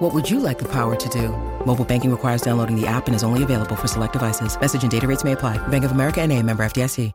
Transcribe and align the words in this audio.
What 0.00 0.14
would 0.14 0.30
you 0.30 0.40
like 0.40 0.58
the 0.58 0.68
power 0.72 0.96
to 0.96 1.08
do? 1.10 1.28
Mobile 1.66 1.84
banking 1.84 2.10
requires 2.10 2.40
downloading 2.40 2.74
the 2.74 2.86
app 2.86 3.06
and 3.06 3.14
is 3.14 3.22
only 3.22 3.42
available 3.42 3.76
for 3.76 3.86
select 3.86 4.14
devices. 4.14 4.58
Message 4.58 4.80
and 4.80 4.90
data 4.90 5.06
rates 5.06 5.24
may 5.24 5.32
apply. 5.32 5.58
Bank 5.68 5.84
of 5.84 5.90
America 5.92 6.22
and 6.22 6.32
a 6.32 6.42
member 6.42 6.62
FDIC. 6.62 7.12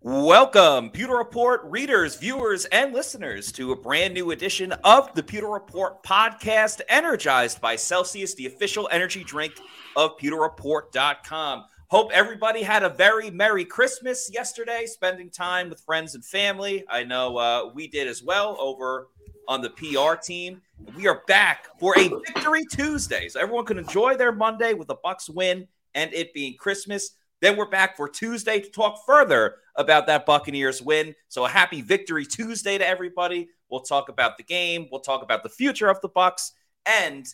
Welcome, 0.00 0.90
Pewter 0.90 1.16
Report 1.16 1.62
readers, 1.64 2.14
viewers, 2.16 2.66
and 2.66 2.92
listeners 2.92 3.50
to 3.52 3.72
a 3.72 3.76
brand 3.76 4.14
new 4.14 4.30
edition 4.30 4.70
of 4.84 5.12
the 5.14 5.24
Pewter 5.24 5.48
Report 5.48 6.04
podcast, 6.04 6.82
energized 6.88 7.60
by 7.60 7.74
Celsius, 7.74 8.34
the 8.34 8.46
official 8.46 8.88
energy 8.92 9.24
drink 9.24 9.54
of 9.96 10.16
pewterreport.com. 10.18 11.64
Hope 11.90 12.10
everybody 12.12 12.60
had 12.60 12.82
a 12.82 12.90
very 12.90 13.30
Merry 13.30 13.64
Christmas 13.64 14.30
yesterday, 14.30 14.84
spending 14.84 15.30
time 15.30 15.70
with 15.70 15.80
friends 15.80 16.14
and 16.14 16.22
family. 16.22 16.84
I 16.86 17.02
know 17.02 17.38
uh, 17.38 17.70
we 17.72 17.88
did 17.88 18.06
as 18.06 18.22
well 18.22 18.58
over 18.60 19.08
on 19.48 19.62
the 19.62 19.70
PR 19.70 20.20
team. 20.22 20.60
We 20.94 21.08
are 21.08 21.22
back 21.26 21.68
for 21.80 21.98
a 21.98 22.08
Victory 22.08 22.66
Tuesday, 22.66 23.30
so 23.30 23.40
everyone 23.40 23.64
can 23.64 23.78
enjoy 23.78 24.16
their 24.16 24.32
Monday 24.32 24.74
with 24.74 24.90
a 24.90 24.96
Bucs 24.96 25.34
win 25.34 25.66
and 25.94 26.12
it 26.12 26.34
being 26.34 26.58
Christmas. 26.58 27.12
Then 27.40 27.56
we're 27.56 27.70
back 27.70 27.96
for 27.96 28.06
Tuesday 28.06 28.60
to 28.60 28.68
talk 28.68 29.06
further 29.06 29.54
about 29.74 30.06
that 30.08 30.26
Buccaneers 30.26 30.82
win. 30.82 31.14
So 31.28 31.46
a 31.46 31.48
happy 31.48 31.80
Victory 31.80 32.26
Tuesday 32.26 32.76
to 32.76 32.86
everybody. 32.86 33.48
We'll 33.70 33.80
talk 33.80 34.10
about 34.10 34.36
the 34.36 34.44
game. 34.44 34.88
We'll 34.92 35.00
talk 35.00 35.22
about 35.22 35.42
the 35.42 35.48
future 35.48 35.88
of 35.88 36.02
the 36.02 36.10
Bucs 36.10 36.50
and 36.84 37.26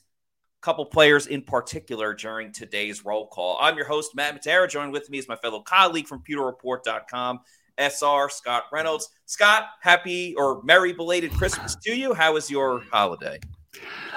couple 0.64 0.86
players 0.86 1.26
in 1.26 1.42
particular 1.42 2.14
during 2.14 2.50
today's 2.50 3.04
roll 3.04 3.26
call. 3.26 3.58
I'm 3.60 3.76
your 3.76 3.86
host 3.86 4.14
Matt 4.14 4.40
Matera. 4.40 4.66
Joined 4.68 4.92
with 4.92 5.10
me 5.10 5.18
is 5.18 5.28
my 5.28 5.36
fellow 5.36 5.60
colleague 5.60 6.06
from 6.06 6.22
PewterReport.com, 6.26 7.40
SR 7.76 8.30
Scott 8.30 8.62
Reynolds. 8.72 9.10
Scott, 9.26 9.64
happy 9.82 10.34
or 10.36 10.62
merry 10.62 10.94
belated 10.94 11.32
Christmas 11.32 11.76
to 11.84 11.94
you. 11.94 12.14
How 12.14 12.32
was 12.32 12.50
your 12.50 12.82
holiday? 12.90 13.38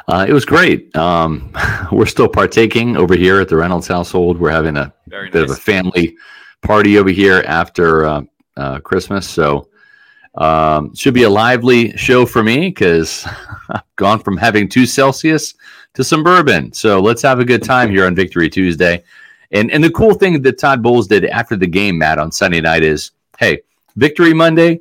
Uh, 0.07 0.25
it 0.27 0.31
was 0.31 0.45
great. 0.45 0.95
Um, 0.95 1.51
we're 1.91 2.05
still 2.05 2.29
partaking 2.29 2.95
over 2.95 3.13
here 3.13 3.41
at 3.41 3.49
the 3.49 3.57
Reynolds 3.57 3.89
household. 3.89 4.39
We're 4.39 4.51
having 4.51 4.77
a 4.77 4.93
Very 5.07 5.29
bit 5.29 5.41
nice. 5.41 5.51
of 5.51 5.57
a 5.57 5.59
family 5.59 6.15
party 6.61 6.97
over 6.97 7.09
here 7.09 7.43
after 7.45 8.05
uh, 8.05 8.21
uh, 8.55 8.79
Christmas. 8.79 9.27
So, 9.27 9.67
um, 10.35 10.95
should 10.95 11.13
be 11.13 11.23
a 11.23 11.29
lively 11.29 11.97
show 11.97 12.25
for 12.25 12.41
me 12.41 12.69
because 12.69 13.27
I've 13.69 13.81
gone 13.97 14.19
from 14.19 14.37
having 14.37 14.69
two 14.69 14.85
Celsius 14.85 15.53
to 15.97 16.03
some 16.03 16.21
bourbon. 16.21 16.71
So 16.73 17.01
let's 17.01 17.23
have 17.23 17.39
a 17.39 17.43
good 17.43 17.63
time 17.63 17.89
here 17.89 18.05
on 18.05 18.13
Victory 18.13 18.51
Tuesday. 18.51 19.03
And 19.49 19.71
and 19.71 19.83
the 19.83 19.89
cool 19.89 20.13
thing 20.13 20.39
that 20.43 20.59
Todd 20.59 20.83
Bowles 20.83 21.07
did 21.07 21.25
after 21.25 21.55
the 21.55 21.65
game, 21.65 21.97
Matt, 21.97 22.19
on 22.19 22.31
Sunday 22.31 22.61
night 22.61 22.83
is, 22.83 23.11
hey, 23.39 23.61
Victory 23.95 24.31
Monday, 24.31 24.79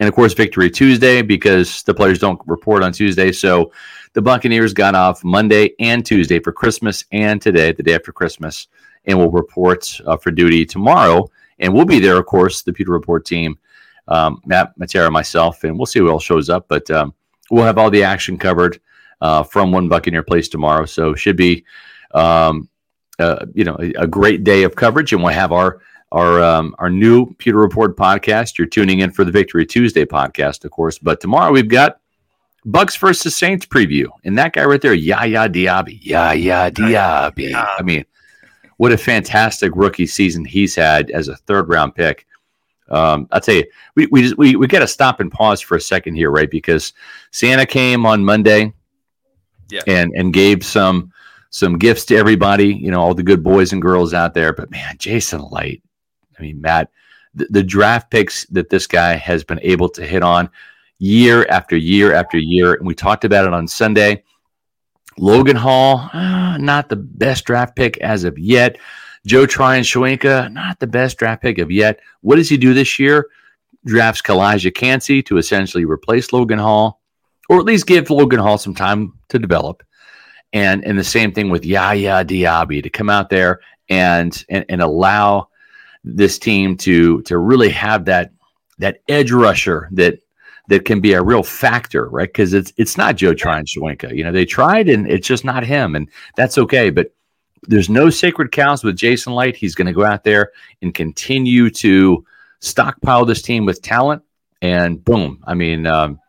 and 0.00 0.08
of 0.08 0.14
course 0.16 0.34
Victory 0.34 0.68
Tuesday 0.68 1.22
because 1.22 1.84
the 1.84 1.94
players 1.94 2.18
don't 2.18 2.40
report 2.46 2.82
on 2.82 2.90
Tuesday. 2.90 3.30
So 3.30 3.70
the 4.14 4.20
Buccaneers 4.20 4.72
got 4.74 4.96
off 4.96 5.22
Monday 5.22 5.70
and 5.78 6.04
Tuesday 6.04 6.40
for 6.40 6.50
Christmas 6.50 7.04
and 7.12 7.40
today, 7.40 7.70
the 7.70 7.84
day 7.84 7.94
after 7.94 8.10
Christmas, 8.10 8.66
and 9.04 9.16
will 9.16 9.30
report 9.30 10.00
uh, 10.04 10.16
for 10.16 10.32
duty 10.32 10.66
tomorrow. 10.66 11.30
And 11.60 11.72
we'll 11.72 11.84
be 11.84 12.00
there, 12.00 12.18
of 12.18 12.26
course, 12.26 12.62
the 12.62 12.72
Pewter 12.72 12.90
Report 12.90 13.24
team, 13.24 13.56
um, 14.08 14.40
Matt 14.44 14.76
Matera, 14.80 15.12
myself, 15.12 15.62
and 15.62 15.78
we'll 15.78 15.86
see 15.86 16.00
who 16.00 16.10
else 16.10 16.24
shows 16.24 16.50
up. 16.50 16.66
But 16.66 16.90
um, 16.90 17.14
we'll 17.52 17.64
have 17.64 17.78
all 17.78 17.88
the 17.88 18.02
action 18.02 18.36
covered 18.36 18.80
uh, 19.20 19.42
from 19.42 19.72
one 19.72 19.88
Buccaneer 19.88 20.22
place 20.22 20.48
tomorrow. 20.48 20.84
So 20.84 21.14
should 21.14 21.36
be, 21.36 21.64
um, 22.12 22.68
uh, 23.18 23.46
you 23.54 23.64
know, 23.64 23.76
a, 23.80 23.92
a, 24.02 24.06
great 24.06 24.44
day 24.44 24.62
of 24.62 24.76
coverage, 24.76 25.12
and 25.12 25.22
we'll 25.22 25.32
have 25.32 25.52
our 25.52 25.80
our 26.12 26.42
um, 26.42 26.74
our 26.78 26.90
new 26.90 27.32
Pewter 27.34 27.58
Report 27.58 27.96
podcast. 27.96 28.58
You're 28.58 28.66
tuning 28.66 29.00
in 29.00 29.10
for 29.10 29.24
the 29.24 29.32
Victory 29.32 29.66
Tuesday 29.66 30.04
podcast, 30.04 30.64
of 30.64 30.70
course. 30.70 30.98
But 30.98 31.20
tomorrow 31.20 31.50
we've 31.52 31.68
got 31.68 32.00
Bucs 32.66 32.98
versus 32.98 33.36
Saints 33.36 33.64
preview, 33.64 34.08
and 34.24 34.36
that 34.38 34.52
guy 34.52 34.64
right 34.64 34.80
there, 34.80 34.94
Yaya 34.94 35.48
Diaby, 35.48 35.98
Yaya 36.02 36.70
Diaby. 36.70 37.54
I 37.54 37.82
mean, 37.82 38.04
what 38.76 38.92
a 38.92 38.98
fantastic 38.98 39.72
rookie 39.74 40.06
season 40.06 40.44
he's 40.44 40.74
had 40.74 41.10
as 41.10 41.28
a 41.28 41.36
third 41.36 41.68
round 41.68 41.94
pick. 41.94 42.26
Um, 42.88 43.28
I'll 43.32 43.40
tell 43.40 43.56
you, 43.56 43.64
we 43.94 44.06
we 44.06 44.22
just, 44.22 44.38
we 44.38 44.56
we 44.56 44.66
got 44.66 44.80
to 44.80 44.88
stop 44.88 45.20
and 45.20 45.32
pause 45.32 45.60
for 45.60 45.76
a 45.76 45.80
second 45.80 46.14
here, 46.14 46.30
right? 46.30 46.50
Because 46.50 46.92
Santa 47.30 47.66
came 47.66 48.06
on 48.06 48.24
Monday, 48.24 48.72
yeah, 49.68 49.82
and 49.86 50.12
and 50.14 50.32
gave 50.32 50.64
some 50.64 51.12
some 51.50 51.78
gifts 51.78 52.04
to 52.06 52.16
everybody, 52.16 52.74
you 52.74 52.90
know, 52.90 53.00
all 53.00 53.14
the 53.14 53.22
good 53.22 53.42
boys 53.42 53.72
and 53.72 53.80
girls 53.80 54.12
out 54.12 54.34
there. 54.34 54.52
But 54.52 54.70
man, 54.70 54.96
Jason 54.98 55.42
Licht, 55.50 55.82
I 56.38 56.42
mean, 56.42 56.60
Matt, 56.60 56.90
the, 57.34 57.46
the 57.50 57.62
draft 57.62 58.10
picks 58.10 58.44
that 58.46 58.68
this 58.68 58.86
guy 58.86 59.14
has 59.14 59.44
been 59.44 59.60
able 59.62 59.88
to 59.90 60.04
hit 60.04 60.22
on 60.22 60.50
year 60.98 61.46
after 61.48 61.76
year 61.76 62.12
after 62.14 62.38
year. 62.38 62.74
And 62.74 62.86
we 62.86 62.94
talked 62.94 63.24
about 63.24 63.46
it 63.46 63.54
on 63.54 63.66
Sunday. 63.68 64.22
Logan 65.18 65.56
Hall, 65.56 66.10
uh, 66.12 66.58
not 66.58 66.88
the 66.88 66.96
best 66.96 67.46
draft 67.46 67.74
pick 67.74 67.96
as 67.98 68.24
of 68.24 68.38
yet. 68.38 68.76
Joe 69.26 69.46
Tryon-Shoyinka, 69.46 70.52
not 70.52 70.78
the 70.78 70.86
best 70.86 71.18
draft 71.18 71.42
pick 71.42 71.58
of 71.58 71.70
yet. 71.70 72.00
What 72.20 72.36
does 72.36 72.48
he 72.48 72.56
do 72.56 72.74
this 72.74 72.98
year? 72.98 73.26
Drafts 73.86 74.20
Calijah 74.20 74.74
Kancey 74.74 75.22
to 75.22 75.38
essentially 75.38 75.84
replace 75.84 76.32
Logan 76.32 76.58
Hall, 76.58 77.00
or 77.48 77.58
at 77.58 77.64
least 77.64 77.86
give 77.86 78.10
Logan 78.10 78.40
Hall 78.40 78.58
some 78.58 78.74
time 78.74 79.12
to 79.28 79.38
develop. 79.38 79.82
And 80.52 80.84
and 80.84 80.98
the 80.98 81.04
same 81.04 81.32
thing 81.32 81.50
with 81.50 81.64
Yaya 81.64 82.24
Diaby 82.24 82.82
to 82.82 82.90
come 82.90 83.10
out 83.10 83.30
there 83.30 83.60
and 83.88 84.44
and, 84.48 84.64
and 84.68 84.80
allow 84.80 85.48
this 86.04 86.38
team 86.38 86.76
to 86.78 87.20
to 87.22 87.38
really 87.38 87.70
have 87.70 88.04
that 88.06 88.32
that 88.78 89.00
edge 89.08 89.32
rusher 89.32 89.88
that 89.92 90.18
that 90.68 90.84
can 90.84 91.00
be 91.00 91.12
a 91.12 91.22
real 91.22 91.42
factor, 91.42 92.08
right? 92.08 92.28
Because 92.28 92.52
it's 92.52 92.72
it's 92.76 92.96
not 92.96 93.16
Joe 93.16 93.34
Tryon-Shoyinka. 93.34 94.16
You 94.16 94.24
know, 94.24 94.32
they 94.32 94.44
tried 94.44 94.88
and 94.88 95.08
it's 95.10 95.26
just 95.26 95.44
not 95.44 95.64
him, 95.64 95.94
and 95.94 96.08
that's 96.36 96.58
okay. 96.58 96.90
But 96.90 97.12
there's 97.62 97.88
no 97.88 98.10
sacred 98.10 98.52
cows 98.52 98.84
with 98.84 98.96
Jason 98.96 99.34
Licht. 99.34 99.58
He's 99.58 99.74
going 99.74 99.86
to 99.86 99.92
go 99.92 100.04
out 100.04 100.24
there 100.24 100.52
and 100.82 100.94
continue 100.94 101.70
to 101.70 102.24
stockpile 102.60 103.24
this 103.24 103.42
team 103.42 103.64
with 103.64 103.82
talent, 103.82 104.22
and 104.62 105.04
boom. 105.04 105.42
I 105.46 105.54
mean, 105.54 105.86
um, 105.86 106.20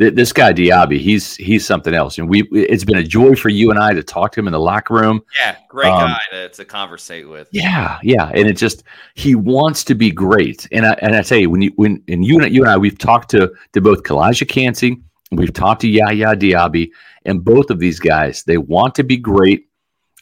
this 0.00 0.32
guy 0.32 0.52
Diaby, 0.52 0.98
he's 0.98 1.36
he's 1.36 1.66
something 1.66 1.92
else, 1.92 2.16
and 2.16 2.26
we 2.26 2.44
it's 2.52 2.84
been 2.84 2.96
a 2.96 3.04
joy 3.04 3.34
for 3.34 3.50
you 3.50 3.70
and 3.70 3.78
I 3.78 3.92
to 3.92 4.02
talk 4.02 4.32
to 4.32 4.40
him 4.40 4.48
in 4.48 4.52
the 4.52 4.60
locker 4.60 4.94
room. 4.94 5.20
Yeah, 5.38 5.56
great 5.68 5.90
um, 5.90 6.12
guy 6.12 6.20
to, 6.30 6.48
to 6.48 6.64
conversate 6.64 7.28
with. 7.28 7.48
Yeah, 7.52 7.98
yeah, 8.02 8.30
and 8.32 8.48
it 8.48 8.56
just 8.56 8.84
he 9.14 9.34
wants 9.34 9.84
to 9.84 9.94
be 9.94 10.10
great, 10.10 10.66
and 10.72 10.86
I 10.86 10.92
and 11.02 11.14
I 11.14 11.20
tell 11.20 11.36
you 11.36 11.50
when 11.50 11.60
you 11.60 11.72
when 11.76 12.02
and 12.08 12.24
you 12.24 12.40
and 12.40 12.54
you 12.54 12.62
and 12.62 12.70
I 12.70 12.78
we've 12.78 12.96
talked 12.96 13.30
to 13.32 13.52
to 13.74 13.80
both 13.82 14.02
Calijah 14.02 14.48
Kancey, 14.48 15.02
we've 15.32 15.52
talked 15.52 15.82
to 15.82 15.88
Yaya 15.88 16.34
Diaby, 16.34 16.90
and 17.26 17.44
both 17.44 17.68
of 17.68 17.78
these 17.78 18.00
guys 18.00 18.42
they 18.44 18.56
want 18.56 18.94
to 18.94 19.04
be 19.04 19.18
great. 19.18 19.68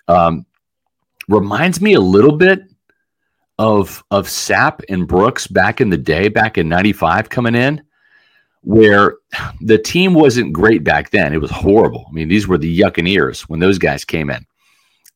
Um, 0.08 0.44
reminds 1.28 1.80
me 1.80 1.94
a 1.94 2.00
little 2.00 2.36
bit 2.36 2.62
of 3.60 4.02
of 4.10 4.26
Sapp 4.26 4.80
and 4.88 5.06
Brooks 5.06 5.46
back 5.46 5.80
in 5.80 5.88
the 5.88 5.96
day, 5.96 6.26
back 6.28 6.58
in 6.58 6.68
'95, 6.68 7.28
coming 7.28 7.54
in 7.54 7.84
where 8.68 9.14
the 9.62 9.78
team 9.78 10.12
wasn't 10.12 10.52
great 10.52 10.84
back 10.84 11.08
then. 11.08 11.32
It 11.32 11.40
was 11.40 11.50
horrible. 11.50 12.04
I 12.06 12.12
mean, 12.12 12.28
these 12.28 12.46
were 12.46 12.58
the 12.58 12.80
Yuccaneers 12.80 13.40
when 13.48 13.60
those 13.60 13.78
guys 13.78 14.04
came 14.04 14.28
in. 14.28 14.44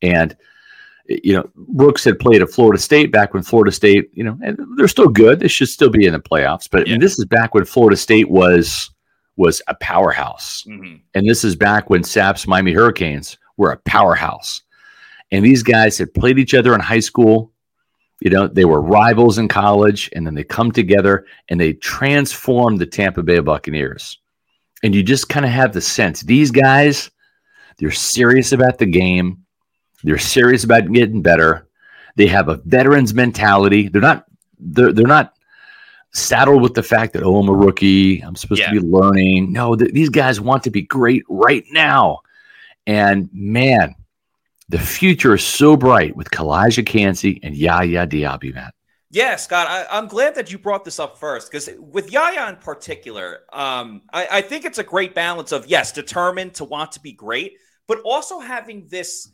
And, 0.01 0.35
you 1.07 1.35
know, 1.35 1.47
Brooks 1.55 2.03
had 2.03 2.17
played 2.17 2.41
at 2.41 2.49
Florida 2.49 2.81
State 2.81 3.11
back 3.11 3.31
when 3.31 3.43
Florida 3.43 3.71
State, 3.71 4.09
you 4.11 4.23
know, 4.23 4.39
and 4.43 4.57
they're 4.75 4.87
still 4.87 5.07
good. 5.07 5.39
They 5.39 5.47
should 5.47 5.69
still 5.69 5.91
be 5.91 6.07
in 6.07 6.13
the 6.13 6.19
playoffs. 6.19 6.67
But 6.67 6.87
yeah. 6.87 6.97
this 6.97 7.19
is 7.19 7.25
back 7.25 7.53
when 7.53 7.63
Florida 7.63 7.95
State 7.95 8.27
was 8.31 8.89
was 9.35 9.61
a 9.67 9.75
powerhouse. 9.75 10.63
Mm-hmm. 10.67 10.95
And 11.13 11.29
this 11.29 11.43
is 11.43 11.55
back 11.55 11.91
when 11.91 12.03
Sapp's 12.03 12.47
Miami 12.47 12.73
Hurricanes 12.73 13.37
were 13.57 13.71
a 13.71 13.77
powerhouse. 13.77 14.63
And 15.31 15.45
these 15.45 15.61
guys 15.61 15.99
had 15.99 16.11
played 16.15 16.39
each 16.39 16.55
other 16.55 16.73
in 16.73 16.79
high 16.79 17.01
school 17.01 17.52
you 18.23 18.29
know, 18.29 18.47
they 18.47 18.63
were 18.63 18.81
rivals 18.81 19.37
in 19.37 19.49
college, 19.49 20.09
and 20.15 20.25
then 20.25 20.33
they 20.33 20.45
come 20.45 20.71
together 20.71 21.25
and 21.49 21.59
they 21.59 21.73
transform 21.73 22.77
the 22.77 22.85
Tampa 22.85 23.21
Bay 23.21 23.39
Buccaneers. 23.39 24.17
And 24.81 24.95
you 24.95 25.03
just 25.03 25.27
kind 25.27 25.45
of 25.45 25.51
have 25.51 25.73
the 25.73 25.81
sense 25.81 26.21
these 26.21 26.49
guys, 26.49 27.11
they're 27.77 27.91
serious 27.91 28.53
about 28.53 28.77
the 28.77 28.85
game, 28.85 29.43
they're 30.05 30.17
serious 30.17 30.63
about 30.63 30.89
getting 30.93 31.21
better. 31.21 31.67
They 32.15 32.27
have 32.27 32.47
a 32.47 32.61
veterans 32.63 33.13
mentality. 33.13 33.89
They're 33.89 34.01
not 34.01 34.25
they're, 34.57 34.93
they're 34.93 35.05
not 35.05 35.33
saddled 36.13 36.61
with 36.61 36.75
the 36.75 36.83
fact 36.83 37.11
that 37.13 37.23
oh 37.23 37.39
I'm 37.39 37.49
a 37.49 37.53
rookie, 37.53 38.21
I'm 38.21 38.37
supposed 38.37 38.61
yeah. 38.61 38.71
to 38.71 38.79
be 38.79 38.87
learning. 38.87 39.51
No, 39.51 39.75
th- 39.75 39.91
these 39.91 40.09
guys 40.09 40.39
want 40.39 40.63
to 40.63 40.69
be 40.69 40.83
great 40.83 41.23
right 41.27 41.65
now, 41.71 42.19
and 42.87 43.29
man, 43.33 43.95
the 44.73 44.79
future 44.79 45.35
is 45.35 45.43
so 45.43 45.77
bright 45.77 46.15
with 46.15 46.31
Calijah 46.31 46.83
Kancey 46.83 47.39
and 47.43 47.55
Yaya 47.55 48.07
Diaby, 48.07 48.55
Matt. 48.55 48.73
Yeah, 49.11 49.35
Scott, 49.35 49.67
I, 49.67 49.99
am 49.99 50.07
glad 50.07 50.33
that 50.33 50.51
you 50.51 50.57
brought 50.57 50.83
this 50.83 50.99
up 50.99 51.19
first 51.19 51.51
because 51.51 51.69
with 51.77 52.11
Yaya 52.11 52.49
in 52.49 52.55
particular, 52.55 53.41
um, 53.53 54.01
I, 54.11 54.27
I 54.31 54.41
think 54.41 54.65
it's 54.65 54.79
a 54.79 54.83
great 54.83 55.13
balance 55.13 55.51
of 55.51 55.67
yes, 55.67 55.91
determined 55.91 56.55
to 56.55 56.63
want 56.63 56.91
to 56.93 56.99
be 56.99 57.11
great, 57.11 57.57
but 57.87 57.99
also 57.99 58.39
having 58.39 58.87
this 58.89 59.29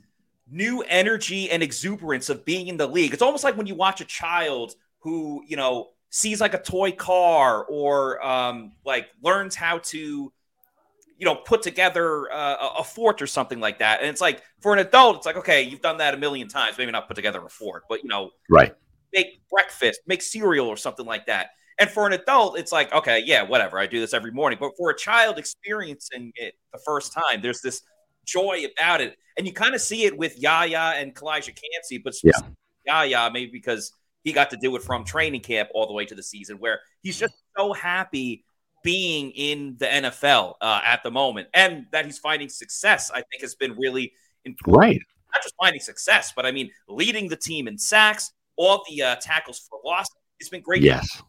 new 0.51 0.81
energy 0.81 1.49
and 1.49 1.63
exuberance 1.63 2.27
of 2.27 2.43
being 2.43 2.67
in 2.67 2.75
the 2.75 2.87
league. 2.87 3.13
It's 3.13 3.21
almost 3.21 3.45
like 3.45 3.55
when 3.55 3.65
you 3.65 3.75
watch 3.75 4.01
a 4.01 4.05
child 4.05 4.75
who, 4.97 5.41
you 5.47 5.55
know, 5.55 5.91
sees 6.09 6.41
like 6.41 6.53
a 6.53 6.61
toy 6.61 6.91
car 6.91 7.63
or 7.63 8.21
um, 8.25 8.73
like 8.83 9.07
learns 9.23 9.55
how 9.55 9.77
to 9.77 10.33
you 11.19 11.25
know 11.25 11.35
put 11.35 11.61
together 11.61 12.31
uh, 12.31 12.69
a 12.79 12.83
fort 12.83 13.21
or 13.21 13.27
something 13.27 13.59
like 13.59 13.79
that. 13.79 13.99
And 13.99 14.09
it's 14.09 14.21
like 14.21 14.41
for 14.61 14.73
an 14.73 14.79
adult 14.79 15.17
it's 15.17 15.25
like 15.25 15.35
okay 15.35 15.61
you've 15.61 15.81
done 15.81 15.97
that 15.97 16.13
a 16.13 16.17
million 16.17 16.47
times 16.47 16.77
maybe 16.77 16.91
not 16.91 17.07
put 17.07 17.15
together 17.15 17.45
a 17.45 17.49
fort 17.49 17.83
but 17.89 18.01
you 18.01 18.09
know 18.09 18.31
right. 18.49 18.73
make 19.13 19.41
breakfast 19.51 19.99
make 20.07 20.21
cereal 20.21 20.67
or 20.67 20.77
something 20.77 21.05
like 21.05 21.27
that. 21.27 21.49
And 21.77 21.89
for 21.89 22.07
an 22.07 22.13
adult 22.13 22.57
it's 22.57 22.71
like 22.71 22.91
okay 22.93 23.21
yeah 23.25 23.43
whatever 23.43 23.77
i 23.77 23.85
do 23.85 23.99
this 23.99 24.13
every 24.13 24.31
morning. 24.31 24.57
But 24.59 24.71
for 24.77 24.89
a 24.89 24.97
child 24.97 25.37
experiencing 25.37 26.31
it 26.35 26.55
the 26.73 26.79
first 26.85 27.13
time 27.13 27.41
there's 27.41 27.61
this 27.61 27.81
joy 28.25 28.63
about 28.77 29.01
it. 29.01 29.17
And 29.37 29.45
you 29.45 29.53
kind 29.53 29.75
of 29.75 29.81
see 29.81 30.05
it 30.05 30.17
with 30.17 30.39
yaya 30.39 30.93
and 30.95 31.13
Calijah 31.13 31.55
Kancey 31.55 31.97
but 31.97 32.15
yeah. 32.23 32.31
yaya 32.85 33.29
maybe 33.31 33.51
because 33.51 33.91
he 34.23 34.31
got 34.31 34.49
to 34.51 34.57
do 34.57 34.75
it 34.75 34.83
from 34.83 35.03
training 35.03 35.41
camp 35.41 35.69
all 35.73 35.87
the 35.87 35.93
way 35.93 36.05
to 36.05 36.15
the 36.15 36.23
season 36.23 36.57
where 36.57 36.79
he's 37.01 37.17
just 37.17 37.33
so 37.57 37.73
happy 37.73 38.43
being 38.83 39.31
in 39.31 39.75
the 39.79 39.85
NFL 39.85 40.55
uh, 40.61 40.81
at 40.83 41.03
the 41.03 41.11
moment 41.11 41.47
and 41.53 41.85
that 41.91 42.05
he's 42.05 42.17
finding 42.17 42.49
success, 42.49 43.11
I 43.11 43.21
think 43.21 43.41
has 43.41 43.55
been 43.55 43.75
really 43.77 44.13
important. 44.45 44.77
Right. 44.77 45.01
Not 45.33 45.43
just 45.43 45.55
finding 45.59 45.81
success, 45.81 46.33
but 46.35 46.45
I 46.45 46.51
mean, 46.51 46.71
leading 46.87 47.27
the 47.27 47.35
team 47.35 47.67
in 47.67 47.77
sacks, 47.77 48.31
all 48.55 48.83
the 48.89 49.03
uh, 49.03 49.15
tackles 49.15 49.59
for 49.59 49.79
loss. 49.85 50.07
It's 50.39 50.49
been 50.49 50.61
great. 50.61 50.81
Yes. 50.81 51.21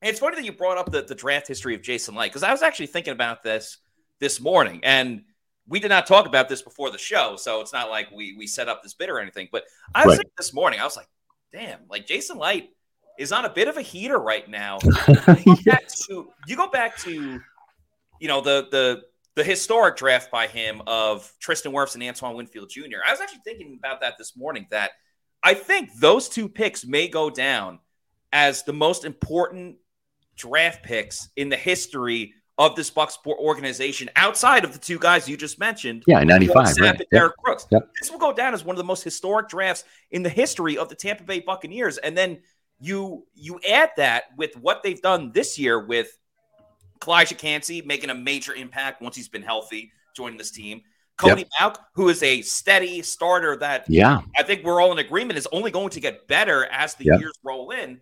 And 0.00 0.10
it's 0.10 0.20
funny 0.20 0.36
that 0.36 0.44
you 0.44 0.52
brought 0.52 0.78
up 0.78 0.90
the, 0.90 1.02
the 1.02 1.14
draft 1.14 1.46
history 1.46 1.74
of 1.74 1.82
Jason 1.82 2.14
Licht 2.14 2.32
because 2.32 2.42
I 2.42 2.52
was 2.52 2.62
actually 2.62 2.86
thinking 2.86 3.12
about 3.12 3.42
this 3.42 3.78
this 4.20 4.40
morning 4.40 4.80
and 4.82 5.22
we 5.66 5.80
did 5.80 5.88
not 5.88 6.06
talk 6.06 6.26
about 6.26 6.48
this 6.48 6.62
before 6.62 6.90
the 6.90 6.98
show. 6.98 7.36
So 7.36 7.60
it's 7.60 7.72
not 7.72 7.90
like 7.90 8.10
we, 8.10 8.34
we 8.36 8.46
set 8.46 8.68
up 8.68 8.82
this 8.82 8.94
bid 8.94 9.10
or 9.10 9.20
anything, 9.20 9.48
but 9.52 9.64
I 9.94 10.04
was 10.06 10.12
right. 10.12 10.16
thinking 10.18 10.32
this 10.38 10.54
morning, 10.54 10.80
I 10.80 10.84
was 10.84 10.96
like, 10.96 11.08
damn, 11.52 11.80
like 11.90 12.06
Jason 12.06 12.38
Licht 12.38 12.68
is 13.18 13.32
on 13.32 13.44
a 13.44 13.50
bit 13.50 13.68
of 13.68 13.76
a 13.76 13.82
heater 13.82 14.18
right 14.18 14.48
now. 14.48 14.78
You 15.08 15.14
go, 15.24 15.54
yes. 15.64 16.06
to, 16.06 16.28
you 16.46 16.56
go 16.56 16.68
back 16.68 16.96
to, 16.98 17.40
you 18.20 18.28
know, 18.28 18.40
the 18.40 18.68
the 18.70 19.02
the 19.34 19.44
historic 19.44 19.96
draft 19.96 20.30
by 20.30 20.46
him 20.46 20.82
of 20.86 21.32
Tristan 21.38 21.72
Wirfs 21.72 21.94
and 21.94 22.02
Antoine 22.02 22.36
Winfield 22.36 22.70
Jr. 22.70 22.98
I 23.06 23.12
was 23.12 23.20
actually 23.20 23.40
thinking 23.44 23.78
about 23.78 24.00
that 24.00 24.18
this 24.18 24.36
morning. 24.36 24.66
That 24.70 24.92
I 25.42 25.54
think 25.54 25.90
those 26.00 26.28
two 26.28 26.48
picks 26.48 26.84
may 26.86 27.08
go 27.08 27.30
down 27.30 27.78
as 28.32 28.62
the 28.64 28.72
most 28.72 29.04
important 29.04 29.76
draft 30.36 30.82
picks 30.82 31.28
in 31.36 31.48
the 31.48 31.56
history 31.56 32.34
of 32.58 32.74
this 32.74 32.90
Buck 32.90 33.12
Sport 33.12 33.38
organization 33.38 34.10
outside 34.16 34.64
of 34.64 34.72
the 34.72 34.78
two 34.78 34.98
guys 34.98 35.28
you 35.28 35.36
just 35.36 35.60
mentioned. 35.60 36.02
Yeah, 36.06 36.22
95. 36.24 36.76
Right. 36.80 37.00
Yep. 37.12 37.32
Brooks. 37.44 37.66
Yep. 37.70 37.88
This 38.00 38.10
will 38.10 38.18
go 38.18 38.32
down 38.32 38.52
as 38.52 38.64
one 38.64 38.74
of 38.74 38.78
the 38.78 38.84
most 38.84 39.04
historic 39.04 39.48
drafts 39.48 39.84
in 40.10 40.24
the 40.24 40.28
history 40.28 40.76
of 40.76 40.88
the 40.88 40.96
Tampa 40.96 41.22
Bay 41.22 41.38
Buccaneers. 41.38 41.98
And 41.98 42.18
then 42.18 42.40
you 42.80 43.26
you 43.34 43.60
add 43.68 43.90
that 43.96 44.24
with 44.36 44.56
what 44.56 44.82
they've 44.82 45.00
done 45.00 45.32
this 45.32 45.58
year 45.58 45.84
with 45.84 46.16
Calijah 47.00 47.38
Kancey 47.38 47.82
making 47.82 48.10
a 48.10 48.14
major 48.14 48.54
impact 48.54 49.02
once 49.02 49.16
he's 49.16 49.28
been 49.28 49.42
healthy, 49.42 49.92
joining 50.16 50.38
this 50.38 50.50
team. 50.50 50.82
Cody 51.16 51.42
yep. 51.42 51.48
Mauch, 51.60 51.78
who 51.94 52.08
is 52.08 52.22
a 52.22 52.42
steady 52.42 53.02
starter 53.02 53.56
that 53.56 53.84
yeah, 53.88 54.20
I 54.38 54.44
think 54.44 54.64
we're 54.64 54.80
all 54.80 54.92
in 54.92 54.98
agreement 54.98 55.38
is 55.38 55.48
only 55.50 55.70
going 55.70 55.90
to 55.90 56.00
get 56.00 56.28
better 56.28 56.66
as 56.66 56.94
the 56.94 57.06
yep. 57.06 57.20
years 57.20 57.34
roll 57.42 57.70
in. 57.70 58.00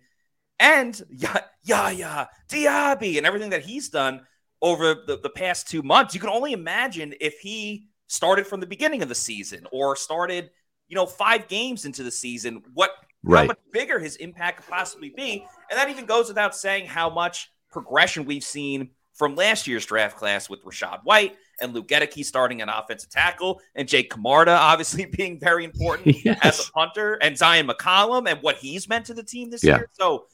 And 0.59 0.99
yeah, 1.09 1.39
yeah, 1.63 1.89
yeah, 1.89 2.25
Diaby 2.49 3.17
and 3.17 3.25
everything 3.25 3.49
that 3.51 3.63
he's 3.63 3.89
done 3.89 4.21
over 4.61 4.95
the, 5.05 5.19
the 5.21 5.29
past 5.29 5.67
two 5.67 5.81
months. 5.81 6.13
You 6.13 6.19
can 6.19 6.29
only 6.29 6.53
imagine 6.53 7.13
if 7.19 7.39
he 7.39 7.87
started 8.07 8.45
from 8.47 8.59
the 8.59 8.67
beginning 8.67 9.01
of 9.01 9.09
the 9.09 9.15
season 9.15 9.67
or 9.71 9.95
started, 9.95 10.51
you 10.87 10.95
know, 10.95 11.05
five 11.05 11.47
games 11.47 11.85
into 11.85 12.03
the 12.03 12.11
season, 12.11 12.63
what 12.73 12.91
right. 13.23 13.41
how 13.41 13.47
much 13.47 13.59
bigger 13.71 13.99
his 13.99 14.15
impact 14.17 14.57
could 14.57 14.69
possibly 14.69 15.09
be. 15.09 15.45
And 15.69 15.77
that 15.77 15.89
even 15.89 16.05
goes 16.05 16.27
without 16.27 16.55
saying 16.55 16.85
how 16.85 17.09
much 17.09 17.51
progression 17.71 18.25
we've 18.25 18.43
seen 18.43 18.91
from 19.13 19.35
last 19.35 19.67
year's 19.67 19.85
draft 19.85 20.17
class 20.17 20.49
with 20.49 20.63
Rachaad 20.63 20.99
White 21.03 21.35
and 21.59 21.73
Luke 21.73 21.87
Goedeke 21.87 22.23
starting 22.23 22.61
an 22.61 22.69
offensive 22.69 23.09
tackle, 23.09 23.61
and 23.75 23.87
Jake 23.87 24.11
Camarda 24.11 24.51
obviously 24.51 25.05
being 25.11 25.39
very 25.39 25.65
important 25.65 26.15
yes. 26.25 26.39
as 26.43 26.67
a 26.67 26.71
punter, 26.71 27.15
and 27.15 27.35
Zyon 27.35 27.69
McCollum 27.69 28.29
and 28.29 28.41
what 28.41 28.57
he's 28.57 28.87
meant 28.87 29.07
to 29.07 29.13
the 29.13 29.23
team 29.23 29.49
this 29.49 29.63
yeah. 29.63 29.77
year. 29.77 29.89
So 29.93 30.27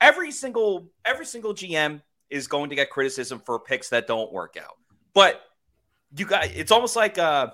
every 0.00 0.30
single 0.30 0.90
every 1.04 1.26
single 1.26 1.54
GM 1.54 2.02
is 2.30 2.46
going 2.46 2.70
to 2.70 2.76
get 2.76 2.90
criticism 2.90 3.40
for 3.44 3.58
picks 3.58 3.88
that 3.90 4.06
don't 4.06 4.32
work 4.32 4.56
out. 4.62 4.76
But 5.14 5.40
you 6.16 6.26
got 6.26 6.46
it's 6.46 6.70
almost 6.70 6.96
like 6.96 7.18
uh 7.18 7.48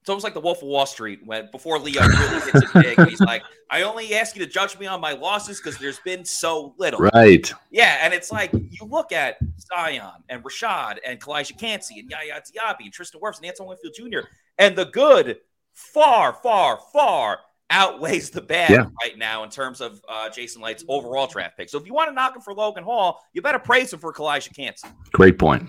it's 0.00 0.08
almost 0.08 0.24
like 0.24 0.32
the 0.32 0.40
Wolf 0.40 0.62
of 0.62 0.68
Wall 0.68 0.86
Street 0.86 1.20
when 1.24 1.50
before 1.50 1.78
Leo 1.78 2.00
really 2.00 2.40
hits 2.40 2.62
it 2.62 2.96
big. 2.96 3.08
he's 3.08 3.20
like, 3.20 3.42
I 3.68 3.82
only 3.82 4.14
ask 4.14 4.34
you 4.34 4.44
to 4.44 4.50
judge 4.50 4.78
me 4.78 4.86
on 4.86 4.98
my 5.00 5.12
losses 5.12 5.60
because 5.60 5.78
there's 5.78 6.00
been 6.00 6.24
so 6.24 6.74
little. 6.78 7.00
Right. 7.14 7.52
Yeah, 7.70 7.98
and 8.00 8.14
it's 8.14 8.32
like 8.32 8.50
you 8.52 8.86
look 8.86 9.12
at 9.12 9.36
Zyon 9.58 10.14
and 10.30 10.42
Rachaad 10.42 10.98
and 11.06 11.20
Calijah 11.20 11.58
Kancey 11.58 12.00
and 12.00 12.10
Yaya 12.10 12.40
Diaby 12.40 12.84
and 12.84 12.92
Tristan 12.92 13.20
Wirfs 13.20 13.38
and 13.38 13.46
Antoine 13.46 13.68
Winfield 13.68 13.94
Jr. 13.94 14.28
and 14.58 14.74
the 14.74 14.86
good 14.86 15.38
far, 15.74 16.32
far, 16.32 16.80
far 16.92 17.40
outweighs 17.68 18.30
the 18.30 18.40
bad 18.40 18.70
yeah. 18.70 18.86
right 19.02 19.16
now 19.18 19.44
in 19.44 19.50
terms 19.50 19.82
of 19.82 20.00
uh, 20.08 20.30
Jason 20.30 20.62
Licht's 20.62 20.84
overall 20.88 21.26
draft 21.26 21.58
pick. 21.58 21.68
So 21.68 21.78
if 21.78 21.86
you 21.86 21.92
want 21.92 22.08
to 22.08 22.14
knock 22.14 22.34
him 22.34 22.42
for 22.42 22.54
Logan 22.54 22.84
Hall, 22.84 23.20
you 23.32 23.42
better 23.42 23.58
praise 23.58 23.92
him 23.92 24.00
for 24.00 24.12
Calijah 24.14 24.56
Kancey. 24.56 24.88
Great 25.12 25.38
point. 25.38 25.68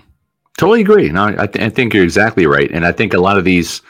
Totally 0.58 0.82
agree. 0.82 1.10
No, 1.10 1.26
I, 1.26 1.48
th- 1.48 1.66
I, 1.66 1.70
think 1.70 1.94
you're 1.94 2.04
exactly 2.04 2.46
right, 2.46 2.70
and 2.72 2.86
I 2.86 2.92
think 2.92 3.14
a 3.14 3.20
lot 3.20 3.38
of 3.38 3.44
these 3.44 3.82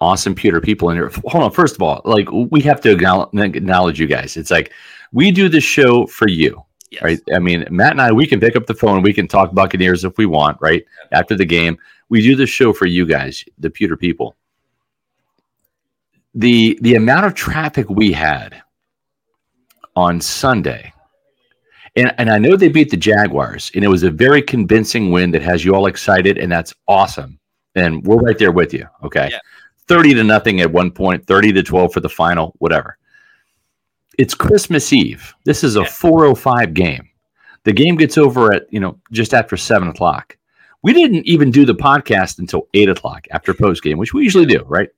awesome 0.00 0.34
pewter 0.34 0.60
people 0.60 0.90
in 0.90 0.96
here. 0.96 1.10
Hold 1.26 1.44
on, 1.44 1.50
first 1.50 1.74
of 1.74 1.82
all, 1.82 2.02
like 2.04 2.30
we 2.30 2.60
have 2.62 2.80
to 2.82 2.90
acknowledge 2.90 4.00
you 4.00 4.06
guys. 4.06 4.36
It's 4.36 4.50
like 4.50 4.72
we 5.12 5.30
do 5.30 5.48
this 5.48 5.64
show 5.64 6.06
for 6.06 6.28
you. 6.28 6.62
Yes. 6.90 7.02
Right. 7.02 7.20
I 7.34 7.40
mean, 7.40 7.66
Matt 7.70 7.92
and 7.92 8.00
I, 8.00 8.12
we 8.12 8.26
can 8.28 8.38
pick 8.38 8.54
up 8.54 8.66
the 8.66 8.74
phone. 8.74 9.02
We 9.02 9.12
can 9.12 9.26
talk 9.26 9.52
Buccaneers 9.52 10.04
if 10.04 10.16
we 10.18 10.26
want. 10.26 10.58
Right 10.60 10.84
after 11.10 11.36
the 11.36 11.44
game, 11.44 11.76
we 12.08 12.22
do 12.22 12.36
this 12.36 12.50
show 12.50 12.72
for 12.72 12.86
you 12.86 13.04
guys, 13.04 13.44
the 13.58 13.70
pewter 13.70 13.96
people 13.96 14.36
the 16.36 16.78
the 16.82 16.94
amount 16.94 17.26
of 17.26 17.34
traffic 17.34 17.88
we 17.88 18.12
had 18.12 18.62
on 19.96 20.20
Sunday, 20.20 20.92
and, 21.96 22.14
and 22.18 22.30
I 22.30 22.38
know 22.38 22.56
they 22.56 22.68
beat 22.68 22.90
the 22.90 22.96
Jaguars, 22.96 23.72
and 23.74 23.82
it 23.82 23.88
was 23.88 24.02
a 24.02 24.10
very 24.10 24.42
convincing 24.42 25.10
win 25.10 25.30
that 25.32 25.42
has 25.42 25.64
you 25.64 25.74
all 25.74 25.86
excited, 25.86 26.36
and 26.36 26.52
that's 26.52 26.74
awesome. 26.86 27.40
And 27.74 28.04
we're 28.06 28.16
right 28.16 28.38
there 28.38 28.52
with 28.52 28.72
you. 28.72 28.86
Okay. 29.02 29.28
Yeah. 29.32 29.38
30 29.88 30.14
to 30.14 30.24
nothing 30.24 30.60
at 30.60 30.72
one 30.72 30.90
point, 30.90 31.26
30 31.26 31.52
to 31.54 31.62
12 31.62 31.92
for 31.92 32.00
the 32.00 32.08
final, 32.08 32.54
whatever. 32.58 32.98
It's 34.18 34.34
Christmas 34.34 34.92
Eve. 34.92 35.34
This 35.44 35.62
is 35.62 35.76
a 35.76 35.80
yeah. 35.80 35.88
405 35.88 36.74
game. 36.74 37.08
The 37.64 37.72
game 37.72 37.96
gets 37.96 38.16
over 38.16 38.52
at, 38.52 38.66
you 38.70 38.80
know, 38.80 38.98
just 39.12 39.34
after 39.34 39.56
seven 39.56 39.88
o'clock. 39.88 40.36
We 40.82 40.92
didn't 40.92 41.26
even 41.26 41.50
do 41.50 41.64
the 41.64 41.74
podcast 41.74 42.38
until 42.38 42.68
eight 42.74 42.88
o'clock 42.88 43.26
after 43.32 43.52
post 43.52 43.82
game, 43.82 43.98
which 43.98 44.14
we 44.14 44.22
usually 44.22 44.46
do, 44.46 44.62
right? 44.66 44.88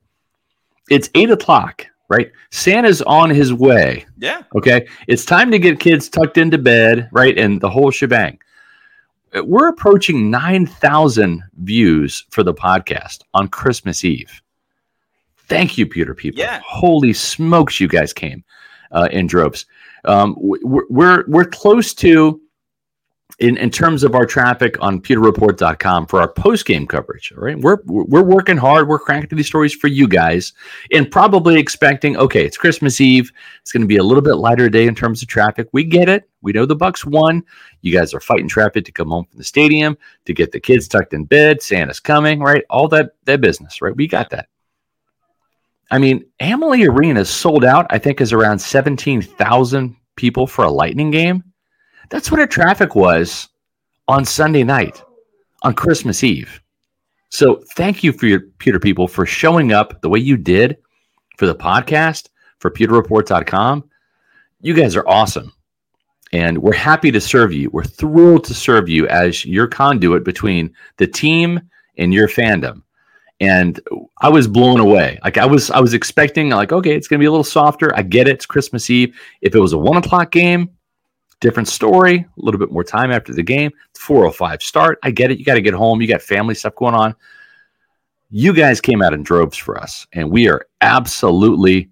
it's 0.89 1.09
eight 1.15 1.29
o'clock, 1.29 1.85
right? 2.09 2.31
Santa's 2.51 3.01
on 3.03 3.29
his 3.29 3.53
way. 3.53 4.05
Yeah. 4.17 4.43
Okay. 4.55 4.87
It's 5.07 5.25
time 5.25 5.51
to 5.51 5.59
get 5.59 5.79
kids 5.79 6.09
tucked 6.09 6.37
into 6.37 6.57
bed, 6.57 7.09
right? 7.11 7.37
And 7.37 7.61
the 7.61 7.69
whole 7.69 7.91
shebang. 7.91 8.39
We're 9.43 9.67
approaching 9.67 10.31
9,000 10.31 11.43
views 11.59 12.25
for 12.31 12.43
the 12.43 12.53
podcast 12.53 13.19
on 13.35 13.47
Christmas 13.47 14.03
Eve. 14.03 14.41
Thank 15.49 15.77
you, 15.77 15.87
Pewter 15.87 16.13
people. 16.13 16.39
Yeah. 16.39 16.61
Holy 16.65 17.13
smokes, 17.13 17.79
you 17.79 17.87
guys 17.87 18.13
came 18.13 18.43
uh, 18.91 19.09
in 19.11 19.27
droves. 19.27 19.65
Um, 20.05 20.35
we're, 20.37 20.85
we're, 20.89 21.23
we're 21.27 21.45
close 21.45 21.93
to 21.95 22.39
in, 23.39 23.57
in 23.57 23.69
terms 23.69 24.03
of 24.03 24.15
our 24.15 24.25
traffic 24.25 24.75
on 24.81 25.01
pewterreport.com 25.01 26.07
for 26.07 26.19
our 26.19 26.27
post 26.27 26.65
game 26.65 26.85
coverage. 26.85 27.31
All 27.35 27.43
right. 27.43 27.57
We're, 27.57 27.77
we're 27.85 28.23
working 28.23 28.57
hard. 28.57 28.87
We're 28.87 28.99
cranking 28.99 29.37
these 29.37 29.47
stories 29.47 29.73
for 29.73 29.87
you 29.87 30.07
guys 30.07 30.53
and 30.91 31.09
probably 31.09 31.57
expecting, 31.57 32.17
okay, 32.17 32.45
it's 32.45 32.57
Christmas 32.57 32.99
Eve. 32.99 33.31
It's 33.61 33.71
going 33.71 33.81
to 33.81 33.87
be 33.87 33.97
a 33.97 34.03
little 34.03 34.21
bit 34.21 34.35
lighter 34.35 34.69
day 34.69 34.87
in 34.87 34.95
terms 34.95 35.21
of 35.21 35.29
traffic. 35.29 35.69
We 35.71 35.83
get 35.83 36.09
it. 36.09 36.29
We 36.41 36.51
know 36.51 36.65
the 36.65 36.75
Bucs 36.75 37.05
won. 37.05 37.43
You 37.81 37.97
guys 37.97 38.13
are 38.13 38.19
fighting 38.19 38.49
traffic 38.49 38.85
to 38.85 38.91
come 38.91 39.09
home 39.09 39.25
from 39.25 39.37
the 39.37 39.43
stadium, 39.43 39.97
to 40.25 40.33
get 40.33 40.51
the 40.51 40.59
kids 40.59 40.87
tucked 40.87 41.13
in 41.13 41.25
bed. 41.25 41.61
Santa's 41.61 41.99
coming, 41.99 42.41
right? 42.41 42.65
All 42.69 42.87
that, 42.89 43.11
that 43.25 43.41
business, 43.41 43.81
right? 43.81 43.95
We 43.95 44.07
got 44.07 44.29
that. 44.31 44.49
I 45.91 45.97
mean, 45.97 46.25
Amalie 46.39 46.85
Arena 46.85 47.21
is 47.21 47.29
sold 47.29 47.65
out, 47.65 47.87
I 47.89 47.97
think, 47.97 48.21
is 48.21 48.31
around 48.31 48.59
17,000 48.59 49.95
people 50.15 50.45
for 50.45 50.65
a 50.65 50.71
Lightning 50.71 51.11
game. 51.11 51.43
That's 52.09 52.29
what 52.29 52.39
our 52.39 52.47
traffic 52.47 52.95
was 52.95 53.49
on 54.07 54.25
Sunday 54.25 54.63
night, 54.63 55.01
on 55.63 55.73
Christmas 55.73 56.23
Eve. 56.23 56.61
So 57.29 57.63
thank 57.75 58.03
you 58.03 58.11
for 58.11 58.25
your 58.25 58.41
Pewter 58.59 58.79
people 58.79 59.07
for 59.07 59.25
showing 59.25 59.71
up 59.71 60.01
the 60.01 60.09
way 60.09 60.19
you 60.19 60.35
did 60.37 60.77
for 61.37 61.45
the 61.45 61.55
podcast, 61.55 62.29
for 62.59 62.71
pewterreport.com. 62.71 63.89
You 64.61 64.73
guys 64.73 64.95
are 64.95 65.07
awesome. 65.07 65.53
And 66.31 66.57
we're 66.59 66.73
happy 66.73 67.11
to 67.11 67.21
serve 67.21 67.53
you. 67.53 67.69
We're 67.71 67.83
thrilled 67.83 68.43
to 68.45 68.53
serve 68.53 68.89
you 68.89 69.07
as 69.07 69.45
your 69.45 69.67
conduit 69.67 70.23
between 70.23 70.73
the 70.97 71.07
team 71.07 71.59
and 71.97 72.13
your 72.13 72.27
fandom. 72.27 72.83
And 73.41 73.79
I 74.21 74.29
was 74.29 74.47
blown 74.47 74.79
away. 74.79 75.17
Like 75.23 75.37
I 75.37 75.45
was, 75.45 75.71
I 75.71 75.79
was 75.79 75.93
expecting, 75.93 76.49
like, 76.49 76.73
okay, 76.73 76.95
it's 76.95 77.07
gonna 77.07 77.19
be 77.19 77.25
a 77.25 77.31
little 77.31 77.43
softer. 77.43 77.95
I 77.97 78.01
get 78.01 78.27
it. 78.27 78.35
It's 78.35 78.45
Christmas 78.45 78.89
Eve. 78.89 79.17
If 79.41 79.55
it 79.55 79.59
was 79.59 79.73
a 79.73 79.77
one 79.77 79.97
o'clock 79.97 80.31
game, 80.31 80.69
different 81.39 81.67
story. 81.67 82.17
A 82.17 82.27
little 82.37 82.59
bit 82.59 82.71
more 82.71 82.83
time 82.83 83.11
after 83.11 83.33
the 83.33 83.43
game. 83.43 83.71
405 83.97 84.61
start. 84.61 84.99
I 85.03 85.11
get 85.11 85.31
it. 85.31 85.39
You 85.39 85.45
got 85.45 85.55
to 85.55 85.61
get 85.61 85.73
home. 85.73 86.01
You 86.01 86.07
got 86.07 86.21
family 86.21 86.55
stuff 86.55 86.75
going 86.75 86.95
on. 86.95 87.15
You 88.29 88.53
guys 88.53 88.79
came 88.79 89.01
out 89.01 89.13
in 89.13 89.23
droves 89.23 89.57
for 89.57 89.79
us, 89.79 90.05
and 90.13 90.29
we 90.29 90.47
are 90.49 90.67
absolutely 90.81 91.89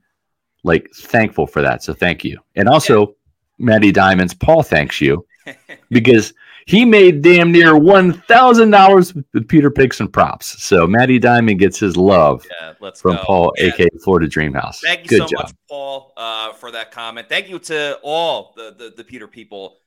like 0.63 0.89
thankful 0.93 1.47
for 1.47 1.61
that. 1.61 1.81
So 1.81 1.93
thank 1.93 2.23
you. 2.23 2.39
And 2.55 2.69
also, 2.69 3.15
Matty 3.57 3.91
Diamonds, 3.91 4.35
Paul 4.35 4.61
thanks 4.61 5.01
you 5.01 5.25
because 5.89 6.33
he 6.67 6.83
made 6.83 7.21
damn 7.21 7.51
near 7.51 7.77
one 7.77 8.13
thousand 8.13 8.71
dollars 8.71 9.15
with 9.15 9.47
Pewter 9.47 9.71
Picks 9.71 10.01
and 10.01 10.11
props. 10.11 10.61
So 10.61 10.85
Matty 10.85 11.17
Diamond 11.17 11.59
gets 11.59 11.79
his 11.79 11.95
love 11.95 12.45
yeah, 12.61 12.73
let's 12.81 13.01
from 13.01 13.15
go. 13.15 13.23
Paul, 13.23 13.53
yeah. 13.57 13.67
aka 13.67 13.87
Florida 14.03 14.27
Dream 14.27 14.53
House. 14.53 14.81
Thank 14.81 15.03
you 15.03 15.09
Good 15.09 15.21
so 15.21 15.27
job. 15.27 15.43
much, 15.43 15.53
Paul, 15.69 16.13
uh, 16.17 16.53
for 16.53 16.71
that 16.71 16.91
comment. 16.91 17.29
Thank 17.29 17.49
you 17.49 17.57
to 17.59 17.97
all 18.03 18.53
the 18.55 18.75
the, 18.77 18.93
the 18.95 19.03
Pewter 19.03 19.27
people. 19.27 19.77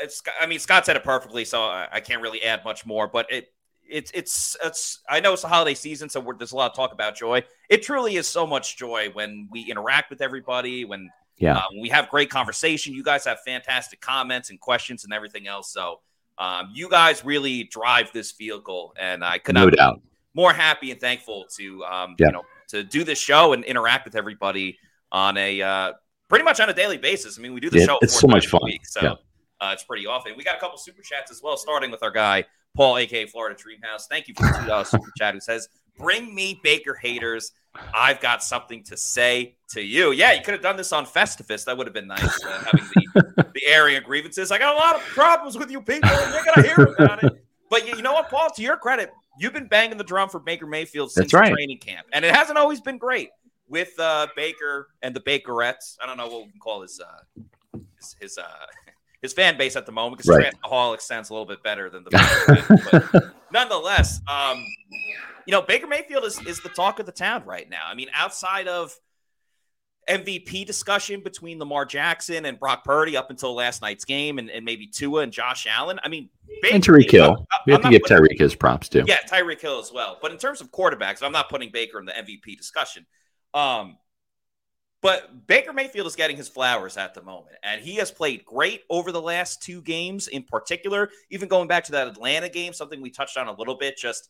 It's, 0.00 0.22
I 0.40 0.46
mean, 0.46 0.60
Scott 0.60 0.86
said 0.86 0.94
it 0.94 1.02
perfectly, 1.02 1.44
so 1.44 1.62
I, 1.62 1.88
I 1.90 2.00
can't 2.00 2.22
really 2.22 2.44
add 2.44 2.64
much 2.64 2.86
more. 2.86 3.08
But 3.08 3.30
it 3.32 3.52
it's 3.88 4.12
it's 4.12 4.56
it's 4.62 5.00
I 5.08 5.18
know 5.18 5.32
it's 5.32 5.42
the 5.42 5.48
holiday 5.48 5.74
season, 5.74 6.08
so 6.08 6.24
there's 6.38 6.52
a 6.52 6.56
lot 6.56 6.70
of 6.70 6.76
talk 6.76 6.92
about 6.92 7.16
joy. 7.16 7.42
It 7.68 7.82
truly 7.82 8.14
is 8.14 8.28
so 8.28 8.46
much 8.46 8.76
joy 8.76 9.10
when 9.14 9.48
we 9.50 9.62
interact 9.62 10.10
with 10.10 10.20
everybody, 10.20 10.84
when 10.84 11.10
yeah, 11.38 11.58
uh, 11.58 11.62
we 11.80 11.88
have 11.88 12.08
great 12.08 12.30
conversation. 12.30 12.94
You 12.94 13.02
guys 13.02 13.24
have 13.24 13.40
fantastic 13.40 14.00
comments 14.00 14.50
and 14.50 14.60
questions 14.60 15.04
and 15.04 15.12
everything 15.12 15.46
else. 15.46 15.72
So 15.72 16.00
um, 16.38 16.70
you 16.72 16.88
guys 16.88 17.24
really 17.24 17.64
drive 17.64 18.12
this 18.12 18.32
vehicle, 18.32 18.94
and 18.98 19.24
I 19.24 19.38
could 19.38 19.54
not 19.54 19.64
no 19.64 19.70
doubt. 19.70 20.00
more 20.34 20.52
happy 20.52 20.90
and 20.90 21.00
thankful 21.00 21.46
to 21.56 21.84
um, 21.84 22.14
yeah. 22.18 22.26
you 22.26 22.32
know 22.32 22.42
to 22.68 22.84
do 22.84 23.04
this 23.04 23.18
show 23.18 23.52
and 23.52 23.64
interact 23.64 24.04
with 24.04 24.14
everybody 24.14 24.78
on 25.10 25.36
a 25.36 25.62
uh, 25.62 25.92
pretty 26.28 26.44
much 26.44 26.60
on 26.60 26.68
a 26.68 26.74
daily 26.74 26.98
basis. 26.98 27.38
I 27.38 27.42
mean, 27.42 27.52
we 27.54 27.60
do 27.60 27.70
the 27.70 27.80
yeah, 27.80 27.86
show. 27.86 27.98
It's 28.02 28.18
so 28.18 28.26
much 28.26 28.46
fun. 28.46 28.60
Week, 28.64 28.86
so 28.86 29.00
yeah. 29.02 29.12
uh, 29.60 29.72
it's 29.72 29.84
pretty 29.84 30.06
often. 30.06 30.34
We 30.36 30.44
got 30.44 30.56
a 30.56 30.60
couple 30.60 30.78
super 30.78 31.02
chats 31.02 31.30
as 31.30 31.40
well, 31.42 31.56
starting 31.56 31.90
with 31.90 32.02
our 32.02 32.10
guy 32.10 32.44
Paul, 32.76 32.98
aka 32.98 33.26
Florida 33.26 33.56
Dreamhouse. 33.56 34.06
Thank 34.08 34.28
you 34.28 34.34
for 34.34 34.46
the 34.46 34.58
two 34.60 34.66
dollars 34.66 34.88
super 34.90 35.10
chat. 35.16 35.34
Who 35.34 35.40
says, 35.40 35.68
"Bring 35.98 36.34
me 36.34 36.60
Baker 36.62 36.94
haters." 36.94 37.52
I've 37.94 38.20
got 38.20 38.42
something 38.42 38.82
to 38.84 38.96
say 38.96 39.56
to 39.70 39.80
you. 39.80 40.12
Yeah, 40.12 40.32
you 40.32 40.42
could 40.42 40.52
have 40.52 40.62
done 40.62 40.76
this 40.76 40.92
on 40.92 41.06
Festivus. 41.06 41.64
That 41.64 41.76
would 41.76 41.86
have 41.86 41.94
been 41.94 42.08
nice, 42.08 42.44
uh, 42.44 42.64
having 42.64 42.86
the, 43.14 43.50
the 43.54 43.66
area 43.66 44.00
grievances. 44.00 44.50
I 44.50 44.58
got 44.58 44.74
a 44.74 44.78
lot 44.78 44.96
of 44.96 45.02
problems 45.02 45.56
with 45.56 45.70
you 45.70 45.80
people, 45.80 46.10
and 46.10 46.34
you're 46.34 46.44
going 46.44 46.54
to 46.54 46.74
hear 46.74 46.94
about 46.98 47.22
it. 47.22 47.44
But 47.70 47.86
you, 47.86 47.96
you, 47.96 48.02
know 48.02 48.14
what, 48.14 48.30
Paul? 48.30 48.48
To 48.50 48.62
your 48.62 48.76
credit, 48.76 49.10
you've 49.38 49.52
been 49.52 49.66
banging 49.68 49.98
the 49.98 50.04
drum 50.04 50.28
for 50.28 50.40
Baker 50.40 50.66
Mayfield 50.66 51.12
since 51.12 51.32
right. 51.32 51.52
training 51.52 51.78
camp, 51.78 52.06
and 52.12 52.24
it 52.24 52.34
hasn't 52.34 52.58
always 52.58 52.80
been 52.80 52.98
great 52.98 53.30
with 53.68 53.92
uh, 53.98 54.26
Baker 54.36 54.88
and 55.02 55.14
the 55.14 55.20
Bakerettes. 55.20 55.96
I 56.02 56.06
don't 56.06 56.16
know 56.16 56.28
what 56.28 56.46
we 56.46 56.50
can 56.50 56.60
call 56.60 56.82
his 56.82 57.00
uh, 57.00 57.42
his, 57.96 58.16
his 58.20 58.38
uh, 58.38 58.44
his 59.22 59.32
fan 59.32 59.58
base 59.58 59.76
at 59.76 59.84
the 59.84 59.92
moment 59.92 60.18
because 60.18 60.36
right. 60.36 60.54
Transaholic 60.64 61.00
sounds 61.00 61.30
a 61.30 61.34
little 61.34 61.46
bit 61.46 61.62
better 61.62 61.90
than 61.90 62.04
the. 62.04 63.02
but 63.12 63.34
nonetheless, 63.52 64.20
um, 64.28 64.64
you 65.48 65.52
know, 65.52 65.62
Baker 65.62 65.86
Mayfield 65.86 66.24
is, 66.24 66.38
is 66.46 66.60
the 66.60 66.68
talk 66.68 66.98
of 66.98 67.06
the 67.06 67.12
town 67.12 67.42
right 67.46 67.66
now. 67.70 67.86
I 67.86 67.94
mean, 67.94 68.08
outside 68.12 68.68
of 68.68 68.94
MVP 70.06 70.66
discussion 70.66 71.22
between 71.22 71.58
Lamar 71.58 71.86
Jackson 71.86 72.44
and 72.44 72.60
Brock 72.60 72.84
Purdy 72.84 73.16
up 73.16 73.30
until 73.30 73.54
last 73.54 73.80
night's 73.80 74.04
game, 74.04 74.38
and, 74.38 74.50
and 74.50 74.62
maybe 74.62 74.86
Tua 74.86 75.22
and 75.22 75.32
Josh 75.32 75.66
Allen. 75.66 76.00
I 76.04 76.10
mean, 76.10 76.28
Baker, 76.60 76.74
and 76.74 76.84
Tyreek 76.84 77.10
Hill. 77.10 77.46
We 77.64 77.72
have 77.72 77.82
I'm 77.82 77.90
to 77.90 77.98
give 77.98 78.06
Tyreek 78.06 78.38
his 78.38 78.54
props 78.54 78.90
too. 78.90 79.04
Yeah, 79.06 79.20
Tyreek 79.26 79.58
Hill 79.58 79.78
as 79.78 79.90
well. 79.90 80.18
But 80.20 80.32
in 80.32 80.36
terms 80.36 80.60
of 80.60 80.70
quarterbacks, 80.70 81.22
I'm 81.22 81.32
not 81.32 81.48
putting 81.48 81.70
Baker 81.70 81.98
in 81.98 82.04
the 82.04 82.12
MVP 82.12 82.58
discussion. 82.58 83.06
Um, 83.54 83.96
but 85.00 85.46
Baker 85.46 85.72
Mayfield 85.72 86.06
is 86.06 86.14
getting 86.14 86.36
his 86.36 86.48
flowers 86.48 86.98
at 86.98 87.14
the 87.14 87.22
moment, 87.22 87.56
and 87.62 87.80
he 87.80 87.94
has 87.94 88.10
played 88.10 88.44
great 88.44 88.82
over 88.90 89.12
the 89.12 89.22
last 89.22 89.62
two 89.62 89.80
games 89.80 90.28
in 90.28 90.42
particular. 90.42 91.08
Even 91.30 91.48
going 91.48 91.68
back 91.68 91.84
to 91.84 91.92
that 91.92 92.06
Atlanta 92.06 92.50
game, 92.50 92.74
something 92.74 93.00
we 93.00 93.08
touched 93.08 93.38
on 93.38 93.48
a 93.48 93.52
little 93.52 93.78
bit, 93.78 93.96
just 93.96 94.28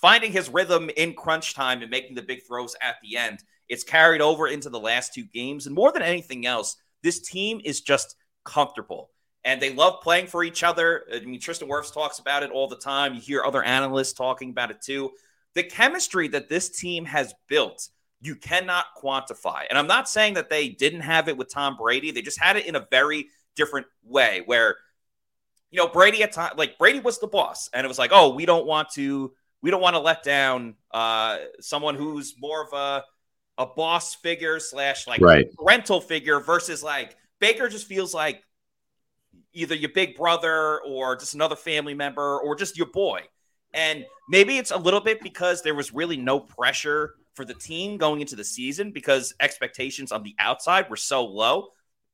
finding 0.00 0.32
his 0.32 0.48
rhythm 0.48 0.90
in 0.96 1.14
crunch 1.14 1.54
time 1.54 1.82
and 1.82 1.90
making 1.90 2.14
the 2.14 2.22
big 2.22 2.46
throws 2.46 2.76
at 2.80 2.96
the 3.02 3.16
end. 3.16 3.42
It's 3.68 3.84
carried 3.84 4.20
over 4.20 4.48
into 4.48 4.70
the 4.70 4.80
last 4.80 5.12
two 5.12 5.24
games. 5.24 5.66
And 5.66 5.74
more 5.74 5.92
than 5.92 6.02
anything 6.02 6.46
else, 6.46 6.76
this 7.02 7.20
team 7.20 7.60
is 7.64 7.80
just 7.80 8.16
comfortable 8.44 9.10
and 9.44 9.60
they 9.60 9.72
love 9.72 10.00
playing 10.02 10.26
for 10.26 10.42
each 10.42 10.62
other. 10.62 11.04
I 11.12 11.20
mean, 11.20 11.40
Tristan 11.40 11.68
Wirfs 11.68 11.92
talks 11.92 12.18
about 12.18 12.42
it 12.42 12.50
all 12.50 12.68
the 12.68 12.76
time. 12.76 13.14
You 13.14 13.20
hear 13.20 13.44
other 13.44 13.62
analysts 13.62 14.12
talking 14.12 14.50
about 14.50 14.70
it 14.70 14.80
too. 14.82 15.10
The 15.54 15.62
chemistry 15.62 16.28
that 16.28 16.48
this 16.48 16.68
team 16.68 17.04
has 17.04 17.34
built, 17.48 17.88
you 18.20 18.36
cannot 18.36 18.86
quantify. 19.02 19.62
And 19.68 19.78
I'm 19.78 19.86
not 19.86 20.08
saying 20.08 20.34
that 20.34 20.50
they 20.50 20.68
didn't 20.68 21.00
have 21.00 21.28
it 21.28 21.36
with 21.36 21.52
Tom 21.52 21.76
Brady, 21.76 22.10
they 22.10 22.22
just 22.22 22.40
had 22.40 22.56
it 22.56 22.66
in 22.66 22.76
a 22.76 22.86
very 22.90 23.28
different 23.56 23.86
way 24.04 24.42
where, 24.46 24.76
you 25.70 25.78
know, 25.78 25.88
Brady 25.88 26.22
at 26.22 26.32
time, 26.32 26.52
like 26.56 26.78
Brady 26.78 27.00
was 27.00 27.18
the 27.18 27.26
boss, 27.26 27.68
and 27.72 27.84
it 27.84 27.88
was 27.88 27.98
like, 27.98 28.10
oh, 28.12 28.34
we 28.34 28.46
don't 28.46 28.66
want 28.66 28.90
to 28.94 29.32
we 29.62 29.70
don't 29.70 29.80
want 29.80 29.94
to 29.94 30.00
let 30.00 30.22
down 30.22 30.74
uh, 30.92 31.38
someone 31.60 31.94
who's 31.94 32.34
more 32.38 32.64
of 32.64 32.72
a 32.72 33.04
a 33.58 33.66
boss 33.66 34.14
figure 34.14 34.60
slash 34.60 35.06
like 35.08 35.20
right. 35.20 35.52
parental 35.56 36.00
figure 36.00 36.38
versus 36.38 36.82
like 36.82 37.16
Baker 37.40 37.68
just 37.68 37.88
feels 37.88 38.14
like 38.14 38.42
either 39.52 39.74
your 39.74 39.90
big 39.90 40.16
brother 40.16 40.80
or 40.82 41.16
just 41.16 41.34
another 41.34 41.56
family 41.56 41.94
member 41.94 42.38
or 42.38 42.54
just 42.54 42.76
your 42.78 42.86
boy. 42.86 43.22
And 43.74 44.04
maybe 44.28 44.58
it's 44.58 44.70
a 44.70 44.76
little 44.76 45.00
bit 45.00 45.20
because 45.20 45.62
there 45.62 45.74
was 45.74 45.92
really 45.92 46.16
no 46.16 46.38
pressure 46.38 47.14
for 47.34 47.44
the 47.44 47.54
team 47.54 47.98
going 47.98 48.20
into 48.20 48.36
the 48.36 48.44
season 48.44 48.92
because 48.92 49.34
expectations 49.40 50.12
on 50.12 50.22
the 50.22 50.34
outside 50.38 50.88
were 50.88 50.96
so 50.96 51.24
low. 51.24 51.68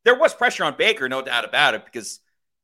There 0.04 0.18
was 0.18 0.34
pressure 0.34 0.64
on 0.64 0.76
Baker, 0.76 1.08
no 1.08 1.22
doubt 1.22 1.44
about 1.44 1.74
it, 1.74 1.84
because 1.84 2.20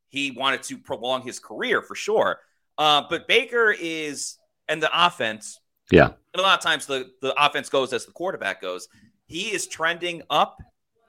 he 0.08 0.30
wanted 0.30 0.62
to 0.64 0.78
prolong 0.78 1.22
his 1.22 1.38
career 1.38 1.80
for 1.82 1.94
sure. 1.94 2.40
Uh, 2.76 3.02
but 3.08 3.28
Baker 3.28 3.74
is 3.78 4.36
and 4.70 4.82
the 4.82 5.06
offense. 5.06 5.60
Yeah. 5.90 6.06
And 6.32 6.40
a 6.40 6.42
lot 6.42 6.56
of 6.56 6.64
times 6.64 6.86
the, 6.86 7.10
the 7.20 7.34
offense 7.44 7.68
goes 7.68 7.92
as 7.92 8.06
the 8.06 8.12
quarterback 8.12 8.62
goes. 8.62 8.88
He 9.26 9.52
is 9.52 9.66
trending 9.66 10.22
up 10.30 10.56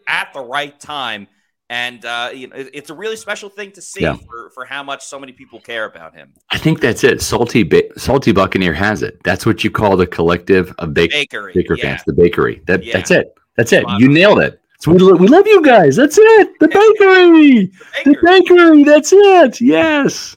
at 0.08 0.34
the 0.34 0.42
right 0.42 0.78
time. 0.80 1.28
And 1.70 2.04
uh, 2.04 2.32
you 2.34 2.48
know, 2.48 2.56
it's 2.58 2.90
a 2.90 2.94
really 2.94 3.16
special 3.16 3.48
thing 3.48 3.72
to 3.74 3.82
see 3.82 4.02
yeah. 4.02 4.16
for, 4.16 4.50
for 4.50 4.66
how 4.66 4.84
much 4.84 5.06
so 5.06 5.18
many 5.18 5.32
people 5.32 5.62
care 5.62 5.86
about 5.86 6.14
him. 6.14 6.34
I 6.50 6.58
think 6.58 6.82
that's 6.82 7.06
it. 7.06 7.22
Salty 7.22 7.64
ba- 7.64 7.98
Salty 7.98 8.34
Buccaneer 8.34 8.74
has 8.74 9.04
it. 9.04 9.22
That's 9.24 9.46
what 9.46 9.64
you 9.64 9.72
call 9.72 9.96
the 9.96 10.06
collective 10.06 10.74
of 10.80 10.94
ba- 10.94 11.08
bakery, 11.10 11.54
Baker 11.54 11.76
yeah. 11.76 11.84
fans. 11.84 12.02
The 12.06 12.12
bakery. 12.12 12.62
That 12.68 12.84
yeah. 12.84 12.98
that's 12.98 13.12
it. 13.12 13.34
That's 13.56 13.72
it. 13.72 13.86
You 14.00 14.10
nailed 14.10 14.40
it. 14.40 14.60
So 14.80 14.92
we, 14.92 15.14
we 15.14 15.28
love 15.28 15.48
you 15.48 15.62
guys. 15.62 15.96
That's 15.96 16.18
it. 16.20 16.60
The 16.60 16.68
bakery. 16.68 17.72
the 18.04 18.12
bakery. 18.12 18.14
The 18.14 18.18
bakery. 18.26 18.84
That's 18.84 19.14
it. 19.14 19.62
Yes. 19.62 20.36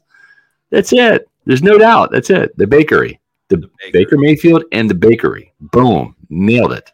That's 0.71 0.93
it. 0.93 1.29
There's 1.45 1.63
no 1.63 1.79
doubt. 1.79 2.11
That's 2.13 2.31
it. 2.31 2.57
The 2.57 2.67
bakery. 2.67 3.21
The, 3.49 3.59
the 3.59 3.69
bakery. 3.79 4.05
Baker 4.05 4.19
Mayfield 4.19 4.65
and 4.73 4.89
the 4.89 4.95
bakery. 4.95 5.53
Boom. 5.61 6.17
Nailed 6.31 6.73
it. 6.73 6.93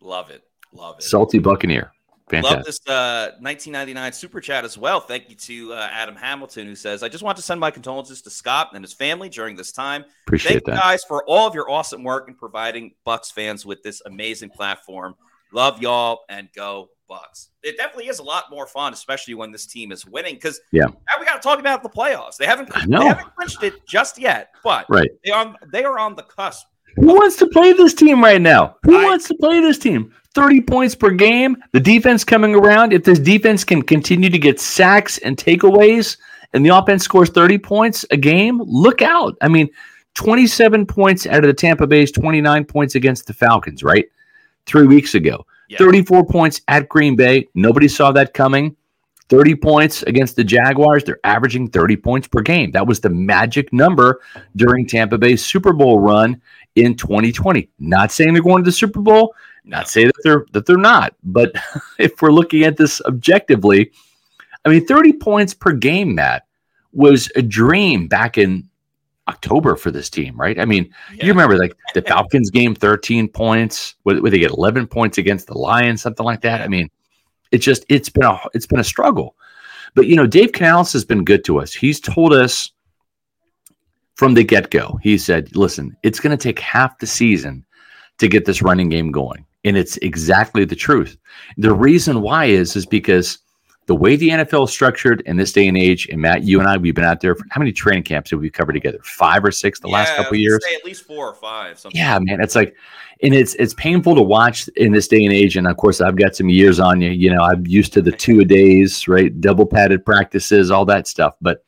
Love 0.00 0.30
it. 0.30 0.42
Love 0.72 0.96
it. 0.98 1.02
Salty 1.02 1.38
Buccaneer. 1.38 1.92
Fantastic. 2.30 2.56
Love 2.56 2.64
this 2.64 2.80
uh, 2.86 3.34
1999 3.40 4.12
super 4.12 4.40
chat 4.40 4.64
as 4.64 4.78
well. 4.78 5.00
Thank 5.00 5.28
you 5.28 5.34
to 5.34 5.72
uh, 5.72 5.88
Adam 5.90 6.14
Hamilton 6.14 6.68
who 6.68 6.76
says, 6.76 7.02
"I 7.02 7.08
just 7.08 7.24
want 7.24 7.36
to 7.38 7.42
send 7.42 7.58
my 7.58 7.72
condolences 7.72 8.22
to 8.22 8.30
Scott 8.30 8.70
and 8.72 8.84
his 8.84 8.92
family 8.92 9.28
during 9.28 9.56
this 9.56 9.72
time. 9.72 10.04
Appreciate 10.26 10.52
Thank 10.52 10.64
that, 10.66 10.74
you 10.74 10.80
guys, 10.80 11.02
for 11.08 11.24
all 11.26 11.48
of 11.48 11.56
your 11.56 11.68
awesome 11.68 12.04
work 12.04 12.28
in 12.28 12.36
providing 12.36 12.92
Bucs 13.04 13.32
fans 13.32 13.66
with 13.66 13.82
this 13.82 14.00
amazing 14.06 14.50
platform. 14.50 15.16
Love 15.52 15.82
y'all 15.82 16.20
and 16.28 16.48
go 16.54 16.90
Bucs. 17.10 17.48
It 17.62 17.76
definitely 17.76 18.08
is 18.08 18.18
a 18.20 18.22
lot 18.22 18.44
more 18.50 18.66
fun, 18.66 18.92
especially 18.92 19.34
when 19.34 19.50
this 19.50 19.66
team 19.66 19.92
is 19.92 20.06
winning. 20.06 20.34
Because 20.34 20.60
yeah, 20.72 20.84
now 20.84 21.14
we 21.18 21.26
got 21.26 21.34
to 21.34 21.40
talk 21.40 21.58
about 21.58 21.82
the 21.82 21.88
playoffs. 21.88 22.36
They 22.36 22.46
haven't 22.46 22.70
they 22.72 23.04
haven't 23.04 23.34
clinched 23.34 23.62
it 23.62 23.86
just 23.86 24.18
yet, 24.18 24.52
but 24.62 24.86
right, 24.88 25.10
they 25.24 25.32
on 25.32 25.56
they 25.72 25.84
are 25.84 25.98
on 25.98 26.14
the 26.14 26.22
cusp. 26.22 26.66
Who 26.96 27.14
wants 27.14 27.36
to 27.36 27.46
play 27.46 27.72
this 27.72 27.94
team 27.94 28.22
right 28.22 28.40
now? 28.40 28.76
Who 28.84 28.96
I, 28.96 29.04
wants 29.04 29.28
to 29.28 29.34
play 29.34 29.60
this 29.60 29.78
team? 29.78 30.12
30 30.34 30.60
points 30.62 30.94
per 30.94 31.10
game. 31.10 31.56
The 31.72 31.80
defense 31.80 32.24
coming 32.24 32.54
around. 32.54 32.92
If 32.92 33.04
this 33.04 33.18
defense 33.18 33.64
can 33.64 33.82
continue 33.82 34.30
to 34.30 34.38
get 34.38 34.60
sacks 34.60 35.18
and 35.18 35.36
takeaways 35.36 36.16
and 36.52 36.64
the 36.64 36.70
offense 36.70 37.04
scores 37.04 37.30
30 37.30 37.58
points 37.58 38.04
a 38.10 38.16
game, 38.16 38.60
look 38.62 39.02
out. 39.02 39.36
I 39.40 39.48
mean, 39.48 39.68
27 40.14 40.86
points 40.86 41.26
out 41.26 41.44
of 41.44 41.48
the 41.48 41.54
Tampa 41.54 41.86
Bay's 41.86 42.12
29 42.12 42.64
points 42.64 42.94
against 42.94 43.26
the 43.26 43.34
Falcons, 43.34 43.82
right? 43.82 44.06
Three 44.66 44.86
weeks 44.86 45.14
ago. 45.14 45.46
Yeah. 45.70 45.78
34 45.78 46.26
points 46.26 46.60
at 46.66 46.88
Green 46.88 47.14
Bay. 47.14 47.46
Nobody 47.54 47.86
saw 47.86 48.10
that 48.12 48.34
coming. 48.34 48.74
30 49.28 49.54
points 49.54 50.02
against 50.02 50.34
the 50.34 50.42
Jaguars. 50.42 51.04
They're 51.04 51.20
averaging 51.22 51.70
30 51.70 51.96
points 51.98 52.26
per 52.26 52.40
game. 52.40 52.72
That 52.72 52.88
was 52.88 52.98
the 52.98 53.10
magic 53.10 53.72
number 53.72 54.20
during 54.56 54.84
Tampa 54.84 55.16
Bay's 55.16 55.46
Super 55.46 55.72
Bowl 55.72 56.00
run 56.00 56.42
in 56.74 56.96
2020. 56.96 57.70
Not 57.78 58.10
saying 58.10 58.32
they're 58.34 58.42
going 58.42 58.64
to 58.64 58.68
the 58.68 58.72
Super 58.72 59.00
Bowl, 59.00 59.32
not 59.64 59.88
saying 59.88 60.08
that 60.08 60.20
they're 60.24 60.44
that 60.50 60.66
they're 60.66 60.76
not, 60.76 61.14
but 61.22 61.52
if 62.00 62.20
we're 62.20 62.32
looking 62.32 62.64
at 62.64 62.76
this 62.76 63.00
objectively, 63.02 63.92
I 64.64 64.70
mean 64.70 64.84
30 64.84 65.12
points 65.14 65.54
per 65.54 65.72
game, 65.72 66.16
Matt, 66.16 66.48
was 66.92 67.30
a 67.36 67.42
dream 67.42 68.08
back 68.08 68.38
in 68.38 68.68
October 69.28 69.76
for 69.76 69.90
this 69.90 70.10
team, 70.10 70.36
right? 70.36 70.58
I 70.58 70.64
mean, 70.64 70.92
yeah. 71.14 71.26
you 71.26 71.32
remember 71.32 71.56
like 71.58 71.76
the 71.94 72.02
Falcons 72.06 72.50
game, 72.50 72.74
13 72.74 73.28
points, 73.28 73.94
where, 74.02 74.20
they 74.20 74.38
get 74.38 74.50
11 74.50 74.86
points 74.86 75.18
against 75.18 75.46
the 75.46 75.56
Lions, 75.56 76.02
something 76.02 76.26
like 76.26 76.40
that. 76.42 76.60
I 76.62 76.68
mean, 76.68 76.90
it's 77.52 77.64
just 77.64 77.84
it's 77.88 78.08
been 78.08 78.24
a 78.24 78.38
it's 78.54 78.66
been 78.66 78.80
a 78.80 78.84
struggle. 78.84 79.36
But 79.94 80.06
you 80.06 80.16
know, 80.16 80.26
Dave 80.26 80.52
Canales 80.52 80.92
has 80.92 81.04
been 81.04 81.24
good 81.24 81.44
to 81.44 81.58
us. 81.60 81.72
He's 81.72 82.00
told 82.00 82.32
us 82.32 82.70
from 84.14 84.34
the 84.34 84.44
get-go. 84.44 84.98
He 85.02 85.18
said, 85.18 85.54
"Listen, 85.56 85.96
it's 86.02 86.20
going 86.20 86.36
to 86.36 86.42
take 86.42 86.58
half 86.58 86.98
the 86.98 87.06
season 87.06 87.64
to 88.18 88.28
get 88.28 88.44
this 88.44 88.62
running 88.62 88.88
game 88.88 89.10
going." 89.10 89.44
And 89.64 89.76
it's 89.76 89.96
exactly 89.98 90.64
the 90.64 90.76
truth. 90.76 91.16
The 91.56 91.74
reason 91.74 92.22
why 92.22 92.46
is 92.46 92.76
is 92.76 92.86
because 92.86 93.38
the 93.90 93.96
way 93.96 94.14
the 94.14 94.28
NFL 94.28 94.68
is 94.68 94.70
structured 94.70 95.20
in 95.22 95.36
this 95.36 95.50
day 95.52 95.66
and 95.66 95.76
age, 95.76 96.06
and 96.10 96.20
Matt, 96.20 96.44
you 96.44 96.60
and 96.60 96.68
I, 96.68 96.76
we've 96.76 96.94
been 96.94 97.02
out 97.02 97.20
there. 97.20 97.34
For, 97.34 97.44
how 97.50 97.58
many 97.58 97.72
training 97.72 98.04
camps 98.04 98.30
have 98.30 98.38
we 98.38 98.48
covered 98.48 98.74
together? 98.74 99.00
Five 99.02 99.44
or 99.44 99.50
six 99.50 99.80
the 99.80 99.88
yeah, 99.88 99.94
last 99.94 100.14
couple 100.14 100.36
years. 100.36 100.60
at 100.76 100.84
least 100.84 101.02
four 101.02 101.26
or 101.26 101.34
five. 101.34 101.84
Yeah, 101.90 102.16
man, 102.20 102.40
it's 102.40 102.54
like, 102.54 102.76
and 103.20 103.34
it's 103.34 103.54
it's 103.54 103.74
painful 103.74 104.14
to 104.14 104.22
watch 104.22 104.68
in 104.76 104.92
this 104.92 105.08
day 105.08 105.24
and 105.24 105.34
age. 105.34 105.56
And 105.56 105.66
of 105.66 105.76
course, 105.76 106.00
I've 106.00 106.14
got 106.14 106.36
some 106.36 106.48
years 106.48 106.78
on 106.78 107.00
you. 107.00 107.10
You 107.10 107.34
know, 107.34 107.42
I'm 107.42 107.66
used 107.66 107.92
to 107.94 108.00
the 108.00 108.12
two 108.26 108.38
a 108.38 108.44
days, 108.44 109.08
right? 109.08 109.40
Double 109.40 109.66
padded 109.66 110.06
practices, 110.06 110.70
all 110.70 110.84
that 110.84 111.08
stuff. 111.08 111.34
But 111.40 111.64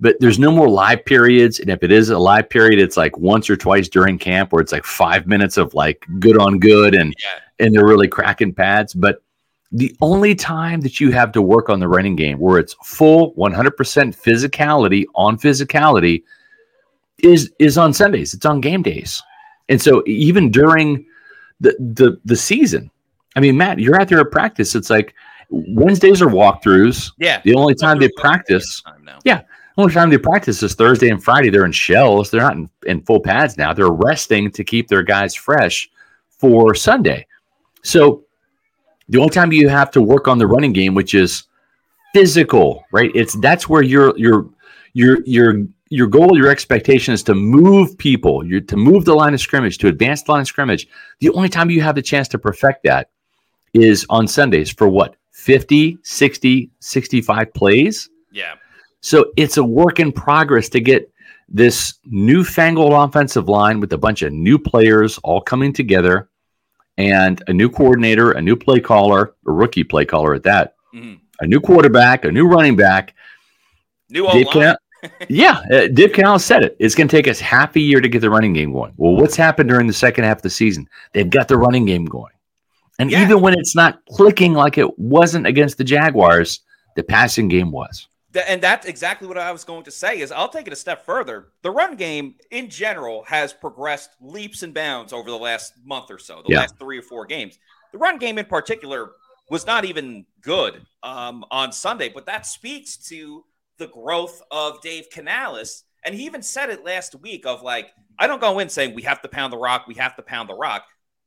but 0.00 0.16
there's 0.20 0.38
no 0.38 0.50
more 0.50 0.70
live 0.70 1.04
periods. 1.04 1.60
And 1.60 1.68
if 1.68 1.82
it 1.82 1.92
is 1.92 2.08
a 2.08 2.18
live 2.18 2.48
period, 2.48 2.80
it's 2.80 2.96
like 2.96 3.18
once 3.18 3.50
or 3.50 3.58
twice 3.58 3.90
during 3.90 4.16
camp, 4.16 4.54
where 4.54 4.62
it's 4.62 4.72
like 4.72 4.84
five 4.84 5.26
minutes 5.26 5.58
of 5.58 5.74
like 5.74 6.06
good 6.18 6.38
on 6.38 6.60
good, 6.60 6.94
and 6.94 7.14
yeah. 7.22 7.66
and 7.66 7.74
they're 7.74 7.84
really 7.84 8.08
cracking 8.08 8.54
pads, 8.54 8.94
but 8.94 9.22
the 9.74 9.94
only 10.00 10.36
time 10.36 10.80
that 10.82 11.00
you 11.00 11.10
have 11.10 11.32
to 11.32 11.42
work 11.42 11.68
on 11.68 11.80
the 11.80 11.88
running 11.88 12.14
game 12.14 12.38
where 12.38 12.60
it's 12.60 12.76
full 12.84 13.34
100% 13.34 13.72
physicality 13.76 15.04
on 15.16 15.36
physicality 15.36 16.22
is 17.18 17.52
is 17.58 17.76
on 17.76 17.92
Sundays. 17.92 18.34
It's 18.34 18.46
on 18.46 18.60
game 18.60 18.82
days. 18.82 19.20
And 19.68 19.82
so 19.82 20.04
even 20.06 20.50
during 20.50 21.04
the 21.60 21.74
the 21.80 22.20
the 22.24 22.36
season, 22.36 22.90
I 23.34 23.40
mean, 23.40 23.56
Matt, 23.56 23.80
you're 23.80 24.00
out 24.00 24.08
there 24.08 24.20
at 24.20 24.30
practice. 24.30 24.76
It's 24.76 24.90
like 24.90 25.12
Wednesdays 25.50 26.22
are 26.22 26.28
walkthroughs. 26.28 27.10
Yeah. 27.18 27.40
The 27.44 27.54
only 27.54 27.74
time 27.74 27.98
they 27.98 28.10
practice. 28.16 28.80
Yeah. 29.24 29.40
The 29.40 29.82
only 29.82 29.92
time 29.92 30.10
they 30.10 30.18
practice 30.18 30.62
is 30.62 30.74
Thursday 30.74 31.08
and 31.08 31.22
Friday. 31.22 31.50
They're 31.50 31.64
in 31.64 31.72
shells. 31.72 32.30
They're 32.30 32.42
not 32.42 32.54
in, 32.54 32.70
in 32.86 33.02
full 33.02 33.20
pads 33.20 33.58
now. 33.58 33.72
They're 33.72 33.90
resting 33.90 34.52
to 34.52 34.62
keep 34.62 34.86
their 34.86 35.02
guys 35.02 35.34
fresh 35.34 35.90
for 36.28 36.76
Sunday. 36.76 37.26
So 37.82 38.24
the 39.08 39.18
only 39.18 39.30
time 39.30 39.52
you 39.52 39.68
have 39.68 39.90
to 39.92 40.02
work 40.02 40.28
on 40.28 40.38
the 40.38 40.46
running 40.46 40.72
game, 40.72 40.94
which 40.94 41.14
is 41.14 41.44
physical, 42.12 42.84
right? 42.92 43.10
It's 43.14 43.34
that's 43.34 43.68
where 43.68 43.82
your 43.82 44.16
your 44.16 44.48
your 44.92 45.18
your 45.24 45.66
your 45.90 46.06
goal, 46.06 46.36
your 46.36 46.48
expectation 46.48 47.12
is 47.12 47.22
to 47.24 47.34
move 47.34 47.96
people, 47.98 48.44
you 48.44 48.60
to 48.60 48.76
move 48.76 49.04
the 49.04 49.14
line 49.14 49.34
of 49.34 49.40
scrimmage, 49.40 49.78
to 49.78 49.88
advance 49.88 50.22
the 50.22 50.32
line 50.32 50.40
of 50.40 50.46
scrimmage. 50.46 50.88
The 51.20 51.30
only 51.30 51.48
time 51.48 51.70
you 51.70 51.82
have 51.82 51.94
the 51.94 52.02
chance 52.02 52.28
to 52.28 52.38
perfect 52.38 52.84
that 52.84 53.10
is 53.74 54.06
on 54.08 54.26
Sundays 54.26 54.70
for 54.70 54.88
what? 54.88 55.16
50, 55.32 55.98
60, 56.02 56.70
65 56.80 57.54
plays? 57.54 58.08
Yeah. 58.32 58.54
So 59.00 59.26
it's 59.36 59.58
a 59.58 59.64
work 59.64 60.00
in 60.00 60.12
progress 60.12 60.68
to 60.70 60.80
get 60.80 61.12
this 61.48 61.94
newfangled 62.06 62.92
offensive 62.92 63.48
line 63.48 63.78
with 63.78 63.92
a 63.92 63.98
bunch 63.98 64.22
of 64.22 64.32
new 64.32 64.58
players 64.58 65.18
all 65.18 65.40
coming 65.40 65.72
together 65.72 66.30
and 66.96 67.42
a 67.48 67.52
new 67.52 67.68
coordinator, 67.68 68.32
a 68.32 68.40
new 68.40 68.56
play 68.56 68.80
caller, 68.80 69.34
a 69.46 69.52
rookie 69.52 69.84
play 69.84 70.04
caller 70.04 70.34
at 70.34 70.42
that, 70.44 70.74
mm-hmm. 70.94 71.14
a 71.40 71.46
new 71.46 71.60
quarterback, 71.60 72.24
a 72.24 72.32
new 72.32 72.46
running 72.46 72.76
back. 72.76 73.14
New 74.10 74.26
Can- 74.50 74.76
yeah, 75.28 75.62
uh, 75.70 75.88
Dave 75.88 76.12
Canales 76.12 76.44
said 76.44 76.62
it. 76.62 76.76
It's 76.78 76.94
going 76.94 77.08
to 77.08 77.16
take 77.16 77.28
us 77.28 77.40
half 77.40 77.76
a 77.76 77.80
year 77.80 78.00
to 78.00 78.08
get 78.08 78.20
the 78.20 78.30
running 78.30 78.52
game 78.52 78.72
going. 78.72 78.94
Well, 78.96 79.16
what's 79.16 79.36
happened 79.36 79.68
during 79.68 79.86
the 79.86 79.92
second 79.92 80.24
half 80.24 80.38
of 80.38 80.42
the 80.42 80.50
season? 80.50 80.88
They've 81.12 81.28
got 81.28 81.48
the 81.48 81.58
running 81.58 81.84
game 81.84 82.04
going. 82.04 82.32
And 82.98 83.10
yeah. 83.10 83.22
even 83.22 83.40
when 83.40 83.58
it's 83.58 83.74
not 83.74 84.04
clicking 84.10 84.54
like 84.54 84.78
it 84.78 84.98
wasn't 84.98 85.46
against 85.46 85.78
the 85.78 85.84
Jaguars, 85.84 86.60
the 86.96 87.02
passing 87.02 87.48
game 87.48 87.70
was 87.70 88.08
and 88.34 88.62
that's 88.62 88.86
exactly 88.86 89.28
what 89.28 89.38
I 89.38 89.52
was 89.52 89.64
going 89.64 89.84
to 89.84 89.90
say 89.90 90.20
is 90.20 90.32
I'll 90.32 90.48
take 90.48 90.66
it 90.66 90.72
a 90.72 90.76
step 90.76 91.04
further. 91.04 91.48
The 91.62 91.70
run 91.70 91.96
game 91.96 92.34
in 92.50 92.68
general 92.68 93.24
has 93.24 93.52
progressed 93.52 94.10
leaps 94.20 94.62
and 94.62 94.74
bounds 94.74 95.12
over 95.12 95.30
the 95.30 95.38
last 95.38 95.74
month 95.84 96.10
or 96.10 96.18
so, 96.18 96.42
the 96.44 96.52
yeah. 96.52 96.60
last 96.60 96.78
three 96.78 96.98
or 96.98 97.02
four 97.02 97.26
games. 97.26 97.58
The 97.92 97.98
run 97.98 98.18
game 98.18 98.38
in 98.38 98.46
particular 98.46 99.12
was 99.50 99.66
not 99.66 99.84
even 99.84 100.26
good 100.40 100.84
um, 101.02 101.44
on 101.50 101.70
Sunday, 101.70 102.08
but 102.08 102.26
that 102.26 102.46
speaks 102.46 102.96
to 103.08 103.44
the 103.78 103.86
growth 103.86 104.42
of 104.50 104.80
Dave 104.80 105.10
Canales. 105.10 105.84
And 106.04 106.14
he 106.14 106.24
even 106.24 106.42
said 106.42 106.70
it 106.70 106.84
last 106.84 107.14
week 107.14 107.46
of 107.46 107.62
like, 107.62 107.90
I 108.18 108.26
don't 108.26 108.40
go 108.40 108.58
in 108.58 108.68
saying 108.68 108.94
we 108.94 109.02
have 109.02 109.22
to 109.22 109.28
pound 109.28 109.52
the 109.52 109.58
rock, 109.58 109.86
we 109.86 109.94
have 109.94 110.16
to 110.16 110.22
pound 110.22 110.48
the 110.48 110.54
rock. 110.54 110.84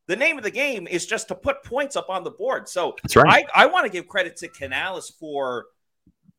The 0.08 0.16
name 0.16 0.38
of 0.38 0.44
the 0.44 0.52
game 0.52 0.88
is 0.88 1.06
just 1.06 1.28
to 1.28 1.36
put 1.36 1.64
points 1.64 1.96
up 1.96 2.10
on 2.10 2.24
the 2.24 2.32
board. 2.32 2.70
So 2.70 2.96
That's 3.04 3.16
right. 3.16 3.46
I, 3.54 3.64
I 3.64 3.66
want 3.66 3.86
to 3.86 3.92
give 3.92 4.08
credit 4.08 4.38
to 4.38 4.48
Canales 4.48 5.10
for 5.10 5.66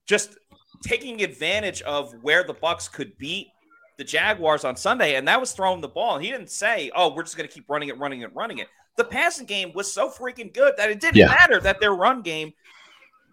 just 0.06 0.38
taking 0.82 1.22
advantage 1.22 1.82
of 1.82 2.14
where 2.22 2.44
the 2.44 2.54
Bucs 2.54 2.90
could 2.90 3.16
beat 3.18 3.48
the 3.96 4.04
Jaguars 4.04 4.64
on 4.64 4.76
Sunday, 4.76 5.16
and 5.16 5.26
that 5.28 5.40
was 5.40 5.52
throwing 5.52 5.80
the 5.80 5.88
ball. 5.88 6.18
He 6.18 6.30
didn't 6.30 6.50
say, 6.50 6.90
"Oh, 6.94 7.14
we're 7.14 7.24
just 7.24 7.36
going 7.36 7.48
to 7.48 7.54
keep 7.54 7.68
running 7.68 7.88
it, 7.88 7.98
running 7.98 8.22
it, 8.22 8.34
running 8.34 8.58
it." 8.58 8.68
The 8.96 9.04
passing 9.04 9.46
game 9.46 9.72
was 9.74 9.92
so 9.92 10.08
freaking 10.08 10.52
good 10.52 10.74
that 10.76 10.90
it 10.90 11.00
didn't 11.00 11.16
yeah. 11.16 11.26
matter 11.26 11.60
that 11.60 11.80
their 11.80 11.94
run 11.94 12.22
game 12.22 12.52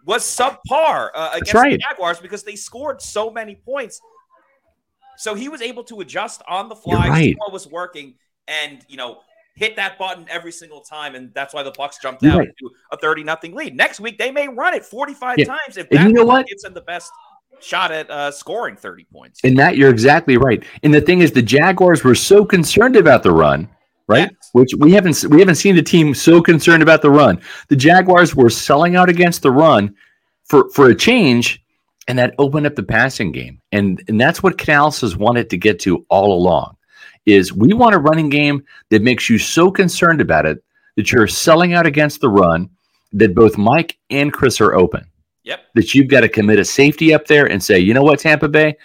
was 0.05 0.23
subpar 0.23 1.09
uh, 1.15 1.31
against 1.33 1.53
right. 1.53 1.71
the 1.71 1.77
Jaguars 1.77 2.19
because 2.19 2.43
they 2.43 2.55
scored 2.55 3.01
so 3.01 3.31
many 3.31 3.55
points. 3.55 4.01
So 5.17 5.33
he 5.33 5.49
was 5.49 5.61
able 5.61 5.83
to 5.85 6.01
adjust 6.01 6.41
on 6.47 6.67
the 6.67 6.75
fly. 6.75 7.09
Right. 7.09 7.35
What 7.37 7.53
was 7.53 7.67
working, 7.67 8.15
and 8.47 8.83
you 8.87 8.97
know, 8.97 9.19
hit 9.55 9.75
that 9.75 9.97
button 9.97 10.25
every 10.29 10.51
single 10.51 10.81
time, 10.81 11.15
and 11.15 11.33
that's 11.33 11.53
why 11.53 11.63
the 11.63 11.71
Bucs 11.71 12.01
jumped 12.01 12.23
out 12.23 12.39
right. 12.39 12.49
to 12.59 12.71
a 12.91 12.97
thirty 12.97 13.23
nothing 13.23 13.53
lead. 13.55 13.75
Next 13.75 13.99
week 13.99 14.17
they 14.17 14.31
may 14.31 14.47
run 14.47 14.73
it 14.73 14.83
forty 14.83 15.13
five 15.13 15.37
yeah. 15.37 15.45
times 15.45 15.77
if 15.77 15.89
that 15.89 16.07
you 16.07 16.13
know 16.13 16.25
what? 16.25 16.47
gets 16.47 16.63
them 16.63 16.73
the 16.73 16.81
best 16.81 17.11
shot 17.59 17.91
at 17.91 18.09
uh, 18.09 18.31
scoring 18.31 18.75
30 18.75 19.05
points. 19.05 19.39
And 19.43 19.57
that 19.57 19.77
you're 19.77 19.89
exactly 19.89 20.37
right. 20.37 20.63
And 20.83 20.93
the 20.93 21.01
thing 21.01 21.21
is, 21.21 21.31
the 21.31 21.41
Jaguars 21.41 22.03
were 22.03 22.15
so 22.15 22.45
concerned 22.45 22.95
about 22.95 23.23
the 23.23 23.31
run, 23.31 23.69
right? 24.07 24.29
Yes. 24.31 24.49
Which 24.53 24.73
we 24.77 24.91
haven't 24.91 25.25
we 25.29 25.39
haven't 25.39 25.55
seen 25.55 25.75
the 25.75 25.83
team 25.83 26.13
so 26.13 26.41
concerned 26.41 26.83
about 26.83 27.01
the 27.01 27.09
run. 27.09 27.41
The 27.69 27.75
Jaguars 27.75 28.35
were 28.35 28.49
selling 28.49 28.95
out 28.95 29.09
against 29.09 29.41
the 29.41 29.51
run 29.51 29.95
for 30.45 30.69
for 30.71 30.89
a 30.89 30.95
change, 30.95 31.63
and 32.07 32.17
that 32.19 32.35
opened 32.37 32.65
up 32.65 32.75
the 32.75 32.83
passing 32.83 33.31
game. 33.31 33.61
And 33.71 34.03
and 34.07 34.19
that's 34.19 34.41
what 34.41 34.57
Canales 34.57 35.01
has 35.01 35.17
wanted 35.17 35.49
to 35.49 35.57
get 35.57 35.79
to 35.81 36.05
all 36.09 36.33
along. 36.33 36.77
Is 37.25 37.51
we 37.51 37.73
want 37.73 37.95
a 37.95 37.99
running 37.99 38.29
game 38.29 38.63
that 38.91 39.01
makes 39.01 39.29
you 39.29 39.37
so 39.37 39.71
concerned 39.71 40.21
about 40.21 40.45
it 40.45 40.63
that 40.95 41.11
you're 41.11 41.27
selling 41.27 41.73
out 41.73 41.85
against 41.85 42.21
the 42.21 42.29
run 42.29 42.69
that 43.13 43.33
both 43.33 43.57
Mike 43.57 43.97
and 44.09 44.31
Chris 44.31 44.61
are 44.61 44.75
open. 44.75 45.05
Yep. 45.45 45.65
That 45.75 45.93
you've 45.93 46.07
got 46.07 46.21
to 46.21 46.29
commit 46.29 46.59
a 46.59 46.65
safety 46.65 47.13
up 47.13 47.27
there 47.27 47.45
and 47.45 47.63
say, 47.63 47.79
you 47.79 47.93
know 47.93 48.03
what, 48.03 48.19
Tampa 48.19 48.49
Bay, 48.49 48.75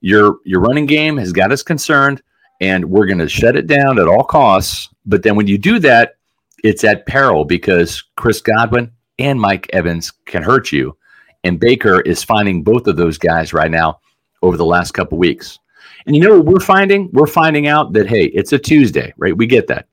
your 0.00 0.38
your 0.44 0.60
running 0.60 0.86
game 0.86 1.16
has 1.16 1.32
got 1.32 1.52
us 1.52 1.62
concerned, 1.62 2.20
and 2.60 2.84
we're 2.84 3.06
going 3.06 3.18
to 3.18 3.28
shut 3.28 3.56
it 3.56 3.66
down 3.66 3.98
at 3.98 4.08
all 4.08 4.24
costs. 4.24 4.88
But 5.06 5.22
then 5.22 5.36
when 5.36 5.46
you 5.46 5.56
do 5.56 5.78
that, 5.78 6.16
it's 6.64 6.84
at 6.84 7.06
peril 7.06 7.44
because 7.44 8.02
Chris 8.16 8.40
Godwin 8.40 8.90
and 9.18 9.40
Mike 9.40 9.70
Evans 9.72 10.12
can 10.26 10.42
hurt 10.42 10.72
you, 10.72 10.96
and 11.44 11.60
Baker 11.60 12.00
is 12.00 12.24
finding 12.24 12.62
both 12.62 12.86
of 12.86 12.96
those 12.96 13.16
guys 13.16 13.52
right 13.52 13.70
now 13.70 14.00
over 14.42 14.56
the 14.56 14.64
last 14.64 14.92
couple 14.92 15.16
weeks. 15.16 15.58
And 16.06 16.16
you 16.16 16.22
know 16.22 16.38
what 16.38 16.46
we're 16.46 16.60
finding? 16.60 17.08
We're 17.12 17.26
finding 17.26 17.68
out 17.68 17.92
that 17.92 18.08
hey, 18.08 18.26
it's 18.26 18.52
a 18.52 18.58
Tuesday, 18.58 19.14
right? 19.16 19.36
We 19.36 19.46
get 19.46 19.68
that, 19.68 19.86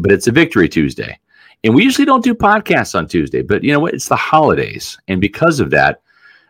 but 0.00 0.12
it's 0.12 0.28
a 0.28 0.32
Victory 0.32 0.68
Tuesday. 0.68 1.18
And 1.64 1.74
we 1.74 1.82
usually 1.82 2.04
don't 2.04 2.22
do 2.22 2.34
podcasts 2.34 2.94
on 2.94 3.08
Tuesday, 3.08 3.40
but 3.40 3.64
you 3.64 3.72
know 3.72 3.80
what? 3.80 3.94
It's 3.94 4.08
the 4.08 4.16
holidays. 4.16 4.98
And 5.08 5.18
because 5.18 5.60
of 5.60 5.70
that, 5.70 6.02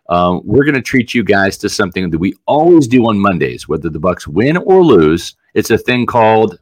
um, 0.09 0.42
we're 0.44 0.64
going 0.64 0.74
to 0.74 0.83
treat 0.83 1.14
you 1.14 1.22
guys 1.22 1.57
to 1.59 1.68
something 1.68 2.11
that 2.11 2.18
we 2.18 2.35
always 2.46 2.88
do 2.88 3.07
on 3.07 3.18
Mondays, 3.18 3.68
whether 3.68 3.88
the 3.88 4.00
Bucs 4.00 4.27
win 4.27 4.57
or 4.57 4.85
lose. 4.85 5.37
It's 5.55 5.70
a 5.70 5.79
thing 5.79 6.05
called 6.05 6.59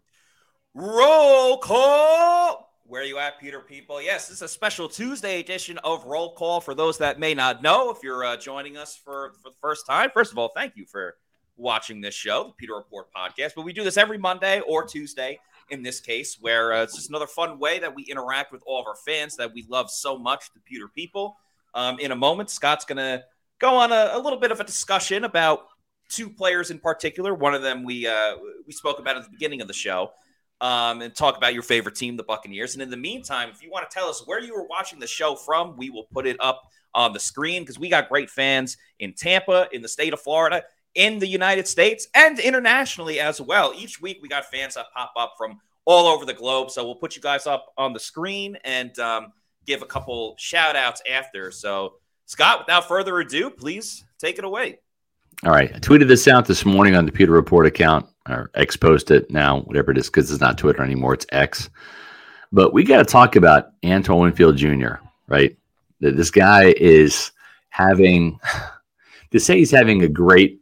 Roll 0.75 1.57
Call. 1.59 2.71
Where 2.85 3.03
you 3.03 3.17
at, 3.17 3.41
Pewter 3.41 3.61
people? 3.61 4.03
Yes, 4.03 4.29
this 4.29 4.37
is 4.37 4.43
a 4.43 4.49
special 4.49 4.87
Tuesday 4.87 5.41
edition 5.41 5.79
of 5.79 6.05
Roll 6.05 6.35
Call 6.35 6.61
for 6.61 6.75
those 6.75 6.99
that 6.99 7.19
may 7.19 7.33
not 7.33 7.62
know. 7.62 7.91
If 7.91 8.03
you're 8.03 8.23
uh, 8.23 8.37
joining 8.37 8.77
us 8.77 8.95
for, 9.03 9.33
for 9.43 9.49
the 9.49 9.57
first 9.62 9.87
time, 9.87 10.11
first 10.12 10.31
of 10.31 10.37
all, 10.37 10.51
thank 10.55 10.77
you 10.77 10.85
for 10.85 11.17
watching 11.57 12.03
this 12.03 12.15
show, 12.15 12.49
the 12.49 12.53
Pewter 12.53 12.75
Report 12.75 13.07
podcast. 13.17 13.53
But 13.57 13.65
we 13.65 13.73
do 13.73 13.83
this 13.83 13.97
every 13.97 14.19
Monday 14.19 14.61
or 14.61 14.85
Tuesday 14.85 15.41
in 15.73 15.83
this 15.83 16.01
case, 16.01 16.37
where 16.41 16.73
uh, 16.73 16.83
it's 16.83 16.95
just 16.95 17.09
another 17.09 17.27
fun 17.27 17.59
way 17.59 17.79
that 17.79 17.95
we 17.95 18.05
interact 18.05 18.53
with 18.53 18.63
all 18.67 18.81
of 18.81 18.87
our 18.87 18.95
fans 18.95 19.37
that 19.37 19.53
we 19.53 19.65
love 19.69 19.91
so 19.91 20.19
much, 20.19 20.53
the 20.53 20.61
Pewter 20.61 20.87
people. 20.87 21.37
Um, 21.75 21.99
in 21.99 22.13
a 22.13 22.17
moment, 22.17 22.51
Scott's 22.51 22.85
going 22.85 22.99
to 22.99 23.25
go 23.59 23.77
on 23.77 23.91
a, 23.91 24.11
a, 24.13 24.19
little 24.19 24.39
bit 24.39 24.53
of 24.53 24.61
a 24.61 24.65
discussion 24.65 25.25
about 25.25 25.67
two 26.11 26.29
players 26.29 26.71
in 26.71 26.79
particular. 26.79 27.35
One 27.35 27.55
of 27.55 27.63
them 27.63 27.85
we 27.85 28.07
uh, 28.07 28.37
we 28.67 28.73
spoke 28.73 28.99
about 28.99 29.17
at 29.17 29.25
the 29.25 29.31
beginning 29.31 29.63
of 29.63 29.69
the 29.69 29.75
show, 29.75 30.13
um, 30.61 31.01
and 31.01 31.15
talk 31.15 31.39
about 31.39 31.55
your 31.55 31.63
favorite 31.63 31.95
team, 31.95 32.19
the 32.19 32.23
Buccaneers. 32.23 32.75
And 32.75 32.83
in 32.83 32.91
the 32.91 32.97
meantime, 32.99 33.49
if 33.49 33.63
you 33.63 33.71
want 33.71 33.91
to 33.91 33.95
tell 33.95 34.09
us 34.09 34.23
where 34.27 34.41
you 34.41 34.55
were 34.55 34.67
watching 34.67 35.01
the 35.01 35.07
show 35.07 35.35
from, 35.35 35.77
we 35.79 35.89
will 35.89 36.07
put 36.13 36.27
it 36.27 36.37
up 36.39 36.63
on 36.95 37.15
the 37.15 37.21
screen 37.21 37.63
because 37.63 37.79
we 37.79 37.89
got 37.89 38.11
great 38.11 38.29
fans 38.29 38.77
in 38.99 39.15
Tampa, 39.15 39.69
in 39.73 39.81
the 39.81 39.89
state 39.89 40.13
of 40.13 40.21
Florida, 40.21 40.63
in 40.94 41.18
the 41.18 41.26
United 41.26 41.66
States, 41.66 42.09
and 42.14 42.38
internationally 42.38 43.20
as 43.20 43.40
well. 43.40 43.72
Each 43.76 44.00
week 44.00 44.18
we 44.22 44.28
got 44.28 44.46
fans 44.46 44.74
that 44.74 44.87
pop 44.94 45.12
up 45.16 45.35
from 45.38 45.61
all 45.85 46.07
over 46.07 46.24
the 46.24 46.35
globe. 46.35 46.70
So 46.70 46.85
we'll 46.85 46.94
put 46.94 47.16
you 47.16 47.22
guys 47.22 47.46
up 47.46 47.72
on 47.76 47.92
the 47.92 48.00
screen 48.00 48.57
and 48.64 48.96
um, 48.98 49.33
give 49.66 49.83
a 49.83 49.87
couple 49.87 50.35
shout 50.38 50.76
outs 50.76 51.02
after. 51.11 51.50
So, 51.50 51.94
Scott, 52.26 52.61
without 52.61 52.87
further 52.88 53.18
ado, 53.18 53.50
please 53.50 54.05
take 54.18 54.38
it 54.38 54.44
away. 54.44 54.78
All 55.44 55.50
right. 55.50 55.74
I 55.74 55.78
tweeted 55.78 56.09
this 56.09 56.28
out 56.28 56.46
this 56.46 56.64
morning 56.64 56.94
on 56.94 57.05
the 57.05 57.12
Pewter 57.12 57.33
Report 57.33 57.66
account, 57.66 58.07
or 58.28 58.50
X 58.55 58.76
it 59.11 59.31
now, 59.31 59.61
whatever 59.62 59.90
it 59.90 59.98
is, 59.98 60.07
because 60.07 60.31
it's 60.31 60.40
not 60.40 60.57
Twitter 60.57 60.83
anymore, 60.83 61.14
it's 61.14 61.26
X. 61.33 61.68
But 62.52 62.72
we 62.72 62.85
got 62.85 62.98
to 62.98 63.05
talk 63.05 63.35
about 63.35 63.70
Antoine 63.85 64.20
Winfield 64.20 64.57
Jr., 64.57 64.94
right? 65.26 65.57
This 66.00 66.31
guy 66.31 66.74
is 66.76 67.33
having, 67.70 68.38
to 69.33 69.40
say 69.40 69.59
he's 69.59 69.70
having 69.70 70.02
a 70.02 70.09
great 70.09 70.62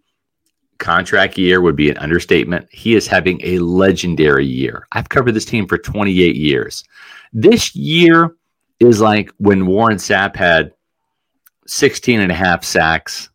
contract 0.80 1.38
year 1.38 1.60
would 1.60 1.76
be 1.76 1.90
an 1.90 1.98
understatement. 1.98 2.66
He 2.72 2.96
is 2.96 3.06
having 3.06 3.40
a 3.44 3.58
legendary 3.60 4.46
year. 4.46 4.88
I've 4.92 5.08
covered 5.08 5.32
this 5.32 5.44
team 5.44 5.68
for 5.68 5.78
28 5.78 6.34
years. 6.34 6.82
This 7.32 7.76
year 7.76 8.34
is 8.80 9.00
like 9.00 9.30
when 9.36 9.66
Warren 9.66 9.98
Sapp 9.98 10.34
had 10.34 10.72
16 11.66 12.20
and 12.20 12.32
a 12.32 12.34
half 12.34 12.64
sacks. 12.64 13.30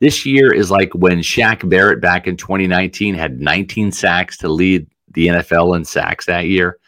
This 0.00 0.26
year 0.26 0.52
is 0.52 0.70
like 0.70 0.92
when 0.94 1.20
Shaq 1.20 1.66
Barrett 1.68 2.02
back 2.02 2.26
in 2.26 2.36
2019 2.36 3.14
had 3.14 3.40
19 3.40 3.92
sacks 3.92 4.36
to 4.38 4.48
lead 4.48 4.86
the 5.14 5.28
NFL 5.28 5.76
in 5.76 5.84
sacks 5.84 6.26
that 6.26 6.46
year. 6.46 6.78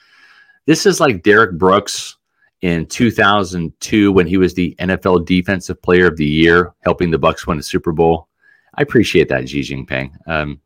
This 0.66 0.84
is 0.84 1.00
like 1.00 1.22
Derrick 1.22 1.56
Brooks 1.56 2.16
in 2.62 2.86
2002 2.86 4.10
when 4.10 4.26
he 4.26 4.36
was 4.36 4.54
the 4.54 4.74
NFL 4.80 5.26
Defensive 5.26 5.80
Player 5.82 6.06
of 6.06 6.16
the 6.16 6.26
Year, 6.26 6.74
helping 6.80 7.10
the 7.10 7.18
Bucs 7.18 7.46
win 7.46 7.58
the 7.58 7.62
Super 7.62 7.92
Bowl. 7.92 8.28
I 8.76 8.82
appreciate 8.82 9.28
that, 9.28 9.48
Xi 9.48 9.60
Jinping. 9.60 10.10
Um, 10.26 10.60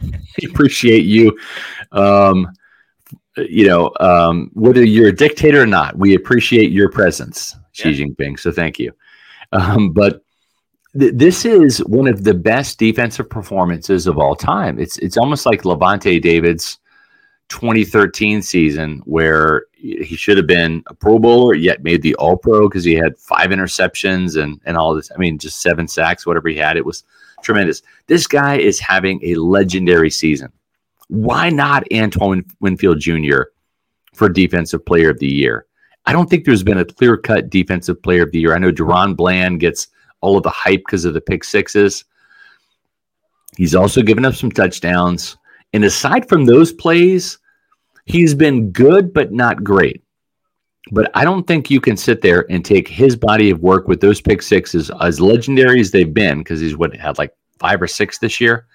appreciate 0.50 1.04
you. 1.04 1.38
Um, 1.92 2.48
you 3.36 3.66
know, 3.66 3.92
um, 4.00 4.50
whether 4.54 4.82
you're 4.82 5.08
a 5.08 5.16
dictator 5.16 5.62
or 5.62 5.66
not, 5.66 5.96
we 5.98 6.14
appreciate 6.14 6.70
your 6.70 6.90
presence, 6.90 7.54
Xi 7.72 7.90
yeah. 7.90 8.06
Jinping. 8.06 8.38
So 8.38 8.50
thank 8.50 8.78
you. 8.78 8.92
Um, 9.52 9.92
but 9.92 10.22
th- 10.98 11.12
this 11.14 11.44
is 11.44 11.78
one 11.84 12.08
of 12.08 12.24
the 12.24 12.34
best 12.34 12.78
defensive 12.78 13.28
performances 13.28 14.06
of 14.06 14.18
all 14.18 14.34
time. 14.34 14.78
It's 14.78 14.98
it's 14.98 15.16
almost 15.16 15.46
like 15.46 15.62
Lavonte 15.62 16.20
David's 16.20 16.78
2013 17.48 18.42
season 18.42 19.02
where 19.04 19.66
he 19.74 20.16
should 20.16 20.36
have 20.36 20.48
been 20.48 20.82
a 20.88 20.94
Pro 20.94 21.18
Bowler, 21.18 21.54
yet 21.54 21.84
made 21.84 22.02
the 22.02 22.14
All 22.16 22.36
Pro 22.36 22.68
because 22.68 22.84
he 22.84 22.94
had 22.94 23.18
five 23.18 23.50
interceptions 23.50 24.40
and 24.42 24.60
and 24.64 24.76
all 24.76 24.94
this. 24.94 25.10
I 25.14 25.18
mean, 25.18 25.38
just 25.38 25.60
seven 25.60 25.86
sacks, 25.86 26.26
whatever 26.26 26.48
he 26.48 26.56
had. 26.56 26.76
It 26.76 26.84
was 26.84 27.04
tremendous. 27.46 27.82
This 28.08 28.26
guy 28.26 28.58
is 28.58 28.78
having 28.78 29.20
a 29.22 29.36
legendary 29.36 30.10
season. 30.10 30.52
Why 31.08 31.48
not 31.48 31.84
Antoine 31.92 32.44
Winfield 32.60 32.98
Jr. 32.98 33.42
for 34.12 34.28
Defensive 34.28 34.84
Player 34.84 35.10
of 35.10 35.20
the 35.20 35.28
Year? 35.28 35.66
I 36.04 36.12
don't 36.12 36.28
think 36.28 36.44
there's 36.44 36.62
been 36.62 36.78
a 36.78 36.84
clear 36.84 37.16
cut 37.16 37.48
Defensive 37.48 38.02
Player 38.02 38.24
of 38.24 38.32
the 38.32 38.40
Year. 38.40 38.54
I 38.54 38.58
know 38.58 38.72
DaRon 38.72 39.16
Bland 39.16 39.60
gets 39.60 39.88
all 40.20 40.36
of 40.36 40.42
the 40.42 40.50
hype 40.50 40.82
because 40.86 41.04
of 41.04 41.14
the 41.14 41.20
pick 41.20 41.44
sixes. 41.44 42.04
He's 43.56 43.74
also 43.74 44.02
given 44.02 44.24
up 44.24 44.34
some 44.34 44.50
touchdowns. 44.50 45.36
And 45.72 45.84
aside 45.84 46.28
from 46.28 46.44
those 46.44 46.72
plays, 46.72 47.38
he's 48.04 48.34
been 48.34 48.70
good, 48.70 49.12
but 49.12 49.32
not 49.32 49.64
great. 49.64 50.02
But 50.92 51.10
I 51.14 51.24
don't 51.24 51.46
think 51.46 51.70
you 51.70 51.80
can 51.80 51.96
sit 51.96 52.22
there 52.22 52.46
and 52.50 52.64
take 52.64 52.86
his 52.86 53.16
body 53.16 53.50
of 53.50 53.60
work 53.60 53.88
with 53.88 54.00
those 54.00 54.20
pick 54.20 54.40
sixes 54.40 54.90
as 55.00 55.20
legendary 55.20 55.80
as 55.80 55.90
they've 55.90 56.14
been, 56.14 56.38
because 56.38 56.60
he's 56.60 56.76
what 56.76 56.94
had 56.96 57.18
like 57.18 57.34
five 57.58 57.82
or 57.82 57.88
six 57.88 58.18
this 58.18 58.40
year. 58.40 58.66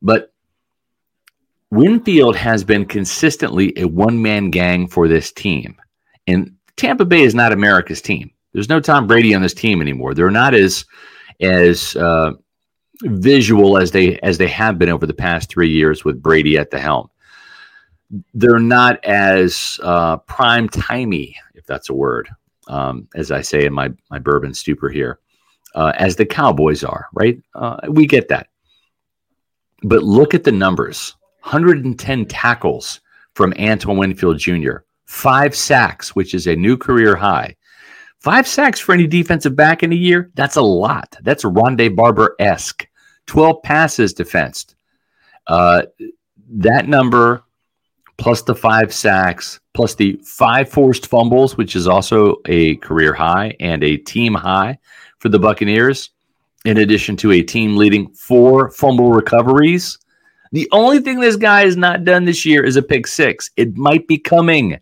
But 0.00 0.32
Winfield 1.70 2.36
has 2.36 2.64
been 2.64 2.86
consistently 2.86 3.72
a 3.76 3.86
one 3.86 4.22
man 4.22 4.50
gang 4.50 4.86
for 4.86 5.08
this 5.08 5.32
team. 5.32 5.76
And 6.26 6.54
Tampa 6.76 7.04
Bay 7.04 7.22
is 7.22 7.34
not 7.34 7.52
America's 7.52 8.00
team. 8.00 8.30
There's 8.52 8.68
no 8.68 8.80
Tom 8.80 9.06
Brady 9.06 9.34
on 9.34 9.42
this 9.42 9.54
team 9.54 9.80
anymore. 9.80 10.14
They're 10.14 10.30
not 10.30 10.54
as 10.54 10.84
as 11.40 11.96
uh, 11.96 12.32
visual 13.02 13.78
as 13.78 13.90
they 13.90 14.18
as 14.20 14.38
they 14.38 14.48
have 14.48 14.78
been 14.78 14.88
over 14.88 15.06
the 15.06 15.14
past 15.14 15.50
three 15.50 15.70
years 15.70 16.04
with 16.04 16.22
Brady 16.22 16.56
at 16.56 16.70
the 16.70 16.78
helm. 16.78 17.10
They're 18.32 18.58
not 18.58 19.04
as 19.04 19.78
uh, 19.82 20.16
prime 20.18 20.68
timey, 20.68 21.36
that's 21.68 21.90
a 21.90 21.94
word, 21.94 22.28
um, 22.66 23.08
as 23.14 23.30
I 23.30 23.42
say 23.42 23.64
in 23.64 23.72
my 23.72 23.90
my 24.10 24.18
bourbon 24.18 24.54
stupor 24.54 24.88
here, 24.88 25.20
uh, 25.74 25.92
as 25.96 26.16
the 26.16 26.26
Cowboys 26.26 26.82
are. 26.82 27.06
Right? 27.12 27.40
Uh, 27.54 27.76
we 27.88 28.06
get 28.06 28.28
that, 28.28 28.48
but 29.82 30.02
look 30.02 30.34
at 30.34 30.44
the 30.44 30.52
numbers: 30.52 31.14
110 31.42 32.26
tackles 32.26 33.00
from 33.34 33.54
Antoine 33.60 33.98
Winfield 33.98 34.38
Jr., 34.38 34.78
five 35.04 35.54
sacks, 35.54 36.16
which 36.16 36.34
is 36.34 36.48
a 36.48 36.56
new 36.56 36.76
career 36.76 37.14
high. 37.14 37.54
Five 38.18 38.48
sacks 38.48 38.80
for 38.80 38.92
any 38.92 39.06
defensive 39.06 39.54
back 39.54 39.84
in 39.84 39.92
a 39.92 39.96
year, 39.96 40.30
that's 40.34 40.56
a 40.56 40.62
lot. 40.62 41.16
That's 41.22 41.44
Rondé 41.44 41.94
Barber 41.94 42.34
esque. 42.40 42.88
12 43.26 43.62
passes 43.62 44.12
defensed. 44.12 44.74
Uh, 45.46 45.82
that 46.50 46.88
number, 46.88 47.44
plus 48.16 48.42
the 48.42 48.54
five 48.54 48.92
sacks, 48.92 49.60
plus 49.78 49.94
the 49.94 50.20
five 50.24 50.68
forced 50.68 51.06
fumbles, 51.06 51.56
which 51.56 51.76
is 51.76 51.86
also 51.86 52.34
a 52.46 52.74
career 52.78 53.14
high 53.14 53.54
and 53.60 53.84
a 53.84 53.96
team 53.96 54.34
high 54.34 54.76
for 55.20 55.28
the 55.28 55.38
Buccaneers, 55.38 56.10
in 56.64 56.78
addition 56.78 57.16
to 57.18 57.30
a 57.30 57.42
team 57.42 57.76
leading 57.76 58.08
four 58.08 58.72
fumble 58.72 59.12
recoveries. 59.12 59.96
The 60.50 60.68
only 60.72 60.98
thing 60.98 61.20
this 61.20 61.36
guy 61.36 61.60
has 61.60 61.76
not 61.76 62.02
done 62.02 62.24
this 62.24 62.44
year 62.44 62.64
is 62.64 62.74
a 62.74 62.82
pick 62.82 63.06
six. 63.06 63.52
It 63.56 63.76
might 63.76 64.08
be 64.08 64.18
coming. 64.18 64.80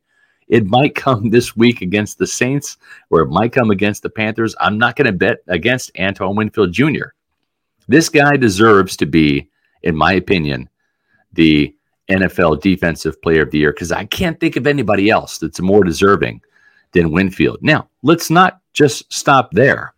It 0.48 0.64
might 0.64 0.94
come 0.94 1.28
this 1.30 1.54
week 1.54 1.82
against 1.82 2.16
the 2.16 2.26
Saints, 2.26 2.78
or 3.10 3.20
it 3.20 3.28
might 3.28 3.52
come 3.52 3.70
against 3.70 4.02
the 4.02 4.08
Panthers. 4.08 4.56
I'm 4.60 4.78
not 4.78 4.96
going 4.96 5.08
to 5.08 5.12
bet 5.12 5.40
against 5.48 5.90
Antoine 6.00 6.36
Winfield 6.36 6.72
Jr. 6.72 7.08
This 7.86 8.08
guy 8.08 8.38
deserves 8.38 8.96
to 8.96 9.04
be, 9.04 9.50
in 9.82 9.94
my 9.94 10.14
opinion, 10.14 10.70
the 11.34 11.75
NFL 12.08 12.60
Defensive 12.60 13.20
Player 13.22 13.42
of 13.42 13.50
the 13.50 13.58
Year 13.58 13.72
because 13.72 13.92
I 13.92 14.04
can't 14.04 14.38
think 14.38 14.56
of 14.56 14.66
anybody 14.66 15.10
else 15.10 15.38
that's 15.38 15.60
more 15.60 15.84
deserving 15.84 16.40
than 16.92 17.12
Winfield. 17.12 17.58
Now, 17.62 17.88
let's 18.02 18.30
not 18.30 18.60
just 18.72 19.12
stop 19.12 19.50
there 19.52 19.94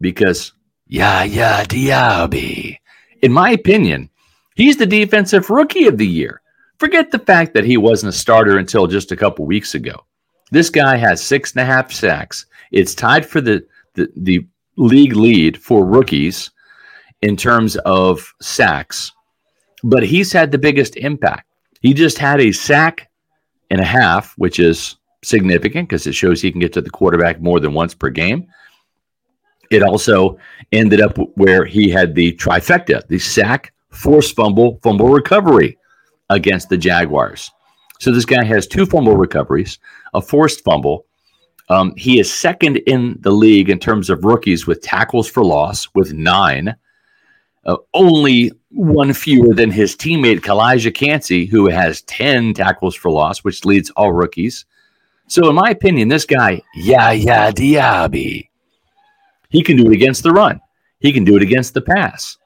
because, 0.00 0.52
yeah, 0.86 1.22
yeah, 1.24 1.64
Diaby. 1.64 2.76
In 3.22 3.32
my 3.32 3.50
opinion, 3.50 4.10
he's 4.54 4.76
the 4.76 4.86
Defensive 4.86 5.50
Rookie 5.50 5.86
of 5.86 5.98
the 5.98 6.06
Year. 6.06 6.42
Forget 6.78 7.10
the 7.10 7.18
fact 7.18 7.54
that 7.54 7.64
he 7.64 7.76
wasn't 7.76 8.14
a 8.14 8.16
starter 8.16 8.58
until 8.58 8.86
just 8.86 9.12
a 9.12 9.16
couple 9.16 9.44
weeks 9.44 9.74
ago. 9.74 10.04
This 10.50 10.70
guy 10.70 10.96
has 10.96 11.22
six 11.22 11.52
and 11.52 11.60
a 11.60 11.64
half 11.64 11.92
sacks. 11.92 12.46
It's 12.72 12.94
tied 12.94 13.26
for 13.26 13.40
the, 13.40 13.64
the, 13.94 14.08
the 14.16 14.46
league 14.76 15.14
lead 15.14 15.60
for 15.60 15.84
rookies 15.84 16.50
in 17.22 17.36
terms 17.36 17.76
of 17.84 18.32
sacks, 18.40 19.12
but 19.82 20.02
he's 20.02 20.32
had 20.32 20.50
the 20.50 20.58
biggest 20.58 20.96
impact. 20.96 21.46
He 21.80 21.94
just 21.94 22.18
had 22.18 22.40
a 22.40 22.52
sack 22.52 23.10
and 23.70 23.80
a 23.80 23.84
half, 23.84 24.34
which 24.36 24.58
is 24.58 24.96
significant 25.22 25.88
because 25.88 26.06
it 26.06 26.14
shows 26.14 26.40
he 26.40 26.50
can 26.50 26.60
get 26.60 26.72
to 26.74 26.80
the 26.80 26.90
quarterback 26.90 27.40
more 27.40 27.60
than 27.60 27.72
once 27.72 27.94
per 27.94 28.10
game. 28.10 28.46
It 29.70 29.82
also 29.82 30.38
ended 30.72 31.00
up 31.00 31.16
where 31.36 31.64
he 31.64 31.88
had 31.88 32.14
the 32.14 32.32
trifecta 32.32 33.06
the 33.06 33.18
sack, 33.18 33.72
force 33.90 34.32
fumble, 34.32 34.80
fumble 34.82 35.08
recovery 35.08 35.78
against 36.28 36.68
the 36.68 36.76
Jaguars. 36.76 37.50
So 38.00 38.10
this 38.10 38.24
guy 38.24 38.44
has 38.44 38.66
two 38.66 38.86
fumble 38.86 39.16
recoveries, 39.16 39.78
a 40.14 40.20
forced 40.20 40.64
fumble. 40.64 41.06
Um, 41.68 41.94
he 41.96 42.18
is 42.18 42.32
second 42.32 42.78
in 42.78 43.16
the 43.20 43.30
league 43.30 43.70
in 43.70 43.78
terms 43.78 44.10
of 44.10 44.24
rookies 44.24 44.66
with 44.66 44.82
tackles 44.82 45.28
for 45.28 45.44
loss 45.44 45.88
with 45.94 46.12
nine. 46.12 46.74
Uh, 47.64 47.76
only 47.94 48.52
one 48.70 49.12
fewer 49.12 49.54
than 49.54 49.70
his 49.70 49.94
teammate 49.94 50.40
Calijah 50.40 50.94
Kancey, 50.94 51.44
who 51.44 51.68
has 51.68 52.02
10 52.02 52.54
tackles 52.54 52.94
for 52.94 53.10
loss, 53.10 53.44
which 53.44 53.64
leads 53.64 53.90
all 53.90 54.12
rookies. 54.12 54.64
So, 55.26 55.48
in 55.48 55.54
my 55.54 55.70
opinion, 55.70 56.08
this 56.08 56.24
guy, 56.24 56.62
Yaya 56.74 57.52
Diaby, 57.52 58.48
he 59.50 59.62
can 59.62 59.76
do 59.76 59.86
it 59.86 59.92
against 59.92 60.22
the 60.22 60.32
run. 60.32 60.60
He 61.00 61.12
can 61.12 61.24
do 61.24 61.36
it 61.36 61.42
against 61.42 61.74
the 61.74 61.82
pass 61.82 62.38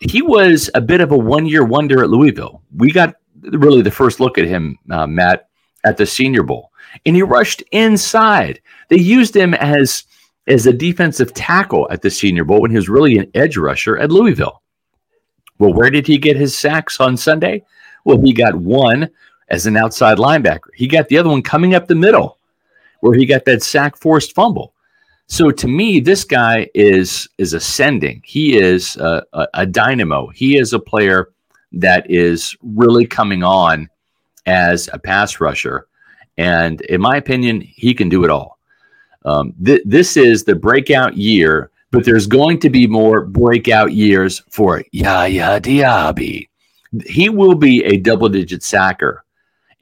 he 0.00 0.22
was 0.22 0.70
a 0.74 0.80
bit 0.80 1.00
of 1.00 1.12
a 1.12 1.16
one 1.18 1.46
year 1.46 1.64
wonder 1.64 2.02
at 2.02 2.10
Louisville. 2.10 2.62
We 2.76 2.92
got 2.92 3.14
really 3.40 3.82
the 3.82 3.90
first 3.90 4.20
look 4.20 4.38
at 4.38 4.46
him, 4.46 4.78
uh, 4.90 5.06
Matt, 5.06 5.48
at 5.84 5.96
the 5.96 6.06
Senior 6.06 6.42
Bowl, 6.42 6.72
and 7.04 7.14
he 7.14 7.22
rushed 7.22 7.62
inside. 7.72 8.60
They 8.88 8.98
used 8.98 9.36
him 9.36 9.54
as 9.54 10.04
as 10.46 10.66
a 10.66 10.72
defensive 10.72 11.34
tackle 11.34 11.88
at 11.90 12.02
the 12.02 12.10
Senior 12.10 12.44
Bowl 12.44 12.60
when 12.60 12.70
he 12.70 12.76
was 12.76 12.88
really 12.88 13.18
an 13.18 13.30
edge 13.34 13.56
rusher 13.56 13.98
at 13.98 14.12
Louisville. 14.12 14.62
Well, 15.58 15.72
where 15.72 15.90
did 15.90 16.06
he 16.06 16.18
get 16.18 16.36
his 16.36 16.56
sacks 16.56 17.00
on 17.00 17.16
Sunday? 17.16 17.64
Well, 18.04 18.20
he 18.20 18.32
got 18.32 18.54
one 18.54 19.08
as 19.48 19.66
an 19.66 19.76
outside 19.76 20.18
linebacker. 20.18 20.70
He 20.74 20.86
got 20.86 21.08
the 21.08 21.18
other 21.18 21.30
one 21.30 21.42
coming 21.42 21.74
up 21.74 21.86
the 21.86 21.94
middle, 21.94 22.38
where 23.00 23.14
he 23.14 23.26
got 23.26 23.44
that 23.46 23.62
sack 23.62 23.96
forced 23.96 24.34
fumble. 24.34 24.74
So 25.28 25.50
to 25.50 25.66
me, 25.66 25.98
this 25.98 26.24
guy 26.24 26.68
is 26.74 27.28
is 27.38 27.52
ascending. 27.52 28.22
He 28.24 28.56
is 28.56 28.96
a, 28.96 29.24
a, 29.32 29.48
a 29.54 29.66
dynamo. 29.66 30.28
He 30.28 30.56
is 30.56 30.72
a 30.72 30.78
player 30.78 31.30
that 31.72 32.08
is 32.08 32.56
really 32.62 33.06
coming 33.06 33.42
on 33.42 33.88
as 34.46 34.88
a 34.92 34.98
pass 34.98 35.40
rusher, 35.40 35.88
and 36.38 36.80
in 36.82 37.00
my 37.00 37.16
opinion, 37.16 37.60
he 37.60 37.92
can 37.92 38.08
do 38.08 38.24
it 38.24 38.30
all. 38.30 38.55
Um, 39.26 39.52
th- 39.64 39.82
this 39.84 40.16
is 40.16 40.44
the 40.44 40.54
breakout 40.54 41.16
year, 41.16 41.70
but 41.90 42.04
there's 42.04 42.26
going 42.26 42.60
to 42.60 42.70
be 42.70 42.86
more 42.86 43.26
breakout 43.26 43.92
years 43.92 44.42
for 44.50 44.82
Yaya 44.92 45.60
Diaby. 45.60 46.48
He 47.04 47.28
will 47.28 47.56
be 47.56 47.84
a 47.84 47.98
double 47.98 48.28
digit 48.28 48.62
sacker. 48.62 49.24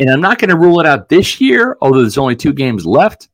And 0.00 0.10
I'm 0.10 0.20
not 0.20 0.38
going 0.38 0.50
to 0.50 0.56
rule 0.56 0.80
it 0.80 0.86
out 0.86 1.08
this 1.08 1.40
year, 1.40 1.76
although 1.80 2.00
there's 2.00 2.18
only 2.18 2.34
two 2.34 2.52
games 2.52 2.84
left 2.84 3.28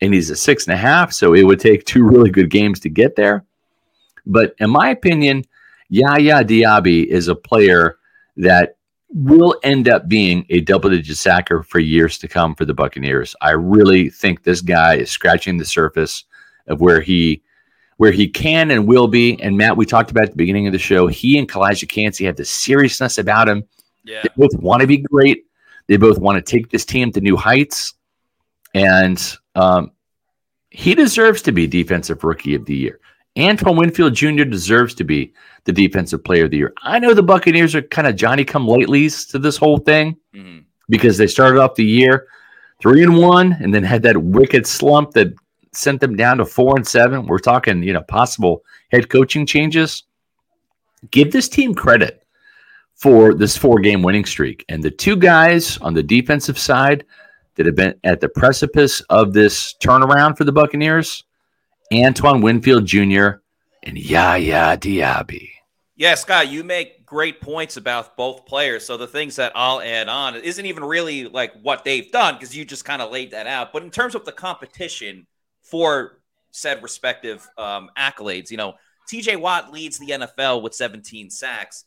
and 0.00 0.12
he's 0.12 0.30
a 0.30 0.36
six 0.36 0.66
and 0.66 0.74
a 0.74 0.78
half. 0.78 1.12
So 1.12 1.34
it 1.34 1.44
would 1.44 1.60
take 1.60 1.84
two 1.86 2.04
really 2.04 2.30
good 2.30 2.50
games 2.50 2.80
to 2.80 2.88
get 2.88 3.14
there. 3.14 3.44
But 4.26 4.54
in 4.58 4.70
my 4.70 4.88
opinion, 4.88 5.44
Yaya 5.90 6.42
Diaby 6.42 7.06
is 7.06 7.28
a 7.28 7.34
player 7.34 7.98
that 8.38 8.78
will 9.14 9.54
end 9.62 9.88
up 9.88 10.08
being 10.08 10.44
a 10.50 10.60
double 10.60 10.90
digit 10.90 11.16
sacker 11.16 11.62
for 11.62 11.78
years 11.78 12.18
to 12.18 12.28
come 12.28 12.54
for 12.54 12.64
the 12.64 12.74
Buccaneers. 12.74 13.36
I 13.40 13.52
really 13.52 14.10
think 14.10 14.42
this 14.42 14.60
guy 14.60 14.96
is 14.96 15.10
scratching 15.10 15.56
the 15.56 15.64
surface 15.64 16.24
of 16.66 16.80
where 16.80 17.00
he 17.00 17.42
where 17.96 18.10
he 18.10 18.26
can 18.26 18.72
and 18.72 18.88
will 18.88 19.06
be. 19.06 19.40
And 19.40 19.56
Matt, 19.56 19.76
we 19.76 19.86
talked 19.86 20.10
about 20.10 20.24
at 20.24 20.30
the 20.30 20.36
beginning 20.36 20.66
of 20.66 20.72
the 20.72 20.80
show, 20.80 21.06
he 21.06 21.38
and 21.38 21.48
Calijah 21.48 21.88
Kancey 21.88 22.24
have 22.24 22.34
the 22.34 22.44
seriousness 22.44 23.18
about 23.18 23.48
him. 23.48 23.62
Yeah. 24.02 24.22
They 24.22 24.30
both 24.36 24.54
want 24.60 24.80
to 24.80 24.88
be 24.88 24.98
great. 24.98 25.46
They 25.86 25.96
both 25.96 26.18
want 26.18 26.36
to 26.36 26.42
take 26.42 26.70
this 26.70 26.84
team 26.84 27.12
to 27.12 27.20
new 27.20 27.36
heights. 27.36 27.94
And 28.74 29.22
um, 29.54 29.92
he 30.70 30.96
deserves 30.96 31.40
to 31.42 31.52
be 31.52 31.68
Defensive 31.68 32.24
Rookie 32.24 32.56
of 32.56 32.64
the 32.64 32.74
Year. 32.74 32.98
Antoine 33.38 33.76
Winfield 33.76 34.14
Jr. 34.14 34.44
deserves 34.44 34.94
to 34.94 35.04
be 35.04 35.32
the 35.64 35.72
Defensive 35.72 36.22
Player 36.22 36.44
of 36.44 36.50
the 36.50 36.58
Year. 36.58 36.72
I 36.82 36.98
know 36.98 37.14
the 37.14 37.22
Buccaneers 37.22 37.74
are 37.74 37.82
kind 37.82 38.06
of 38.06 38.16
Johnny 38.16 38.44
come 38.44 38.66
latelys 38.66 39.28
to 39.30 39.38
this 39.38 39.56
whole 39.56 39.78
thing 39.78 40.16
mm-hmm. 40.34 40.60
because 40.88 41.18
they 41.18 41.26
started 41.26 41.60
off 41.60 41.74
the 41.74 41.84
year 41.84 42.28
three 42.80 43.02
and 43.02 43.16
one 43.16 43.56
and 43.60 43.74
then 43.74 43.82
had 43.82 44.02
that 44.02 44.16
wicked 44.16 44.66
slump 44.66 45.12
that 45.12 45.34
sent 45.72 46.00
them 46.00 46.16
down 46.16 46.38
to 46.38 46.44
four 46.44 46.76
and 46.76 46.86
seven. 46.86 47.26
We're 47.26 47.38
talking, 47.38 47.82
you 47.82 47.92
know, 47.92 48.02
possible 48.02 48.62
head 48.92 49.08
coaching 49.08 49.46
changes. 49.46 50.04
Give 51.10 51.32
this 51.32 51.48
team 51.48 51.74
credit 51.74 52.24
for 52.94 53.34
this 53.34 53.56
four 53.56 53.80
game 53.80 54.02
winning 54.02 54.24
streak. 54.24 54.64
And 54.68 54.82
the 54.82 54.90
two 54.90 55.16
guys 55.16 55.78
on 55.78 55.94
the 55.94 56.02
defensive 56.02 56.58
side 56.58 57.04
that 57.56 57.66
have 57.66 57.74
been 57.74 57.94
at 58.04 58.20
the 58.20 58.28
precipice 58.28 59.00
of 59.02 59.32
this 59.32 59.74
turnaround 59.82 60.36
for 60.36 60.44
the 60.44 60.52
Buccaneers 60.52 61.24
Antoine 61.92 62.40
Winfield 62.40 62.86
Jr. 62.86 63.40
and 63.82 63.98
Yaya 63.98 64.76
Diaby. 64.76 65.50
Yeah, 65.96 66.16
Scott, 66.16 66.48
you 66.48 66.64
make 66.64 67.06
great 67.06 67.40
points 67.40 67.76
about 67.76 68.16
both 68.16 68.46
players. 68.46 68.84
So 68.84 68.96
the 68.96 69.06
things 69.06 69.36
that 69.36 69.52
I'll 69.54 69.80
add 69.80 70.08
on 70.08 70.34
is 70.34 70.42
isn't 70.42 70.66
even 70.66 70.84
really 70.84 71.28
like 71.28 71.52
what 71.62 71.84
they've 71.84 72.10
done 72.10 72.34
because 72.34 72.56
you 72.56 72.64
just 72.64 72.84
kind 72.84 73.00
of 73.00 73.12
laid 73.12 73.30
that 73.30 73.46
out. 73.46 73.72
But 73.72 73.84
in 73.84 73.90
terms 73.90 74.14
of 74.14 74.24
the 74.24 74.32
competition 74.32 75.26
for 75.62 76.20
said 76.50 76.82
respective 76.82 77.48
um, 77.56 77.90
accolades, 77.96 78.50
you 78.50 78.56
know, 78.56 78.74
TJ 79.08 79.40
Watt 79.40 79.72
leads 79.72 79.98
the 79.98 80.08
NFL 80.08 80.62
with 80.62 80.74
17 80.74 81.30
sacks 81.30 81.84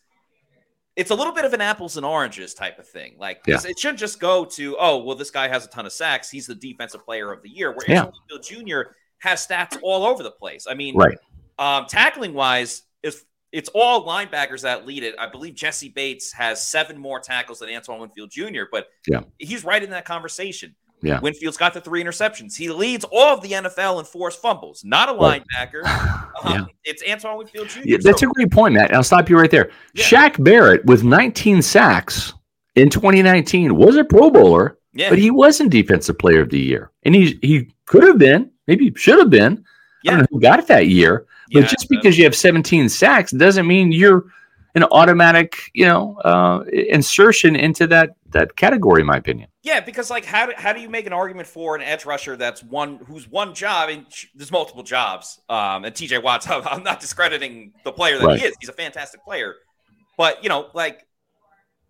it's 0.97 1.11
a 1.11 1.15
little 1.15 1.31
bit 1.31 1.45
of 1.45 1.53
an 1.53 1.61
apples 1.61 1.95
and 1.95 2.05
oranges 2.05 2.55
type 2.55 2.79
of 2.79 2.87
thing. 2.87 3.15
Like 3.19 3.41
yeah. 3.45 3.59
it 3.63 3.77
shouldn't 3.77 3.99
just 3.99 4.19
go 4.19 4.43
to, 4.45 4.75
oh, 4.79 5.03
well, 5.03 5.15
this 5.15 5.29
guy 5.29 5.47
has 5.47 5.63
a 5.63 5.69
ton 5.69 5.85
of 5.85 5.93
sacks. 5.93 6.29
He's 6.29 6.47
the 6.47 6.55
defensive 6.55 7.05
player 7.05 7.31
of 7.31 7.43
the 7.43 7.49
year. 7.49 7.71
Where 7.71 7.85
yeah. 7.87 8.09
Field 8.27 8.43
Jr. 8.67 8.89
has 9.19 9.45
stats 9.45 9.77
all 9.81 10.05
over 10.05 10.23
the 10.23 10.31
place. 10.31 10.67
I 10.69 10.73
mean, 10.73 10.95
right. 10.95 11.17
Um, 11.59 11.85
tackling 11.87 12.33
wise, 12.33 12.83
if 13.01 13.23
it's 13.51 13.69
all 13.73 14.05
linebackers 14.05 14.61
that 14.61 14.85
lead 14.85 15.03
it. 15.03 15.15
I 15.17 15.27
believe 15.27 15.55
Jessie 15.55 15.89
Bates 15.89 16.31
has 16.33 16.65
seven 16.67 16.97
more 16.97 17.19
tackles 17.19 17.59
than 17.59 17.69
Antoine 17.69 18.01
Winfield 18.01 18.29
Jr., 18.29 18.63
but 18.71 18.87
yeah, 19.07 19.21
he's 19.39 19.63
right 19.63 19.81
in 19.81 19.89
that 19.91 20.05
conversation. 20.05 20.75
Yeah. 21.01 21.19
Winfield's 21.19 21.57
got 21.57 21.73
the 21.73 21.81
three 21.81 22.03
interceptions. 22.03 22.55
He 22.55 22.69
leads 22.69 23.05
all 23.11 23.35
of 23.35 23.41
the 23.41 23.51
NFL 23.51 23.99
in 23.99 24.05
forced 24.05 24.41
fumbles. 24.41 24.83
Not 24.83 25.09
a 25.09 25.13
linebacker. 25.13 25.83
Um, 26.43 26.53
yeah. 26.53 26.65
It's 26.83 27.03
Antoine 27.09 27.39
Winfield 27.39 27.67
Jr. 27.67 27.79
Yeah, 27.83 27.97
that's 27.99 28.21
so, 28.21 28.29
a 28.29 28.31
great 28.31 28.51
point, 28.51 28.75
Matt. 28.75 28.93
I'll 28.93 29.01
stop 29.01 29.27
you 29.27 29.39
right 29.39 29.49
there. 29.49 29.71
Yeah. 29.95 30.03
Shaq 30.03 30.43
Barrett 30.43 30.85
with 30.85 31.03
19 31.03 31.63
sacks 31.63 32.31
in 32.75 32.91
2019 32.91 33.75
was 33.75 33.95
a 33.95 34.03
Pro 34.03 34.29
Bowler, 34.29 34.77
yeah. 34.93 35.09
but 35.09 35.17
he 35.17 35.31
wasn't 35.31 35.71
Defensive 35.71 36.19
Player 36.19 36.41
of 36.41 36.51
the 36.51 36.59
Year, 36.59 36.91
and 37.01 37.15
he 37.15 37.39
he 37.41 37.73
could 37.87 38.03
have 38.03 38.19
been, 38.19 38.51
maybe 38.67 38.93
should 38.95 39.19
have 39.19 39.29
been. 39.29 39.63
Yeah. 40.03 40.11
I 40.11 40.15
don't 40.15 40.21
know 40.21 40.37
who 40.37 40.41
got 40.41 40.59
it 40.59 40.67
that 40.67 40.87
year, 40.87 41.25
but 41.51 41.63
yeah, 41.63 41.67
just 41.67 41.89
because 41.89 42.17
you 42.17 42.23
have 42.23 42.35
17 42.35 42.89
sacks 42.89 43.31
doesn't 43.31 43.65
mean 43.65 43.91
you're 43.91 44.25
an 44.75 44.83
automatic, 44.91 45.71
you 45.73 45.85
know, 45.85 46.17
uh, 46.17 46.63
insertion 46.71 47.55
into 47.55 47.87
that 47.87 48.15
that 48.29 48.55
category, 48.57 49.01
in 49.01 49.07
my 49.07 49.17
opinion. 49.17 49.49
Yeah, 49.63 49.79
because 49.79 50.09
like, 50.09 50.23
how 50.23 50.45
do, 50.45 50.53
how 50.55 50.71
do 50.71 50.79
you 50.79 50.89
make 50.89 51.07
an 51.07 51.13
argument 51.13 51.47
for 51.47 51.75
an 51.75 51.81
edge 51.81 52.05
rusher 52.05 52.35
that's 52.35 52.63
one 52.63 52.97
who's 53.07 53.27
one 53.27 53.55
job 53.55 53.89
and 53.89 54.05
there's 54.35 54.51
multiple 54.51 54.83
jobs? 54.83 55.39
Um, 55.49 55.85
and 55.85 55.95
TJ 55.95 56.21
Watts, 56.21 56.47
I'm 56.49 56.83
not 56.83 56.99
discrediting 56.99 57.73
the 57.83 57.91
player 57.91 58.17
that 58.19 58.25
right. 58.25 58.39
he 58.39 58.45
is. 58.45 58.55
He's 58.59 58.69
a 58.69 58.73
fantastic 58.73 59.23
player, 59.23 59.55
but 60.17 60.43
you 60.43 60.49
know, 60.49 60.69
like 60.73 61.07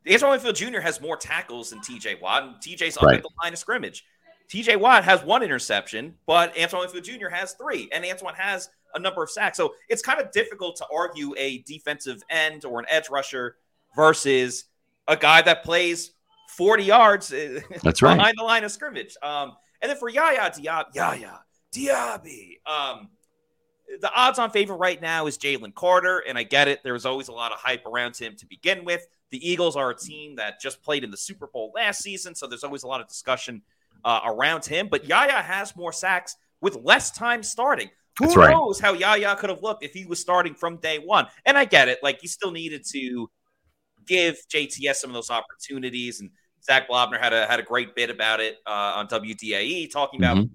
Antoine 0.09 0.31
Winfield 0.31 0.55
Jr. 0.55 0.79
has 0.79 1.01
more 1.01 1.17
tackles 1.17 1.71
than 1.71 1.79
TJ 1.79 2.21
Watt, 2.21 2.43
and 2.43 2.55
TJ's 2.55 2.97
right. 3.01 3.13
up 3.13 3.17
at 3.17 3.21
the 3.23 3.29
line 3.43 3.53
of 3.53 3.59
scrimmage. 3.59 4.05
TJ 4.49 4.79
Watt 4.79 5.03
has 5.03 5.23
one 5.23 5.43
interception, 5.43 6.15
but 6.25 6.57
Antoine 6.57 6.81
Winfield 6.81 7.03
Jr. 7.03 7.29
has 7.29 7.53
three, 7.53 7.89
and 7.91 8.05
Antoine 8.05 8.35
has 8.35 8.69
a 8.95 8.99
number 8.99 9.21
of 9.21 9.29
sacks. 9.29 9.57
So 9.57 9.73
it's 9.89 10.01
kind 10.01 10.21
of 10.21 10.31
difficult 10.31 10.77
to 10.77 10.85
argue 10.93 11.33
a 11.37 11.59
defensive 11.59 12.23
end 12.29 12.63
or 12.63 12.79
an 12.79 12.85
edge 12.89 13.09
rusher 13.09 13.57
versus 13.95 14.65
a 15.07 15.17
guy 15.17 15.41
that 15.41 15.63
plays 15.63 16.11
40 16.49 16.83
yards 16.83 17.33
uh, 17.33 17.59
That's 17.83 18.01
right. 18.01 18.15
behind 18.15 18.37
the 18.37 18.43
line 18.43 18.63
of 18.63 18.71
scrimmage. 18.71 19.15
Um, 19.21 19.53
and 19.81 19.89
then 19.89 19.97
for 19.97 20.09
Yaya 20.09 20.51
Diab, 20.51 20.85
Yaya 20.95 21.41
Diaby, 21.73 22.59
um, 22.65 23.09
the 24.01 24.11
odds 24.13 24.39
on 24.39 24.49
favor 24.51 24.75
right 24.75 25.01
now 25.01 25.27
is 25.27 25.37
Jalen 25.37 25.73
Carter, 25.73 26.19
and 26.27 26.37
I 26.37 26.43
get 26.43 26.67
it. 26.67 26.83
There 26.83 26.93
was 26.93 27.05
always 27.05 27.27
a 27.27 27.33
lot 27.33 27.51
of 27.51 27.59
hype 27.59 27.85
around 27.85 28.17
him 28.17 28.35
to 28.37 28.45
begin 28.45 28.85
with. 28.85 29.05
The 29.29 29.49
Eagles 29.49 29.75
are 29.75 29.89
a 29.89 29.95
team 29.95 30.35
that 30.37 30.59
just 30.61 30.81
played 30.81 31.03
in 31.03 31.11
the 31.11 31.17
Super 31.17 31.47
Bowl 31.47 31.71
last 31.75 32.01
season, 32.01 32.35
so 32.35 32.47
there's 32.47 32.63
always 32.63 32.83
a 32.83 32.87
lot 32.87 33.01
of 33.01 33.07
discussion 33.07 33.61
uh, 34.03 34.21
around 34.25 34.65
him. 34.65 34.87
But 34.89 35.05
Yaya 35.05 35.41
has 35.41 35.75
more 35.75 35.91
sacks 35.91 36.35
with 36.61 36.77
less 36.83 37.11
time 37.11 37.43
starting. 37.43 37.89
Who 38.19 38.25
That's 38.25 38.35
knows 38.35 38.81
right. 38.81 38.87
how 38.87 38.93
Yaya 38.93 39.35
could 39.35 39.49
have 39.49 39.61
looked 39.61 39.83
if 39.83 39.93
he 39.93 40.05
was 40.05 40.19
starting 40.19 40.55
from 40.55 40.77
day 40.77 40.97
one? 40.97 41.27
And 41.45 41.57
I 41.57 41.65
get 41.65 41.87
it. 41.87 41.99
Like, 42.01 42.23
you 42.23 42.29
still 42.29 42.51
needed 42.51 42.83
to 42.91 43.29
give 44.07 44.37
JTS 44.51 44.95
some 44.95 45.11
of 45.11 45.13
those 45.13 45.29
opportunities. 45.29 46.19
And 46.19 46.31
Zach 46.63 46.89
Blobner 46.89 47.19
had 47.19 47.33
a 47.33 47.45
had 47.45 47.59
a 47.59 47.63
great 47.63 47.95
bit 47.95 48.09
about 48.09 48.39
it 48.39 48.57
uh, 48.65 48.93
on 48.95 49.07
WDAE, 49.07 49.91
talking 49.91 50.19
about 50.19 50.37
mm-hmm. 50.37 50.53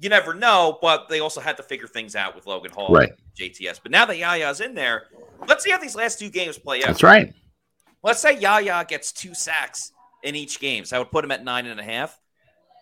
you 0.00 0.08
never 0.08 0.32
know, 0.32 0.78
but 0.80 1.08
they 1.08 1.20
also 1.20 1.40
had 1.40 1.56
to 1.56 1.62
figure 1.62 1.88
things 1.88 2.14
out 2.14 2.34
with 2.34 2.46
Logan 2.46 2.70
Hall, 2.70 2.94
right? 2.94 3.12
JTS. 3.38 3.80
But 3.82 3.90
now 3.90 4.06
that 4.06 4.16
Yaya's 4.16 4.60
in 4.60 4.74
there, 4.74 5.04
let's 5.48 5.64
see 5.64 5.70
how 5.70 5.78
these 5.78 5.96
last 5.96 6.18
two 6.18 6.30
games 6.30 6.56
play 6.58 6.82
out. 6.82 6.88
That's 6.88 7.02
right. 7.02 7.34
Let's 8.02 8.20
say 8.20 8.38
Yaya 8.38 8.84
gets 8.86 9.10
two 9.10 9.34
sacks 9.34 9.92
in 10.26 10.34
each 10.34 10.60
game, 10.60 10.84
so 10.84 10.96
I 10.96 10.98
would 10.98 11.10
put 11.10 11.24
him 11.24 11.30
at 11.30 11.44
nine 11.44 11.66
and 11.66 11.80
a 11.80 11.82
half. 11.82 12.18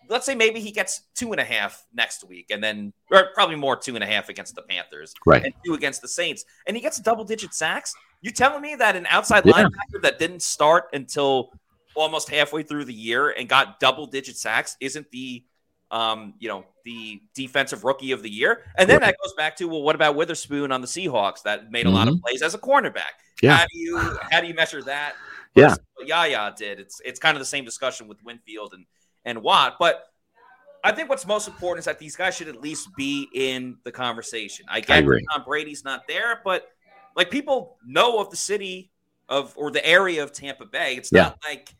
Let's 0.07 0.25
say 0.25 0.35
maybe 0.35 0.59
he 0.59 0.71
gets 0.71 1.01
two 1.15 1.31
and 1.31 1.41
a 1.41 1.43
half 1.43 1.83
next 1.93 2.27
week, 2.27 2.47
and 2.49 2.63
then 2.63 2.93
or 3.11 3.29
probably 3.33 3.55
more 3.55 3.75
two 3.75 3.95
and 3.95 4.03
a 4.03 4.07
half 4.07 4.29
against 4.29 4.55
the 4.55 4.61
Panthers, 4.61 5.13
right? 5.25 5.43
And 5.43 5.53
two 5.65 5.73
against 5.73 6.01
the 6.01 6.07
Saints, 6.07 6.45
and 6.67 6.75
he 6.75 6.81
gets 6.81 6.99
double 6.99 7.23
digit 7.23 7.53
sacks. 7.53 7.95
You 8.21 8.31
telling 8.31 8.61
me 8.61 8.75
that 8.75 8.95
an 8.95 9.05
outside 9.07 9.45
yeah. 9.45 9.53
linebacker 9.53 10.01
that 10.01 10.19
didn't 10.19 10.41
start 10.41 10.85
until 10.93 11.51
almost 11.95 12.29
halfway 12.29 12.63
through 12.63 12.85
the 12.85 12.93
year 12.93 13.29
and 13.29 13.47
got 13.47 13.79
double 13.79 14.05
digit 14.05 14.37
sacks 14.37 14.75
isn't 14.81 15.09
the 15.11 15.43
um, 15.91 16.33
you 16.39 16.49
know, 16.49 16.65
the 16.83 17.21
defensive 17.33 17.83
rookie 17.83 18.11
of 18.11 18.21
the 18.21 18.29
year. 18.29 18.63
And 18.77 18.89
then 18.89 18.99
right. 18.99 19.07
that 19.07 19.17
goes 19.23 19.33
back 19.33 19.55
to 19.57 19.67
well, 19.67 19.81
what 19.81 19.95
about 19.95 20.15
Witherspoon 20.15 20.71
on 20.71 20.81
the 20.81 20.87
Seahawks 20.87 21.43
that 21.43 21.71
made 21.71 21.85
a 21.85 21.89
mm-hmm. 21.89 21.95
lot 21.95 22.07
of 22.07 22.15
mm-hmm. 22.15 22.23
plays 22.25 22.41
as 22.41 22.53
a 22.53 22.57
cornerback? 22.57 23.15
Yeah. 23.41 23.57
How 23.57 23.65
do 23.71 23.77
you 23.77 24.17
how 24.31 24.41
do 24.41 24.47
you 24.47 24.53
measure 24.53 24.81
that? 24.83 25.13
Yeah. 25.55 25.75
What 25.95 26.07
Yaya 26.07 26.53
did. 26.57 26.79
It's 26.79 27.01
it's 27.05 27.19
kind 27.19 27.35
of 27.35 27.39
the 27.39 27.45
same 27.45 27.65
discussion 27.65 28.07
with 28.07 28.23
Winfield 28.23 28.73
and 28.73 28.85
and 29.23 29.41
Watt, 29.41 29.77
but 29.79 30.03
I 30.83 30.91
think 30.91 31.09
what's 31.09 31.25
most 31.25 31.47
important 31.47 31.79
is 31.79 31.85
that 31.85 31.97
these 31.97 32.15
guys 32.15 32.35
should 32.35 32.47
at 32.47 32.61
least 32.61 32.89
be 32.95 33.27
in 33.33 33.77
the 33.83 33.91
conversation. 33.91 34.67
I 34.69 34.81
get 34.81 34.97
I 34.97 35.01
Tom 35.01 35.43
Brady's 35.45 35.83
not 35.83 36.07
there, 36.07 36.41
but 36.43 36.67
like 37.15 37.31
people 37.31 37.77
know 37.83 38.19
of 38.19 38.29
the 38.29 38.35
city 38.35 38.91
of 39.27 39.53
or 39.57 39.71
the 39.71 39.83
area 39.85 40.21
of 40.21 40.31
Tampa 40.31 40.65
Bay. 40.65 40.95
It's 40.95 41.11
yeah. 41.11 41.23
not 41.23 41.39
like 41.47 41.73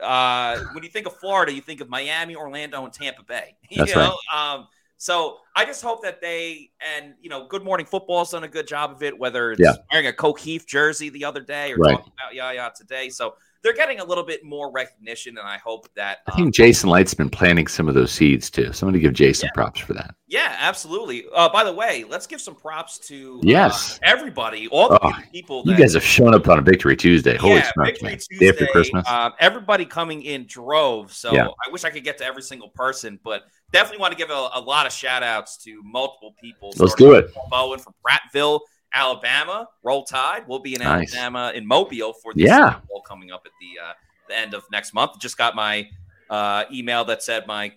uh, 0.00 0.58
when 0.72 0.84
you 0.84 0.90
think 0.90 1.06
of 1.06 1.16
Florida, 1.16 1.52
you 1.52 1.60
think 1.60 1.80
of 1.80 1.88
Miami, 1.90 2.34
Orlando, 2.34 2.82
and 2.84 2.92
Tampa 2.92 3.22
Bay. 3.22 3.56
You 3.70 3.78
That's 3.78 3.94
know, 3.94 4.16
right. 4.32 4.54
um, 4.54 4.68
So 4.98 5.38
I 5.54 5.64
just 5.64 5.82
hope 5.82 6.02
that 6.02 6.20
they 6.20 6.70
and 6.80 7.14
you 7.20 7.28
know, 7.28 7.46
Good 7.46 7.64
Morning 7.64 7.86
Football's 7.86 8.30
done 8.30 8.44
a 8.44 8.48
good 8.48 8.66
job 8.66 8.90
of 8.92 9.02
it. 9.02 9.18
Whether 9.18 9.52
it's 9.52 9.60
Yeah. 9.60 9.72
wearing 9.92 10.06
a 10.06 10.12
Coke 10.12 10.40
Heath 10.40 10.66
jersey 10.66 11.08
the 11.10 11.24
other 11.24 11.40
day 11.40 11.72
or 11.72 11.78
Right. 11.78 11.96
talking 11.96 12.12
about 12.18 12.34
Yaya 12.34 12.70
today, 12.76 13.10
so 13.10 13.34
they're 13.66 13.74
getting 13.74 13.98
a 13.98 14.04
little 14.04 14.22
bit 14.22 14.44
more 14.44 14.70
recognition, 14.70 15.36
and 15.38 15.46
I 15.46 15.58
hope 15.58 15.88
that 15.96 16.18
I 16.28 16.30
um, 16.30 16.36
think 16.36 16.54
Jason 16.54 16.88
Licht's 16.88 17.14
been 17.14 17.28
planting 17.28 17.66
some 17.66 17.88
of 17.88 17.96
those 17.96 18.12
seeds 18.12 18.48
too. 18.48 18.72
Somebody 18.72 19.00
give 19.00 19.12
Jason 19.12 19.48
props 19.54 19.80
for 19.80 19.92
that. 19.94 20.14
Yeah, 20.28 20.54
absolutely. 20.60 21.24
Uh, 21.34 21.48
by 21.48 21.64
the 21.64 21.72
way, 21.72 22.04
let's 22.08 22.28
give 22.28 22.40
some 22.40 22.54
props 22.54 22.98
to 23.08 23.38
uh, 23.38 23.42
Yes. 23.44 23.98
everybody, 24.04 24.68
all 24.68 24.88
the 24.88 25.00
Oh, 25.04 25.12
people. 25.32 25.62
You 25.66 25.76
guys 25.76 25.94
have 25.94 26.04
shown 26.04 26.32
up 26.32 26.46
on 26.48 26.60
a 26.60 26.62
Victory 26.62 26.96
Tuesday. 26.96 27.36
Holy 27.36 27.56
yeah, 27.56 27.72
smokes, 27.72 28.02
man. 28.02 28.12
Tuesday. 28.12 28.36
Day 28.38 28.48
after 28.50 28.66
Christmas. 28.68 29.08
Um, 29.08 29.32
everybody 29.40 29.84
coming 29.84 30.22
in 30.22 30.46
drove. 30.46 31.12
So 31.12 31.32
Yeah. 31.32 31.48
I 31.66 31.70
wish 31.72 31.82
I 31.84 31.90
could 31.90 32.04
get 32.04 32.18
to 32.18 32.24
every 32.24 32.42
single 32.42 32.68
person, 32.68 33.18
but 33.24 33.42
definitely 33.72 33.98
want 34.00 34.12
to 34.12 34.18
give 34.18 34.30
a, 34.30 34.48
a 34.54 34.60
lot 34.60 34.86
of 34.86 34.92
shout 34.92 35.24
outs 35.24 35.56
to 35.64 35.82
multiple 35.84 36.34
people. 36.40 36.72
Let's 36.76 36.94
do 36.94 37.14
it. 37.14 37.32
Bowen 37.50 37.80
from 37.80 37.94
Prattville, 38.04 38.60
Alabama. 38.94 39.68
Roll 39.82 40.04
Tide. 40.04 40.44
We'll 40.46 40.58
be 40.60 40.74
in 40.74 40.80
Nice. 40.82 41.14
Alabama 41.14 41.52
in 41.54 41.66
Mobile 41.66 42.12
for 42.14 42.32
the 42.34 42.42
Yeah. 42.42 42.74
Super 42.74 42.86
Bowl 42.88 43.02
coming 43.02 43.30
up 43.30 43.42
at 43.44 43.52
the 43.60 43.82
uh, 43.84 43.92
the 44.28 44.36
end 44.38 44.54
of 44.54 44.64
next 44.72 44.94
month. 44.94 45.18
Just 45.20 45.36
got 45.38 45.54
my 45.54 45.88
uh, 46.30 46.64
email 46.72 47.04
that 47.04 47.22
said 47.22 47.46
my 47.46 47.72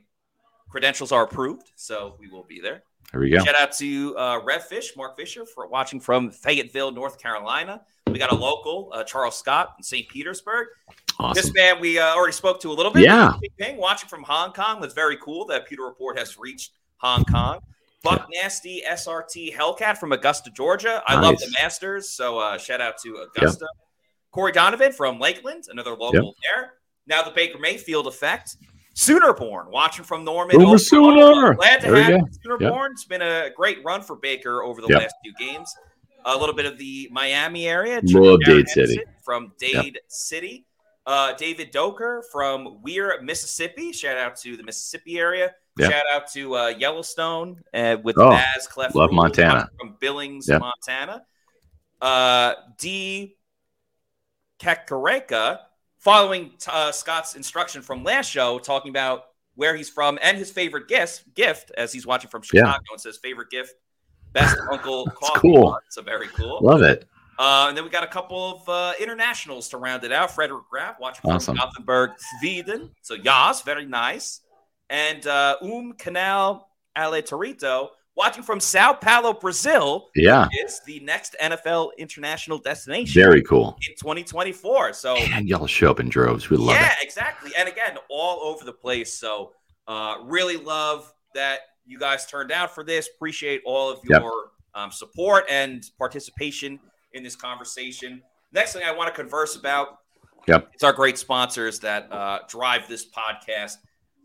credentials 0.69 1.11
are 1.11 1.23
approved, 1.23 1.71
so 1.75 2.15
we 2.19 2.27
will 2.27 2.43
be 2.43 2.59
there. 2.59 2.83
There 3.11 3.21
we 3.21 3.29
go. 3.31 3.43
Shout 3.43 3.55
out 3.55 3.71
to 3.73 4.15
uh, 4.17 4.39
Rev 4.43 4.63
Fish, 4.65 4.93
Mark 4.95 5.17
Fisher, 5.17 5.45
for 5.45 5.67
watching 5.67 5.99
from 5.99 6.29
Fayetteville, 6.29 6.91
North 6.91 7.17
Carolina. 7.19 7.81
We 8.07 8.19
got 8.19 8.31
a 8.31 8.35
local, 8.35 8.91
uh, 8.93 9.03
Charles 9.03 9.37
Scott 9.37 9.73
in 9.77 9.83
St. 9.83 10.07
Petersburg. 10.09 10.67
This 11.33 11.51
man 11.53 11.79
we 11.81 11.99
uh, 11.99 12.13
already 12.15 12.33
spoke 12.33 12.61
to 12.61 12.69
a 12.69 12.73
little 12.73 12.91
bit. 12.93 13.03
Yeah. 13.03 13.33
Ping, 13.59 13.77
watching 13.77 14.07
from 14.09 14.23
Hong 14.23 14.53
Kong. 14.53 14.79
That's 14.79 14.93
very 14.93 15.17
cool 15.17 15.45
that 15.47 15.67
Pewter 15.67 15.83
Report 15.83 16.17
has 16.17 16.37
reached 16.37 16.71
Hong 16.97 17.25
Kong. 17.25 17.59
Buck 18.03 18.27
Nasty 18.33 18.81
SRT 18.87 19.53
Hellcat 19.53 19.97
from 19.97 20.11
Augusta, 20.11 20.49
Georgia. 20.51 21.03
I 21.07 21.19
love 21.19 21.37
the 21.37 21.53
Masters, 21.61 22.09
so 22.09 22.37
uh, 22.39 22.57
shout 22.57 22.81
out 22.81 22.95
to 23.03 23.17
Augusta. 23.37 23.67
Corey 24.31 24.51
Donovan 24.51 24.91
from 24.93 25.19
Lakeland, 25.19 25.65
another 25.69 25.91
local 25.95 26.35
there. 26.43 26.73
Now 27.07 27.23
the 27.23 27.31
Baker 27.31 27.57
Mayfield 27.59 28.07
effect. 28.07 28.55
Soonerborn, 28.95 29.71
watching 29.71 30.03
from 30.05 30.23
Norman. 30.23 30.57
Boomer 30.57 30.75
Oklahoma. 30.75 30.79
Sooner. 30.79 31.53
Glad 31.55 31.81
to 31.81 31.91
There 31.91 32.03
have. 32.03 32.21
Soonerborn. 32.45 32.91
It's 32.91 33.05
been 33.05 33.21
a 33.21 33.49
great 33.55 33.83
run 33.83 34.01
for 34.01 34.15
Baker 34.17 34.61
over 34.63 34.81
the 34.81 34.87
Yep. 34.89 34.99
last 35.01 35.15
few 35.23 35.33
games. 35.35 35.73
A 36.25 36.37
little 36.37 36.53
bit 36.55 36.65
of 36.65 36.77
the 36.77 37.07
Miami 37.11 37.67
area. 37.67 38.01
Love 38.03 38.41
Dade 38.45 38.67
City. 38.67 38.99
From 39.23 39.53
Dade 39.57 39.99
City. 40.09 40.65
Uh, 41.05 41.33
David 41.33 41.71
Doker 41.71 42.23
from 42.31 42.81
Weir, 42.83 43.19
Mississippi. 43.21 43.91
Shout 43.93 44.17
out 44.17 44.35
to 44.37 44.55
the 44.57 44.63
Mississippi 44.63 45.17
area. 45.17 45.55
Yeah. 45.79 45.89
Shout 45.89 46.05
out 46.13 46.31
to 46.33 46.55
uh, 46.55 46.67
Yellowstone 46.67 47.61
uh, 47.73 47.97
with 48.03 48.17
Oh, 48.17 48.29
Baz 48.31 48.67
Clef. 48.67 48.93
love 48.95 49.09
Rule, 49.09 49.15
Montana. 49.17 49.69
From 49.79 49.95
Billings, 49.99 50.47
Yeah. 50.47 50.59
Montana. 50.59 51.23
Uh, 52.01 52.53
D. 52.77 53.35
Kakareka, 54.59 55.59
following 55.99 56.51
uh, 56.67 56.91
Scott's 56.91 57.35
instruction 57.35 57.81
from 57.81 58.03
last 58.03 58.29
show, 58.29 58.59
talking 58.59 58.89
about 58.89 59.25
where 59.55 59.75
he's 59.75 59.89
from 59.89 60.17
and 60.21 60.37
his 60.37 60.51
favorite 60.51 60.87
gift, 60.87 61.33
gift 61.33 61.71
as 61.77 61.91
he's 61.93 62.05
watching 62.05 62.29
from 62.29 62.41
Yeah. 62.53 62.61
Chicago 62.65 62.83
and 62.91 63.01
says 63.01 63.17
favorite 63.17 63.49
gift, 63.49 63.73
best 64.33 64.57
uncle 64.71 65.05
coffee. 65.07 65.39
cool. 65.39 65.71
mug. 65.71 65.81
So 65.89 66.01
very 66.01 66.27
cool. 66.27 66.59
Love 66.61 66.81
it. 66.81 67.07
Uh, 67.37 67.67
and 67.69 67.77
then 67.77 67.85
we 67.85 67.89
got 67.89 68.03
a 68.03 68.07
couple 68.07 68.51
of 68.61 68.67
uh, 68.69 68.93
internationals 68.99 69.69
to 69.69 69.77
round 69.77 70.03
it 70.03 70.11
out. 70.11 70.29
Frederick 70.29 70.63
Graf 70.69 70.99
watching 70.99 71.39
from 71.39 71.55
Gothenburg, 71.55 72.11
Sweden. 72.39 72.91
So 73.01 73.13
Yas, 73.13 73.61
very 73.61 73.85
nice. 73.85 74.41
And 74.89 75.25
uh, 75.27 75.57
Um 75.61 75.93
Canal 75.93 76.69
Ale 76.97 77.21
Torito 77.21 77.89
watching 78.15 78.43
from 78.43 78.59
Sao 78.59 78.93
Paulo, 78.93 79.33
Brazil. 79.33 80.09
Yeah. 80.15 80.47
It's 80.51 80.81
the 80.83 80.99
next 81.01 81.35
NFL 81.41 81.91
international 81.97 82.57
destination 82.57 83.21
Very 83.21 83.41
cool. 83.43 83.77
in 83.87 83.95
2024. 83.95 84.93
So 84.93 85.15
And 85.15 85.47
y'all 85.47 85.67
show 85.67 85.89
up 85.91 85.99
in 85.99 86.09
droves. 86.09 86.49
We 86.49 86.57
love 86.57 86.75
yeah, 86.75 86.87
it. 86.87 86.97
Yeah, 86.99 87.03
exactly. 87.03 87.51
And 87.57 87.69
again, 87.69 87.97
all 88.09 88.41
over 88.41 88.65
the 88.65 88.73
place. 88.73 89.13
So 89.17 89.53
uh, 89.87 90.17
really 90.23 90.57
love 90.57 91.11
that 91.33 91.59
you 91.85 91.97
guys 91.97 92.25
turned 92.25 92.51
out 92.51 92.75
for 92.75 92.83
this. 92.83 93.07
Appreciate 93.15 93.61
all 93.65 93.89
of 93.89 93.99
Yep. 94.09 94.21
your 94.21 94.51
um, 94.75 94.91
support 94.91 95.45
and 95.49 95.83
participation 95.97 96.79
in 97.13 97.23
this 97.23 97.35
conversation. 97.35 98.21
Next 98.51 98.73
thing 98.73 98.83
I 98.83 98.91
want 98.91 99.13
to 99.13 99.19
converse 99.19 99.55
about 99.55 99.99
Yep. 100.47 100.69
it's 100.73 100.83
our 100.83 100.93
great 100.93 101.17
sponsors 101.17 101.79
that 101.79 102.11
uh, 102.11 102.39
drive 102.47 102.87
this 102.87 103.05
podcast. 103.09 103.75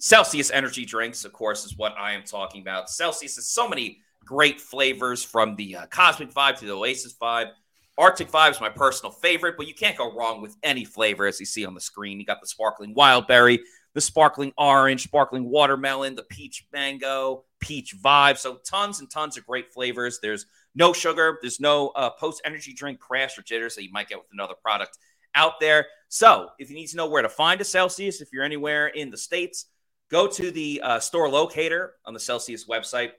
Celsius 0.04 0.50
Energy 0.50 0.84
Drinks, 0.84 1.24
of 1.24 1.32
course, 1.32 1.64
is 1.64 1.78
what 1.78 1.94
I 1.98 2.12
am 2.12 2.24
talking 2.24 2.60
about. 2.60 2.90
Celsius 2.90 3.36
has 3.36 3.48
so 3.48 3.66
many 3.66 4.02
great 4.22 4.60
flavors 4.60 5.24
from 5.24 5.56
the 5.56 5.76
uh, 5.76 5.86
Cosmic 5.86 6.30
Vibe 6.30 6.58
to 6.58 6.66
the 6.66 6.72
Oasis 6.72 7.14
Vibe. 7.14 7.52
Arctic 7.96 8.30
Vibe 8.30 8.50
is 8.50 8.60
my 8.60 8.68
personal 8.68 9.10
favorite, 9.10 9.54
but 9.56 9.66
you 9.66 9.72
can't 9.72 9.96
go 9.96 10.14
wrong 10.14 10.42
with 10.42 10.58
any 10.62 10.84
flavor 10.84 11.26
as 11.26 11.40
you 11.40 11.46
see 11.46 11.64
on 11.64 11.72
the 11.72 11.80
screen. 11.80 12.20
You 12.20 12.26
got 12.26 12.42
the 12.42 12.46
sparkling 12.46 12.92
wild 12.92 13.26
berry, 13.26 13.60
the 13.94 14.00
sparkling 14.02 14.52
orange, 14.58 15.04
sparkling 15.04 15.48
watermelon, 15.48 16.16
the 16.16 16.24
peach 16.24 16.66
mango, 16.70 17.44
peach 17.60 17.96
vibe. 17.96 18.36
So 18.36 18.56
tons 18.56 19.00
and 19.00 19.10
tons 19.10 19.38
of 19.38 19.46
great 19.46 19.72
flavors. 19.72 20.18
There's 20.20 20.44
no 20.74 20.92
sugar. 20.92 21.38
There's 21.40 21.60
no 21.60 21.88
uh, 21.96 22.10
post 22.10 22.42
energy 22.44 22.74
drink 22.74 23.00
crash 23.00 23.38
or 23.38 23.42
jitters 23.42 23.74
that 23.76 23.84
you 23.84 23.90
might 23.90 24.10
get 24.10 24.18
with 24.18 24.28
another 24.34 24.54
product 24.62 24.98
out 25.34 25.60
there. 25.60 25.86
So 26.08 26.50
if 26.58 26.68
you 26.68 26.76
need 26.76 26.88
to 26.88 26.96
know 26.98 27.08
where 27.08 27.22
to 27.22 27.28
find 27.30 27.58
a 27.62 27.64
Celsius, 27.64 28.20
if 28.20 28.28
you're 28.34 28.44
anywhere 28.44 28.88
in 28.88 29.10
the 29.10 29.16
States, 29.16 29.64
go 30.10 30.26
to 30.26 30.50
the 30.50 30.80
uh, 30.82 31.00
store 31.00 31.28
locator 31.28 31.94
on 32.04 32.14
the 32.14 32.20
Celsius 32.20 32.66
website, 32.66 33.12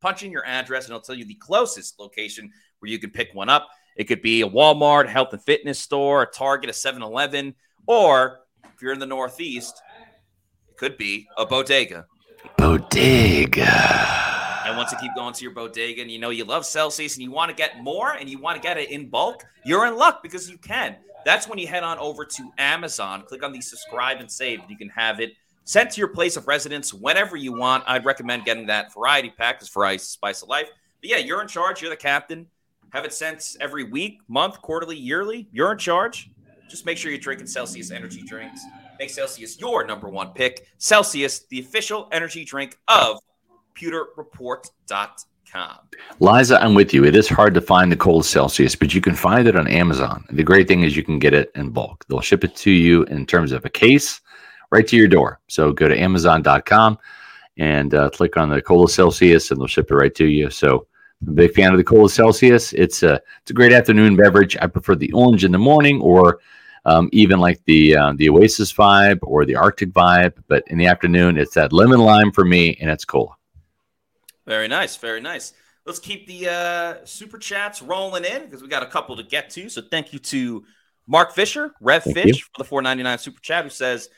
punch 0.00 0.22
in 0.22 0.30
your 0.30 0.46
address, 0.46 0.84
and 0.84 0.90
it'll 0.90 1.00
tell 1.00 1.14
you 1.14 1.24
the 1.24 1.34
closest 1.34 1.98
location 1.98 2.50
where 2.78 2.90
you 2.90 2.98
can 2.98 3.10
pick 3.10 3.34
one 3.34 3.48
up. 3.48 3.68
It 3.96 4.04
could 4.04 4.22
be 4.22 4.42
a 4.42 4.48
Walmart, 4.48 5.06
a 5.06 5.10
health 5.10 5.32
and 5.32 5.42
fitness 5.42 5.78
store, 5.78 6.22
a 6.22 6.26
Target, 6.26 6.70
a 6.70 6.72
7 6.72 7.02
Eleven, 7.02 7.54
or 7.86 8.40
if 8.74 8.82
you're 8.82 8.92
in 8.92 8.98
the 8.98 9.06
Northeast, 9.06 9.80
it 10.68 10.76
could 10.76 10.98
be 10.98 11.26
a 11.38 11.46
bodega. 11.46 12.06
Bodega. 12.58 13.96
And 14.66 14.76
once 14.76 14.92
you 14.92 14.98
keep 14.98 15.14
going 15.14 15.32
to 15.32 15.42
your 15.42 15.54
bodega 15.54 16.02
and 16.02 16.10
you 16.10 16.18
know 16.18 16.30
you 16.30 16.44
love 16.44 16.66
Celsius 16.66 17.14
and 17.14 17.22
you 17.22 17.30
want 17.30 17.50
to 17.50 17.54
get 17.54 17.82
more 17.82 18.12
and 18.12 18.28
you 18.28 18.38
want 18.38 18.60
to 18.60 18.62
get 18.62 18.76
it 18.76 18.90
in 18.90 19.08
bulk, 19.08 19.44
you're 19.64 19.86
in 19.86 19.96
luck 19.96 20.22
because 20.22 20.50
you 20.50 20.58
can. 20.58 20.96
That's 21.24 21.48
when 21.48 21.58
you 21.58 21.66
head 21.66 21.82
on 21.82 21.98
over 21.98 22.24
to 22.24 22.52
Amazon, 22.58 23.22
click 23.26 23.42
on 23.42 23.52
the 23.52 23.60
subscribe 23.60 24.18
and 24.20 24.30
save, 24.30 24.60
and 24.60 24.70
you 24.70 24.76
can 24.76 24.88
have 24.90 25.20
it 25.20 25.32
sent 25.66 25.90
to 25.90 26.00
your 26.00 26.08
place 26.08 26.36
of 26.36 26.46
residence 26.46 26.94
whenever 26.94 27.36
you 27.36 27.52
want. 27.52 27.84
I'd 27.86 28.04
recommend 28.04 28.44
getting 28.44 28.66
that 28.66 28.94
variety 28.94 29.30
pack 29.30 29.58
because 29.58 29.68
variety 29.68 29.98
spice 29.98 30.42
of 30.42 30.48
life. 30.48 30.70
But 31.02 31.10
yeah, 31.10 31.18
you're 31.18 31.42
in 31.42 31.48
charge. 31.48 31.82
You're 31.82 31.90
the 31.90 31.96
captain. 31.96 32.46
Have 32.90 33.04
it 33.04 33.12
sent 33.12 33.56
every 33.60 33.84
week, 33.84 34.20
month, 34.28 34.62
quarterly, 34.62 34.96
yearly. 34.96 35.48
You're 35.52 35.72
in 35.72 35.78
charge. 35.78 36.30
Just 36.68 36.86
make 36.86 36.96
sure 36.96 37.10
you're 37.10 37.20
drinking 37.20 37.48
Celsius 37.48 37.90
energy 37.90 38.22
drinks. 38.22 38.62
Make 38.98 39.10
Celsius 39.10 39.60
your 39.60 39.84
number 39.84 40.08
one 40.08 40.30
pick. 40.30 40.68
Celsius, 40.78 41.40
the 41.50 41.60
official 41.60 42.08
energy 42.12 42.44
drink 42.44 42.78
of 42.88 43.18
pewterreport.com. 43.76 45.78
Liza, 46.20 46.62
I'm 46.62 46.74
with 46.74 46.94
you. 46.94 47.04
It 47.04 47.16
is 47.16 47.28
hard 47.28 47.54
to 47.54 47.60
find 47.60 47.90
the 47.90 47.96
cold 47.96 48.24
Celsius, 48.24 48.76
but 48.76 48.94
you 48.94 49.00
can 49.00 49.14
find 49.14 49.48
it 49.48 49.56
on 49.56 49.68
Amazon. 49.68 50.24
The 50.30 50.42
great 50.42 50.68
thing 50.68 50.82
is 50.82 50.96
you 50.96 51.02
can 51.02 51.18
get 51.18 51.34
it 51.34 51.50
in 51.54 51.70
bulk. 51.70 52.04
They'll 52.08 52.20
ship 52.20 52.44
it 52.44 52.54
to 52.56 52.70
you 52.70 53.02
in 53.04 53.26
terms 53.26 53.52
of 53.52 53.64
a 53.64 53.70
case 53.70 54.20
right 54.70 54.86
to 54.86 54.96
your 54.96 55.08
door. 55.08 55.40
So 55.48 55.72
go 55.72 55.88
to 55.88 55.98
Amazon.com 55.98 56.98
and 57.58 57.94
uh, 57.94 58.10
click 58.10 58.36
on 58.36 58.50
the 58.50 58.60
Cola 58.60 58.88
Celsius, 58.88 59.50
and 59.50 59.60
they'll 59.60 59.66
ship 59.66 59.90
it 59.90 59.94
right 59.94 60.14
to 60.14 60.26
you. 60.26 60.50
So 60.50 60.86
I'm 61.22 61.28
a 61.28 61.32
big 61.32 61.54
fan 61.54 61.72
of 61.72 61.78
the 61.78 61.84
Cola 61.84 62.08
Celsius. 62.08 62.72
It's 62.74 63.02
a 63.02 63.20
it's 63.40 63.50
a 63.50 63.54
great 63.54 63.72
afternoon 63.72 64.16
beverage. 64.16 64.56
I 64.60 64.66
prefer 64.66 64.94
the 64.94 65.12
orange 65.12 65.44
in 65.44 65.52
the 65.52 65.58
morning, 65.58 66.00
or 66.00 66.40
um, 66.84 67.08
even 67.12 67.40
like 67.40 67.64
the 67.64 67.96
uh, 67.96 68.12
the 68.16 68.28
Oasis 68.28 68.72
vibe 68.72 69.18
or 69.22 69.44
the 69.44 69.56
Arctic 69.56 69.90
vibe. 69.90 70.34
But 70.48 70.64
in 70.68 70.78
the 70.78 70.86
afternoon, 70.86 71.38
it's 71.38 71.54
that 71.54 71.72
lemon 71.72 72.00
lime 72.00 72.32
for 72.32 72.44
me, 72.44 72.76
and 72.80 72.90
it's 72.90 73.04
cola. 73.04 73.34
Very 74.46 74.68
nice. 74.68 74.96
Very 74.96 75.20
nice. 75.20 75.54
Let's 75.86 75.98
keep 75.98 76.26
the 76.26 76.48
uh, 76.48 77.04
super 77.04 77.38
chats 77.38 77.80
rolling 77.80 78.24
in 78.24 78.44
because 78.44 78.60
we 78.60 78.68
got 78.68 78.82
a 78.82 78.86
couple 78.86 79.16
to 79.16 79.22
get 79.22 79.50
to. 79.50 79.68
So 79.68 79.82
thank 79.82 80.12
you 80.12 80.18
to 80.18 80.64
Mark 81.06 81.32
Fisher, 81.32 81.72
Rev 81.80 82.02
Thank 82.02 82.16
Fish 82.16 82.38
you. 82.38 82.42
for 82.42 82.58
the 82.58 82.64
499 82.64 83.18
super 83.18 83.40
chat 83.40 83.64
who 83.64 83.70
says, 83.70 84.10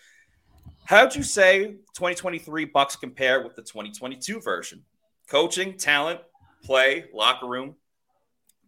How'd 0.89 1.15
you 1.15 1.23
say 1.23 1.67
2023 1.97 2.71
Bucs 2.71 2.99
compare 2.99 3.43
with 3.43 3.55
the 3.55 3.61
2022 3.61 4.41
version? 4.41 4.83
Coaching, 5.29 5.77
talent, 5.77 6.21
play, 6.65 7.05
locker 7.13 7.47
room. 7.47 7.75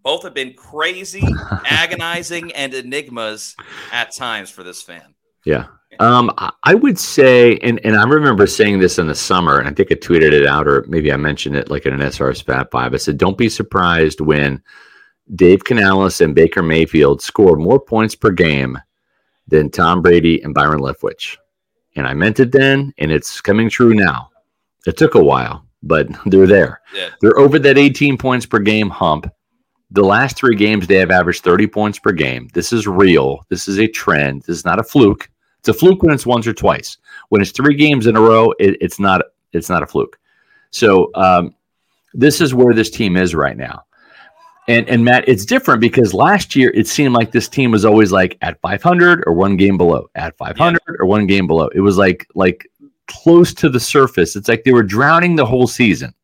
Both 0.03 0.25
have 0.25 0.35
been 0.35 0.53
crazy, 0.53 1.23
agonizing, 1.65 2.53
and 2.53 2.75
enigmas 2.75 3.57
at 3.91 4.13
times 4.15 4.51
for 4.51 4.63
this 4.63 4.83
fan. 4.83 5.15
Yeah. 5.47 5.69
Um, 5.99 6.31
I- 6.37 6.53
I 6.65 6.75
would 6.75 6.99
say, 6.99 7.57
and, 7.63 7.81
and 7.85 7.97
I 7.97 8.05
remember 8.05 8.47
saying 8.47 8.81
this 8.81 8.99
in 8.99 9.07
the 9.07 9.15
summer, 9.15 9.59
and 9.59 9.67
I 9.67 9.73
think 9.73 9.91
I 9.91 9.95
tweeted 9.95 10.33
it 10.33 10.47
out, 10.47 10.69
or 10.69 10.85
maybe 10.89 11.11
I 11.11 11.17
mentioned 11.17 11.57
it 11.57 11.71
like 11.71 11.87
in 11.87 11.95
an 11.95 12.01
SR's 12.03 12.43
Fab 12.43 12.71
5. 12.71 12.93
I 12.93 12.97
said, 12.99 13.17
don't 13.17 13.39
be 13.39 13.49
surprised 13.49 14.21
when 14.21 14.63
Dave 15.37 15.65
Canales 15.65 16.21
and 16.21 16.35
Baker 16.35 16.63
Mayfield 16.63 17.23
score 17.23 17.57
more 17.57 17.81
points 17.81 18.15
per 18.15 18.31
game 18.31 18.77
than 19.49 19.71
Tom 19.71 20.03
Brady 20.03 20.43
and 20.43 20.53
Byron 20.53 20.81
Leftwich. 20.81 21.39
And 21.97 22.07
I 22.07 22.15
meant 22.15 22.41
it 22.41 22.53
then, 22.53 22.95
and 22.99 23.11
it's 23.11 23.41
coming 23.41 23.69
true 23.69 23.95
now. 23.95 24.31
It 24.87 24.97
took 24.97 25.15
a 25.15 25.23
while, 25.23 25.65
but 25.83 26.09
they're 26.27 26.47
there. 26.47 26.81
Yeah. 26.95 27.11
They're 27.21 27.39
over 27.39 27.59
that 27.59 27.79
18 27.79 28.17
points 28.17 28.47
per 28.47 28.59
game 28.59 28.91
hump. 28.91 29.33
The 29.93 30.05
last 30.05 30.37
three 30.37 30.55
games, 30.55 30.87
they 30.87 30.97
have 30.97 31.11
averaged 31.11 31.43
30 31.43 31.67
points 31.67 31.99
per 31.99 32.13
game. 32.13 32.49
This 32.55 32.73
is 32.73 32.87
real. 32.87 33.45
This 33.49 33.67
is 33.67 33.79
a 33.81 33.89
trend. 33.89 34.43
This 34.43 34.59
is 34.59 34.65
not 34.65 34.79
a 34.79 34.85
fluke. 34.85 35.29
It's 35.59 35.69
a 35.69 35.75
fluke 35.75 36.03
when 36.03 36.15
it's 36.15 36.25
once 36.25 36.47
or 36.47 36.55
twice. 36.55 36.97
When 37.29 37.43
it's 37.43 37.51
three 37.51 37.75
games 37.75 38.07
in 38.07 38.17
a 38.17 38.21
row, 38.21 38.53
it, 38.59 38.77
it's 38.81 38.99
not. 38.99 39.23
It's 39.53 39.69
not 39.69 39.83
a 39.83 39.87
fluke. 39.87 40.19
So 40.71 41.11
um, 41.17 41.55
this 42.15 42.41
is 42.41 42.55
where 42.55 42.73
this 42.73 42.89
team 42.89 43.17
is 43.17 43.35
right 43.35 43.57
now. 43.57 43.85
And 44.69 44.89
and 44.89 45.05
Matt, 45.05 45.29
it's 45.29 45.45
different 45.45 45.81
because 45.81 46.15
last 46.15 46.55
year 46.55 46.71
it 46.75 46.87
seemed 46.87 47.15
like 47.15 47.33
this 47.33 47.49
team 47.49 47.71
was 47.71 47.85
always 47.85 48.13
like 48.13 48.39
at 48.43 48.61
500 48.61 49.25
or 49.27 49.33
one 49.33 49.57
game 49.57 49.77
below, 49.77 50.09
at 50.15 50.37
500 50.37 50.81
yeah. 50.87 50.95
or 50.99 51.07
one 51.07 51.27
game 51.27 51.47
below. 51.47 51.69
It 51.69 51.81
was 51.81 51.97
like 51.97 52.27
like 52.35 52.71
close 53.07 53.53
to 53.55 53.69
the 53.69 53.81
surface. 53.81 54.37
It's 54.37 54.49
like 54.49 54.65
they 54.65 54.73
were 54.73 54.83
drowning 54.83 55.37
the 55.37 55.47
whole 55.47 55.67
season. 55.67 56.15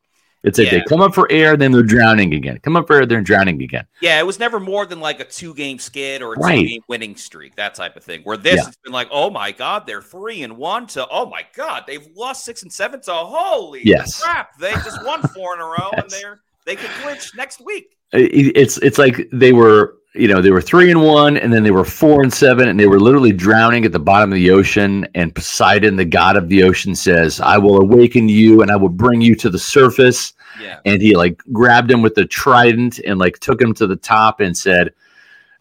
It's 0.46 0.60
like 0.60 0.70
yeah. 0.70 0.78
they 0.78 0.84
come 0.84 1.00
up 1.00 1.12
for 1.12 1.26
air, 1.32 1.56
then 1.56 1.72
they're 1.72 1.82
drowning 1.82 2.32
again. 2.34 2.60
Come 2.62 2.76
up 2.76 2.86
for 2.86 2.94
air, 2.94 3.04
they're 3.04 3.20
drowning 3.20 3.60
again. 3.62 3.84
Yeah, 4.00 4.20
it 4.20 4.22
was 4.22 4.38
never 4.38 4.60
more 4.60 4.86
than 4.86 5.00
like 5.00 5.18
a 5.18 5.24
two 5.24 5.52
game 5.54 5.80
skid 5.80 6.22
or 6.22 6.34
a 6.34 6.38
right. 6.38 6.60
two 6.60 6.68
game 6.68 6.82
winning 6.86 7.16
streak, 7.16 7.56
that 7.56 7.74
type 7.74 7.96
of 7.96 8.04
thing. 8.04 8.20
Where 8.22 8.36
this 8.36 8.58
yeah. 8.58 8.66
has 8.66 8.76
been 8.84 8.92
like, 8.92 9.08
oh 9.10 9.28
my 9.28 9.50
god, 9.50 9.88
they're 9.88 10.00
three 10.00 10.44
and 10.44 10.56
one 10.56 10.86
to 10.88 11.04
oh 11.10 11.26
my 11.26 11.44
god, 11.56 11.82
they've 11.88 12.06
lost 12.14 12.44
six 12.44 12.62
and 12.62 12.72
seven 12.72 13.00
to 13.02 13.12
holy 13.12 13.80
yes. 13.82 14.22
crap, 14.22 14.56
they 14.58 14.72
just 14.72 15.04
won 15.04 15.20
four 15.22 15.54
in 15.54 15.60
a 15.60 15.64
row 15.64 15.90
yes. 15.92 16.02
and 16.02 16.10
they're 16.10 16.40
they 16.64 16.76
could 16.76 16.90
clinch 17.02 17.32
next 17.34 17.60
week. 17.64 17.95
It's 18.12 18.78
it's 18.78 18.98
like 18.98 19.28
they 19.32 19.52
were 19.52 19.96
you 20.16 20.28
know, 20.28 20.40
they 20.40 20.50
were 20.50 20.62
three 20.62 20.90
and 20.90 21.02
one, 21.02 21.36
and 21.36 21.52
then 21.52 21.62
they 21.62 21.70
were 21.70 21.84
four 21.84 22.22
and 22.22 22.32
seven, 22.32 22.68
and 22.68 22.80
they 22.80 22.86
were 22.86 22.98
literally 22.98 23.32
drowning 23.32 23.84
at 23.84 23.92
the 23.92 23.98
bottom 23.98 24.32
of 24.32 24.36
the 24.36 24.50
ocean. 24.50 25.06
And 25.14 25.34
Poseidon, 25.34 25.96
the 25.96 26.04
god 26.04 26.36
of 26.36 26.48
the 26.48 26.62
ocean, 26.62 26.94
says, 26.94 27.40
I 27.40 27.58
will 27.58 27.80
awaken 27.80 28.28
you 28.28 28.62
and 28.62 28.70
I 28.70 28.76
will 28.76 28.88
bring 28.88 29.20
you 29.20 29.34
to 29.36 29.50
the 29.50 29.58
surface. 29.58 30.32
Yeah. 30.60 30.80
And 30.84 31.02
he 31.02 31.14
like 31.14 31.42
grabbed 31.52 31.90
him 31.90 32.02
with 32.02 32.14
the 32.14 32.24
trident 32.24 32.98
and 33.00 33.18
like 33.18 33.38
took 33.40 33.60
him 33.60 33.74
to 33.74 33.86
the 33.86 33.96
top 33.96 34.40
and 34.40 34.56
said, 34.56 34.94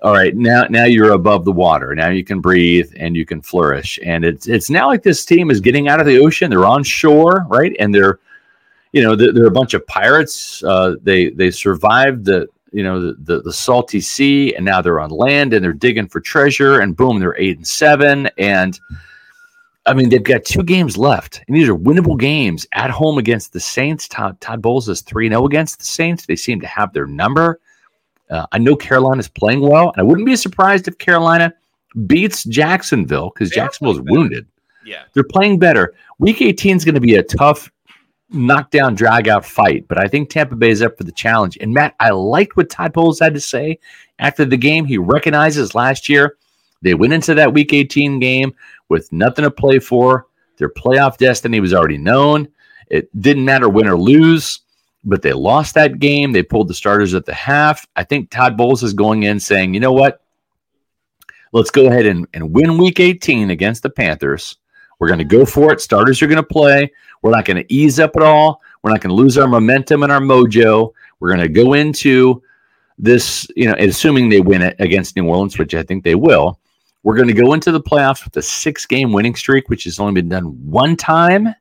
All 0.02 0.14
right, 0.14 0.36
now 0.36 0.66
now 0.70 0.86
you're 0.86 1.12
above 1.12 1.44
the 1.44 1.52
water. 1.52 1.94
Now 1.94 2.10
you 2.10 2.24
can 2.24 2.40
breathe 2.40 2.92
and 2.98 3.16
you 3.18 3.26
can 3.26 3.42
flourish. 3.42 4.00
And 4.06 4.24
it's 4.24 4.48
it's 4.48 4.70
now 4.70 4.88
like 4.88 5.04
this 5.04 5.26
team 5.26 5.52
is 5.52 5.60
getting 5.60 5.90
out 5.90 6.00
of 6.00 6.06
the 6.06 6.20
ocean. 6.20 6.50
They're 6.50 6.66
on 6.66 6.84
shore, 6.84 7.46
right? 7.50 7.76
And 7.80 7.94
they're 7.94 8.20
you 8.96 9.04
know, 9.04 9.14
they're, 9.14 9.34
they're 9.34 9.46
a 9.46 9.52
bunch 9.52 9.74
of 9.74 9.86
pirates. 9.88 10.64
Uh, 10.64 10.96
they 11.04 11.30
they 11.32 11.52
survived 11.52 12.24
the 12.24 12.48
you 12.72 12.82
know 12.82 13.02
the, 13.02 13.14
the, 13.20 13.42
the 13.42 13.52
salty 13.52 14.00
sea, 14.00 14.56
and 14.56 14.64
now 14.64 14.82
they're 14.82 15.02
on 15.02 15.10
land 15.10 15.54
and 15.54 15.64
they're 15.64 15.74
digging 15.74 16.08
for 16.08 16.22
treasure, 16.22 16.80
and 16.80 16.96
boom, 16.96 17.20
they're 17.20 17.38
eight 17.38 17.58
and 17.58 17.68
seven, 17.68 18.30
and 18.38 18.80
I 19.86 19.94
mean 19.94 20.08
they've 20.08 20.24
got 20.24 20.46
two 20.46 20.64
games 20.64 20.98
left, 20.98 21.42
and 21.46 21.58
these 21.58 21.68
are 21.68 21.76
winnable 21.76 22.18
games 22.18 22.66
at 22.72 22.90
home 22.90 23.18
against 23.18 23.52
the 23.52 23.60
Saints. 23.60 24.08
Todd, 24.08 24.40
Todd 24.40 24.62
Bowles 24.62 24.88
is 24.88 25.02
three 25.02 25.28
zero 25.28 25.46
against 25.46 25.80
the 25.80 25.86
Saints. 25.86 26.26
They 26.26 26.38
seem 26.38 26.62
to 26.62 26.68
have 26.68 26.94
their 26.94 27.06
number. 27.06 27.60
Uh, 28.30 28.46
I 28.54 28.60
know 28.60 28.78
Carolina's 28.78 29.28
playing 29.28 29.60
well, 29.60 29.90
and 29.90 30.00
I 30.00 30.04
wouldn't 30.04 30.26
be 30.26 30.38
surprised 30.38 30.88
if 30.88 30.98
Carolina 31.00 31.54
beats 32.08 32.46
Jacksonville 32.46 33.32
because 33.34 33.50
Jacksonville's 33.50 34.00
wounded. 34.00 34.48
Yeah, 34.86 35.04
they're 35.14 35.26
playing 35.26 35.60
better. 35.60 35.94
Week 36.18 36.42
18 36.42 36.78
is 36.78 36.86
going 36.86 36.96
to 36.96 37.02
be 37.02 37.16
a 37.16 37.24
tough 37.24 37.70
knockdown, 38.36 38.96
drag 38.96 39.28
out 39.28 39.46
fight. 39.46 39.88
But 39.88 40.00
I 40.00 40.08
think 40.08 40.30
Tampa 40.30 40.56
Bay 40.56 40.70
is 40.70 40.82
up 40.82 40.98
for 40.98 41.04
the 41.04 41.12
challenge. 41.12 41.58
And 41.60 41.74
Matt, 41.74 41.96
I 42.00 42.12
liked 42.12 42.58
what 42.58 42.70
Todd 42.70 42.94
Bowles 42.94 43.20
had 43.20 43.34
to 43.34 43.40
say 43.40 43.80
after 44.20 44.46
the 44.46 44.58
game. 44.58 44.86
He 44.86 44.98
recognizes 44.98 45.76
last 45.76 46.10
year 46.10 46.38
they 46.82 46.94
went 46.94 47.14
into 47.14 47.34
that 47.34 47.54
Week 47.54 47.74
18 47.74 48.20
game 48.20 48.54
with 48.90 49.12
nothing 49.12 49.44
to 49.44 49.52
play 49.52 49.80
for. 49.80 50.28
Their 50.58 50.70
playoff 50.70 51.18
destiny 51.18 51.60
was 51.60 51.74
already 51.74 51.98
known. 51.98 52.48
It 52.90 53.10
didn't 53.20 53.46
matter 53.46 53.68
win 53.68 53.88
or 53.88 53.98
lose, 53.98 54.62
but 55.04 55.22
they 55.22 55.34
lost 55.34 55.74
that 55.76 56.00
game. 56.00 56.32
They 56.32 56.44
pulled 56.44 56.68
the 56.68 56.74
starters 56.74 57.14
at 57.14 57.26
the 57.26 57.34
half. 57.34 57.86
I 57.96 58.04
think 58.04 58.30
Todd 58.30 58.58
Bowles 58.58 58.84
is 58.84 58.94
going 58.94 59.24
in 59.24 59.40
saying, 59.40 59.74
you 59.74 59.80
know 59.80 59.94
what? 59.94 60.22
Let's 61.52 61.72
go 61.72 61.88
ahead 61.88 62.06
and, 62.06 62.28
and 62.34 62.54
win 62.54 62.78
Week 62.78 63.00
18 63.00 63.50
against 63.50 63.82
the 63.82 63.90
Panthers. 63.90 64.58
We're 65.00 65.08
going 65.08 65.20
to 65.20 65.26
go 65.26 65.46
for 65.46 65.72
it. 65.72 65.82
Starters 65.82 66.22
are 66.22 66.28
going 66.28 66.38
to 66.38 66.44
play. 66.44 66.92
We're 67.22 67.32
not 67.32 67.46
going 67.46 67.58
to 67.58 67.74
ease 67.74 68.00
up 68.00 68.16
at 68.16 68.24
all. 68.24 68.62
We're 68.82 68.92
not 68.92 69.02
going 69.02 69.16
to 69.16 69.22
lose 69.22 69.38
our 69.38 69.48
momentum 69.48 70.04
and 70.04 70.12
our 70.12 70.20
mojo. 70.20 70.94
We're 71.20 71.30
going 71.30 71.42
to 71.42 71.50
go 71.50 71.74
into 71.74 72.42
this, 72.98 73.48
you 73.56 73.68
know, 73.68 73.76
assuming 73.80 74.30
they 74.30 74.42
win 74.42 74.62
it 74.62 74.76
against 74.80 75.16
New 75.16 75.28
Orleans, 75.28 75.58
which 75.58 75.74
I 75.74 75.84
think 75.84 76.04
they 76.04 76.16
will. 76.16 76.60
We're 77.04 77.16
going 77.16 77.28
to 77.28 77.34
go 77.34 77.54
into 77.54 77.72
the 77.72 77.82
playoffs 77.82 78.24
with 78.24 78.36
a 78.38 78.42
six 78.42 78.86
game 78.86 79.12
winning 79.12 79.36
streak, 79.36 79.70
which 79.70 79.84
has 79.84 80.00
only 80.00 80.14
been 80.14 80.30
done 80.30 80.46
one 80.70 80.96
time 80.96 81.54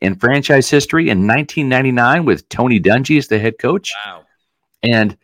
in 0.00 0.14
franchise 0.14 0.70
history 0.70 1.10
in 1.10 1.26
1999 1.26 2.24
with 2.24 2.48
Tony 2.48 2.80
Dungy 2.80 3.18
as 3.18 3.28
the 3.28 3.38
head 3.38 3.58
coach. 3.58 3.92
Wow. 4.06 4.22
And 4.82 5.16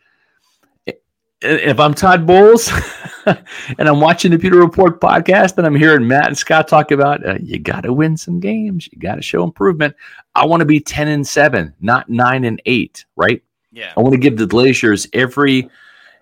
if 1.45 1.79
I'm 1.79 1.93
Todd 1.93 2.25
Bowles 2.25 2.71
and 3.25 3.87
I'm 3.87 3.99
watching 3.99 4.31
the 4.31 4.39
Pewter 4.39 4.57
Report 4.57 4.99
podcast 4.99 5.57
and 5.57 5.65
I'm 5.65 5.75
hearing 5.75 6.07
Matt 6.07 6.27
and 6.27 6.37
Scott 6.37 6.67
talk 6.67 6.91
about 6.91 7.25
uh, 7.25 7.37
you 7.41 7.59
got 7.59 7.81
to 7.81 7.93
win 7.93 8.17
some 8.17 8.39
games, 8.39 8.89
you 8.91 8.99
got 8.99 9.15
to 9.15 9.21
show 9.21 9.43
improvement. 9.43 9.95
I 10.33 10.45
want 10.45 10.61
to 10.61 10.65
be 10.65 10.79
10 10.79 11.07
and 11.07 11.25
7, 11.25 11.73
not 11.81 12.09
9 12.09 12.43
and 12.43 12.61
8, 12.65 13.05
right? 13.15 13.43
Yeah. 13.71 13.93
I 13.95 14.01
want 14.01 14.13
to 14.13 14.19
give 14.19 14.37
the 14.37 14.45
Glazers 14.45 15.07
every 15.13 15.69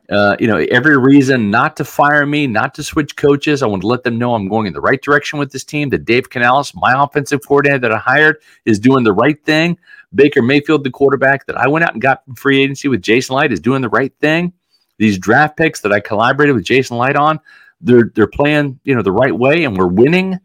uh, 0.09 0.35
you 0.37 0.47
know, 0.47 0.57
every 0.69 0.97
reason 0.97 1.49
not 1.49 1.77
to 1.77 1.85
fire 1.85 2.25
me, 2.25 2.45
not 2.45 2.75
to 2.75 2.83
switch 2.83 3.15
coaches. 3.15 3.63
I 3.63 3.67
want 3.67 3.83
to 3.83 3.87
let 3.87 4.03
them 4.03 4.17
know 4.17 4.35
I'm 4.35 4.49
going 4.49 4.67
in 4.67 4.73
the 4.73 4.81
right 4.81 5.01
direction 5.01 5.39
with 5.39 5.53
this 5.53 5.63
team. 5.63 5.89
That 5.89 6.03
Dave 6.03 6.29
Canales, 6.29 6.75
my 6.75 6.93
offensive 7.01 7.39
coordinator 7.47 7.79
that 7.79 7.91
I 7.93 7.97
hired, 7.97 8.41
is 8.65 8.79
doing 8.79 9.05
the 9.05 9.13
right 9.13 9.41
thing. 9.45 9.77
Baker 10.13 10.41
Mayfield, 10.41 10.83
the 10.83 10.91
quarterback 10.91 11.45
that 11.45 11.57
I 11.57 11.69
went 11.69 11.85
out 11.85 11.93
and 11.93 12.01
got 12.01 12.23
from 12.25 12.35
free 12.35 12.61
agency 12.61 12.89
with 12.89 13.01
Jason 13.01 13.37
Licht, 13.37 13.53
is 13.53 13.61
doing 13.61 13.81
the 13.81 13.89
right 13.89 14.13
thing 14.19 14.51
these 14.97 15.17
draft 15.17 15.57
picks 15.57 15.81
that 15.81 15.91
I 15.91 15.99
collaborated 15.99 16.55
with 16.55 16.65
Jason 16.65 16.97
Licht 16.97 17.15
on, 17.15 17.39
they're 17.81 18.11
they're 18.15 18.27
playing, 18.27 18.79
you 18.83 18.95
know, 18.95 19.01
the 19.01 19.11
right 19.11 19.37
way 19.37 19.63
and 19.63 19.77
we're 19.77 19.87
winning. 19.87 20.39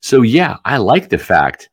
So 0.00 0.22
yeah, 0.22 0.56
I 0.64 0.78
like 0.78 1.08
the 1.08 1.18
fact 1.18 1.68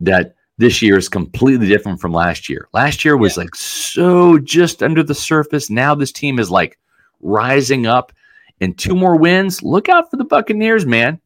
that 0.00 0.34
this 0.58 0.82
year 0.82 0.98
is 0.98 1.08
completely 1.08 1.68
different 1.68 2.00
from 2.00 2.12
last 2.12 2.48
year. 2.48 2.68
Last 2.72 3.04
year 3.04 3.16
was 3.16 3.36
yeah. 3.36 3.44
like 3.44 3.54
so 3.54 4.38
just 4.38 4.82
under 4.82 5.02
the 5.02 5.14
surface. 5.14 5.70
Now 5.70 5.94
this 5.94 6.12
team 6.12 6.38
is 6.38 6.50
like 6.50 6.78
rising 7.20 7.86
up 7.86 8.12
and 8.60 8.76
two 8.78 8.94
more 8.94 9.16
wins. 9.16 9.62
Look 9.62 9.88
out 9.88 10.10
for 10.10 10.16
the 10.16 10.24
Buccaneers, 10.24 10.86
man. 10.86 11.20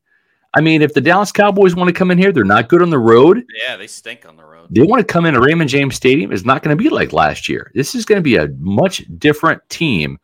I 0.57 0.61
mean, 0.61 0.83
if 0.83 0.95
the 0.95 1.01
Dallas 1.01 1.33
Cowboys 1.33 1.75
want 1.75 1.89
to 1.89 1.93
come 1.93 2.11
in 2.11 2.19
here, 2.19 2.31
they're 2.31 2.45
not 2.45 2.69
good 2.69 2.81
on 2.81 2.91
the 2.91 2.99
road. 2.99 3.45
Yeah, 3.67 3.77
they 3.77 3.89
stink 3.89 4.27
on 4.27 4.37
the 4.37 4.45
road. 4.45 4.69
They 4.71 4.83
want 4.83 5.01
to 5.01 5.13
come 5.13 5.27
in 5.27 5.35
a 5.35 5.41
Raymond 5.41 5.69
James 5.69 5.97
Stadium. 5.97 6.33
It's 6.33 6.45
not 6.45 6.63
going 6.63 6.77
to 6.77 6.83
be 6.83 6.89
like 6.89 7.13
last 7.13 7.49
year. 7.49 7.73
This 7.75 7.95
is 7.95 8.05
going 8.05 8.19
to 8.19 8.23
be 8.23 8.37
a 8.37 8.49
much 8.59 9.05
different 9.19 9.69
team. 9.69 10.19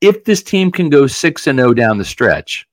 If 0.00 0.24
this 0.24 0.42
team 0.42 0.70
can 0.70 0.90
go 0.90 1.06
6 1.06 1.46
and 1.46 1.58
0 1.58 1.74
down 1.74 1.98
the 1.98 2.04
stretch, 2.04 2.68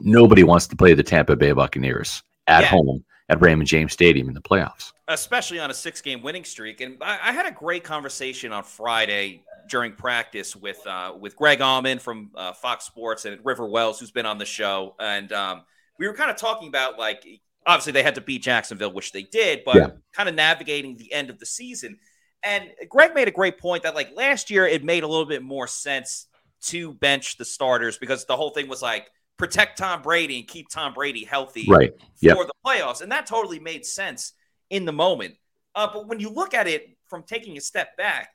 nobody 0.00 0.42
wants 0.42 0.66
to 0.68 0.76
play 0.76 0.94
the 0.94 1.02
Tampa 1.02 1.36
Bay 1.36 1.52
Buccaneers 1.52 2.22
at 2.46 2.62
yeah. 2.62 2.68
home 2.68 3.04
at 3.28 3.40
Raymond 3.40 3.68
James 3.68 3.92
Stadium 3.92 4.28
in 4.28 4.34
the 4.34 4.40
playoffs. 4.40 4.92
Especially 5.08 5.58
on 5.58 5.70
a 5.70 5.74
six 5.74 6.00
game 6.00 6.22
winning 6.22 6.44
streak. 6.44 6.80
And 6.80 6.96
I, 7.00 7.18
I, 7.24 7.32
had 7.32 7.46
a 7.46 7.52
great 7.52 7.84
conversation 7.84 8.52
on 8.52 8.64
Friday 8.64 9.42
during 9.68 9.92
practice 9.92 10.56
with 10.56 10.84
uh, 10.86 11.14
with 11.18 11.36
Greg 11.36 11.60
Auman 11.60 12.00
from 12.00 12.30
uh, 12.34 12.52
Fox 12.52 12.84
Sports 12.84 13.24
and 13.24 13.38
River 13.44 13.66
Wells, 13.66 14.00
who's 14.00 14.10
been 14.10 14.26
on 14.26 14.38
the 14.38 14.44
show. 14.44 14.94
And 14.98 15.32
um, 15.32 15.62
we 15.98 16.06
were 16.06 16.14
kind 16.14 16.30
of 16.30 16.36
talking 16.36 16.68
about 16.68 16.98
like 16.98 17.24
obviously 17.66 17.92
they 17.92 18.02
had 18.02 18.14
to 18.14 18.20
beat 18.20 18.42
Jacksonville, 18.42 18.92
which 18.92 19.12
they 19.12 19.22
did, 19.22 19.62
but 19.64 19.76
yeah. 19.76 19.88
kind 20.12 20.28
of 20.28 20.34
navigating 20.34 20.96
the 20.96 21.12
end 21.12 21.30
of 21.30 21.38
the 21.38 21.46
season. 21.46 21.98
And 22.42 22.70
Greg 22.88 23.14
made 23.14 23.28
a 23.28 23.32
great 23.32 23.58
point 23.58 23.82
that 23.82 23.94
like 23.94 24.14
last 24.14 24.50
year 24.50 24.66
it 24.66 24.84
made 24.84 25.02
a 25.02 25.08
little 25.08 25.26
bit 25.26 25.42
more 25.42 25.66
sense 25.66 26.26
to 26.62 26.94
bench 26.94 27.36
the 27.36 27.44
starters 27.44 27.98
because 27.98 28.24
the 28.24 28.36
whole 28.36 28.50
thing 28.50 28.68
was 28.68 28.82
like 28.82 29.10
protect 29.36 29.78
Tom 29.78 30.02
Brady 30.02 30.38
and 30.38 30.48
keep 30.48 30.68
Tom 30.68 30.94
Brady 30.94 31.24
healthy 31.24 31.66
right. 31.68 31.92
yep. 32.20 32.36
for 32.36 32.44
the 32.44 32.52
playoffs. 32.64 33.02
And 33.02 33.12
that 33.12 33.26
totally 33.26 33.58
made 33.58 33.84
sense 33.84 34.32
in 34.70 34.84
the 34.84 34.92
moment. 34.92 35.34
Uh, 35.74 35.88
but 35.92 36.08
when 36.08 36.20
you 36.20 36.30
look 36.30 36.54
at 36.54 36.66
it 36.66 36.96
from 37.08 37.22
taking 37.22 37.56
a 37.56 37.60
step 37.60 37.96
back, 37.96 38.30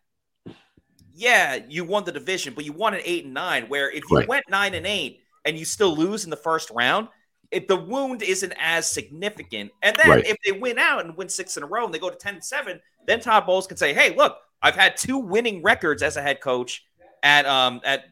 yeah, 1.13 1.59
you 1.67 1.83
won 1.83 2.03
the 2.03 2.11
division, 2.11 2.53
but 2.53 2.65
you 2.65 2.71
won 2.71 2.93
at 2.93 3.01
eight 3.03 3.25
and 3.25 3.33
nine. 3.33 3.65
Where 3.67 3.89
if 3.89 4.03
you 4.09 4.17
right. 4.17 4.27
went 4.27 4.45
nine 4.49 4.73
and 4.73 4.85
eight 4.85 5.21
and 5.43 5.57
you 5.57 5.65
still 5.65 5.95
lose 5.95 6.23
in 6.23 6.29
the 6.29 6.37
first 6.37 6.69
round, 6.69 7.07
if 7.51 7.67
the 7.67 7.75
wound 7.75 8.23
isn't 8.23 8.53
as 8.59 8.89
significant. 8.89 9.71
And 9.83 9.95
then 9.97 10.09
right. 10.09 10.25
if 10.25 10.37
they 10.45 10.53
win 10.53 10.79
out 10.79 11.05
and 11.05 11.15
win 11.17 11.29
six 11.29 11.57
in 11.57 11.63
a 11.63 11.65
row 11.65 11.85
and 11.85 11.93
they 11.93 11.99
go 11.99 12.09
to 12.09 12.15
10 12.15 12.35
and 12.35 12.43
7, 12.43 12.79
then 13.07 13.19
Todd 13.19 13.45
Bowles 13.45 13.67
can 13.67 13.77
say, 13.77 13.93
Hey, 13.93 14.15
look, 14.15 14.37
I've 14.61 14.75
had 14.75 14.95
two 14.95 15.17
winning 15.17 15.61
records 15.61 16.01
as 16.01 16.17
a 16.17 16.21
head 16.21 16.39
coach 16.39 16.85
at 17.23 17.45
um 17.45 17.81
at 17.83 18.05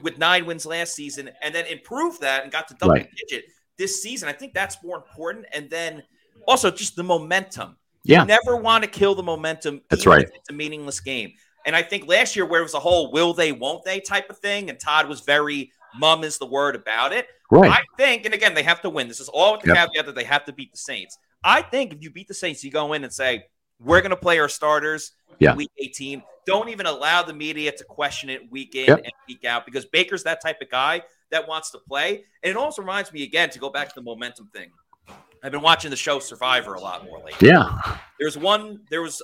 with 0.00 0.18
nine 0.18 0.46
wins 0.46 0.66
last 0.66 0.94
season, 0.94 1.30
and 1.42 1.54
then 1.54 1.66
improve 1.66 2.18
that 2.20 2.42
and 2.42 2.50
got 2.50 2.66
to 2.68 2.74
double 2.74 2.94
right. 2.94 3.08
digit 3.16 3.44
this 3.78 4.02
season. 4.02 4.28
I 4.28 4.32
think 4.32 4.52
that's 4.52 4.82
more 4.82 4.96
important. 4.96 5.46
And 5.52 5.70
then 5.70 6.02
also 6.46 6.70
just 6.70 6.96
the 6.96 7.04
momentum. 7.04 7.76
Yeah. 8.04 8.22
You 8.22 8.26
never 8.26 8.56
want 8.56 8.82
to 8.82 8.90
kill 8.90 9.14
the 9.14 9.22
momentum. 9.22 9.80
That's 9.88 10.06
right. 10.06 10.26
It's 10.34 10.50
a 10.50 10.52
meaningless 10.52 10.98
game. 10.98 11.34
And 11.64 11.76
I 11.76 11.82
think 11.82 12.08
last 12.08 12.34
year 12.34 12.44
where 12.44 12.60
it 12.60 12.64
was 12.64 12.74
a 12.74 12.80
whole 12.80 13.12
will 13.12 13.32
they, 13.32 13.52
won't 13.52 13.84
they 13.84 14.00
type 14.00 14.28
of 14.28 14.38
thing, 14.38 14.70
and 14.70 14.80
Todd 14.80 15.08
was 15.08 15.20
very 15.20 15.70
mum 15.98 16.24
is 16.24 16.38
the 16.38 16.46
word 16.46 16.74
about 16.74 17.12
it. 17.12 17.28
Right. 17.52 17.70
I 17.70 17.82
think, 17.98 18.24
and 18.24 18.32
again, 18.32 18.54
they 18.54 18.62
have 18.62 18.80
to 18.80 18.88
win. 18.88 19.08
This 19.08 19.20
is 19.20 19.28
all 19.28 19.52
with 19.52 19.60
the 19.60 19.74
yep. 19.74 19.90
caveat 19.90 20.06
that 20.06 20.14
they 20.14 20.24
have 20.24 20.46
to 20.46 20.54
beat 20.54 20.72
the 20.72 20.78
Saints. 20.78 21.18
I 21.44 21.60
think 21.60 21.92
if 21.92 22.02
you 22.02 22.10
beat 22.10 22.26
the 22.26 22.34
Saints, 22.34 22.64
you 22.64 22.70
go 22.70 22.94
in 22.94 23.04
and 23.04 23.12
say, 23.12 23.44
we're 23.78 24.00
going 24.00 24.10
to 24.10 24.16
play 24.16 24.38
our 24.38 24.48
starters 24.48 25.12
yeah. 25.38 25.54
week 25.54 25.70
18. 25.78 26.22
Don't 26.46 26.70
even 26.70 26.86
allow 26.86 27.22
the 27.22 27.34
media 27.34 27.70
to 27.70 27.84
question 27.84 28.30
it 28.30 28.50
week 28.50 28.74
in 28.74 28.86
Yep. 28.86 28.98
and 29.04 29.12
week 29.28 29.44
out 29.44 29.66
because 29.66 29.84
Baker's 29.84 30.22
that 30.22 30.40
type 30.40 30.62
of 30.62 30.70
guy 30.70 31.02
that 31.30 31.46
wants 31.46 31.70
to 31.72 31.78
play. 31.78 32.24
And 32.42 32.50
it 32.50 32.56
also 32.56 32.80
reminds 32.80 33.12
me 33.12 33.22
again 33.22 33.50
to 33.50 33.58
go 33.58 33.68
back 33.68 33.88
to 33.88 33.94
the 33.94 34.02
momentum 34.02 34.48
thing. 34.54 34.70
I've 35.44 35.52
been 35.52 35.60
watching 35.60 35.90
the 35.90 35.96
show 35.96 36.20
Survivor 36.20 36.72
a 36.72 36.80
lot 36.80 37.04
more 37.04 37.18
lately. 37.18 37.48
Yeah. 37.48 37.98
There's 38.18 38.38
one 38.38 38.80
there 38.88 39.02
was 39.02 39.20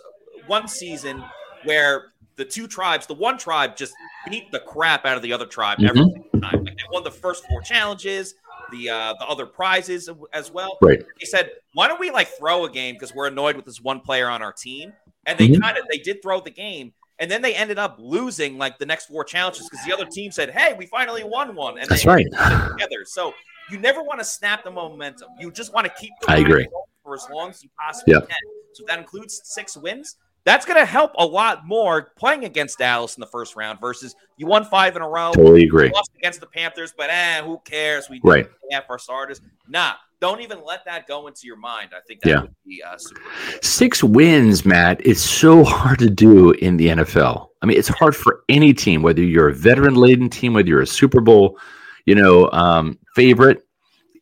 one 0.48 0.68
season 0.68 1.24
where 1.64 2.12
the 2.38 2.44
two 2.44 2.66
tribes, 2.66 3.06
the 3.06 3.14
one 3.14 3.36
tribe 3.36 3.76
just 3.76 3.94
beat 4.24 4.50
the 4.52 4.60
crap 4.60 5.04
out 5.04 5.16
of 5.16 5.22
the 5.22 5.32
other 5.32 5.44
tribe 5.46 5.78
every 5.82 6.00
Mhm. 6.00 6.12
single 6.12 6.40
time. 6.40 6.64
Like 6.64 6.76
they 6.76 6.84
won 6.90 7.04
the 7.04 7.10
first 7.10 7.44
four 7.46 7.60
challenges, 7.60 8.34
the 8.70 8.88
uh, 8.88 9.14
the 9.18 9.26
other 9.26 9.44
prizes 9.44 10.08
as 10.32 10.50
well. 10.50 10.78
Right. 10.80 11.00
They 11.20 11.26
said, 11.26 11.50
"Why 11.74 11.88
don't 11.88 12.00
we 12.00 12.10
like 12.10 12.28
throw 12.28 12.64
a 12.64 12.70
game 12.70 12.94
because 12.94 13.12
we're 13.12 13.26
annoyed 13.26 13.56
with 13.56 13.64
this 13.66 13.80
one 13.80 14.00
player 14.00 14.28
on 14.28 14.40
our 14.42 14.52
team?" 14.52 14.92
And 15.26 15.38
they 15.38 15.48
Mhm. 15.48 15.60
kind 15.60 15.76
of 15.76 15.84
they 15.90 15.98
did 15.98 16.22
throw 16.22 16.40
the 16.40 16.50
game, 16.50 16.94
and 17.18 17.30
then 17.30 17.42
they 17.42 17.54
ended 17.54 17.78
up 17.78 17.96
losing 17.98 18.56
like 18.56 18.78
the 18.78 18.86
next 18.86 19.06
four 19.06 19.24
challenges 19.24 19.68
because 19.68 19.84
the 19.84 19.92
other 19.92 20.06
team 20.06 20.30
said, 20.30 20.50
"Hey, 20.50 20.74
we 20.74 20.86
finally 20.86 21.24
won 21.24 21.54
one," 21.54 21.78
and 21.78 21.88
That's 21.88 22.04
they 22.04 22.08
right. 22.10 22.26
together. 22.72 23.04
So 23.04 23.34
you 23.70 23.78
never 23.78 24.02
want 24.02 24.20
to 24.20 24.24
snap 24.24 24.62
the 24.64 24.70
momentum. 24.70 25.28
You 25.40 25.50
just 25.50 25.72
want 25.74 25.86
to 25.86 25.92
keep. 26.00 26.12
I 26.28 26.38
agree. 26.38 26.68
for 27.04 27.14
as 27.14 27.26
long 27.30 27.48
as 27.48 27.62
you 27.62 27.70
possibly 27.80 28.12
Yep. 28.12 28.28
can. 28.28 28.36
So 28.74 28.84
that 28.86 28.98
includes 28.98 29.40
six 29.44 29.78
wins. 29.78 30.16
That's 30.48 30.64
going 30.64 30.78
to 30.80 30.86
help 30.86 31.12
a 31.18 31.26
lot 31.26 31.66
more 31.66 32.12
playing 32.16 32.44
against 32.46 32.78
Dallas 32.78 33.16
in 33.18 33.20
the 33.20 33.26
first 33.26 33.54
round 33.54 33.80
versus 33.82 34.16
you 34.38 34.46
won 34.46 34.64
five 34.64 34.96
in 34.96 35.02
a 35.02 35.08
row. 35.08 35.30
Totally 35.34 35.64
agree. 35.64 35.90
Lost 35.90 36.10
against 36.16 36.40
the 36.40 36.46
Panthers, 36.46 36.94
but 36.96 37.10
eh, 37.10 37.42
who 37.42 37.60
cares? 37.66 38.08
We 38.08 38.18
Right. 38.24 38.48
half 38.70 38.84
our 38.88 38.98
starters. 38.98 39.42
Nah, 39.68 39.92
don't 40.22 40.40
even 40.40 40.64
let 40.64 40.86
that 40.86 41.06
go 41.06 41.26
into 41.26 41.42
your 41.44 41.58
mind. 41.58 41.90
I 41.94 42.00
think 42.08 42.20
that 42.22 42.30
Yeah. 42.30 42.40
would 42.40 42.54
be 42.66 42.82
uh, 42.82 42.96
super. 42.96 43.20
cool. 43.20 43.58
Six 43.60 44.02
wins, 44.02 44.64
Matt. 44.64 45.04
It's 45.04 45.20
so 45.20 45.64
hard 45.64 45.98
to 45.98 46.08
do 46.08 46.52
in 46.52 46.78
the 46.78 46.88
NFL. 46.88 47.48
I 47.60 47.66
mean, 47.66 47.76
it's 47.76 47.88
hard 47.88 48.16
for 48.16 48.40
any 48.48 48.72
team, 48.72 49.02
whether 49.02 49.22
you're 49.22 49.50
a 49.50 49.54
veteran 49.54 49.96
laden 49.96 50.30
team, 50.30 50.54
whether 50.54 50.66
you're 50.68 50.80
a 50.80 50.86
Super 50.86 51.20
Bowl, 51.20 51.58
you 52.06 52.14
know, 52.14 52.50
um, 52.52 52.98
favorite. 53.14 53.67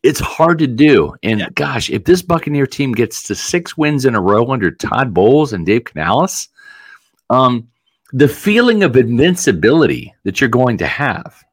It's 0.03 0.19
hard 0.19 0.59
to 0.59 0.67
do. 0.67 1.13
And 1.23 1.39
Yeah. 1.39 1.49
gosh, 1.55 1.89
if 1.89 2.03
this 2.05 2.21
Buccaneer 2.21 2.67
team 2.67 2.93
gets 2.93 3.23
to 3.23 3.35
six 3.35 3.77
wins 3.77 4.05
in 4.05 4.15
a 4.15 4.21
row 4.21 4.51
under 4.51 4.71
Todd 4.71 5.13
Bowles 5.13 5.53
and 5.53 5.65
Dave 5.65 5.83
Canales, 5.85 6.49
um, 7.29 7.67
the 8.13 8.27
feeling 8.27 8.83
of 8.83 8.95
invincibility 8.95 10.13
that 10.23 10.39
you're 10.39 10.49
going 10.49 10.77
to 10.77 10.87
have 10.87 11.43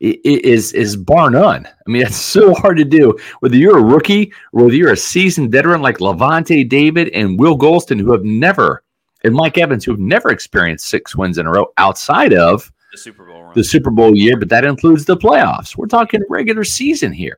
is 0.00 0.72
is 0.72 0.96
bar 0.96 1.30
none. 1.30 1.66
I 1.66 1.90
mean, 1.90 2.02
it's 2.06 2.16
so 2.16 2.52
hard 2.54 2.76
to 2.78 2.84
do. 2.84 3.16
Whether 3.40 3.56
you're 3.56 3.78
a 3.78 3.82
rookie 3.82 4.32
or 4.52 4.64
whether 4.64 4.76
you're 4.76 4.92
a 4.92 4.96
seasoned 4.96 5.50
veteran 5.52 5.80
like 5.80 5.98
Lavonte 5.98 6.68
David 6.68 7.08
and 7.10 7.38
Will 7.38 7.56
Gholston, 7.56 8.00
who 8.00 8.12
have 8.12 8.24
never, 8.24 8.82
and 9.22 9.34
Mike 9.34 9.56
Evans, 9.56 9.84
who 9.84 9.92
have 9.92 10.00
never 10.00 10.30
experienced 10.30 10.86
six 10.86 11.16
wins 11.16 11.38
in 11.38 11.46
a 11.46 11.50
row 11.50 11.72
outside 11.78 12.34
of 12.34 12.70
The 13.54 13.64
Super 13.64 13.90
Bowl 13.90 14.06
run. 14.06 14.14
the 14.14 14.16
Super 14.16 14.22
Bowl 14.22 14.30
year, 14.30 14.36
but 14.38 14.48
that 14.50 14.64
includes 14.64 15.04
the 15.04 15.16
playoffs. 15.16 15.76
We're 15.76 15.86
talking 15.86 16.22
regular 16.28 16.64
season 16.64 17.12
here. 17.12 17.36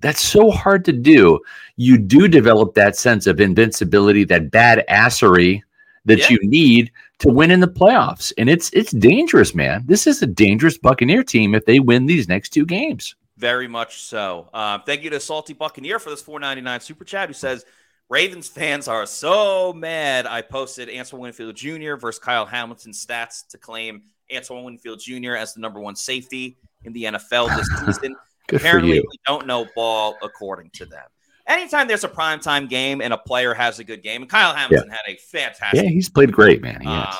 That's 0.00 0.20
so 0.20 0.50
hard 0.50 0.84
to 0.86 0.92
do. 0.92 1.40
You 1.76 1.98
do 1.98 2.28
develop 2.28 2.74
that 2.74 2.96
sense 2.96 3.26
of 3.26 3.40
invincibility, 3.40 4.24
that 4.24 4.50
badassery 4.50 5.62
that 6.04 6.18
Yeah. 6.18 6.26
you 6.30 6.38
need 6.42 6.92
to 7.20 7.28
win 7.28 7.50
in 7.50 7.60
the 7.60 7.68
playoffs. 7.68 8.32
And 8.36 8.50
it's 8.50 8.70
it's 8.74 8.92
dangerous, 8.92 9.54
man. 9.54 9.84
This 9.86 10.06
is 10.06 10.20
a 10.22 10.26
dangerous 10.26 10.76
Buccaneer 10.76 11.22
team 11.22 11.54
if 11.54 11.64
they 11.64 11.80
win 11.80 12.04
these 12.06 12.28
next 12.28 12.50
two 12.50 12.66
games. 12.66 13.14
Very 13.38 13.66
much 13.66 14.02
so. 14.02 14.48
Um, 14.52 14.82
thank 14.84 15.02
you 15.02 15.10
to 15.10 15.18
Salty 15.20 15.54
Buccaneer 15.54 15.98
for 15.98 16.10
this 16.10 16.20
499 16.22 16.80
super 16.80 17.04
chat 17.04 17.28
who 17.28 17.32
says 17.34 17.64
Ravens 18.10 18.48
fans 18.48 18.86
are 18.86 19.06
so 19.06 19.72
mad. 19.72 20.26
I 20.26 20.42
posted 20.42 20.90
Antoine 20.94 21.22
Winfield 21.22 21.56
Jr. 21.56 21.94
versus 21.96 22.18
Kyle 22.18 22.46
Hamilton 22.46 22.92
stats 22.92 23.46
to 23.48 23.58
claim 23.58 24.02
Antoine 24.34 24.64
Winfield 24.64 25.00
Jr. 25.00 25.34
as 25.34 25.54
the 25.54 25.60
number 25.60 25.80
one 25.80 25.96
safety 25.96 26.56
in 26.84 26.92
the 26.92 27.04
NFL 27.04 27.54
this 27.56 27.68
season. 27.86 28.16
Apparently, 28.52 29.00
we 29.00 29.18
don't 29.26 29.46
know 29.46 29.66
ball 29.74 30.16
according 30.22 30.70
to 30.74 30.84
them. 30.86 31.04
Anytime 31.46 31.88
there's 31.88 32.04
a 32.04 32.08
primetime 32.08 32.68
game 32.68 33.00
and 33.02 33.12
a 33.12 33.18
player 33.18 33.52
has 33.54 33.78
a 33.78 33.84
good 33.84 34.02
game, 34.02 34.22
and 34.22 34.30
Kyle 34.30 34.54
Hamilton 34.54 34.88
had 34.88 35.00
a 35.08 35.16
fantastic 35.16 35.82
Yeah, 35.82 35.88
he's 35.88 36.08
played 36.08 36.32
great, 36.32 36.62
man. 36.62 36.80
He 36.80 36.86
um, 36.88 37.14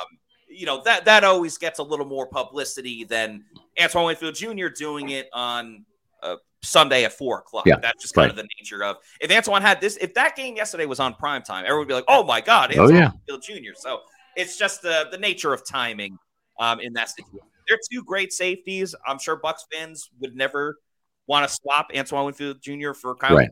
you 0.49 0.67
know 0.67 0.83
that 0.85 1.05
that 1.07 1.25
always 1.25 1.59
gets 1.59 1.79
a 1.79 1.83
little 1.83 2.07
more 2.07 2.27
publicity 2.27 3.05
than 3.05 3.45
Antoine 3.81 4.07
Winfield 4.07 4.35
Jr. 4.35 4.69
doing 4.69 5.11
it 5.11 5.29
on 5.33 5.85
uh, 6.23 6.37
Sunday 6.63 7.05
at 7.05 7.13
four 7.13 7.41
o'clock. 7.41 7.67
Yeah, 7.67 7.77
That's 7.83 8.01
just 8.01 8.15
kind 8.15 8.25
right. 8.25 8.31
of 8.31 8.37
the 8.37 8.49
nature 8.59 8.83
of 8.85 8.97
if 9.21 9.31
Antoine 9.31 9.63
had 9.63 9.81
this. 9.81 9.97
If 9.99 10.15
that 10.15 10.37
game 10.37 10.57
yesterday 10.57 10.87
was 10.87 11.01
on 11.01 11.15
prime 11.15 11.43
time, 11.43 11.65
everyone 11.65 11.81
would 11.81 11.89
be 11.89 11.95
like, 11.95 12.05
"Oh 12.09 12.25
my 12.25 12.41
God, 12.41 12.75
Oh, 12.77 12.89
yeah. 12.89 13.11
Winfield 13.29 13.43
Jr." 13.43 13.73
So 13.75 14.01
it's 14.37 14.57
just 14.57 14.81
the 14.81 15.09
the 15.11 15.19
nature 15.19 15.53
of 15.53 15.67
timing 15.67 16.19
um, 16.59 16.81
in 16.81 16.93
that 16.95 17.11
situation. 17.11 17.47
They're 17.69 17.79
two 17.91 18.03
great 18.05 18.33
safeties. 18.33 18.95
I'm 19.07 19.19
sure 19.19 19.41
Bucs 19.41 19.61
fans 19.73 20.11
would 20.21 20.37
never 20.37 20.79
want 21.27 21.49
to 21.49 21.55
swap 21.55 21.89
Antoine 21.97 22.27
Winfield 22.27 22.61
Jr. 22.61 22.93
for 22.93 23.15
Kyle. 23.15 23.37
Right. 23.37 23.51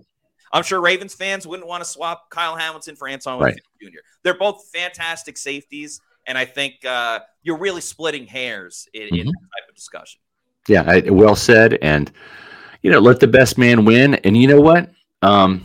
I'm 0.53 0.63
sure 0.63 0.83
Ravens 0.83 1.15
fans 1.15 1.47
wouldn't 1.47 1.67
want 1.67 1.83
to 1.83 1.89
swap 1.89 2.29
Kyle 2.29 2.55
Hamilton 2.57 2.95
for 2.97 3.09
Antoine 3.09 3.41
Right. 3.41 3.55
Winfield 3.81 3.95
Jr. 3.95 3.99
They're 4.23 4.35
both 4.39 4.69
fantastic 4.75 5.39
safeties, 5.39 6.01
and 6.27 6.37
I 6.37 6.45
think 6.45 6.85
uh, 6.85 7.21
you're 7.43 7.57
really 7.57 7.81
splitting 7.81 8.27
hairs 8.27 8.87
in, 8.93 9.03
in 9.05 9.09
Mhm. 9.09 9.25
that 9.25 9.49
type 9.61 9.69
of 9.71 9.75
discussion. 9.75 10.21
Yeah, 10.69 10.85
I, 10.87 11.09
well 11.11 11.35
said. 11.35 11.79
And 11.81 12.13
you 12.83 12.91
know, 12.91 12.99
let 12.99 13.21
the 13.21 13.29
best 13.29 13.57
man 13.59 13.85
win. 13.85 14.17
And 14.17 14.37
you 14.37 14.47
know 14.49 14.61
what? 14.61 14.91
Um, 15.23 15.65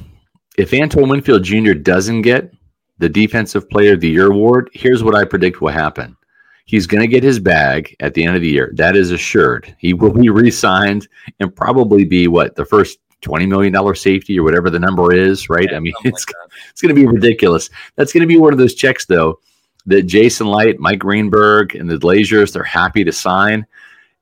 if 0.57 0.73
Antoine 0.73 1.09
Winfield 1.09 1.43
Jr. 1.43 1.73
doesn't 1.73 2.21
get 2.21 2.53
the 2.99 3.09
Defensive 3.09 3.69
Player 3.69 3.93
of 3.93 3.99
the 4.01 4.09
Year 4.09 4.31
award, 4.31 4.69
here's 4.73 5.03
what 5.03 5.15
I 5.15 5.25
predict 5.25 5.59
will 5.59 5.69
happen. 5.69 6.15
He's 6.67 6.85
going 6.85 7.01
to 7.01 7.07
get 7.07 7.23
his 7.23 7.39
bag 7.39 7.95
at 8.01 8.13
the 8.13 8.23
end 8.23 8.35
of 8.35 8.41
the 8.41 8.49
year. 8.49 8.71
That 8.75 8.95
is 8.95 9.11
assured. 9.11 9.73
He 9.79 9.93
will 9.93 10.11
be 10.13 10.29
re-signed 10.29 11.07
and 11.39 11.55
probably 11.55 12.03
be 12.05 12.27
what 12.27 12.55
the 12.55 12.65
first 12.65 12.99
twenty 13.21 13.45
million 13.47 13.73
dollar 13.73 13.95
safety 13.95 14.37
or 14.37 14.43
whatever 14.43 14.69
the 14.69 14.77
number 14.79 15.13
is. 15.13 15.49
Right? 15.49 15.69
Yeah, 15.71 15.77
I 15.77 15.79
mean, 15.79 15.93
it's 16.03 16.27
like 16.27 16.35
it's 16.69 16.81
going 16.81 16.93
to 16.93 17.01
be 17.01 17.07
ridiculous. 17.07 17.69
That's 17.95 18.11
going 18.13 18.21
to 18.21 18.27
be 18.27 18.37
one 18.37 18.51
of 18.53 18.59
those 18.59 18.75
checks, 18.75 19.05
though, 19.05 19.39
that 19.85 20.03
Jason 20.03 20.47
Licht, 20.47 20.79
Mike 20.79 20.99
Greenberg, 20.99 21.73
and 21.75 21.89
the 21.89 21.95
Glazers 21.95 22.51
they're 22.53 22.63
happy 22.63 23.03
to 23.05 23.11
sign. 23.13 23.65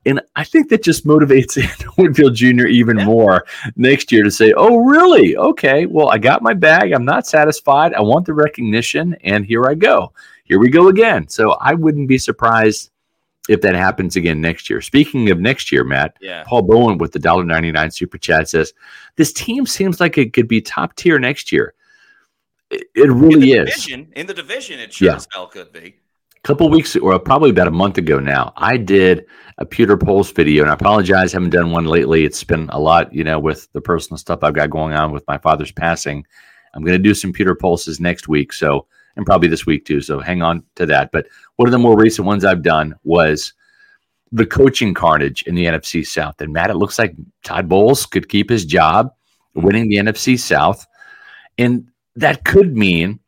And 0.08 0.22
I 0.36 0.44
think 0.44 0.70
that 0.70 0.84
just 0.84 1.08
motivates 1.08 1.58
Winfield 1.98 2.36
Jr. 2.36 2.68
even 2.68 3.00
Yeah. 3.00 3.06
more 3.06 3.46
next 3.76 4.12
year 4.12 4.24
to 4.24 4.30
say, 4.30 4.54
"Oh, 4.56 4.78
really? 4.78 5.36
Okay. 5.36 5.88
Well, 5.88 6.10
I 6.10 6.20
got 6.20 6.44
my 6.44 6.54
bag. 6.54 6.92
I'm 6.92 7.06
not 7.06 7.26
satisfied. 7.26 7.96
I 7.96 8.02
want 8.02 8.28
the 8.28 8.34
recognition, 8.36 9.16
and 9.24 9.44
here 9.44 9.66
I 9.66 9.74
go. 9.74 10.14
Here 10.46 10.58
we 10.60 10.70
go 10.70 10.88
again." 10.88 11.28
So 11.28 11.52
I 11.62 11.74
wouldn't 11.74 12.08
be 12.08 12.18
surprised 12.18 12.90
if 13.48 13.62
that 13.62 13.76
happens 13.76 14.16
again 14.16 14.42
next 14.42 14.70
year. 14.70 14.82
Speaking 14.82 15.30
of 15.30 15.40
next 15.40 15.72
year, 15.72 15.84
Matt, 15.84 16.18
yeah, 16.22 16.44
Paul 16.48 16.64
Bowen 16.64 16.98
with 16.98 17.12
the 17.12 17.20
$1.99 17.20 17.94
super 17.94 18.18
chat 18.18 18.50
says, 18.50 18.74
This 19.18 19.32
team 19.32 19.66
seems 19.68 20.00
like 20.00 20.18
it 20.18 20.34
could 20.34 20.48
be 20.48 20.62
top 20.62 20.96
tier 20.96 21.20
next 21.20 21.52
year. 21.52 21.74
It, 22.72 22.88
it 22.96 23.04
in 23.04 23.20
really 23.20 23.42
the 23.42 23.52
is. 23.60 23.70
division, 23.76 24.12
in 24.16 24.26
the 24.26 24.34
division, 24.34 24.80
it 24.80 24.94
sure 24.94 25.10
Yeah. 25.10 25.16
as 25.18 25.28
hell 25.32 25.46
could 25.48 25.72
be. 25.72 25.96
A 26.38 26.48
couple 26.48 26.70
weeks, 26.70 26.96
or 26.96 27.18
probably 27.20 27.52
about 27.52 27.68
a 27.68 27.72
month 27.72 27.98
ago 28.00 28.20
now, 28.20 28.52
I 28.58 28.78
did 28.78 29.26
a 29.60 29.66
Pewter 29.66 29.98
Pulse 29.98 30.32
video, 30.32 30.64
and 30.64 30.72
I 30.72 30.74
apologize, 30.74 31.32
haven't 31.32 31.52
done 31.52 31.72
one 31.72 31.86
lately. 31.86 32.24
It's 32.26 32.44
been 32.44 32.68
a 32.72 32.80
lot, 32.80 33.14
you 33.14 33.24
know, 33.24 33.40
with 33.40 33.72
the 33.74 33.82
personal 33.82 34.18
stuff 34.18 34.40
I've 34.44 34.54
got 34.54 34.70
going 34.72 34.94
on 34.94 35.12
with 35.12 35.24
my 35.28 35.38
father's 35.38 35.72
passing. 35.72 36.26
I'm 36.74 36.84
going 36.84 36.98
to 36.98 37.04
do 37.04 37.14
some 37.14 37.32
Pewter 37.32 37.56
Pulses 37.56 38.00
next 38.00 38.28
week, 38.28 38.54
so 38.54 38.88
and 39.16 39.26
probably 39.26 39.48
this 39.48 39.66
week 39.66 39.86
too. 39.86 40.02
So 40.02 40.20
hang 40.20 40.42
on 40.42 40.64
to 40.76 40.86
that. 40.88 41.12
But 41.12 41.28
one 41.56 41.68
of 41.68 41.72
the 41.72 41.80
more 41.80 41.98
recent 41.98 42.26
ones 42.26 42.46
I've 42.46 42.64
done 42.64 42.96
was 43.04 43.54
the 44.32 44.46
coaching 44.46 44.94
carnage 44.94 45.44
in 45.44 45.56
the 45.56 45.66
NFC 45.66 46.06
South. 46.06 46.40
And 46.42 46.52
Matt, 46.52 46.70
it 46.70 46.76
looks 46.76 47.00
like 47.00 47.16
Todd 47.44 47.70
Bowles 47.70 48.06
could 48.06 48.28
keep 48.28 48.50
his 48.50 48.66
job, 48.66 49.14
winning 49.54 49.88
the 49.88 49.98
NFC 49.98 50.38
South, 50.38 50.86
and 51.58 51.88
that 52.16 52.44
could 52.44 52.76
mean 52.76 53.20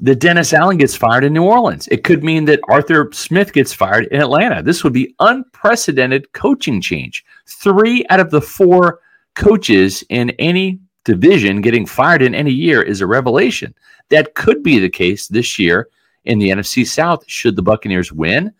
that 0.00 0.20
Dennis 0.20 0.52
Allen 0.52 0.76
gets 0.76 0.94
fired 0.94 1.24
in 1.24 1.32
New 1.32 1.44
Orleans. 1.44 1.88
It 1.88 2.04
could 2.04 2.22
mean 2.22 2.44
that 2.44 2.60
Arthur 2.68 3.08
Smith 3.12 3.52
gets 3.52 3.72
fired 3.72 4.06
in 4.06 4.20
Atlanta. 4.20 4.62
This 4.62 4.84
would 4.84 4.92
be 4.92 5.14
unprecedented 5.20 6.32
coaching 6.32 6.80
change. 6.82 7.24
Three 7.46 8.04
out 8.10 8.20
of 8.20 8.30
the 8.30 8.42
four 8.42 9.00
coaches 9.34 10.04
in 10.10 10.30
any 10.38 10.80
division 11.06 11.60
getting 11.62 11.86
fired 11.86 12.20
in 12.20 12.34
any 12.34 12.50
year 12.50 12.82
is 12.82 13.00
a 13.00 13.06
revelation. 13.06 13.74
That 14.10 14.34
could 14.34 14.62
be 14.62 14.78
the 14.78 14.90
case 14.90 15.28
this 15.28 15.58
year 15.58 15.88
in 16.24 16.38
the 16.38 16.50
NFC 16.50 16.86
South 16.86 17.24
should 17.28 17.56
the 17.56 17.62
Buccaneers 17.62 18.12
win 18.12 18.52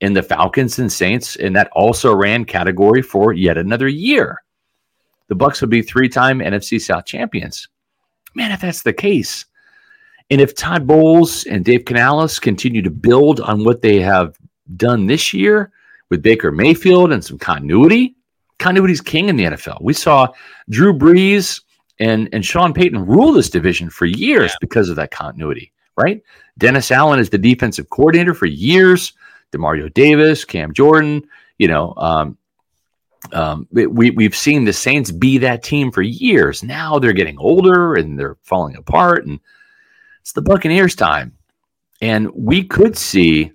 in 0.00 0.14
the 0.14 0.22
Falcons 0.22 0.78
and 0.78 0.90
Saints 0.90 1.36
and 1.36 1.54
that 1.54 1.68
also 1.72 2.14
ran 2.14 2.46
category 2.46 3.02
for 3.02 3.32
yet 3.32 3.58
another 3.58 3.86
year. 3.86 4.42
The 5.28 5.36
Bucs 5.36 5.60
would 5.60 5.70
be 5.70 5.82
three-time 5.82 6.40
NFC 6.40 6.80
South 6.80 7.04
champions. 7.04 7.68
Man, 8.34 8.50
if 8.50 8.62
that's 8.62 8.82
the 8.82 8.92
case, 8.92 9.44
and 10.30 10.40
if 10.40 10.54
Todd 10.54 10.86
Bowles 10.86 11.44
and 11.44 11.64
Dave 11.64 11.84
Canales 11.84 12.38
continue 12.38 12.82
to 12.82 12.90
build 12.90 13.40
on 13.40 13.62
what 13.62 13.82
they 13.82 14.00
have 14.00 14.36
done 14.76 15.06
this 15.06 15.34
year 15.34 15.70
with 16.08 16.22
Baker 16.22 16.50
Mayfield 16.50 17.12
and 17.12 17.22
some 17.22 17.38
continuity, 17.38 18.16
continuity 18.58 18.94
is 18.94 19.00
king 19.02 19.28
in 19.28 19.36
the 19.36 19.44
NFL. 19.44 19.82
We 19.82 19.92
saw 19.92 20.28
Drew 20.70 20.92
Brees 20.92 21.60
and, 22.00 22.28
and 22.32 22.44
Sean 22.44 22.72
Payton 22.72 23.06
ruled 23.06 23.36
this 23.36 23.50
division 23.50 23.88
for 23.90 24.06
years 24.06 24.50
Yeah. 24.52 24.56
because 24.60 24.88
of 24.88 24.96
that 24.96 25.10
continuity. 25.10 25.72
right? 25.96 26.22
Dennis 26.58 26.90
Allen 26.90 27.20
is 27.20 27.30
the 27.30 27.38
defensive 27.38 27.88
coordinator 27.90 28.34
for 28.34 28.46
years. 28.46 29.12
Demario 29.52 29.92
Davis, 29.94 30.44
Cam 30.44 30.72
Jordan, 30.72 31.22
you 31.58 31.68
know, 31.68 31.94
um, 31.96 32.36
um, 33.32 33.68
we 33.70 34.10
we've 34.10 34.34
seen 34.36 34.64
the 34.64 34.72
Saints 34.72 35.10
be 35.12 35.38
that 35.38 35.62
team 35.62 35.90
for 35.92 36.02
years. 36.02 36.62
Now 36.64 36.98
they're 36.98 37.12
getting 37.12 37.38
older 37.38 37.94
and 37.94 38.18
they're 38.18 38.36
falling 38.42 38.76
apart, 38.76 39.24
and 39.26 39.38
it's 40.20 40.32
the 40.32 40.42
Buccaneers' 40.42 40.94
time, 40.96 41.32
and 42.02 42.28
we 42.34 42.64
could 42.64 42.98
see 42.98 43.52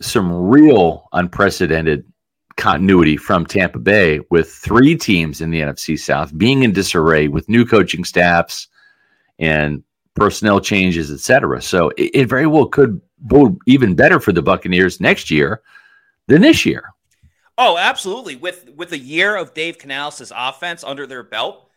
some 0.00 0.30
real 0.32 1.08
unprecedented 1.12 2.04
continuity 2.56 3.16
from 3.16 3.46
Tampa 3.46 3.78
Bay 3.78 4.20
with 4.30 4.50
three 4.52 4.96
teams 4.96 5.40
in 5.40 5.50
the 5.50 5.60
NFC 5.60 5.98
South 5.98 6.36
being 6.36 6.62
in 6.62 6.72
disarray 6.72 7.28
with 7.28 7.48
new 7.48 7.64
coaching 7.64 8.04
staffs 8.04 8.68
and 9.38 9.82
personnel 10.14 10.60
changes, 10.60 11.10
etc. 11.10 11.62
So 11.62 11.88
it, 11.90 12.10
it 12.14 12.28
very 12.28 12.46
well 12.46 12.66
could 12.66 13.00
bode 13.18 13.56
even 13.66 13.94
better 13.94 14.20
for 14.20 14.32
the 14.32 14.42
Buccaneers 14.42 15.00
next 15.00 15.30
year 15.30 15.62
than 16.28 16.42
this 16.42 16.66
year. 16.66 16.92
Oh, 17.58 17.76
absolutely. 17.78 18.36
With 18.36 18.70
with 18.76 18.92
a 18.92 18.98
year 18.98 19.36
of 19.36 19.54
Dave 19.54 19.78
Canales' 19.78 20.32
offense 20.34 20.82
under 20.84 21.06
their 21.06 21.22
belt, 21.22 21.68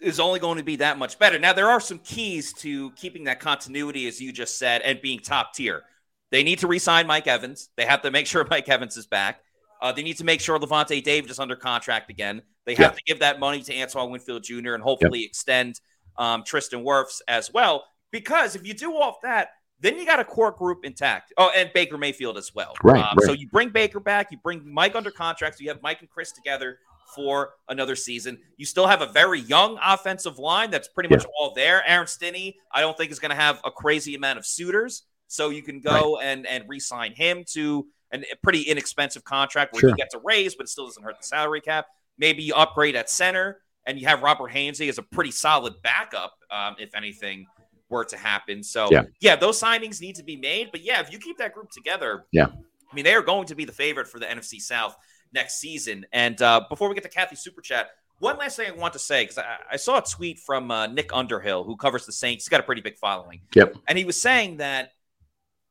is 0.00 0.20
only 0.20 0.38
going 0.38 0.58
to 0.58 0.64
be 0.64 0.76
that 0.76 0.98
much 0.98 1.18
better. 1.18 1.38
Now, 1.38 1.52
there 1.52 1.70
are 1.70 1.80
some 1.80 1.98
keys 1.98 2.52
to 2.54 2.90
keeping 2.92 3.24
that 3.24 3.40
continuity, 3.40 4.06
as 4.06 4.20
you 4.20 4.32
just 4.32 4.58
said, 4.58 4.82
and 4.82 5.00
being 5.00 5.20
top 5.20 5.54
tier. 5.54 5.82
They 6.30 6.42
need 6.42 6.58
to 6.60 6.66
re-sign 6.66 7.06
Mike 7.06 7.26
Evans. 7.26 7.70
They 7.76 7.86
have 7.86 8.02
to 8.02 8.10
make 8.10 8.26
sure 8.26 8.46
Mike 8.50 8.68
Evans 8.68 8.96
is 8.96 9.06
back. 9.06 9.40
Uh, 9.86 9.92
they 9.92 10.02
need 10.02 10.16
to 10.16 10.24
make 10.24 10.40
sure 10.40 10.58
Lavonte 10.58 11.00
David 11.00 11.30
is 11.30 11.38
under 11.38 11.54
contract 11.54 12.10
again. 12.10 12.42
They 12.64 12.74
have 12.74 12.96
to 12.96 13.02
give 13.06 13.20
that 13.20 13.38
money 13.38 13.62
to 13.62 13.80
Antoine 13.80 14.10
Winfield 14.10 14.42
Jr. 14.42 14.74
and 14.74 14.82
hopefully 14.82 15.24
extend 15.24 15.80
um, 16.16 16.42
Tristan 16.44 16.82
Wirfs 16.82 17.20
as 17.28 17.52
well. 17.52 17.84
Because 18.10 18.56
if 18.56 18.66
you 18.66 18.74
do 18.74 18.92
all 18.92 19.10
of 19.10 19.14
that, 19.22 19.50
then 19.78 19.96
you 19.96 20.04
got 20.04 20.18
a 20.18 20.24
core 20.24 20.50
group 20.50 20.84
intact. 20.84 21.32
Oh, 21.38 21.52
and 21.54 21.70
Baker 21.72 21.96
Mayfield 21.96 22.36
as 22.36 22.52
well. 22.52 22.74
Right, 22.82 23.00
um, 23.00 23.16
right. 23.16 23.26
So 23.26 23.32
you 23.32 23.48
bring 23.48 23.68
Baker 23.68 24.00
back, 24.00 24.32
you 24.32 24.38
bring 24.42 24.62
Mike 24.64 24.96
under 24.96 25.12
contract. 25.12 25.58
So 25.58 25.62
you 25.62 25.68
have 25.68 25.80
Mike 25.82 26.00
and 26.00 26.10
Chris 26.10 26.32
together 26.32 26.80
for 27.14 27.50
another 27.68 27.94
season. 27.94 28.38
You 28.56 28.66
still 28.66 28.88
have 28.88 29.02
a 29.02 29.06
very 29.06 29.38
young 29.38 29.78
offensive 29.84 30.40
line 30.40 30.72
that's 30.72 30.88
pretty 30.88 31.14
much 31.14 31.24
all 31.38 31.54
there. 31.54 31.84
Aaron 31.86 32.08
Stinnie, 32.08 32.56
I 32.72 32.80
don't 32.80 32.96
think 32.96 33.12
is 33.12 33.20
going 33.20 33.30
to 33.30 33.36
have 33.36 33.60
a 33.64 33.70
crazy 33.70 34.16
amount 34.16 34.40
of 34.40 34.46
suitors, 34.46 35.04
so 35.28 35.50
you 35.50 35.62
can 35.62 35.78
go 35.80 36.16
right. 36.16 36.24
and 36.24 36.46
and 36.48 36.64
re-sign 36.66 37.12
him 37.12 37.44
to 37.52 37.86
an, 38.12 38.24
a 38.32 38.36
pretty 38.42 38.62
inexpensive 38.62 39.24
contract 39.24 39.72
where 39.72 39.80
sure. 39.80 39.90
he 39.90 39.96
gets 39.96 40.14
a 40.14 40.20
raise, 40.24 40.54
but 40.54 40.64
it 40.64 40.68
still 40.68 40.86
doesn't 40.86 41.02
hurt 41.02 41.16
the 41.20 41.26
salary 41.26 41.60
cap. 41.60 41.86
Maybe 42.18 42.42
you 42.42 42.54
upgrade 42.54 42.96
at 42.96 43.10
center, 43.10 43.60
and 43.86 43.98
you 43.98 44.06
have 44.06 44.22
Robert 44.22 44.50
Hainsey 44.52 44.88
as 44.88 44.98
a 44.98 45.02
pretty 45.02 45.30
solid 45.30 45.74
backup, 45.82 46.34
um, 46.50 46.76
if 46.78 46.94
anything 46.94 47.46
were 47.88 48.04
to 48.04 48.16
happen. 48.16 48.62
So 48.62 48.88
yeah. 48.90 49.04
yeah, 49.20 49.36
those 49.36 49.60
signings 49.60 50.00
need 50.00 50.16
to 50.16 50.24
be 50.24 50.36
made. 50.36 50.70
But 50.72 50.82
yeah, 50.82 51.00
if 51.00 51.12
you 51.12 51.18
keep 51.18 51.38
that 51.38 51.54
group 51.54 51.70
together, 51.70 52.24
yeah, 52.32 52.46
I 52.46 52.94
mean 52.94 53.04
they 53.04 53.14
are 53.14 53.22
going 53.22 53.46
to 53.46 53.54
be 53.54 53.64
the 53.64 53.72
favorite 53.72 54.08
for 54.08 54.18
the 54.18 54.26
NFC 54.26 54.60
South 54.60 54.96
next 55.32 55.58
season. 55.58 56.06
And 56.12 56.40
uh, 56.42 56.62
before 56.68 56.88
we 56.88 56.94
get 56.94 57.04
to 57.04 57.10
Kathy 57.10 57.36
Super 57.36 57.60
Chat, 57.60 57.90
one 58.18 58.38
last 58.38 58.56
thing 58.56 58.70
I 58.70 58.74
want 58.74 58.94
to 58.94 58.98
say 58.98 59.24
because 59.24 59.38
I, 59.38 59.56
I, 59.72 59.76
saw 59.76 59.98
a 59.98 60.02
tweet 60.02 60.38
from 60.38 60.70
uh, 60.70 60.86
Nick 60.86 61.10
Underhill 61.12 61.64
who 61.64 61.76
covers 61.76 62.06
the 62.06 62.12
Saints. 62.12 62.44
He's 62.44 62.48
got 62.48 62.60
a 62.60 62.62
pretty 62.62 62.80
big 62.80 62.96
following. 62.96 63.42
Yep. 63.54 63.76
And 63.86 63.98
he 63.98 64.04
was 64.04 64.20
saying 64.20 64.58
that 64.58 64.92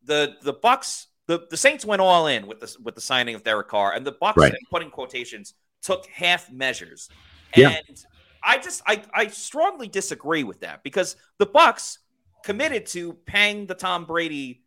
the 0.03 0.35
the 0.43 0.53
Bucs 0.53 1.07
the, 1.27 1.47
the 1.49 1.57
Saints 1.57 1.85
went 1.85 2.01
all 2.01 2.27
in 2.27 2.47
with 2.47 2.59
the 2.59 2.75
with 2.83 2.95
the 2.95 3.01
signing 3.01 3.35
of 3.35 3.43
Derek 3.43 3.67
Carr, 3.67 3.93
and 3.93 4.05
the 4.05 4.13
Bucs, 4.13 4.37
right. 4.37 4.53
putting 4.71 4.89
quotations, 4.89 5.53
took 5.81 6.05
half 6.07 6.51
measures. 6.51 7.09
Yeah. 7.55 7.69
And 7.69 8.05
I 8.43 8.57
just 8.57 8.81
I 8.85 9.01
I 9.13 9.27
strongly 9.27 9.87
disagree 9.87 10.43
with 10.43 10.61
that 10.61 10.83
because 10.83 11.15
the 11.39 11.47
Bucs 11.47 11.97
committed 12.43 12.85
to 12.87 13.13
paying 13.25 13.65
the 13.65 13.73
Tom 13.73 14.05
Brady 14.05 14.63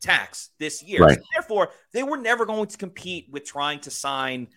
tax 0.00 0.50
this 0.58 0.82
year. 0.82 1.02
Right. 1.02 1.18
So 1.18 1.24
therefore, 1.34 1.70
they 1.92 2.02
were 2.02 2.16
never 2.16 2.46
going 2.46 2.66
to 2.66 2.76
compete 2.76 3.28
with 3.30 3.44
trying 3.44 3.80
to 3.80 3.90
sign 3.90 4.48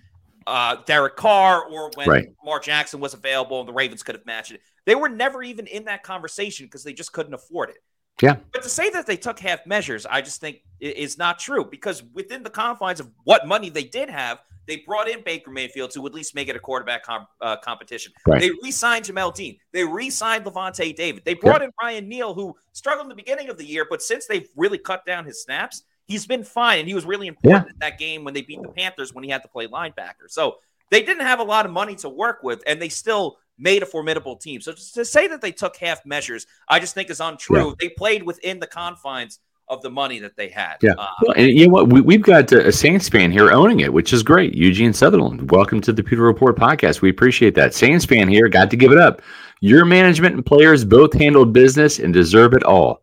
uh, 0.48 0.78
Derek 0.86 1.16
Carr 1.16 1.66
or 1.66 1.92
when 1.96 2.08
right. 2.08 2.28
Lamar 2.44 2.60
Jackson 2.60 3.00
was 3.00 3.14
available 3.14 3.60
and 3.60 3.68
the 3.68 3.74
Ravens 3.74 4.04
could 4.04 4.16
have 4.16 4.26
matched 4.26 4.52
it. 4.52 4.62
They 4.86 4.96
were 4.96 5.10
never 5.10 5.44
even 5.44 5.68
in 5.68 5.86
that 5.86 6.04
conversation 6.04 6.66
because 6.66 6.84
they 6.84 6.94
just 6.94 7.12
couldn't 7.12 7.34
afford 7.34 7.70
it. 7.70 7.78
Yeah. 8.22 8.38
But 8.54 8.64
to 8.64 8.70
say 8.70 8.90
that 8.92 9.06
they 9.06 9.18
took 9.18 9.40
half 9.40 9.66
measures, 9.66 10.06
I 10.06 10.22
just 10.22 10.40
think 10.40 10.62
is 10.80 11.18
not 11.18 11.40
true 11.40 11.66
because 11.66 12.04
within 12.14 12.44
the 12.44 12.50
confines 12.50 13.00
of 13.00 13.10
what 13.24 13.48
money 13.48 13.70
they 13.70 13.84
did 13.84 14.10
have, 14.10 14.40
they 14.68 14.78
brought 14.78 15.08
in 15.08 15.22
Baker 15.22 15.52
Mayfield 15.52 15.92
to 15.92 16.06
at 16.08 16.14
least 16.14 16.34
make 16.34 16.48
it 16.48 16.56
a 16.56 16.60
quarterback 16.60 17.04
com- 17.04 17.28
uh, 17.42 17.58
competition. 17.58 18.14
Right. 18.26 18.42
They 18.42 18.52
re-signed 18.64 19.06
Jamel 19.06 19.34
Dean. 19.34 19.58
They 19.74 19.84
re-signed 19.84 20.46
Lavonte 20.46 20.96
David. 20.96 21.24
They 21.24 21.36
brought 21.36 21.62
yep. 21.62 21.70
in 21.70 21.74
Ryan 21.82 22.10
Neal, 22.10 22.34
who 22.34 22.56
struggled 22.72 23.06
in 23.06 23.10
the 23.10 23.16
beginning 23.16 23.50
of 23.50 23.58
the 23.58 23.66
year, 23.66 23.86
but 23.88 24.02
since 24.02 24.26
they've 24.26 24.48
really 24.56 24.78
cut 24.80 25.06
down 25.06 25.26
his 25.26 25.44
snaps, 25.44 25.84
he's 26.06 26.26
been 26.26 26.44
fine. 26.44 26.80
And 26.80 26.88
he 26.88 26.96
was 26.96 27.06
really 27.06 27.28
important 27.28 27.68
yeah. 27.68 27.74
in 27.74 27.80
that 27.80 28.00
game 28.00 28.24
when 28.24 28.34
they 28.34 28.42
beat 28.42 28.62
the 28.62 28.70
Panthers 28.70 29.14
when 29.14 29.24
he 29.24 29.30
had 29.30 29.44
to 29.44 29.48
play 29.48 29.68
linebacker. 29.68 30.30
So 30.30 30.58
they 30.90 31.04
didn't 31.04 31.26
have 31.26 31.40
a 31.40 31.44
lot 31.44 31.66
of 31.66 31.72
money 31.72 31.96
to 31.98 32.10
work 32.10 32.42
with, 32.42 32.64
and 32.66 32.82
they 32.82 32.90
still 32.90 33.38
made 33.58 33.84
a 33.84 33.86
formidable 33.86 34.36
team. 34.36 34.62
So 34.62 34.74
to 34.74 35.06
say 35.06 35.28
that 35.28 35.42
they 35.42 35.52
took 35.52 35.78
half 35.78 36.06
measures, 36.06 36.46
I 36.68 36.80
just 36.80 36.94
think 36.94 37.10
is 37.10 37.20
untrue. 37.20 37.70
Yeah. 37.70 37.74
They 37.80 37.90
played 37.90 38.24
within 38.24 38.60
the 38.60 38.68
confines 38.68 39.40
of 39.68 39.82
the 39.82 39.90
money 39.90 40.20
that 40.20 40.36
they 40.36 40.50
had. 40.50 40.76
Yeah. 40.82 40.94
Uh, 40.98 41.08
well, 41.24 41.34
and 41.36 41.48
you 41.48 41.68
know 41.68 41.74
what? 41.74 41.90
We, 41.92 42.16
have 42.16 42.22
got 42.22 42.52
a 42.52 42.72
Saints 42.72 43.10
fan 43.10 43.32
here 43.32 43.52
owning 43.52 43.80
it, 43.80 43.92
which 43.92 44.14
is 44.14 44.22
great. 44.22 44.54
Eugene 44.54 44.94
Sutherland, 44.94 45.50
welcome 45.52 45.82
to 45.82 45.94
the 45.94 46.04
Pewter 46.04 46.22
Report 46.22 46.56
podcast. 46.56 47.02
We 47.02 47.10
appreciate 47.10 47.56
that. 47.56 47.74
Saints 47.74 48.06
fan 48.06 48.28
here, 48.28 48.48
got 48.48 48.70
to 48.72 48.78
give 48.78 48.92
it 48.92 49.00
up. 49.00 49.22
Your 49.62 49.86
management 49.86 50.36
and 50.36 50.46
players 50.46 50.86
both 50.86 51.14
handled 51.14 51.54
business 51.54 52.00
and 52.00 52.14
deserve 52.14 52.54
it 52.54 52.64
all. 52.64 53.02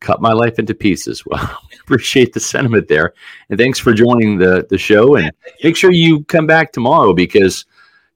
Cut 0.00 0.20
my 0.20 0.32
life 0.32 0.58
into 0.58 0.74
pieces. 0.74 1.24
Well, 1.26 1.58
we 1.70 1.78
appreciate 1.80 2.32
the 2.32 2.40
sentiment 2.40 2.88
there. 2.88 3.14
And 3.48 3.58
thanks 3.58 3.78
for 3.78 3.92
joining 3.92 4.38
the, 4.38 4.66
the 4.68 4.78
show. 4.78 5.16
And 5.16 5.32
make 5.62 5.76
sure 5.76 5.90
you 5.90 6.24
come 6.24 6.46
back 6.46 6.72
tomorrow 6.72 7.14
because 7.14 7.64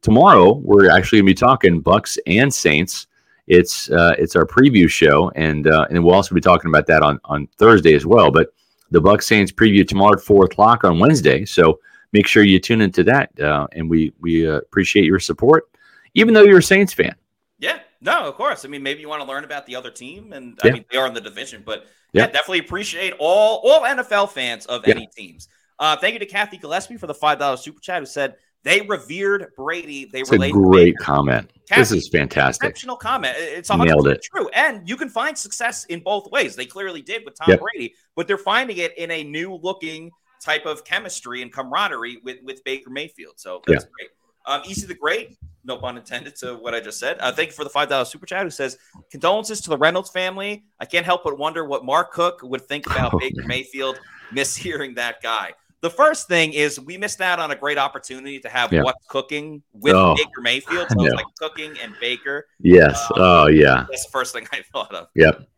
tomorrow 0.03 0.55
we're 0.55 0.90
actually 0.90 1.18
going 1.18 1.26
to 1.26 1.30
be 1.30 1.46
talking 1.46 1.82
Bucs 1.82 2.18
and 2.26 2.53
Saints 2.53 3.07
it's 3.51 3.90
uh, 3.90 4.14
it's 4.16 4.36
our 4.36 4.46
preview 4.46 4.88
show, 4.88 5.32
and 5.34 5.66
uh, 5.66 5.84
and 5.90 6.05
we'll 6.05 6.14
also 6.14 6.36
be 6.36 6.40
talking 6.40 6.68
about 6.68 6.86
that 6.86 7.03
on 7.03 7.18
on 7.24 7.48
Thursday 7.59 7.94
as 7.94 8.07
well. 8.07 8.30
But 8.30 8.55
the 8.92 9.03
Bucs 9.03 9.24
Saints 9.24 9.51
preview 9.51 9.86
tomorrow 9.86 10.12
at 10.12 10.20
four 10.20 10.44
o'clock 10.44 10.84
on 10.84 11.01
Wednesday. 11.01 11.44
So 11.44 11.80
make 12.12 12.28
sure 12.28 12.44
you 12.44 12.61
tune 12.61 12.80
into 12.80 13.03
that, 13.05 13.38
uh, 13.40 13.66
and 13.72 13.90
we 13.90 14.12
we 14.20 14.48
uh, 14.48 14.59
appreciate 14.59 15.05
your 15.05 15.18
support, 15.18 15.68
even 16.14 16.32
though 16.32 16.44
you're 16.44 16.59
a 16.59 16.62
Saints 16.62 16.94
fan. 16.94 17.16
Yeah, 17.59 17.80
no, 18.01 18.20
of 18.20 18.36
course. 18.36 18.64
I 18.64 18.68
mean, 18.68 18.84
maybe 18.84 19.01
you 19.01 19.09
want 19.09 19.20
to 19.20 19.28
learn 19.28 19.42
about 19.42 19.66
the 19.66 19.74
other 19.74 19.90
team, 19.90 20.32
and 20.32 20.57
yeah. 20.62 20.70
I 20.70 20.74
mean 20.74 20.84
they 20.88 20.96
are 20.96 21.09
in 21.09 21.14
the 21.14 21.20
division, 21.20 21.64
but 21.66 21.86
yeah, 22.12 22.22
yeah 22.22 22.26
definitely 22.26 22.61
appreciate 22.61 23.14
all 23.18 23.61
all 23.64 23.80
NFL 23.80 24.30
fans 24.30 24.64
of 24.66 24.86
yeah. 24.86 24.94
any 24.94 25.09
teams. 25.09 25.48
Uh, 25.80 25.96
thank 25.96 26.12
you 26.12 26.20
to 26.20 26.26
Kathy 26.26 26.57
Gillespie 26.57 26.98
for 26.98 27.09
the 27.09 27.14
five 27.14 27.40
dollars 27.40 27.62
super 27.62 27.80
chat 27.80 27.98
who 27.98 28.07
said 28.07 28.36
they 28.62 28.82
revered 28.82 29.52
Brady. 29.56 30.04
They 30.12 30.20
it's 30.20 30.32
a 30.32 30.50
great 30.50 30.96
comment. 30.98 31.50
This 31.74 31.92
is 31.92 32.08
fantastic. 32.08 32.68
Exceptional 32.68 32.96
comment. 32.96 33.34
It's 33.38 33.70
100 33.70 33.90
Nailed 33.90 34.08
it. 34.08 34.22
true. 34.22 34.48
And 34.50 34.86
you 34.88 34.96
can 34.96 35.08
find 35.08 35.36
success 35.36 35.84
in 35.86 36.00
both 36.00 36.30
ways. 36.30 36.56
They 36.56 36.66
clearly 36.66 37.00
did 37.00 37.24
with 37.24 37.36
Tom 37.36 37.50
yep. 37.50 37.61
Brady, 37.61 37.94
but 38.16 38.26
they're 38.26 38.38
finding 38.38 38.78
it 38.78 38.96
in 38.98 39.11
a 39.11 39.24
new 39.24 39.54
looking 39.54 40.11
type 40.42 40.66
of 40.66 40.84
chemistry 40.84 41.42
and 41.42 41.52
camaraderie 41.52 42.18
with, 42.24 42.38
with 42.42 42.62
Baker 42.64 42.90
Mayfield. 42.90 43.34
So 43.36 43.62
that's 43.66 43.84
yeah. 43.84 43.90
great. 43.96 44.11
Um, 44.46 44.62
Easy 44.66 44.86
the 44.86 44.94
Great, 44.94 45.36
no 45.64 45.76
pun 45.76 45.96
intended 45.96 46.34
to 46.36 46.54
what 46.54 46.74
I 46.74 46.80
just 46.80 46.98
said. 46.98 47.18
Uh, 47.20 47.30
thank 47.30 47.50
you 47.50 47.54
for 47.54 47.64
the 47.64 47.70
$5 47.70 48.06
super 48.06 48.26
chat 48.26 48.42
who 48.42 48.50
says, 48.50 48.78
Condolences 49.11 49.61
to 49.62 49.70
the 49.70 49.76
Reynolds 49.76 50.11
family. 50.11 50.64
I 50.80 50.86
can't 50.86 51.04
help 51.04 51.24
but 51.24 51.38
wonder 51.38 51.64
what 51.64 51.84
Mark 51.84 52.12
Cook 52.12 52.40
would 52.42 52.62
think 52.62 52.86
about 52.86 53.14
oh, 53.14 53.18
Baker 53.18 53.40
man. 53.40 53.48
Mayfield. 53.48 54.00
mishearing 54.32 54.96
that 54.96 55.22
guy. 55.22 55.52
The 55.83 55.91
first 55.91 56.28
thing 56.28 56.53
is 56.53 56.78
we 56.78 56.99
missed 56.99 57.20
out 57.20 57.39
on 57.39 57.51
a 57.51 57.57
great 57.57 57.78
opportunity 57.78 58.39
to 58.41 58.49
have 58.49 58.72
yeah. 58.72 58.83
what's 58.83 59.07
cooking 59.07 59.62
with 59.72 59.95
oh, 59.95 60.14
Baker 60.14 60.41
Mayfield. 60.43 60.89
So 60.91 61.05
it's 61.05 61.14
like 61.14 61.24
cooking 61.39 61.74
and 61.83 61.95
Baker. 62.01 62.47
Yes. 62.61 63.03
Um, 63.12 63.22
oh 63.22 63.47
yeah. 63.47 63.87
That's 63.89 64.05
the 64.05 64.11
first 64.11 64.35
thing 64.35 64.47
I 64.53 64.62
thought 64.72 64.95
of. 64.95 65.09
Yep. 65.14 65.49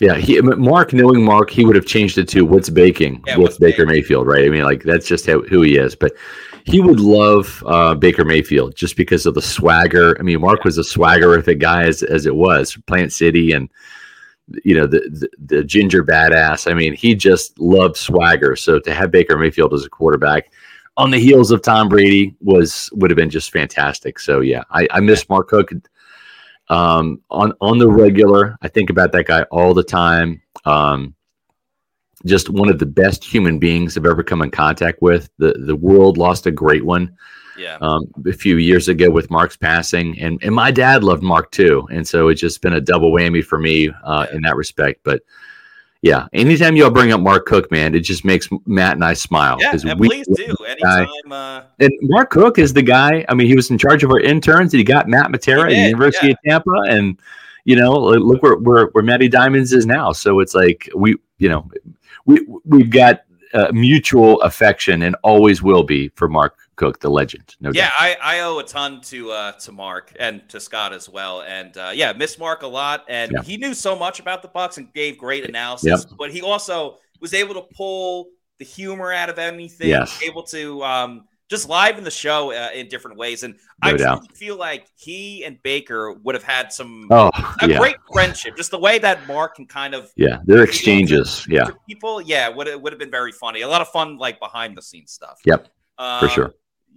Yeah, 0.00 0.16
he, 0.16 0.40
Mark, 0.40 0.92
knowing 0.92 1.24
Mark, 1.24 1.50
he 1.50 1.64
would 1.64 1.76
have 1.76 1.86
changed 1.86 2.18
it 2.18 2.28
to 2.30 2.44
"What's 2.44 2.68
baking?" 2.68 3.22
Yeah, 3.28 3.36
with 3.36 3.60
Baker 3.60 3.86
baking? 3.86 4.00
Mayfield, 4.00 4.26
right? 4.26 4.44
I 4.44 4.48
mean, 4.48 4.64
like 4.64 4.82
that's 4.82 5.06
just 5.06 5.24
how, 5.24 5.42
who 5.42 5.62
he 5.62 5.76
is. 5.76 5.94
But 5.94 6.12
he 6.64 6.80
would 6.80 6.98
love 6.98 7.62
uh, 7.64 7.94
Baker 7.94 8.24
Mayfield 8.24 8.74
just 8.74 8.96
because 8.96 9.24
of 9.24 9.34
the 9.34 9.42
swagger. 9.42 10.16
I 10.18 10.22
mean, 10.22 10.40
Mark 10.40 10.64
was 10.64 10.78
a 10.78 10.82
swaggerific 10.82 11.60
guy 11.60 11.84
as 11.84 12.02
as 12.02 12.26
it 12.26 12.34
was, 12.34 12.76
Plant 12.88 13.12
City, 13.12 13.52
and 13.52 13.70
you 14.62 14.74
know 14.74 14.86
the, 14.86 15.00
the, 15.00 15.56
the 15.56 15.64
ginger 15.64 16.04
badass. 16.04 16.70
I 16.70 16.74
mean, 16.74 16.94
he 16.94 17.14
just 17.14 17.58
loved 17.58 17.96
swagger. 17.96 18.56
So 18.56 18.78
to 18.80 18.94
have 18.94 19.10
Baker 19.10 19.36
Mayfield 19.36 19.74
as 19.74 19.84
a 19.84 19.90
quarterback 19.90 20.50
on 20.96 21.10
the 21.10 21.18
heels 21.18 21.50
of 21.50 21.62
Tom 21.62 21.88
Brady 21.88 22.34
was 22.40 22.90
would 22.92 23.10
have 23.10 23.16
been 23.16 23.30
just 23.30 23.52
fantastic. 23.52 24.18
So 24.18 24.40
yeah, 24.40 24.62
I, 24.70 24.86
I 24.90 25.00
miss 25.00 25.28
Mark 25.28 25.48
Cook 25.48 25.70
um, 26.68 27.20
on 27.30 27.52
on 27.60 27.78
the 27.78 27.88
regular. 27.88 28.56
I 28.62 28.68
think 28.68 28.90
about 28.90 29.12
that 29.12 29.26
guy 29.26 29.42
all 29.44 29.74
the 29.74 29.84
time. 29.84 30.40
Um, 30.64 31.14
just 32.26 32.48
one 32.48 32.70
of 32.70 32.78
the 32.78 32.86
best 32.86 33.22
human 33.24 33.58
beings 33.58 33.96
I've 33.96 34.06
ever 34.06 34.22
come 34.22 34.42
in 34.42 34.50
contact 34.50 35.02
with. 35.02 35.30
The 35.38 35.54
the 35.66 35.76
world 35.76 36.16
lost 36.16 36.46
a 36.46 36.50
great 36.50 36.84
one 36.84 37.16
yeah. 37.56 37.78
Um, 37.80 38.06
a 38.26 38.32
few 38.32 38.56
years 38.56 38.88
ago 38.88 39.10
with 39.10 39.30
Mark's 39.30 39.56
passing, 39.56 40.18
and 40.18 40.42
and 40.42 40.54
my 40.54 40.70
dad 40.70 41.04
loved 41.04 41.22
Mark 41.22 41.50
too, 41.50 41.86
and 41.90 42.06
so 42.06 42.28
it's 42.28 42.40
just 42.40 42.60
been 42.60 42.74
a 42.74 42.80
double 42.80 43.12
whammy 43.12 43.44
for 43.44 43.58
me 43.58 43.90
uh, 44.04 44.26
yeah. 44.28 44.36
in 44.36 44.42
that 44.42 44.56
respect. 44.56 45.00
But 45.04 45.22
yeah, 46.02 46.26
anytime 46.32 46.76
y'all 46.76 46.90
bring 46.90 47.12
up 47.12 47.20
Mark 47.20 47.46
Cook, 47.46 47.70
man, 47.70 47.94
it 47.94 48.00
just 48.00 48.24
makes 48.24 48.48
Matt 48.66 48.92
and 48.92 49.04
I 49.04 49.14
smile. 49.14 49.56
Yeah, 49.60 49.74
and 49.86 49.98
we, 49.98 50.08
please 50.08 50.26
do. 50.26 50.54
Anytime. 50.68 51.08
Uh... 51.30 51.62
And 51.80 51.92
Mark 52.02 52.30
Cook 52.30 52.58
is 52.58 52.74
the 52.74 52.82
guy. 52.82 53.24
I 53.28 53.34
mean, 53.34 53.46
he 53.46 53.56
was 53.56 53.70
in 53.70 53.78
charge 53.78 54.04
of 54.04 54.10
our 54.10 54.20
interns, 54.20 54.74
and 54.74 54.78
he 54.78 54.84
got 54.84 55.08
Matt 55.08 55.30
Matera 55.30 55.62
at 55.62 55.70
the 55.70 55.76
University 55.76 56.26
yeah. 56.26 56.32
of 56.32 56.38
Tampa, 56.46 56.82
and 56.88 57.18
you 57.64 57.76
know, 57.76 57.94
look 57.94 58.42
where 58.42 58.56
where, 58.56 58.86
where 58.88 59.04
Matty 59.04 59.28
Diamonds 59.28 59.72
is 59.72 59.86
now. 59.86 60.12
So 60.12 60.40
it's 60.40 60.54
like 60.54 60.90
we, 60.94 61.16
you 61.38 61.48
know, 61.48 61.70
we 62.26 62.46
we've 62.64 62.90
got 62.90 63.22
uh, 63.54 63.70
mutual 63.72 64.42
affection 64.42 65.02
and 65.02 65.16
always 65.22 65.62
will 65.62 65.84
be 65.84 66.08
for 66.16 66.28
Mark 66.28 66.58
Cook, 66.76 67.00
the 67.00 67.10
legend. 67.10 67.56
No 67.60 67.70
yeah, 67.72 67.90
I, 67.98 68.16
I 68.22 68.40
owe 68.40 68.58
a 68.58 68.64
ton 68.64 69.00
to 69.02 69.30
uh, 69.30 69.52
to 69.52 69.72
Mark 69.72 70.14
and 70.18 70.46
to 70.48 70.60
Scott 70.60 70.92
as 70.92 71.08
well. 71.08 71.42
And 71.42 71.76
uh, 71.76 71.92
yeah, 71.94 72.12
miss 72.12 72.38
Mark 72.38 72.62
a 72.62 72.66
lot. 72.66 73.04
And 73.08 73.32
yeah. 73.32 73.42
he 73.42 73.56
knew 73.56 73.74
so 73.74 73.96
much 73.96 74.20
about 74.20 74.42
the 74.42 74.48
Bucs 74.48 74.76
and 74.78 74.92
gave 74.92 75.18
great 75.18 75.44
analysis. 75.48 76.06
Yep. 76.08 76.18
But 76.18 76.30
he 76.32 76.42
also 76.42 76.98
was 77.20 77.34
able 77.34 77.54
to 77.54 77.62
pull 77.74 78.28
the 78.58 78.64
humor 78.64 79.12
out 79.12 79.30
of 79.30 79.38
anything. 79.38 79.88
Yes. 79.88 80.20
Able 80.22 80.42
to 80.44 80.82
um, 80.84 81.24
just 81.48 81.68
live 81.68 81.98
in 81.98 82.04
the 82.04 82.10
show 82.10 82.52
uh, 82.52 82.70
in 82.74 82.88
different 82.88 83.16
ways. 83.16 83.42
And 83.42 83.54
no 83.84 84.20
I 84.20 84.34
feel 84.34 84.56
like 84.56 84.88
he 84.96 85.44
and 85.44 85.62
Baker 85.62 86.12
would 86.12 86.34
have 86.34 86.44
had 86.44 86.72
some 86.72 87.08
oh, 87.10 87.30
a 87.60 87.68
yeah. 87.68 87.78
great 87.78 87.96
friendship. 88.12 88.56
Just 88.56 88.70
the 88.70 88.78
way 88.78 88.98
that 88.98 89.26
Mark 89.26 89.56
can 89.56 89.66
kind 89.66 89.94
of 89.94 90.10
yeah, 90.16 90.38
their 90.44 90.62
exchanges, 90.62 91.46
yeah, 91.48 91.68
people, 91.88 92.20
yeah, 92.20 92.48
would 92.48 92.68
would 92.82 92.92
have 92.92 92.98
been 92.98 93.10
very 93.10 93.32
funny. 93.32 93.60
A 93.60 93.68
lot 93.68 93.80
of 93.80 93.88
fun, 93.88 94.18
like 94.18 94.40
behind 94.40 94.76
the 94.76 94.82
scenes 94.82 95.12
stuff. 95.12 95.40
Yep, 95.44 95.68
um, 95.98 96.20
for 96.20 96.28
sure. 96.28 96.54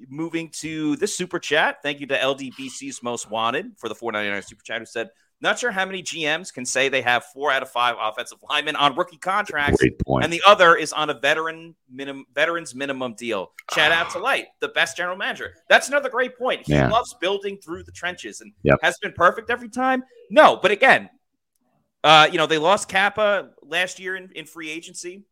Moving 0.10 0.50
to 0.60 0.95
the 0.98 1.08
super 1.08 1.39
chat, 1.39 1.78
thank 1.82 2.00
you 2.00 2.08
to 2.08 2.18
LDBC's 2.18 3.02
Most 3.02 3.30
Wanted 3.30 3.72
for 3.78 3.89
the 3.89 3.95
499 3.95 4.43
super 4.43 4.64
chat 4.64 4.80
who 4.80 4.86
said 4.86 5.10
not 5.39 5.60
sure 5.60 5.72
how 5.72 5.86
many 5.86 6.02
GMs 6.02 6.52
can 6.52 6.66
say 6.66 6.89
they 6.89 7.02
have 7.04 7.24
four 7.26 7.52
out 7.52 7.62
of 7.62 7.70
five 7.70 7.95
offensive 8.02 8.39
linemen 8.50 8.76
on 8.76 8.95
rookie 8.95 9.18
contracts, 9.18 9.82
and 9.84 10.34
the 10.34 10.41
other 10.48 10.76
is 10.76 10.91
on 10.93 11.12
a 11.12 11.14
veteran 11.14 11.76
minimum 11.91 12.26
veterans 12.34 12.74
minimum 12.74 13.14
deal. 13.14 13.52
Shout 13.74 13.91
out 13.91 14.10
to 14.12 14.20
Licht, 14.20 14.48
the 14.62 14.70
best 14.70 14.98
general 14.98 15.16
manager. 15.16 15.54
That's 15.70 15.89
another 15.89 16.10
great 16.10 16.38
point. 16.38 16.66
He 16.66 16.74
yeah. 16.74 16.89
loves 16.89 17.14
building 17.22 17.58
through 17.64 17.84
the 17.84 17.91
trenches 17.91 18.41
and 18.41 18.52
yep. 18.64 18.80
has 18.82 18.98
been 18.98 19.14
perfect 19.14 19.52
every 19.52 19.70
time. 19.70 20.04
No, 20.32 20.58
but 20.60 20.72
again, 20.72 21.10
uh, 22.04 22.28
you 22.32 22.39
know 22.39 22.48
they 22.48 22.58
lost 22.58 22.89
Cappa 22.89 23.52
last 23.62 24.00
year 24.00 24.16
in, 24.16 24.32
in 24.34 24.45
free 24.45 24.72
agency, 24.72 25.24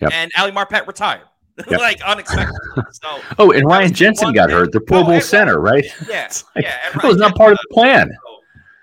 yep. 0.00 0.10
and 0.12 0.32
Ali 0.38 0.52
Marpet 0.52 0.86
retired. 0.86 1.26
Yep. 1.56 1.80
like 1.80 2.02
unexpected. 2.02 2.56
So, 2.90 3.20
oh, 3.38 3.52
and 3.52 3.64
Ryan 3.66 3.92
Jensen 3.92 4.32
got 4.32 4.50
hurt, 4.50 4.72
the 4.72 4.80
Pro 4.80 5.04
Bowl 5.04 5.20
center, 5.20 5.60
right? 5.60 5.84
Yeah, 6.08 6.28
like, 6.56 6.64
yeah. 6.64 6.90
That 6.94 7.04
was 7.04 7.16
not 7.16 7.36
part 7.36 7.52
of 7.52 7.58
the 7.68 7.74
plan. 7.74 8.10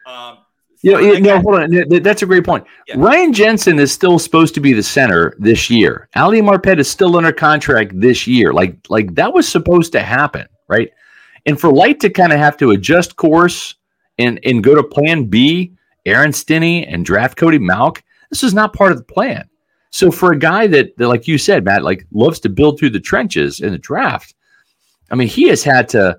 So, 0.06 0.12
um, 0.12 0.38
you 0.82 0.94
know, 0.94 1.00
you 1.00 1.20
know, 1.20 1.40
hold 1.42 1.56
on. 1.56 1.90
That's 2.02 2.24
a 2.24 2.26
great 2.26 2.46
point. 2.46 2.66
Yeah. 2.88 2.96
Ryan 2.98 3.34
Jensen 3.34 3.78
is 3.78 3.92
still 3.92 4.18
supposed 4.18 4.56
to 4.56 4.60
be 4.60 4.74
the 4.74 4.82
center 4.82 5.36
this 5.38 5.70
year. 5.70 6.10
Ali 6.16 6.42
Marpet 6.42 6.80
is 6.80 6.90
still 6.90 7.18
under 7.18 7.32
contract 7.32 8.00
this 8.00 8.26
year. 8.26 8.52
Like, 8.52 8.78
like 8.90 9.14
that 9.16 9.34
was 9.34 9.48
supposed 9.48 9.92
to 9.92 10.02
happen, 10.02 10.48
right? 10.68 10.90
And 11.46 11.60
for 11.60 11.72
Licht 11.72 12.02
to 12.02 12.10
kind 12.10 12.32
of 12.32 12.40
have 12.40 12.58
to 12.58 12.72
adjust 12.72 13.16
course 13.16 13.76
and 14.18 14.40
and 14.44 14.64
go 14.64 14.76
to 14.76 14.84
Plan 14.84 15.26
B, 15.26 15.74
Aaron 16.06 16.34
Stinnie 16.34 16.86
and 16.88 17.06
draft 17.06 17.38
Cody 17.38 17.60
Mauch, 17.60 18.02
this 18.30 18.44
is 18.44 18.54
not 18.54 18.74
part 18.74 18.92
of 18.92 18.98
the 18.98 19.04
plan. 19.04 19.48
So 19.92 20.10
for 20.10 20.32
a 20.32 20.40
guy 20.40 20.68
that, 20.68 20.98
that, 20.98 21.08
like 21.08 21.28
you 21.28 21.38
said, 21.38 21.66
Matt, 21.66 21.84
like 21.84 22.08
loves 22.12 22.40
to 22.42 22.50
build 22.50 22.80
through 22.80 22.92
the 22.92 23.00
trenches 23.00 23.60
in 23.60 23.72
the 23.72 23.78
draft, 23.78 24.34
I 25.12 25.16
mean, 25.16 25.28
he 25.28 25.48
has 25.50 25.64
had 25.64 25.90
to 25.90 26.18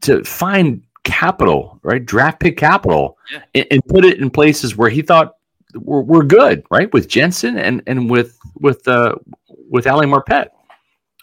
to 0.00 0.24
find 0.24 0.82
capital, 1.04 1.78
right? 1.82 2.04
Draft 2.04 2.40
pick 2.40 2.56
capital, 2.56 3.18
yeah. 3.30 3.42
and, 3.54 3.66
and, 3.70 3.84
put 3.86 4.06
it 4.06 4.18
in 4.18 4.30
places 4.30 4.74
where 4.74 4.88
he 4.88 5.02
thought 5.02 5.34
were, 5.74 6.02
were 6.02 6.24
good, 6.24 6.64
right? 6.70 6.90
With 6.94 7.08
Jensen 7.08 7.58
and 7.58 7.82
and 7.86 8.08
with 8.08 8.38
with 8.58 8.88
uh 8.88 9.16
with 9.68 9.86
Ali 9.86 10.06
Marpet. 10.06 10.48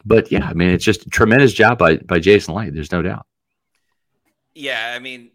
But 0.05 0.31
yeah, 0.31 0.47
I 0.47 0.53
mean, 0.53 0.69
it's 0.69 0.85
just 0.85 1.07
a 1.07 1.09
tremendous 1.09 1.53
job 1.53 1.79
by 1.79 1.97
by 1.97 2.19
Jason 2.19 2.53
Licht. 2.53 2.75
There's 2.75 2.91
no 2.91 3.01
doubt. 3.01 3.25
Yeah, 4.53 4.93
I 4.95 4.99
mean, 4.99 5.31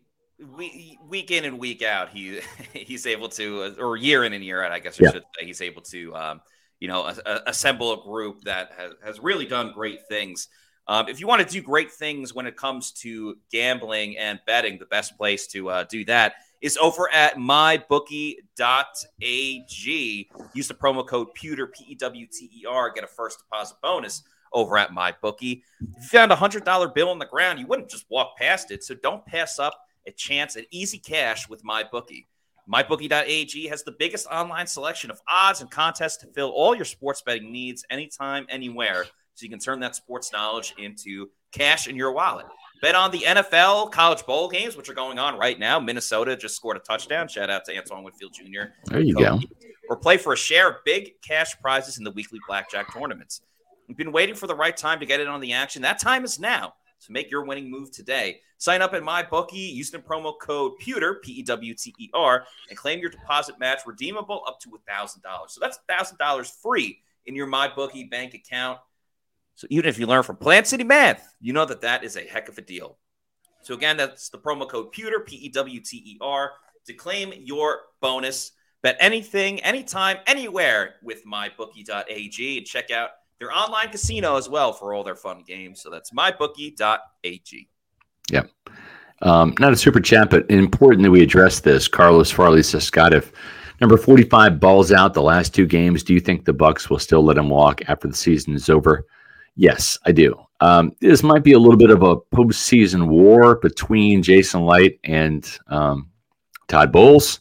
we, 0.56 0.98
week 1.08 1.30
in 1.30 1.44
and 1.44 1.58
week 1.58 1.82
out, 1.82 2.10
he 2.10 2.40
he's 2.72 3.06
able 3.06 3.28
to, 3.30 3.74
or 3.78 3.96
year 3.96 4.24
in 4.24 4.32
and 4.32 4.44
year 4.44 4.62
out, 4.62 4.72
I 4.72 4.78
guess 4.78 5.00
I 5.00 5.04
yeah. 5.04 5.12
should 5.12 5.24
say, 5.38 5.46
he's 5.46 5.60
able 5.60 5.82
to, 5.82 6.14
um, 6.14 6.40
you 6.80 6.88
know, 6.88 7.04
a, 7.04 7.16
a 7.26 7.40
assemble 7.46 7.92
a 7.92 8.02
group 8.02 8.42
that 8.42 8.72
has, 8.76 8.92
has 9.04 9.20
really 9.20 9.46
done 9.46 9.72
great 9.72 10.06
things. 10.08 10.48
Um, 10.86 11.08
if 11.08 11.18
you 11.18 11.26
want 11.26 11.40
to 11.46 11.48
do 11.48 11.62
great 11.62 11.90
things 11.90 12.34
when 12.34 12.46
it 12.46 12.56
comes 12.56 12.92
to 12.92 13.38
gambling 13.50 14.18
and 14.18 14.38
betting, 14.46 14.78
the 14.78 14.86
best 14.86 15.16
place 15.16 15.46
to 15.48 15.70
uh, 15.70 15.84
do 15.84 16.04
that 16.04 16.34
is 16.60 16.76
over 16.76 17.12
at 17.12 17.36
mybookie.ag. 17.36 18.40
Use 20.54 20.68
the 20.68 20.74
promo 20.74 21.06
code 21.06 21.28
Pewter, 21.34 21.66
P 21.68 21.84
E 21.88 21.94
W 21.94 22.26
T 22.26 22.50
E 22.54 22.66
R, 22.66 22.90
get 22.90 23.04
a 23.04 23.06
first 23.06 23.38
deposit 23.38 23.76
bonus 23.82 24.22
over 24.52 24.78
at 24.78 24.90
mybookie. 24.90 25.62
If 25.80 26.02
you 26.02 26.08
found 26.10 26.32
a 26.32 26.36
$100 26.36 26.94
bill 26.94 27.10
on 27.10 27.18
the 27.18 27.26
ground, 27.26 27.58
you 27.58 27.66
wouldn't 27.66 27.90
just 27.90 28.06
walk 28.08 28.36
past 28.38 28.70
it. 28.70 28.84
So 28.84 28.94
don't 28.94 29.24
pass 29.26 29.58
up 29.58 29.78
a 30.06 30.12
chance 30.12 30.56
at 30.56 30.64
easy 30.70 30.98
cash 30.98 31.48
with 31.48 31.64
mybookie. 31.64 32.26
MyBookie.ag 32.72 33.68
has 33.68 33.82
the 33.82 33.92
biggest 33.98 34.26
online 34.28 34.66
selection 34.66 35.10
of 35.10 35.20
odds 35.28 35.60
and 35.60 35.70
contests 35.70 36.16
to 36.18 36.26
fill 36.28 36.48
all 36.48 36.74
your 36.74 36.86
sports 36.86 37.22
betting 37.22 37.52
needs 37.52 37.84
anytime, 37.90 38.46
anywhere 38.48 39.04
so 39.34 39.44
you 39.44 39.50
can 39.50 39.58
turn 39.58 39.80
that 39.80 39.96
sports 39.96 40.32
knowledge 40.32 40.74
into 40.78 41.28
cash 41.52 41.88
in 41.88 41.96
your 41.96 42.12
wallet. 42.12 42.46
Bet 42.80 42.94
on 42.94 43.10
the 43.10 43.20
NFL 43.20 43.90
college 43.92 44.24
bowl 44.26 44.48
games, 44.48 44.76
which 44.76 44.88
are 44.88 44.94
going 44.94 45.18
on 45.18 45.38
right 45.38 45.58
now. 45.58 45.78
Minnesota 45.78 46.36
just 46.36 46.56
scored 46.56 46.76
a 46.76 46.80
touchdown. 46.80 47.28
Shout 47.28 47.50
out 47.50 47.64
to 47.66 47.76
Antoine 47.76 48.04
Winfield 48.04 48.32
Jr. 48.34 48.70
There 48.86 49.00
you 49.00 49.14
go. 49.14 49.40
Or 49.88 49.96
play 49.96 50.16
for 50.16 50.32
a 50.32 50.36
share 50.36 50.70
of 50.70 50.76
big 50.84 51.20
cash 51.20 51.58
prizes 51.60 51.98
in 51.98 52.04
the 52.04 52.10
weekly 52.12 52.38
blackjack 52.48 52.92
tournaments. 52.92 53.42
You've 53.88 53.98
been 53.98 54.12
waiting 54.12 54.34
for 54.34 54.46
the 54.46 54.54
right 54.54 54.76
time 54.76 55.00
to 55.00 55.06
get 55.06 55.20
in 55.20 55.28
on 55.28 55.40
the 55.40 55.52
action. 55.52 55.82
That 55.82 55.98
time 55.98 56.24
is 56.24 56.38
now. 56.38 56.74
So 57.04 57.12
make 57.12 57.30
your 57.30 57.44
winning 57.44 57.70
move 57.70 57.90
today. 57.90 58.40
Sign 58.56 58.80
up 58.80 58.94
at 58.94 59.02
MyBookie, 59.02 59.74
use 59.74 59.90
the 59.90 59.98
promo 59.98 60.32
code 60.40 60.78
Pewter, 60.78 61.16
P 61.16 61.32
E 61.32 61.42
W 61.42 61.74
T 61.74 61.94
E 61.98 62.08
R, 62.14 62.46
and 62.70 62.78
claim 62.78 62.98
your 62.98 63.10
deposit 63.10 63.58
match 63.60 63.80
redeemable 63.84 64.42
up 64.48 64.58
to 64.60 64.70
$1,000. 64.70 65.20
So 65.48 65.60
that's 65.60 65.78
$1,000 65.90 66.50
free 66.62 67.02
in 67.26 67.36
your 67.36 67.46
MyBookie 67.46 68.10
bank 68.10 68.32
account. 68.32 68.78
So 69.54 69.66
even 69.68 69.86
if 69.86 69.98
you 69.98 70.06
learn 70.06 70.22
from 70.22 70.36
Plant 70.36 70.66
City 70.66 70.82
Math, 70.82 71.34
you 71.42 71.52
know 71.52 71.66
that 71.66 71.82
that 71.82 72.04
is 72.04 72.16
a 72.16 72.22
heck 72.22 72.48
of 72.48 72.56
a 72.56 72.62
deal. 72.62 72.96
So 73.60 73.74
again, 73.74 73.98
that's 73.98 74.30
the 74.30 74.38
promo 74.38 74.66
code 74.66 74.90
Pewter, 74.92 75.20
P 75.20 75.36
E 75.36 75.48
W 75.50 75.80
T 75.80 75.98
E 75.98 76.18
R, 76.22 76.52
to 76.86 76.94
claim 76.94 77.34
your 77.36 77.80
bonus. 78.00 78.52
Bet 78.82 78.96
anything, 78.98 79.60
anytime, 79.60 80.18
anywhere 80.26 80.94
with 81.02 81.24
mybookie.ag 81.26 82.58
and 82.58 82.66
check 82.66 82.90
out 82.90 83.10
their 83.38 83.52
online 83.52 83.88
casino 83.88 84.36
as 84.36 84.48
well 84.48 84.72
for 84.72 84.94
all 84.94 85.04
their 85.04 85.16
fun 85.16 85.42
games. 85.46 85.80
So 85.82 85.90
that's 85.90 86.10
mybookie.ag. 86.12 87.68
Yeah. 88.30 88.44
Um, 89.22 89.54
not 89.58 89.72
a 89.72 89.76
super 89.76 90.00
chat, 90.00 90.30
but 90.30 90.50
important 90.50 91.02
that 91.02 91.10
we 91.10 91.22
address 91.22 91.60
this. 91.60 91.88
Carlos 91.88 92.30
Farley 92.30 92.62
says, 92.62 92.84
Scott, 92.84 93.14
if 93.14 93.32
number 93.80 93.96
45 93.96 94.60
balls 94.60 94.92
out 94.92 95.14
the 95.14 95.22
last 95.22 95.54
two 95.54 95.66
games, 95.66 96.02
do 96.02 96.14
you 96.14 96.20
think 96.20 96.44
the 96.44 96.54
Bucs 96.54 96.90
will 96.90 96.98
still 96.98 97.24
let 97.24 97.38
him 97.38 97.48
walk 97.48 97.82
after 97.88 98.08
the 98.08 98.14
season 98.14 98.54
is 98.54 98.68
over? 98.68 99.06
Yes, 99.56 99.98
I 100.04 100.12
do. 100.12 100.38
Um, 100.60 100.92
this 101.00 101.22
might 101.22 101.44
be 101.44 101.52
a 101.52 101.58
little 101.58 101.76
bit 101.76 101.90
of 101.90 102.02
a 102.02 102.16
postseason 102.16 103.06
war 103.06 103.56
between 103.56 104.22
Jason 104.22 104.64
Licht 104.64 104.98
and 105.04 105.46
um, 105.68 106.10
Todd 106.68 106.92
Bowles. 106.92 107.40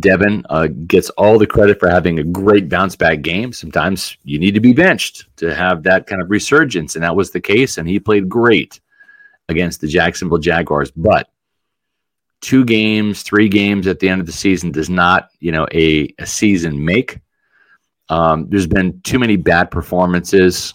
Devin 0.00 0.44
uh, 0.48 0.68
gets 0.86 1.10
all 1.10 1.38
the 1.38 1.46
credit 1.46 1.78
for 1.78 1.88
having 1.88 2.18
a 2.18 2.24
great 2.24 2.68
bounce 2.68 2.96
back 2.96 3.20
game. 3.20 3.52
Sometimes 3.52 4.16
you 4.24 4.38
need 4.38 4.54
to 4.54 4.60
be 4.60 4.72
benched 4.72 5.26
to 5.36 5.54
have 5.54 5.82
that 5.82 6.06
kind 6.06 6.22
of 6.22 6.30
resurgence, 6.30 6.94
and 6.94 7.04
that 7.04 7.14
was 7.14 7.30
the 7.30 7.40
case. 7.40 7.78
And 7.78 7.86
he 7.86 8.00
played 8.00 8.28
great 8.28 8.80
against 9.48 9.80
the 9.80 9.88
Jacksonville 9.88 10.38
Jaguars. 10.38 10.90
But 10.90 11.28
two 12.40 12.64
games, 12.64 13.22
three 13.22 13.48
games 13.48 13.86
at 13.86 13.98
the 13.98 14.08
end 14.08 14.20
of 14.20 14.26
the 14.26 14.32
season 14.32 14.72
does 14.72 14.88
not, 14.88 15.28
you 15.40 15.52
know, 15.52 15.66
a, 15.72 16.12
a 16.18 16.26
season 16.26 16.82
make. 16.82 17.20
Um, 18.08 18.48
there's 18.48 18.66
been 18.66 19.00
too 19.02 19.18
many 19.18 19.36
bad 19.36 19.70
performances 19.70 20.74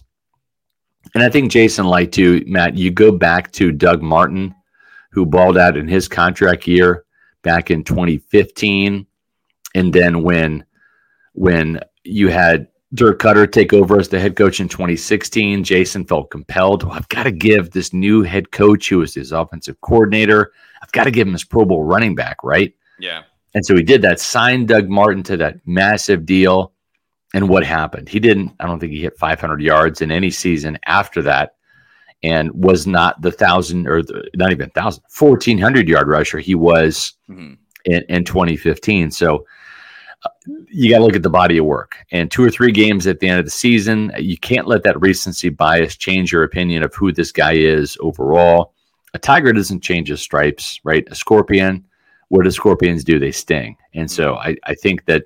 and 1.14 1.24
I 1.24 1.30
think 1.30 1.52
Jason 1.52 1.88
Licht 1.88 2.14
too, 2.14 2.44
Matt, 2.48 2.78
you 2.78 2.92
go 2.92 3.12
back 3.12 3.52
to 3.54 3.72
Doug 3.72 4.02
Martin, 4.02 4.54
who 5.12 5.26
balled 5.26 5.58
out 5.58 5.78
in 5.78 5.88
his 5.88 6.08
contract 6.08 6.68
year 6.68 7.06
back 7.48 7.72
in 7.72 7.82
2015. 7.86 9.08
And 9.74 9.94
then 9.94 10.22
when 10.22 10.66
when 11.32 11.80
you 12.04 12.28
had 12.28 12.68
Dirk 12.94 13.22
Koetter 13.22 13.50
take 13.50 13.72
over 13.72 13.98
as 13.98 14.10
the 14.10 14.20
head 14.20 14.36
coach 14.36 14.60
in 14.60 14.68
2016, 14.68 15.64
Jason 15.64 16.06
felt 16.06 16.30
compelled. 16.30 16.84
Well, 16.84 16.94
I've 16.94 17.08
got 17.08 17.24
to 17.24 17.32
give 17.32 17.72
this 17.72 17.94
new 17.94 18.22
head 18.24 18.52
coach, 18.52 18.90
who 18.90 19.02
is 19.02 19.14
his 19.14 19.32
offensive 19.32 19.80
coordinator, 19.80 20.52
I've 20.82 20.92
got 20.92 21.06
to 21.06 21.12
give 21.12 21.28
him 21.28 21.34
his 21.34 21.44
Pro 21.44 21.64
Bowl 21.64 21.84
running 21.84 22.16
back, 22.16 22.44
right? 22.44 22.74
Yeah. 23.00 23.24
And 23.54 23.66
so 23.66 23.76
he 23.76 23.84
did 23.84 24.02
that, 24.02 24.20
signed 24.20 24.68
Doug 24.68 24.90
Martin 24.90 25.24
to 25.24 25.38
that 25.38 25.60
massive 25.66 26.26
deal. 26.26 26.74
And 27.34 27.50
what 27.50 27.66
happened? 27.66 28.10
He 28.10 28.20
didn't, 28.20 28.54
I 28.60 28.66
don't 28.66 28.80
think 28.80 28.94
he 28.94 29.02
hit 29.02 29.18
500 29.18 29.62
yards 29.62 30.02
in 30.02 30.12
any 30.12 30.32
season 30.32 30.78
after 30.86 31.22
that 31.24 31.57
and 32.24 32.52
was 32.52 32.88
not 32.88 33.22
the 33.22 33.32
thousand 33.32 33.88
or 33.88 34.02
the, 34.02 34.30
not 34.36 34.52
even 34.52 34.70
thousand, 34.72 35.04
1400 35.18 35.88
yard 35.88 36.08
rusher 36.08 36.40
he 36.40 36.56
was 36.56 37.14
mm-hmm. 37.30 37.54
in, 37.86 38.04
in 38.10 38.24
2015. 38.24 39.12
So 39.12 39.46
you 40.70 40.90
got 40.90 40.98
to 40.98 41.04
look 41.04 41.16
at 41.16 41.24
the 41.24 41.30
body 41.30 41.58
of 41.58 41.66
work 41.66 41.96
and 42.12 42.30
two 42.32 42.44
or 42.44 42.50
three 42.50 42.72
games 42.72 43.08
at 43.08 43.20
the 43.20 43.28
end 43.28 43.40
of 43.40 43.46
the 43.46 43.52
season. 43.52 44.12
You 44.18 44.38
can't 44.38 44.68
let 44.68 44.84
that 44.84 45.00
recency 45.00 45.50
bias 45.50 45.96
change 45.96 46.32
your 46.32 46.44
opinion 46.44 46.84
of 46.84 46.94
who 46.96 47.12
this 47.12 47.32
guy 47.32 47.54
is 47.54 47.98
overall. 48.00 48.74
A 49.14 49.20
tiger 49.20 49.54
doesn't 49.54 49.82
change 49.82 50.10
his 50.10 50.22
stripes, 50.22 50.80
right? 50.84 51.08
A 51.10 51.16
scorpion, 51.16 51.86
what 52.30 52.44
do 52.44 52.52
scorpions 52.52 53.04
do? 53.04 53.20
They 53.20 53.32
sting. 53.32 53.78
And 53.94 54.10
so 54.10 54.36
I, 54.36 54.56
I 54.66 54.76
think 54.76 55.06
that 55.06 55.24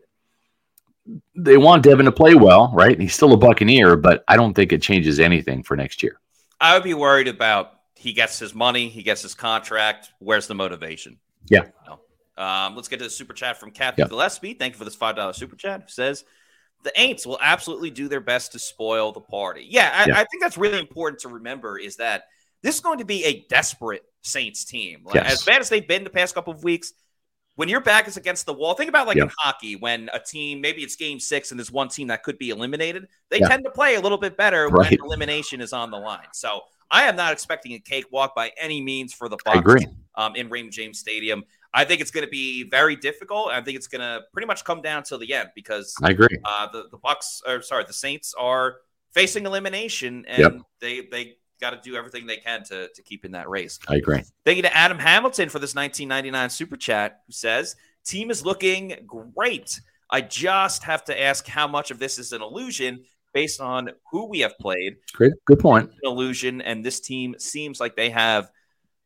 they 1.35 1.57
want 1.57 1.83
Devin 1.83 2.05
to 2.05 2.11
play 2.11 2.35
well, 2.35 2.71
right? 2.73 2.99
He's 2.99 3.15
still 3.15 3.33
a 3.33 3.37
Buccaneer, 3.37 3.95
but 3.95 4.23
I 4.27 4.35
don't 4.35 4.53
think 4.53 4.71
it 4.71 4.81
changes 4.81 5.19
anything 5.19 5.63
for 5.63 5.75
next 5.75 6.03
year. 6.03 6.20
I 6.61 6.75
would 6.75 6.83
be 6.83 6.93
worried 6.93 7.27
about 7.27 7.73
he 7.95 8.13
gets 8.13 8.39
his 8.39 8.55
money, 8.55 8.87
he 8.87 9.03
gets 9.03 9.21
his 9.21 9.33
contract. 9.33 10.11
Where's 10.19 10.47
the 10.47 10.55
motivation? 10.55 11.17
Yeah. 11.49 11.65
Um, 12.37 12.75
let's 12.75 12.87
get 12.87 12.97
to 12.99 13.05
the 13.05 13.09
super 13.09 13.33
chat 13.33 13.59
from 13.59 13.71
Kathy 13.71 14.03
Gillespie. 14.03 14.53
Thank 14.53 14.73
you 14.73 14.77
for 14.77 14.85
this 14.85 14.95
five 14.95 15.15
dollar 15.15 15.33
super 15.33 15.55
chat. 15.55 15.81
Who 15.81 15.87
says 15.89 16.23
the 16.83 16.91
Aints 16.97 17.25
will 17.25 17.39
absolutely 17.41 17.89
do 17.89 18.07
their 18.07 18.21
best 18.21 18.53
to 18.53 18.59
spoil 18.59 19.11
the 19.11 19.21
party. 19.21 19.67
Yeah, 19.69 19.91
I, 19.93 20.05
yeah. 20.07 20.13
I, 20.15 20.25
think 20.25 20.41
that's 20.41 20.57
really 20.57 20.79
important 20.79 21.21
to 21.21 21.29
remember. 21.29 21.77
Is 21.77 21.97
that 21.97 22.23
this 22.61 22.75
is 22.75 22.81
going 22.81 22.99
to 22.99 23.05
be 23.05 23.23
a 23.25 23.45
desperate 23.49 24.03
Saints 24.21 24.65
team? 24.65 25.01
Like, 25.03 25.15
yes. 25.15 25.33
As 25.33 25.43
bad 25.43 25.61
as 25.61 25.69
they've 25.69 25.87
been 25.87 26.03
the 26.03 26.09
past 26.09 26.33
couple 26.33 26.53
of 26.53 26.63
weeks, 26.63 26.93
when 27.61 27.69
your 27.69 27.79
back 27.79 28.07
is 28.07 28.17
against 28.17 28.47
the 28.47 28.53
wall, 28.53 28.73
think 28.73 28.89
about 28.89 29.05
like 29.05 29.17
yeah. 29.17 29.25
in 29.25 29.31
hockey 29.37 29.75
when 29.75 30.09
a 30.13 30.19
team 30.19 30.59
maybe 30.61 30.81
it's 30.81 30.95
game 30.95 31.19
six 31.19 31.51
and 31.51 31.59
there's 31.59 31.71
one 31.71 31.89
team 31.89 32.07
that 32.07 32.23
could 32.23 32.39
be 32.39 32.49
eliminated. 32.49 33.07
They 33.29 33.37
yeah. 33.37 33.49
tend 33.49 33.63
to 33.65 33.69
play 33.69 33.93
a 33.93 34.01
little 34.01 34.17
bit 34.17 34.35
better 34.35 34.67
right. 34.67 34.89
when 34.89 34.99
elimination 35.05 35.61
is 35.61 35.71
on 35.71 35.91
the 35.91 35.97
line. 35.99 36.25
So 36.33 36.61
I 36.89 37.03
am 37.03 37.15
not 37.15 37.33
expecting 37.33 37.73
a 37.73 37.79
cakewalk 37.79 38.33
by 38.33 38.51
any 38.59 38.81
means 38.81 39.13
for 39.13 39.29
the 39.29 39.37
agree. 39.45 39.85
Um, 40.15 40.35
in 40.35 40.49
Raymond 40.49 40.73
James 40.73 40.97
Stadium. 40.97 41.43
I 41.71 41.85
think 41.85 42.01
it's 42.01 42.09
going 42.09 42.25
to 42.25 42.31
be 42.31 42.63
very 42.63 42.95
difficult. 42.95 43.49
I 43.49 43.61
think 43.61 43.77
it's 43.77 43.87
going 43.87 44.01
to 44.01 44.21
pretty 44.33 44.47
much 44.47 44.65
come 44.65 44.81
down 44.81 45.03
to 45.03 45.19
the 45.19 45.31
end 45.31 45.49
because 45.53 45.93
I 46.01 46.09
agree. 46.09 46.39
Uh, 46.43 46.67
the 46.73 46.85
the 46.89 46.97
Bucs, 46.97 47.43
or 47.47 47.61
sorry, 47.61 47.83
the 47.85 47.93
Saints 47.93 48.33
are 48.39 48.77
facing 49.11 49.45
elimination, 49.45 50.25
and 50.27 50.39
yep. 50.39 50.57
they 50.79 51.01
they 51.11 51.35
got 51.61 51.69
to 51.71 51.79
do 51.89 51.95
everything 51.95 52.25
they 52.25 52.37
can 52.37 52.63
to 52.65 52.89
to 52.89 53.01
keep 53.03 53.23
in 53.23 53.31
that 53.31 53.49
race. 53.49 53.79
I 53.87 53.95
agree. 53.95 54.23
Thank 54.43 54.57
you 54.57 54.63
to 54.63 54.75
Adam 54.75 54.99
Hamilton 54.99 55.47
for 55.49 55.59
this 55.59 55.75
1999 55.75 56.49
super 56.49 56.75
chat, 56.75 57.21
who 57.27 57.31
says 57.31 57.75
team 58.03 58.31
is 58.31 58.43
looking 58.43 58.95
great. 59.05 59.79
I 60.09 60.21
just 60.21 60.83
have 60.83 61.05
to 61.05 61.21
ask 61.21 61.47
how 61.47 61.67
much 61.67 61.91
of 61.91 61.99
this 61.99 62.19
is 62.19 62.33
an 62.33 62.41
illusion 62.41 63.05
based 63.33 63.61
on 63.61 63.91
who 64.11 64.25
we 64.25 64.41
have 64.41 64.57
played. 64.59 64.97
Great, 65.13 65.33
good 65.45 65.59
point. 65.59 65.89
An 65.89 65.97
illusion, 66.03 66.61
and 66.61 66.83
this 66.83 66.99
team 66.99 67.35
seems 67.37 67.79
like 67.79 67.95
they 67.95 68.09
have 68.09 68.51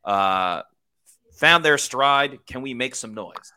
uh, 0.04 0.64
found 1.34 1.64
their 1.64 1.78
stride. 1.78 2.40
Can 2.48 2.62
we 2.62 2.74
make 2.74 2.96
some 2.96 3.14
noise? 3.14 3.54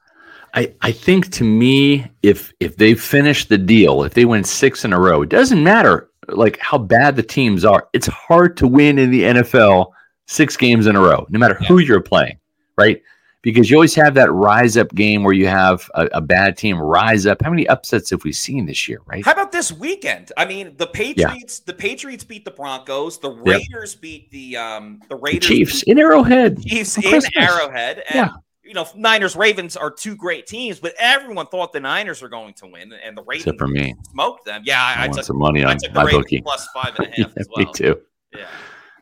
I, 0.55 0.73
I 0.81 0.93
think 0.93 1.31
to 1.33 1.45
me, 1.45 2.11
if 2.23 2.53
if 2.61 2.77
they 2.77 2.95
finish 2.95 3.47
the 3.47 3.59
deal, 3.59 4.03
if 4.03 4.15
they 4.15 4.25
win 4.25 4.45
six 4.45 4.85
in 4.85 4.93
a 4.93 5.01
row, 5.01 5.23
it 5.23 5.29
doesn't 5.29 5.63
matter 5.63 6.11
like 6.29 6.59
how 6.59 6.79
bad 6.79 7.17
the 7.17 7.23
teams 7.23 7.65
are. 7.65 7.89
It's 7.93 8.07
hard 8.07 8.57
to 8.59 8.67
win 8.67 8.99
in 8.99 9.11
the 9.11 9.23
NFL 9.23 9.93
six 10.27 10.57
games 10.57 10.87
in 10.87 10.97
a 10.97 11.01
row, 11.01 11.27
no 11.31 11.39
matter 11.39 11.57
yeah. 11.61 11.69
who 11.69 11.79
you're 11.79 12.01
playing, 12.01 12.39
right? 12.77 13.03
because 13.43 13.71
you 13.71 13.77
always 13.77 13.95
have 13.95 14.15
that 14.15 14.31
rise 14.33 14.77
up 14.77 14.95
game 14.95 15.23
where 15.23 15.33
you 15.33 15.47
have 15.47 15.89
a, 15.95 16.07
a, 16.15 16.21
bad 16.21 16.57
team 16.57 16.79
rise 16.79 17.25
up. 17.25 17.41
How 17.43 17.51
many 17.51 17.69
upsets 17.69 18.11
have 18.11 18.25
we 18.25 18.33
seen 18.33 18.67
this 18.67 18.89
year, 18.89 19.01
right? 19.07 19.25
How 19.25 19.33
about 19.33 19.53
this 19.53 19.73
weekend? 19.73 20.33
I 20.37 20.45
mean, 20.45 20.75
the 20.77 20.87
Patriots, 20.87 21.61
yeah. 21.61 21.73
the 21.73 21.75
Patriots 21.75 22.25
beat 22.25 22.45
the 22.45 22.51
Broncos, 22.51 23.19
the 23.19 23.31
Raiders 23.31 23.95
yep. 23.95 24.01
beat 24.01 24.31
the 24.31 24.57
um 24.57 25.01
the 25.09 25.17
Raiders 25.17 25.49
the 25.49 25.55
Chiefs 25.55 25.83
in 25.85 25.99
Arrowhead. 25.99 26.63
Chiefs 26.63 26.99
in 26.99 27.23
Arrowhead. 27.37 28.03
And 28.11 28.15
yeah. 28.15 28.31
You 28.69 28.75
know, 28.75 28.87
Niners 28.95 29.35
Ravens 29.35 29.77
are 29.77 29.91
two 29.91 30.15
great 30.15 30.47
teams, 30.47 30.79
but 30.79 30.93
everyone 30.99 31.47
thought 31.47 31.73
the 31.73 31.81
Niners 31.81 32.23
are 32.23 32.29
going 32.29 32.53
to 32.55 32.67
win 32.67 32.93
and 32.93 33.17
the 33.17 33.23
Ravens 33.23 33.47
Except 33.47 33.59
for 33.59 33.67
me. 33.67 33.95
smoked 34.13 34.45
them. 34.45 34.63
Yeah, 34.65 34.83
I, 34.83 35.03
I, 35.03 35.05
I 35.05 35.09
took 35.09 35.25
some 35.25 35.39
money 35.39 35.65
on 35.65 35.79
my 35.95 36.05
Ravens 36.05 36.25
bookie. 36.25 36.43
plus 36.43 36.69
five 36.75 36.95
and 36.99 37.07
a 37.07 37.11
half 37.17 37.17
yeah, 37.19 37.25
as 37.39 37.49
well. 37.57 37.65
Me 37.67 37.73
too. 37.73 38.01
Yeah. 38.37 38.47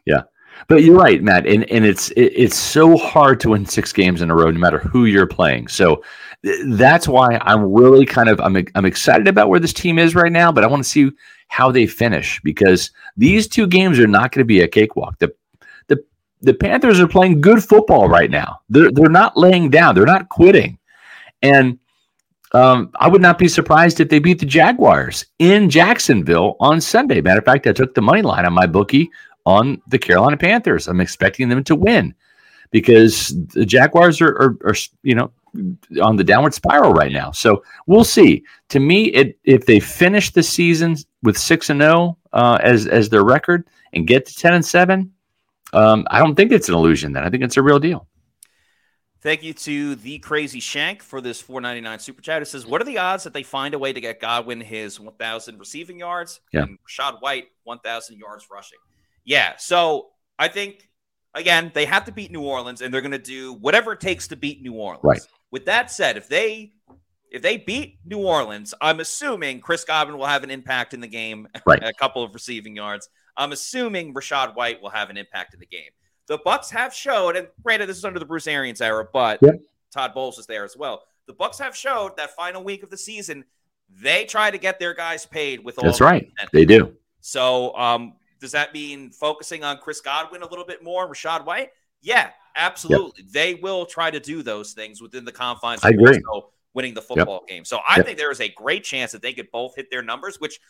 Yeah. 0.07 0.23
But 0.69 0.85
you're 0.85 0.97
right, 0.97 1.23
Matt, 1.23 1.47
and 1.47 1.71
and 1.71 1.85
it's 1.85 2.11
it, 2.12 2.33
it's 2.35 2.57
so 2.57 2.97
hard 2.97 3.41
to 3.41 3.51
win 3.51 3.67
six 3.67 3.93
games 3.93 4.23
in 4.23 4.31
a 4.31 4.35
row, 4.35 4.51
no 4.51 4.59
matter 4.59 4.79
who 4.79 5.05
you're 5.05 5.27
playing. 5.27 5.69
So 5.69 6.03
that's 6.67 7.07
why 7.07 7.39
I'm 7.43 7.73
really 7.73 8.07
kind 8.07 8.29
of 8.29 8.41
I'm 8.41 8.57
I'm 8.75 8.87
excited 8.87 9.29
about 9.29 9.49
where 9.49 9.61
this 9.61 9.73
team 9.73 9.99
is 9.99 10.14
right 10.14 10.33
now, 10.33 10.51
but 10.51 10.64
I 10.64 10.67
want 10.67 10.83
to 10.83 10.89
see 10.89 11.11
how 11.49 11.71
they 11.71 11.87
finish 11.87 12.41
because 12.43 12.91
these 13.17 13.47
two 13.47 13.67
games 13.67 13.99
are 13.99 14.07
not 14.07 14.33
going 14.33 14.41
to 14.41 14.47
be 14.47 14.61
a 14.61 14.69
cakewalk. 14.69 15.19
The 15.19 15.33
the 16.41 16.53
the 16.53 16.55
Panthers 16.55 17.01
are 17.01 17.09
playing 17.09 17.41
good 17.41 17.62
football 17.62 18.09
right 18.09 18.30
now. 18.30 18.61
They're 18.68 18.91
they're 18.91 19.09
not 19.09 19.37
laying 19.37 19.70
down. 19.70 19.95
They're 19.95 20.05
not 20.07 20.28
quitting, 20.28 20.78
and 21.43 21.78
um, 22.53 22.91
I 22.97 23.09
would 23.09 23.22
not 23.22 23.39
be 23.39 23.49
surprised 23.49 24.01
if 24.01 24.09
they 24.09 24.18
beat 24.18 24.39
the 24.39 24.47
Jaguars 24.47 25.26
in 25.39 25.68
Jacksonville 25.68 26.57
on 26.61 26.80
Sunday. 26.80 27.20
Matter 27.20 27.41
of 27.41 27.45
fact, 27.45 27.66
I 27.66 27.72
took 27.72 27.95
the 27.95 28.03
money 28.03 28.22
line 28.22 28.47
on 28.47 28.53
my 28.53 28.66
bookie 28.66 29.11
on 29.45 29.80
the 29.89 29.99
Carolina 29.99 30.37
Panthers. 30.37 30.89
I'm 30.89 31.01
expecting 31.01 31.49
them 31.49 31.64
to 31.64 31.74
win 31.74 32.14
because 32.70 33.28
the 33.55 33.64
Jaguars 33.64 34.20
are, 34.20 34.34
are, 34.37 34.59
are, 34.64 34.74
you 35.03 35.14
know 35.14 35.30
on 36.03 36.16
the 36.16 36.24
downward 36.24 36.55
spiral 36.55 36.93
right 36.93 37.12
now. 37.12 37.30
So 37.30 37.62
we'll 37.87 38.05
see. 38.05 38.45
To 38.68 38.80
me, 38.80 39.05
it, 39.07 39.39
if 39.45 39.66
they 39.66 39.80
finish 39.80 40.30
the 40.30 40.43
season 40.43 40.97
with 41.22 41.39
six 41.39 41.70
and 41.70 41.80
zero 41.80 42.18
oh, 42.32 42.39
uh, 42.39 42.59
as 42.62 42.87
as 42.87 43.09
their 43.09 43.24
record 43.24 43.66
and 43.93 44.07
get 44.07 44.26
to 44.26 44.34
ten 44.34 44.55
and 44.55 44.64
seven, 44.64 45.12
um, 45.73 46.07
I 46.11 46.19
don't 46.19 46.35
think 46.35 46.53
it's 46.53 46.69
an 46.69 46.75
illusion. 46.75 47.12
Then 47.12 47.25
I 47.25 47.31
think 47.31 47.43
it's 47.43 47.57
a 47.57 47.62
real 47.62 47.79
deal. 47.79 48.07
Thank 49.23 49.43
you 49.43 49.55
to 49.55 49.97
the 49.97 50.19
crazy 50.21 50.61
Shank 50.61 51.03
for 51.03 51.21
this 51.21 51.41
499 51.41 51.99
super 51.99 52.23
chat. 52.23 52.43
It 52.43 52.47
says, 52.47 52.67
"What 52.67 52.81
are 52.81 52.85
the 52.85 52.99
odds 52.99 53.25
that 53.25 53.33
they 53.33 53.43
find 53.43 53.75
a 53.75 53.79
way 53.79 53.93
to 53.93 54.01
get 54.01 54.21
Godwin 54.21 54.61
his 54.61 55.01
1,000 55.01 55.59
receiving 55.59 55.99
yards 55.99 56.41
yeah. 56.53 56.62
and 56.62 56.79
Rachaad 56.89 57.21
White 57.21 57.47
1,000 57.64 58.19
yards 58.19 58.47
rushing?" 58.51 58.79
Yeah. 59.25 59.55
So 59.59 60.11
I 60.39 60.49
think 60.49 60.89
again 61.35 61.73
they 61.75 61.87
have 61.87 62.05
to 62.05 62.12
beat 62.12 62.31
New 62.31 62.43
Orleans, 62.43 62.83
and 62.83 62.95
they're 62.95 63.01
going 63.01 63.11
to 63.12 63.19
do 63.19 63.55
whatever 63.55 63.93
it 63.93 64.01
takes 64.01 64.29
to 64.29 64.37
beat 64.37 64.62
New 64.62 64.75
Orleans. 64.75 65.03
Right. 65.03 65.27
With 65.51 65.64
that 65.67 65.91
said, 65.91 66.17
if 66.17 66.29
they 66.29 66.75
if 67.31 67.43
they 67.43 67.57
beat 67.57 67.99
New 68.05 68.19
Orleans, 68.19 68.75
I'm 68.81 69.01
assuming 69.01 69.61
Chris 69.61 69.85
Godwin 69.85 70.17
will 70.19 70.27
have 70.27 70.45
an 70.45 70.51
impact 70.51 70.95
in 70.95 71.01
the 71.01 71.09
game, 71.09 71.49
right. 71.67 71.83
a 71.83 71.93
couple 71.93 72.23
of 72.23 72.33
receiving 72.33 72.77
yards. 72.77 73.09
I'm 73.37 73.53
assuming 73.53 74.14
Rachaad 74.14 74.57
White 74.57 74.80
will 74.82 74.91
have 74.91 75.11
an 75.11 75.16
impact 75.16 75.55
in 75.55 75.61
the 75.61 75.66
game. 75.66 75.91
The 76.26 76.39
Bucs 76.39 76.70
have 76.70 76.93
showed, 76.93 77.37
and 77.37 77.49
granted, 77.62 77.87
this 77.87 77.97
is 77.97 78.05
under 78.05 78.18
the 78.18 78.24
Bruce 78.24 78.47
Arians 78.47 78.80
era, 78.80 79.07
but 79.12 79.39
yep. 79.43 79.61
Todd 79.93 80.12
Bowles 80.14 80.39
is 80.39 80.47
there 80.47 80.64
as 80.64 80.76
well. 80.76 81.03
The 81.26 81.34
Bucs 81.34 81.59
have 81.59 81.76
showed 81.76 82.16
that 82.16 82.34
final 82.34 82.64
week 82.64 82.82
of 82.82 82.91
the 82.91 82.97
season, 82.97 83.45
they 83.89 84.24
try 84.24 84.51
to 84.51 84.59
get 84.59 84.78
their 84.78 84.95
guys 84.95 85.26
paid 85.26 85.64
with 85.64 85.78
all. 85.78 85.84
That's 85.84 86.01
right. 86.01 86.28
They 86.53 86.64
do. 86.64 86.95
So, 87.20 87.76
um, 87.76 88.14
does 88.41 88.53
that 88.53 88.74
mean 88.74 89.11
focusing 89.11 89.64
on 89.64 89.78
Chris 89.78 90.01
Godwin 90.01 90.43
a 90.43 90.49
little 90.49 90.64
bit 90.64 90.82
more, 90.82 91.09
Rachaad 91.09 91.45
White? 91.45 91.70
Yeah, 92.03 92.30
absolutely. 92.55 93.22
Yep. 93.22 93.32
They 93.32 93.55
will 93.55 93.87
try 93.87 94.11
to 94.11 94.20
do 94.20 94.43
those 94.43 94.72
things 94.72 95.01
within 95.01 95.24
the 95.24 95.32
confines 95.32 95.84
I 95.84 95.91
agree. 95.91 96.20
winning 96.74 96.95
the 96.95 97.03
football 97.03 97.45
yep. 97.47 97.49
game. 97.49 97.64
So 97.64 97.80
I 97.89 98.03
think 98.03 98.18
there 98.18 98.30
is 98.30 98.41
a 98.41 98.49
great 98.51 98.84
chance 98.84 99.12
that 99.12 99.22
they 99.22 99.32
could 99.32 99.51
both 99.51 99.74
hit 99.76 99.91
their 99.91 100.03
numbers, 100.03 100.39
which 100.41 100.61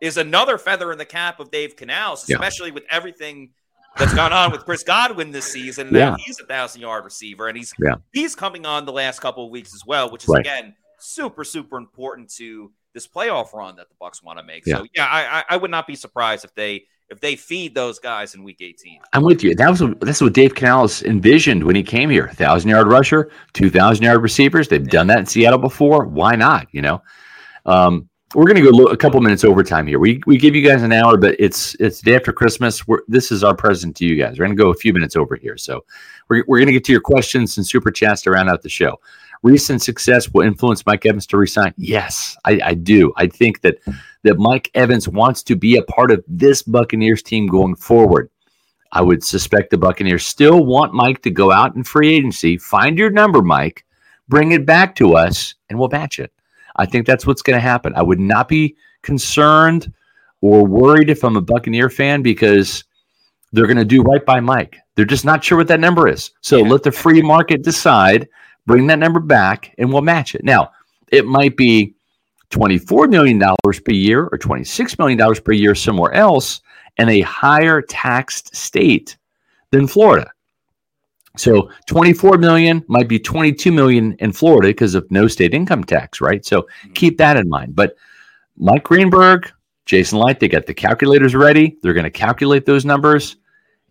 is 0.00 0.16
another 0.16 0.58
feather 0.58 0.92
in 0.92 0.98
the 0.98 1.04
cap 1.04 1.40
of 1.40 1.50
Dave 1.50 1.76
Canales, 1.76 2.28
especially 2.28 2.70
with 2.70 2.84
everything 2.90 3.50
that's 3.96 4.14
gone 4.14 4.32
on 4.32 4.52
with 4.52 4.64
Chris 4.64 4.82
Godwin 4.82 5.30
this 5.30 5.46
season. 5.46 5.88
Yeah. 5.92 6.16
he's 6.24 6.38
a 6.40 6.46
thousand 6.46 6.82
yard 6.82 7.04
receiver, 7.04 7.48
and 7.48 7.56
he's 7.56 7.72
yeah. 7.82 7.96
he's 8.12 8.34
coming 8.34 8.66
on 8.66 8.86
the 8.86 8.92
last 8.92 9.20
couple 9.20 9.44
of 9.44 9.50
weeks 9.50 9.74
as 9.74 9.84
well, 9.86 10.10
which 10.10 10.24
is 10.24 10.28
right. 10.28 10.40
again 10.40 10.74
super 10.98 11.44
super 11.44 11.76
important 11.76 12.30
to 12.30 12.72
this 12.94 13.06
playoff 13.06 13.52
run 13.52 13.76
that 13.76 13.86
the 13.88 13.94
Bucs 14.00 14.22
want 14.22 14.38
to 14.38 14.44
make. 14.44 14.66
Yeah. 14.66 14.78
So 14.78 14.86
yeah, 14.94 15.06
I 15.06 15.44
I 15.48 15.56
would 15.56 15.70
not 15.70 15.86
be 15.86 15.94
surprised 15.94 16.44
if 16.44 16.54
they 16.54 16.84
if 17.10 17.20
they 17.20 17.36
feed 17.36 17.74
those 17.74 17.98
guys 17.98 18.34
in 18.34 18.44
week 18.44 18.58
18. 18.60 19.00
I'm 19.14 19.22
with 19.22 19.42
you. 19.42 19.54
That 19.54 19.70
was 19.70 19.82
what, 19.82 19.98
that's 20.00 20.20
what 20.20 20.34
Dave 20.34 20.54
Canales 20.54 21.02
envisioned 21.02 21.64
when 21.64 21.74
he 21.74 21.82
came 21.82 22.10
here. 22.10 22.28
Thousand 22.28 22.68
yard 22.70 22.88
rusher, 22.88 23.30
two 23.52 23.70
thousand 23.70 24.04
yard 24.04 24.22
receivers. 24.22 24.68
They've 24.68 24.82
yeah. 24.82 24.90
done 24.90 25.06
that 25.08 25.18
in 25.20 25.26
Seattle 25.26 25.58
before. 25.58 26.04
Why 26.04 26.36
not? 26.36 26.68
You 26.72 26.82
know, 26.82 27.02
um, 27.66 28.08
we're 28.34 28.44
going 28.44 28.62
to 28.62 28.70
go 28.70 28.84
a 28.86 28.96
couple 28.96 29.20
minutes 29.20 29.44
overtime 29.44 29.86
here. 29.86 29.98
We 29.98 30.20
we 30.26 30.36
give 30.36 30.54
you 30.54 30.66
guys 30.66 30.82
an 30.82 30.92
hour, 30.92 31.16
but 31.16 31.36
it's 31.38 31.74
it's 31.76 32.00
day 32.00 32.16
after 32.16 32.32
Christmas. 32.32 32.86
We're, 32.86 33.00
this 33.08 33.32
is 33.32 33.42
our 33.42 33.54
present 33.54 33.96
to 33.96 34.06
you 34.06 34.16
guys. 34.16 34.38
We're 34.38 34.46
going 34.46 34.56
to 34.56 34.62
go 34.62 34.70
a 34.70 34.74
few 34.74 34.92
minutes 34.92 35.16
over 35.16 35.36
here. 35.36 35.56
So 35.56 35.84
we're 36.28 36.44
we're 36.46 36.58
going 36.58 36.66
to 36.66 36.72
get 36.72 36.84
to 36.84 36.92
your 36.92 37.00
questions 37.00 37.56
and 37.56 37.66
super 37.66 37.90
chats 37.90 38.22
to 38.22 38.30
round 38.30 38.50
out 38.50 38.62
the 38.62 38.68
show 38.68 38.98
recent 39.42 39.82
success 39.82 40.32
will 40.32 40.42
influence 40.42 40.84
Mike 40.86 41.06
Evans 41.06 41.26
to 41.28 41.36
resign? 41.36 41.74
Yes, 41.76 42.36
I, 42.44 42.60
I, 42.64 42.74
do. 42.74 43.12
I 43.16 43.26
think 43.26 43.60
that 43.62 43.78
that 44.22 44.38
Mike 44.38 44.70
Evans 44.74 45.08
wants 45.08 45.42
to 45.44 45.56
be 45.56 45.76
a 45.76 45.82
part 45.82 46.10
of 46.10 46.24
this 46.26 46.62
Buccaneers 46.62 47.22
team 47.22 47.46
going 47.46 47.76
forward. 47.76 48.30
I 48.90 49.02
would 49.02 49.22
suspect 49.22 49.70
the 49.70 49.78
Buccaneers 49.78 50.26
still 50.26 50.64
want 50.64 50.94
Mike 50.94 51.22
to 51.22 51.30
go 51.30 51.52
out 51.52 51.76
in 51.76 51.84
free 51.84 52.14
agency, 52.14 52.56
find 52.56 52.98
your 52.98 53.10
number, 53.10 53.42
Mike, 53.42 53.84
bring 54.28 54.52
it 54.52 54.66
back 54.66 54.94
to 54.96 55.14
us, 55.14 55.54
and 55.68 55.78
we'll 55.78 55.88
match 55.88 56.18
it. 56.18 56.32
I 56.78 56.86
think 56.86 57.06
that's 57.06 57.26
what's 57.26 57.42
going 57.42 57.56
to 57.56 57.60
happen. 57.60 57.92
I 57.96 58.02
would 58.02 58.20
not 58.20 58.48
be 58.48 58.76
concerned 59.02 59.92
or 60.40 60.64
worried 60.64 61.10
if 61.10 61.24
I'm 61.24 61.36
a 61.36 61.40
Buccaneer 61.40 61.90
fan 61.90 62.22
because 62.22 62.84
they're 63.52 63.66
going 63.66 63.78
to 63.78 63.84
do 63.84 64.02
right 64.02 64.24
by 64.24 64.40
Mike. 64.40 64.76
They're 64.94 65.04
just 65.04 65.24
not 65.24 65.42
sure 65.42 65.58
what 65.58 65.68
that 65.68 65.80
number 65.80 66.08
is. 66.08 66.30
So 66.40 66.58
yeah. 66.58 66.68
let 66.68 66.82
the 66.82 66.92
free 66.92 67.22
market 67.22 67.62
decide 67.62 68.28
bring 68.66 68.86
that 68.88 68.98
number 68.98 69.20
back 69.20 69.74
and 69.78 69.92
we'll 69.92 70.02
match 70.02 70.34
it. 70.34 70.44
Now, 70.44 70.70
it 71.10 71.26
might 71.26 71.56
be 71.56 71.94
$24 72.50 73.08
million 73.08 73.38
per 73.38 73.92
year 73.92 74.24
or 74.24 74.38
$26 74.38 74.98
million 74.98 75.34
per 75.42 75.52
year 75.52 75.74
somewhere 75.74 76.12
else 76.12 76.60
in 76.98 77.08
a 77.08 77.20
higher 77.22 77.80
taxed 77.82 78.54
state 78.54 79.16
than 79.70 79.86
Florida. 79.86 80.30
So 81.38 81.70
24 81.86 82.38
million 82.38 82.84
might 82.88 83.08
be 83.08 83.18
22 83.18 83.70
million 83.72 84.14
in 84.18 84.32
Florida 84.32 84.68
because 84.68 84.94
of 84.94 85.10
no 85.10 85.28
state 85.28 85.54
income 85.54 85.84
tax, 85.84 86.20
right? 86.20 86.44
So 86.44 86.62
mm-hmm. 86.62 86.92
keep 86.92 87.18
that 87.18 87.36
in 87.36 87.48
mind. 87.48 87.76
But 87.76 87.96
Mike 88.56 88.84
Greenberg, 88.84 89.50
Jason 89.86 90.18
Licht, 90.18 90.40
they 90.40 90.48
got 90.48 90.66
the 90.66 90.74
calculators 90.74 91.34
ready. 91.34 91.78
They're 91.82 91.94
going 91.94 92.04
to 92.04 92.10
calculate 92.10 92.66
those 92.66 92.84
numbers. 92.84 93.36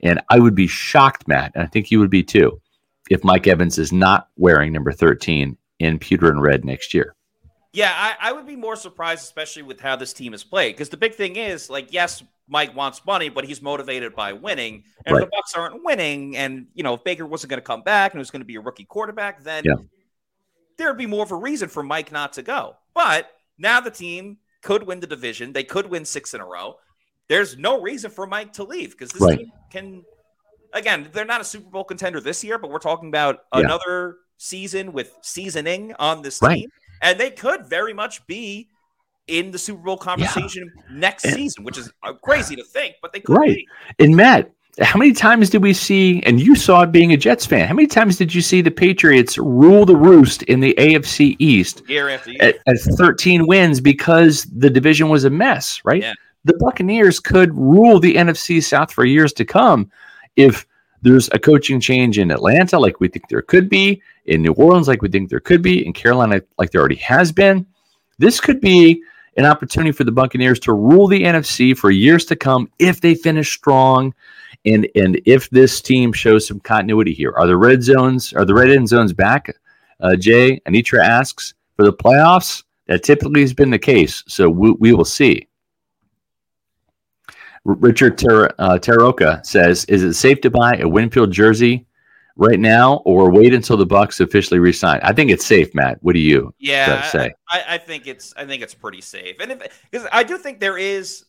And 0.03 0.21
I 0.29 0.39
would 0.39 0.55
be 0.55 0.67
shocked, 0.67 1.27
Matt, 1.27 1.53
and 1.55 1.63
I 1.63 1.67
think 1.67 1.89
you 1.89 1.99
would 1.99 2.11
be 2.11 2.21
too, 2.21 2.61
if 3.09 3.23
Mike 3.23 3.47
Evans 3.47 3.79
is 3.79 3.91
not 3.91 4.29
wearing 4.37 4.71
number 4.71 4.91
13 4.91 5.57
in 5.79 5.99
pewter 5.99 6.29
and 6.29 6.41
red 6.41 6.65
next 6.65 6.93
year. 6.93 7.15
Yeah, 7.73 7.93
I, 7.95 8.29
I 8.29 8.31
would 8.31 8.45
be 8.45 8.55
more 8.55 8.75
surprised, 8.75 9.23
especially 9.23 9.63
with 9.63 9.79
how 9.79 9.95
this 9.95 10.13
team 10.13 10.33
is 10.33 10.43
played. 10.43 10.73
Because 10.73 10.89
the 10.89 10.97
big 10.97 11.15
thing 11.15 11.35
is, 11.35 11.69
like, 11.69 11.91
yes, 11.93 12.23
Mike 12.47 12.75
wants 12.75 13.05
money, 13.05 13.29
but 13.29 13.43
he's 13.43 13.61
motivated 13.61 14.15
by 14.15 14.33
winning. 14.33 14.83
And 15.05 15.15
right. 15.15 15.25
the 15.25 15.27
Bucs 15.27 15.57
aren't 15.57 15.83
winning, 15.83 16.37
and 16.37 16.67
you 16.73 16.83
know, 16.83 16.93
if 16.93 17.03
Baker 17.03 17.25
wasn't 17.25 17.49
going 17.49 17.59
to 17.59 17.65
come 17.65 17.81
back 17.81 18.13
and 18.13 18.19
it 18.19 18.21
was 18.21 18.31
going 18.31 18.41
to 18.41 18.45
be 18.45 18.55
a 18.55 18.61
rookie 18.61 18.85
quarterback, 18.85 19.43
then 19.43 19.63
yeah. 19.65 19.75
there'd 20.77 20.97
be 20.97 21.05
more 21.05 21.23
of 21.23 21.31
a 21.31 21.35
reason 21.35 21.69
for 21.69 21.83
Mike 21.83 22.11
not 22.11 22.33
to 22.33 22.41
go. 22.41 22.75
But 22.93 23.29
now 23.57 23.81
the 23.81 23.91
team 23.91 24.37
could 24.61 24.83
win 24.83 24.99
the 24.99 25.07
division. 25.07 25.53
They 25.53 25.63
could 25.63 25.89
win 25.89 26.05
six 26.05 26.33
in 26.33 26.41
a 26.41 26.45
row. 26.45 26.75
There's 27.27 27.57
no 27.57 27.81
reason 27.81 28.09
for 28.11 28.25
Mike 28.25 28.53
to 28.53 28.63
leave 28.63 28.91
because 28.91 29.11
this 29.11 29.21
right. 29.21 29.39
team 29.39 29.51
can. 29.69 30.03
Again, 30.73 31.09
they're 31.13 31.25
not 31.25 31.41
a 31.41 31.45
Super 31.45 31.69
Bowl 31.69 31.83
contender 31.83 32.19
this 32.19 32.43
year, 32.43 32.57
but 32.57 32.69
we're 32.69 32.79
talking 32.79 33.07
about 33.09 33.43
yeah. 33.53 33.61
another 33.61 34.17
season 34.37 34.93
with 34.93 35.17
seasoning 35.21 35.93
on 35.97 36.21
this 36.21 36.41
right. 36.41 36.59
team, 36.59 36.69
and 37.01 37.19
they 37.19 37.31
could 37.31 37.65
very 37.65 37.93
much 37.93 38.25
be 38.27 38.69
in 39.27 39.51
the 39.51 39.57
Super 39.57 39.81
Bowl 39.81 39.97
conversation 39.97 40.71
yeah. 40.75 40.97
next 40.97 41.25
and, 41.25 41.35
season, 41.35 41.63
which 41.63 41.77
is 41.77 41.91
uh, 42.03 42.13
crazy 42.13 42.55
to 42.55 42.63
think, 42.63 42.95
but 43.01 43.13
they 43.13 43.19
could 43.19 43.37
right. 43.37 43.55
Be. 43.55 43.67
And 43.99 44.15
Matt, 44.15 44.51
how 44.81 44.99
many 44.99 45.11
times 45.11 45.49
did 45.49 45.61
we 45.61 45.73
see, 45.73 46.21
and 46.23 46.39
you 46.39 46.55
saw 46.55 46.83
it 46.83 46.91
being 46.91 47.11
a 47.11 47.17
Jets 47.17 47.45
fan, 47.45 47.67
how 47.67 47.73
many 47.73 47.87
times 47.87 48.17
did 48.17 48.33
you 48.33 48.41
see 48.41 48.61
the 48.61 48.71
Patriots 48.71 49.37
rule 49.37 49.85
the 49.85 49.95
roost 49.95 50.43
in 50.43 50.59
the 50.59 50.75
AFC 50.77 51.35
East 51.39 51.81
year 51.89 52.09
after 52.09 52.31
year 52.31 52.41
at, 52.41 52.55
at 52.67 52.77
13 52.79 53.47
wins 53.47 53.81
because 53.81 54.43
the 54.45 54.69
division 54.69 55.09
was 55.09 55.23
a 55.23 55.29
mess, 55.29 55.81
right? 55.83 56.03
Yeah. 56.03 56.13
The 56.45 56.57
Buccaneers 56.59 57.19
could 57.19 57.53
rule 57.55 57.99
the 57.99 58.15
NFC 58.15 58.63
South 58.63 58.91
for 58.91 59.03
years 59.03 59.33
to 59.33 59.45
come 59.45 59.91
if 60.35 60.65
there's 61.01 61.29
a 61.33 61.39
coaching 61.39 61.79
change 61.79 62.17
in 62.17 62.31
Atlanta, 62.31 62.79
like 62.79 62.99
we 62.99 63.07
think 63.07 63.27
there 63.29 63.41
could 63.41 63.69
be, 63.69 64.01
in 64.25 64.41
New 64.41 64.53
Orleans, 64.53 64.87
like 64.87 65.01
we 65.01 65.09
think 65.09 65.29
there 65.29 65.39
could 65.39 65.61
be, 65.61 65.85
in 65.85 65.93
Carolina, 65.93 66.41
like 66.57 66.71
there 66.71 66.81
already 66.81 66.95
has 66.95 67.31
been. 67.31 67.65
This 68.19 68.39
could 68.39 68.61
be 68.61 69.01
an 69.37 69.45
opportunity 69.45 69.91
for 69.91 70.03
the 70.03 70.11
Buccaneers 70.11 70.59
to 70.61 70.73
rule 70.73 71.07
the 71.07 71.23
NFC 71.23 71.77
for 71.77 71.91
years 71.91 72.25
to 72.25 72.35
come 72.35 72.69
if 72.79 73.01
they 73.01 73.15
finish 73.15 73.55
strong 73.55 74.13
and 74.65 74.87
and 74.95 75.21
if 75.25 75.49
this 75.51 75.79
team 75.79 76.11
shows 76.11 76.47
some 76.47 76.59
continuity 76.59 77.13
here. 77.13 77.33
Are 77.37 77.47
the 77.47 77.57
red 77.57 77.83
zones, 77.83 78.33
are 78.33 78.45
the 78.45 78.53
red 78.53 78.69
end 78.69 78.89
zones 78.89 79.13
back? 79.13 79.55
Uh, 79.99 80.15
Jay, 80.15 80.59
Anitra 80.67 81.03
asks 81.03 81.53
for 81.75 81.85
the 81.85 81.93
playoffs. 81.93 82.63
That 82.87 83.03
typically 83.03 83.41
has 83.41 83.53
been 83.53 83.69
the 83.69 83.79
case, 83.79 84.23
so 84.27 84.49
we, 84.49 84.71
we 84.71 84.93
will 84.93 85.03
see. 85.03 85.47
Richard 87.65 88.17
Ter- 88.17 88.49
uh, 88.59 88.77
Taroka 88.79 89.45
says, 89.45 89.83
"Is 89.85 90.03
it 90.03 90.13
safe 90.13 90.39
to 90.41 90.49
buy 90.49 90.77
a 90.77 90.87
Winfield 90.87 91.31
jersey 91.31 91.85
right 92.37 92.59
now, 92.59 93.01
or 93.05 93.31
wait 93.31 93.53
until 93.53 93.77
the 93.77 93.85
Bucs 93.85 94.19
officially 94.19 94.59
resign? 94.59 94.99
I 95.03 95.13
think 95.13 95.31
it's 95.31 95.45
safe, 95.45 95.73
Matt. 95.75 95.97
What 96.01 96.13
do 96.13 96.19
you 96.19 96.53
yeah, 96.59 97.03
say? 97.03 97.33
I, 97.49 97.63
I, 97.69 97.77
think 97.77 98.07
it's 98.07 98.33
I 98.37 98.45
think 98.45 98.61
it's 98.63 98.73
pretty 98.73 99.01
safe, 99.01 99.37
and 99.39 99.61
because 99.91 100.07
I 100.11 100.23
do 100.23 100.37
think 100.37 100.59
there 100.59 100.77
is 100.77 101.25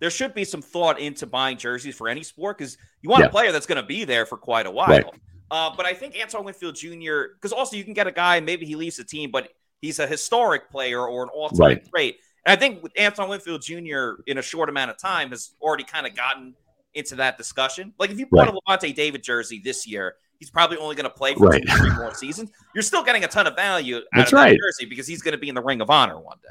there 0.00 0.10
should 0.10 0.34
be 0.34 0.44
some 0.44 0.62
thought 0.62 0.98
into 0.98 1.26
buying 1.26 1.56
jerseys 1.56 1.94
for 1.94 2.08
any 2.08 2.22
sport 2.22 2.58
because 2.58 2.78
you 3.02 3.10
want 3.10 3.20
yeah. 3.20 3.26
a 3.26 3.30
player 3.30 3.52
that's 3.52 3.66
going 3.66 3.80
to 3.80 3.86
be 3.86 4.04
there 4.04 4.26
for 4.26 4.36
quite 4.36 4.66
a 4.66 4.70
while. 4.70 4.88
Right. 4.88 5.04
Uh, 5.50 5.70
but 5.76 5.84
I 5.84 5.94
think 5.94 6.16
Antoine 6.20 6.44
Winfield 6.44 6.74
Jr. 6.76 7.34
because 7.34 7.52
also 7.52 7.76
you 7.76 7.84
can 7.84 7.92
get 7.92 8.06
a 8.06 8.12
guy 8.12 8.40
maybe 8.40 8.66
he 8.66 8.76
leaves 8.76 8.96
the 8.96 9.04
team, 9.04 9.30
but 9.30 9.50
he's 9.80 9.98
a 9.98 10.06
historic 10.06 10.70
player 10.70 11.06
or 11.06 11.22
an 11.24 11.28
all-time 11.34 11.60
right. 11.60 11.90
great. 11.90 12.16
And 12.46 12.56
I 12.56 12.60
think 12.60 12.82
with 12.82 12.92
Antoine 12.98 13.28
Winfield 13.28 13.62
Jr. 13.62 14.22
in 14.26 14.38
a 14.38 14.42
short 14.42 14.68
amount 14.68 14.90
of 14.90 14.98
time 14.98 15.30
has 15.30 15.52
already 15.60 15.84
kind 15.84 16.06
of 16.06 16.16
gotten 16.16 16.54
into 16.94 17.16
that 17.16 17.38
discussion. 17.38 17.94
Like 17.98 18.10
if 18.10 18.18
you 18.18 18.26
bought 18.26 18.48
right. 18.48 18.54
a 18.78 18.86
Lavonte 18.86 18.94
David 18.94 19.22
jersey 19.22 19.60
this 19.62 19.86
year, 19.86 20.16
he's 20.38 20.50
probably 20.50 20.76
only 20.78 20.96
going 20.96 21.04
to 21.04 21.10
play 21.10 21.34
for 21.34 21.48
right. 21.48 21.62
two, 21.66 21.76
three 21.76 21.90
more 21.90 22.14
seasons. 22.14 22.50
You're 22.74 22.82
still 22.82 23.04
getting 23.04 23.24
a 23.24 23.28
ton 23.28 23.46
of 23.46 23.54
value 23.54 23.96
out 23.96 24.02
That's 24.14 24.32
of 24.32 24.38
that 24.38 24.44
right. 24.44 24.58
jersey 24.58 24.86
because 24.86 25.06
he's 25.06 25.22
going 25.22 25.32
to 25.32 25.38
be 25.38 25.48
in 25.48 25.54
the 25.54 25.62
Ring 25.62 25.80
of 25.80 25.90
Honor 25.90 26.18
one 26.18 26.38
day. 26.42 26.48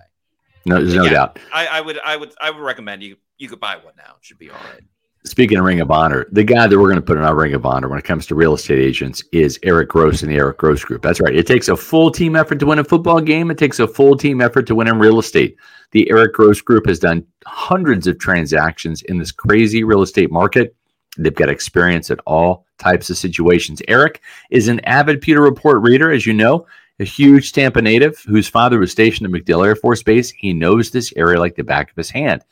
No, 0.66 0.76
there's 0.76 0.94
no 0.94 1.04
yeah, 1.04 1.12
doubt. 1.12 1.40
I, 1.54 1.68
I, 1.68 1.82
would, 1.82 2.00
I 2.00 2.16
would, 2.16 2.34
I 2.42 2.52
would 2.52 2.62
recommend 2.62 3.02
you. 3.02 3.18
You 3.38 3.50
could 3.50 3.60
buy 3.60 3.76
one 3.78 3.94
now. 3.98 4.16
It 4.18 4.24
should 4.26 4.38
be 4.38 4.50
all 4.50 4.58
right. 4.58 4.84
Speaking 5.26 5.58
of 5.58 5.66
Ring 5.66 5.82
of 5.82 5.92
Honor, 5.92 6.28
the 6.32 6.44
guy 6.44 6.66
that 6.68 6.78
we're 6.78 6.88
going 6.88 6.96
to 6.96 7.02
put 7.02 7.18
in 7.18 7.24
our 7.24 7.36
Ring 7.36 7.54
of 7.54 7.66
Honor 7.66 7.90
when 7.90 8.00
it 8.00 8.06
comes 8.06 8.26
to 8.28 8.36
real 8.36 8.54
estate 8.54 8.80
agents 8.80 9.22
is 9.34 9.60
Eric 9.64 9.90
Gross 9.90 10.22
and 10.22 10.32
the 10.32 10.38
Eric 10.38 10.58
Gross 10.58 10.84
Group. 10.84 11.02
That's 11.02 11.20
right. 11.20 11.36
It 11.36 11.46
takes 11.46 11.68
a 11.68 11.76
full 11.76 12.10
team 12.10 12.38
effort 12.38 12.60
to 12.60 12.66
win 12.66 12.80
a 12.80 12.86
football 12.86 13.20
game. 13.20 13.52
It 13.52 13.58
takes 13.58 13.80
a 13.80 13.88
full 13.88 14.16
team 14.16 14.40
effort 14.40 14.66
to 14.68 14.76
win 14.76 14.88
in 14.88 14.98
real 14.98 15.20
estate. 15.20 15.58
The 15.92 16.10
Eric 16.12 16.34
Gross 16.34 16.62
Group 16.62 16.86
has 16.88 17.00
done 17.00 17.26
hundreds 17.46 18.08
of 18.08 18.20
transactions 18.20 19.02
in 19.04 19.18
this 19.18 19.32
crazy 19.32 19.84
real 19.84 20.02
estate 20.02 20.32
market. 20.32 20.76
They've 21.18 21.34
got 21.34 21.50
experience 21.50 22.12
at 22.12 22.20
all 22.28 22.66
types 22.78 23.10
of 23.10 23.18
situations. 23.18 23.82
Eric 23.88 24.22
is 24.52 24.68
an 24.68 24.80
avid 24.82 25.22
Pewter 25.22 25.42
Report 25.42 25.82
reader, 25.82 26.12
as 26.12 26.26
you 26.26 26.34
know, 26.34 26.68
a 27.00 27.04
huge 27.04 27.54
Tampa 27.54 27.82
native 27.82 28.20
whose 28.28 28.48
father 28.48 28.78
was 28.78 28.92
stationed 28.92 29.26
at 29.26 29.32
MacDill 29.42 29.66
Air 29.66 29.76
Force 29.76 30.04
Base. 30.04 30.30
He 30.32 30.54
knows 30.54 30.92
this 30.92 31.14
area 31.16 31.40
like 31.40 31.56
the 31.56 31.64
back 31.64 31.90
of 31.90 31.96
his 31.96 32.10
hand. 32.10 32.44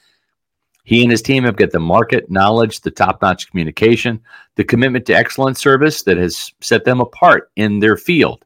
He 0.83 1.03
and 1.03 1.11
his 1.11 1.21
team 1.21 1.43
have 1.43 1.57
got 1.57 1.71
the 1.71 1.79
market 1.79 2.31
knowledge, 2.31 2.79
the 2.79 2.91
top 2.91 3.21
notch 3.21 3.49
communication, 3.49 4.21
the 4.55 4.63
commitment 4.63 5.05
to 5.07 5.13
excellent 5.13 5.57
service 5.57 6.03
that 6.03 6.17
has 6.17 6.53
set 6.61 6.85
them 6.85 7.01
apart 7.01 7.51
in 7.57 7.79
their 7.79 7.97
field. 7.97 8.45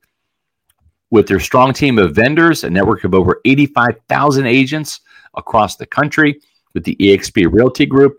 With 1.12 1.28
their 1.28 1.40
strong 1.40 1.74
team 1.74 2.00
of 2.00 2.16
vendors, 2.16 2.64
a 2.64 2.70
network 2.70 3.04
of 3.04 3.14
over 3.14 3.42
85,000 3.46 4.46
agents 4.46 5.02
across 5.36 5.76
the 5.76 5.86
country, 5.86 6.40
with 6.74 6.86
the 6.86 6.96
eXp 6.96 7.52
Realty 7.52 7.86
Group, 7.86 8.18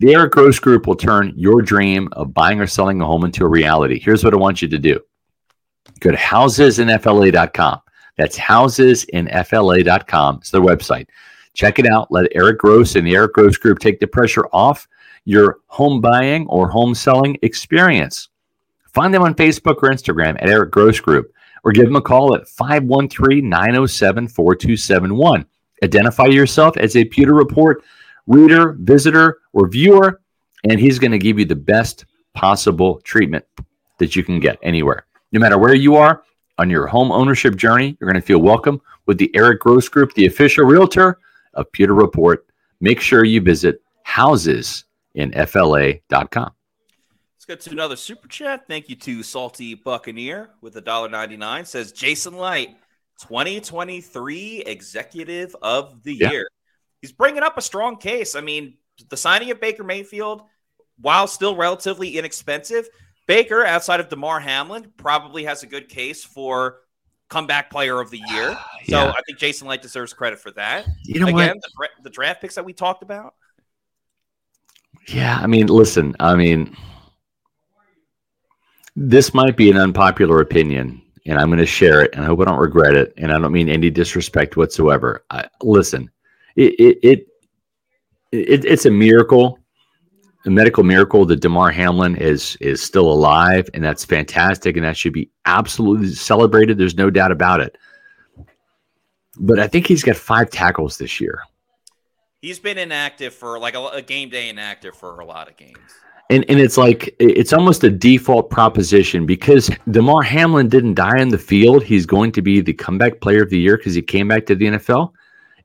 the 0.00 0.14
Eric 0.14 0.32
Gross 0.32 0.58
Group 0.58 0.88
will 0.88 0.96
turn 0.96 1.32
your 1.36 1.62
dream 1.62 2.08
of 2.12 2.34
buying 2.34 2.60
or 2.60 2.66
selling 2.66 3.00
a 3.00 3.06
home 3.06 3.24
into 3.24 3.44
a 3.44 3.48
reality. 3.48 4.00
Here's 4.00 4.24
what 4.24 4.34
I 4.34 4.36
want 4.36 4.60
you 4.60 4.68
to 4.68 4.78
do 4.78 4.98
go 6.00 6.10
to 6.10 6.16
housesinfla.com. 6.16 7.80
That's 8.16 8.36
housesinfla.com. 8.36 10.36
It's 10.36 10.50
their 10.50 10.60
website. 10.60 11.06
Check 11.54 11.78
it 11.78 11.86
out. 11.86 12.10
Let 12.10 12.34
Eric 12.34 12.58
Gross 12.58 12.96
and 12.96 13.06
the 13.06 13.14
Eric 13.14 13.34
Gross 13.34 13.56
Group 13.56 13.78
take 13.78 14.00
the 14.00 14.08
pressure 14.08 14.46
off 14.52 14.88
your 15.24 15.58
home 15.66 16.00
buying 16.00 16.46
or 16.48 16.68
home 16.68 16.94
selling 16.94 17.38
experience. 17.42 18.28
Find 18.92 19.14
them 19.14 19.22
on 19.22 19.34
Facebook 19.34 19.76
or 19.82 19.90
Instagram 19.90 20.34
at 20.42 20.48
Eric 20.48 20.72
Gross 20.72 20.98
Group 20.98 21.32
or 21.64 21.72
give 21.72 21.86
them 21.86 21.96
a 21.96 22.02
call 22.02 22.34
at 22.34 22.48
513 22.48 23.48
907 23.48 24.28
4271. 24.28 25.46
Identify 25.82 26.26
yourself 26.26 26.76
as 26.76 26.96
a 26.96 27.04
Pewter 27.04 27.34
Report 27.34 27.82
reader, 28.26 28.72
visitor, 28.80 29.38
or 29.52 29.68
viewer, 29.68 30.20
and 30.64 30.80
he's 30.80 30.98
going 30.98 31.12
to 31.12 31.18
give 31.18 31.38
you 31.38 31.44
the 31.44 31.56
best 31.56 32.06
possible 32.34 33.00
treatment 33.00 33.44
that 33.98 34.16
you 34.16 34.24
can 34.24 34.40
get 34.40 34.58
anywhere. 34.62 35.04
No 35.32 35.40
matter 35.40 35.58
where 35.58 35.74
you 35.74 35.96
are 35.96 36.22
on 36.58 36.70
your 36.70 36.86
home 36.86 37.10
ownership 37.10 37.56
journey, 37.56 37.96
you're 38.00 38.10
going 38.10 38.20
to 38.20 38.26
feel 38.26 38.40
welcome 38.40 38.80
with 39.06 39.18
the 39.18 39.30
Eric 39.34 39.60
Gross 39.60 39.88
Group, 39.88 40.14
the 40.14 40.26
official 40.26 40.64
realtor 40.64 41.18
of 41.54 41.70
Pewter 41.72 41.94
Report. 41.94 42.46
Make 42.80 43.00
sure 43.00 43.24
you 43.24 43.40
visit 43.40 43.82
housesinfla.com. 44.06 46.52
Let's 47.42 47.64
get 47.64 47.70
to 47.70 47.74
another 47.74 47.96
super 47.96 48.28
chat. 48.28 48.68
Thank 48.68 48.88
you 48.88 48.94
to 48.94 49.24
Salty 49.24 49.74
Buccaneer 49.74 50.50
with 50.60 50.76
$1.99. 50.76 51.66
Says 51.66 51.90
Jason 51.90 52.36
Licht, 52.38 52.70
2023 53.20 54.62
Executive 54.64 55.56
of 55.60 56.04
the 56.04 56.14
yeah. 56.14 56.30
Year. 56.30 56.48
He's 57.00 57.10
bringing 57.10 57.42
up 57.42 57.58
a 57.58 57.60
strong 57.60 57.96
case. 57.96 58.36
I 58.36 58.42
mean, 58.42 58.74
the 59.08 59.16
signing 59.16 59.50
of 59.50 59.60
Baker 59.60 59.82
Mayfield, 59.82 60.42
while 61.00 61.26
still 61.26 61.56
relatively 61.56 62.16
inexpensive, 62.16 62.88
Baker, 63.26 63.66
outside 63.66 63.98
of 63.98 64.08
Damar 64.08 64.38
Hamlin, 64.38 64.92
probably 64.96 65.42
has 65.42 65.64
a 65.64 65.66
good 65.66 65.88
case 65.88 66.22
for 66.22 66.82
comeback 67.28 67.72
player 67.72 67.98
of 67.98 68.08
the 68.10 68.22
ah, 68.24 68.34
year. 68.34 68.58
yeah. 68.84 68.86
So 68.86 69.08
I 69.08 69.20
think 69.26 69.40
Jason 69.40 69.66
Licht 69.66 69.82
deserves 69.82 70.12
credit 70.12 70.38
for 70.38 70.52
that. 70.52 70.86
You 71.06 71.18
know 71.18 71.26
Again, 71.26 71.56
the, 71.60 71.88
the 72.04 72.10
draft 72.10 72.40
picks 72.40 72.54
that 72.54 72.64
we 72.64 72.72
talked 72.72 73.02
about. 73.02 73.34
Yeah, 75.08 75.40
I 75.42 75.48
mean, 75.48 75.66
listen, 75.66 76.14
I 76.20 76.36
mean, 76.36 76.76
this 78.96 79.34
might 79.34 79.56
be 79.56 79.70
an 79.70 79.76
unpopular 79.76 80.40
opinion, 80.40 81.02
and 81.26 81.38
I'm 81.38 81.48
going 81.48 81.58
to 81.58 81.66
share 81.66 82.02
it, 82.02 82.14
and 82.14 82.22
I 82.22 82.26
hope 82.26 82.40
I 82.40 82.44
don't 82.44 82.58
regret 82.58 82.94
it, 82.94 83.14
and 83.16 83.32
I 83.32 83.38
don't 83.38 83.52
mean 83.52 83.68
any 83.68 83.90
disrespect 83.90 84.56
whatsoever. 84.56 85.24
I, 85.30 85.48
listen, 85.62 86.10
it, 86.56 86.74
it, 86.78 86.98
it, 87.02 87.26
it 88.32 88.64
it's 88.64 88.86
a 88.86 88.90
miracle 88.90 89.58
a 90.44 90.50
medical 90.50 90.82
miracle 90.82 91.24
that 91.26 91.40
Damar 91.40 91.70
Hamlin 91.70 92.16
is 92.16 92.56
is 92.60 92.82
still 92.82 93.10
alive, 93.10 93.68
and 93.74 93.84
that's 93.84 94.04
fantastic, 94.04 94.76
and 94.76 94.84
that 94.84 94.96
should 94.96 95.12
be 95.12 95.30
absolutely 95.44 96.12
celebrated. 96.14 96.78
There's 96.78 96.96
no 96.96 97.10
doubt 97.10 97.32
about 97.32 97.60
it. 97.60 97.78
but 99.38 99.58
I 99.58 99.68
think 99.68 99.86
he's 99.86 100.02
got 100.02 100.16
five 100.16 100.50
tackles 100.50 100.98
this 100.98 101.20
year. 101.20 101.42
He's 102.40 102.58
been 102.58 102.76
inactive 102.78 103.32
for 103.32 103.58
like 103.58 103.74
a, 103.74 103.86
a 103.88 104.02
game 104.02 104.30
day 104.30 104.48
inactive 104.48 104.96
for 104.96 105.20
a 105.20 105.24
lot 105.24 105.48
of 105.48 105.56
games. 105.56 105.78
And, 106.30 106.44
and 106.48 106.58
it's 106.58 106.78
like 106.78 107.14
it's 107.18 107.52
almost 107.52 107.84
a 107.84 107.90
default 107.90 108.48
proposition 108.48 109.26
because 109.26 109.70
Damar 109.90 110.22
Hamlin 110.22 110.68
didn't 110.68 110.94
die 110.94 111.20
in 111.20 111.28
the 111.28 111.38
field. 111.38 111.82
He's 111.82 112.06
going 112.06 112.32
to 112.32 112.42
be 112.42 112.60
the 112.60 112.72
comeback 112.72 113.20
player 113.20 113.42
of 113.42 113.50
the 113.50 113.58
year 113.58 113.76
because 113.76 113.94
he 113.94 114.02
came 114.02 114.28
back 114.28 114.46
to 114.46 114.54
the 114.54 114.66
NFL. 114.66 115.12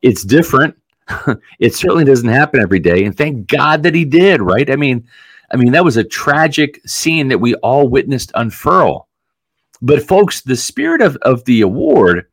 It's 0.01 0.23
different. 0.23 0.75
it 1.59 1.73
certainly 1.73 2.03
doesn't 2.03 2.27
happen 2.27 2.59
every 2.59 2.79
day, 2.79 3.05
and 3.05 3.15
thank 3.15 3.47
God 3.47 3.83
that 3.83 3.95
he 3.95 4.03
did. 4.03 4.41
Right? 4.41 4.69
I 4.69 4.75
mean, 4.75 5.07
I 5.51 5.57
mean 5.57 5.71
that 5.71 5.85
was 5.85 5.95
a 5.95 6.03
tragic 6.03 6.81
scene 6.85 7.29
that 7.29 7.39
we 7.39 7.55
all 7.55 7.87
witnessed 7.87 8.31
unfurl. 8.35 9.07
But 9.81 10.03
folks, 10.03 10.41
the 10.41 10.55
spirit 10.55 11.01
of, 11.01 11.15
of 11.21 11.45
the 11.45 11.61
award 11.61 12.25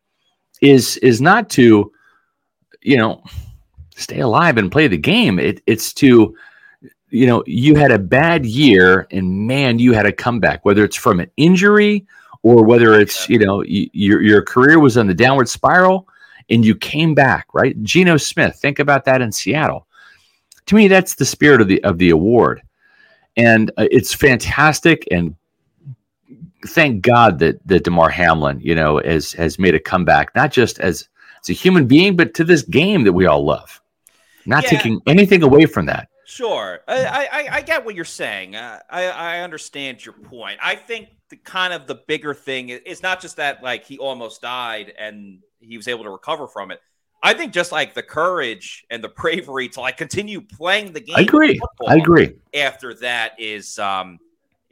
is 0.61 0.97
is 0.99 1.21
not 1.21 1.51
to, 1.51 1.93
you 2.83 2.97
know, 2.97 3.23
stay 3.97 4.21
alive 4.21 4.57
and 4.59 4.73
play 4.73 4.89
the 4.89 4.99
game. 4.99 5.39
It, 5.39 5.63
it's 5.67 5.93
to, 5.95 6.35
you 7.15 7.27
know, 7.27 7.45
you 7.47 7.77
had 7.77 7.93
a 7.93 7.99
bad 7.99 8.45
year 8.45 9.07
and 9.13 9.47
man, 9.47 9.79
you 9.79 9.93
had 9.93 10.05
a 10.05 10.13
comeback, 10.13 10.65
whether 10.65 10.85
it's 10.85 10.97
from 10.97 11.21
an 11.21 11.31
injury 11.37 12.07
or 12.43 12.65
whether 12.65 12.99
it's, 13.01 13.29
you 13.29 13.39
know, 13.39 13.59
y- 13.59 13.89
your, 13.93 14.21
your 14.21 14.43
career 14.43 14.81
was 14.81 14.97
on 14.99 15.07
the 15.07 15.15
downward 15.15 15.49
spiral 15.49 16.09
and 16.51 16.65
you 16.65 16.75
came 16.75 17.15
back, 17.15 17.47
right? 17.55 17.81
Geno 17.85 18.17
Smith, 18.17 18.57
think 18.57 18.81
about 18.81 19.05
that 19.05 19.23
in 19.23 19.31
Seattle. 19.31 19.87
To 20.67 20.75
me, 20.75 20.89
that's 20.89 21.15
the 21.15 21.25
spirit 21.25 21.61
of 21.61 21.69
the 21.69 21.85
of 21.85 21.99
the 21.99 22.09
award, 22.09 22.63
and 23.37 23.71
uh, 23.77 23.87
it's 23.91 24.15
fantastic. 24.15 25.07
And 25.11 25.37
thank 26.69 27.03
God 27.03 27.39
that 27.41 27.61
that 27.69 27.85
Damar 27.85 28.09
Hamlin, 28.09 28.61
you 28.61 28.75
know, 28.75 28.99
has 28.99 29.33
has 29.33 29.59
made 29.59 29.75
a 29.75 29.81
comeback, 29.81 30.35
not 30.35 30.51
just 30.51 30.81
as 30.81 31.07
as 31.43 31.51
a 31.51 31.53
human 31.53 31.87
being, 31.87 32.17
but 32.17 32.33
to 32.35 32.45
this 32.45 32.63
game 32.63 33.05
that 33.05 33.13
we 33.13 33.27
all 33.27 33.45
love. 33.45 33.79
Not 34.47 34.65
yeah. 34.65 34.71
taking 34.71 35.01
anything 35.07 35.43
away 35.43 35.67
from 35.67 35.85
that. 35.87 36.09
Sure, 36.27 36.81
I, 36.89 37.29
I, 37.31 37.49
I 37.57 37.61
get 37.61 37.85
what 37.85 37.95
you're 37.95 38.05
saying. 38.05 38.57
Uh, 38.57 38.81
I 38.91 39.05
I 39.07 39.41
understand 39.41 40.05
your 40.05 40.15
point. 40.15 40.59
I 40.63 40.75
think 40.75 41.09
the 41.29 41.37
kind 41.37 41.73
of 41.73 41.87
the 41.87 41.97
bigger 42.07 42.35
thing 42.35 42.71
is 42.71 43.03
not 43.03 43.21
just 43.21 43.37
that 43.37 43.63
like 43.63 43.85
he 43.85 43.99
almost 43.99 44.43
died 44.43 44.93
and 44.99 45.41
he 45.61 45.77
was 45.77 45.89
able 45.89 46.05
to 46.05 46.11
recover 46.11 46.47
from 46.47 46.71
it. 46.71 46.81
I 47.23 47.35
think 47.35 47.53
just 47.53 47.73
like 47.73 47.95
the 47.95 48.03
courage 48.03 48.85
and 48.91 49.03
the 49.03 49.09
bravery 49.09 49.69
to 49.71 49.81
like 49.81 49.97
continue 49.97 50.41
playing 50.41 50.93
the 50.93 51.01
game. 51.01 51.17
I 51.17 51.23
agree. 51.23 51.61
I 51.87 51.97
agree. 51.97 52.35
After 52.55 52.95
that 52.95 53.33
is 53.39 53.79
um 53.79 54.19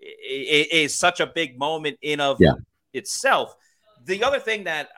is 0.00 0.94
such 0.94 1.20
a 1.20 1.26
big 1.26 1.58
moment 1.58 1.98
in 2.02 2.20
of 2.20 2.38
yeah. 2.40 2.52
itself. 2.92 3.54
The 4.04 4.22
other 4.24 4.40
thing 4.40 4.64
that 4.64 4.90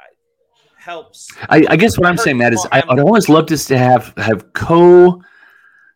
helps. 0.76 1.28
I, 1.48 1.64
I 1.68 1.76
guess 1.76 1.98
what 1.98 2.06
I'm 2.08 2.16
saying, 2.16 2.38
Matt, 2.38 2.52
is 2.52 2.66
I, 2.70 2.82
would 2.88 3.00
always 3.00 3.28
love 3.28 3.46
just 3.46 3.68
to 3.68 3.78
have 3.78 4.14
have 4.16 4.52
co 4.52 5.22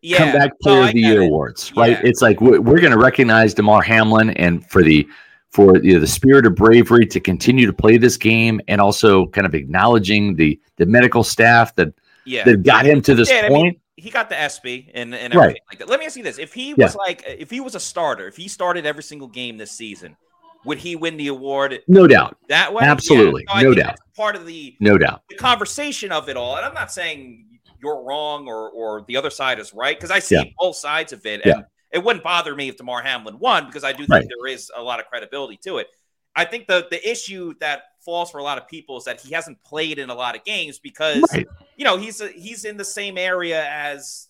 yeah. 0.03 0.18
comeback 0.18 0.59
player 0.61 0.88
of 0.88 0.92
the 0.92 1.01
year 1.01 1.22
it. 1.22 1.26
awards, 1.26 1.72
right? 1.76 1.92
Yeah. 1.92 2.03
It's 2.05 2.22
like 2.22 2.40
we're, 2.40 2.61
we're 2.61 2.80
going 2.80 2.92
to 2.92 2.99
recognize 2.99 3.55
Damar 3.55 3.82
Hamlin 3.82 4.30
and 4.30 4.64
for 4.66 4.82
the 4.82 5.09
for 5.51 5.78
you 5.78 5.94
know, 5.94 6.01
the 6.01 6.07
spirit 6.07 6.46
of 6.46 6.55
bravery 6.55 7.07
to 7.07 7.20
continue 7.20 7.66
to 7.66 7.72
play 7.72 7.96
this 7.96 8.16
game, 8.16 8.61
and 8.68 8.80
also 8.80 9.26
kind 9.28 9.46
of 9.46 9.55
acknowledging 9.55 10.36
the 10.36 10.61
the 10.76 10.86
medical 10.86 11.24
staff 11.24 11.74
that 11.76 11.92
yeah. 12.24 12.44
that 12.44 12.62
got 12.62 12.84
him 12.84 13.01
to 13.03 13.14
this 13.14 13.30
point. 13.30 13.44
I 13.44 13.49
mean, 13.49 13.80
he 13.96 14.11
got 14.11 14.28
the 14.28 14.38
ESPY 14.38 14.90
and, 14.94 15.14
and 15.14 15.34
everything 15.34 15.38
right. 15.38 15.61
like 15.70 15.78
that. 15.80 15.88
Let 15.88 16.01
me 16.01 16.07
ask 16.07 16.16
you 16.16 16.22
this: 16.22 16.38
If 16.38 16.55
he 16.55 16.74
was 16.74 16.94
like, 16.94 17.24
if 17.26 17.51
he 17.51 17.61
was 17.61 17.74
a 17.74 17.80
starter, 17.80 18.28
if 18.28 18.36
he 18.36 18.46
started 18.49 18.86
every 18.86 19.03
single 19.03 19.28
game 19.28 19.57
this 19.57 19.72
season, 19.72 20.16
would 20.64 20.78
he 20.78 20.96
win 20.96 21.16
the 21.16 21.28
award? 21.28 21.80
No 21.88 22.07
doubt. 22.07 22.36
That 22.49 22.72
way, 22.72 22.84
absolutely, 22.84 23.44
yeah. 23.49 23.62
no, 23.62 23.70
no 23.70 23.74
doubt. 23.74 23.96
Part 24.16 24.36
of 24.36 24.46
the 24.46 24.76
no 24.80 24.99
doubt 24.99 25.22
the 25.28 25.36
conversation 25.36 26.12
of 26.12 26.28
it 26.28 26.36
all, 26.36 26.57
and 26.57 26.64
I'm 26.64 26.74
not 26.74 26.92
saying 26.92 27.46
you're 27.81 28.03
wrong 28.03 28.49
or 28.49 28.70
or 28.70 29.05
the 29.07 29.16
other 29.16 29.31
side 29.31 29.59
is 29.59 29.72
right 29.74 29.97
because 29.97 30.11
I 30.11 30.18
see 30.18 30.37
yeah. 30.37 30.45
both 30.59 30.76
sides 30.76 31.12
of 31.12 31.24
it, 31.26 31.43
and 31.45 31.55
yeah. 31.57 31.62
it 31.93 32.03
wouldn't 32.03 32.24
bother 32.24 32.55
me 32.55 32.68
if 32.68 32.76
Damar 32.76 33.03
Hamlin 33.03 33.39
won 33.39 33.66
because 33.66 33.85
I 33.85 33.93
do 33.93 33.99
think 33.99 34.11
right. 34.11 34.26
there 34.29 34.53
is 34.53 34.70
a 34.76 34.83
lot 34.83 35.01
of 35.01 35.07
credibility 35.07 35.59
to 35.64 35.79
it. 35.79 35.89
I 36.37 36.45
think 36.45 36.66
the 36.66 36.87
the 36.91 37.09
issue 37.09 37.55
that 37.61 37.83
falls 38.01 38.31
for 38.31 38.39
a 38.39 38.43
lot 38.43 38.59
of 38.59 38.68
people 38.68 38.97
is 38.99 39.05
that 39.05 39.20
he 39.20 39.35
hasn't 39.35 39.62
played 39.64 39.99
in 39.99 40.11
a 40.11 40.14
lot 40.14 40.37
of 40.37 40.45
games 40.45 40.79
because 40.79 41.24
right. 41.33 41.47
you 41.76 41.85
know 41.85 41.97
he's 41.97 42.20
a, 42.20 42.29
he's 42.29 42.64
in 42.64 42.76
the 42.76 42.85
same 42.85 43.18
area 43.18 43.66
as 43.68 44.29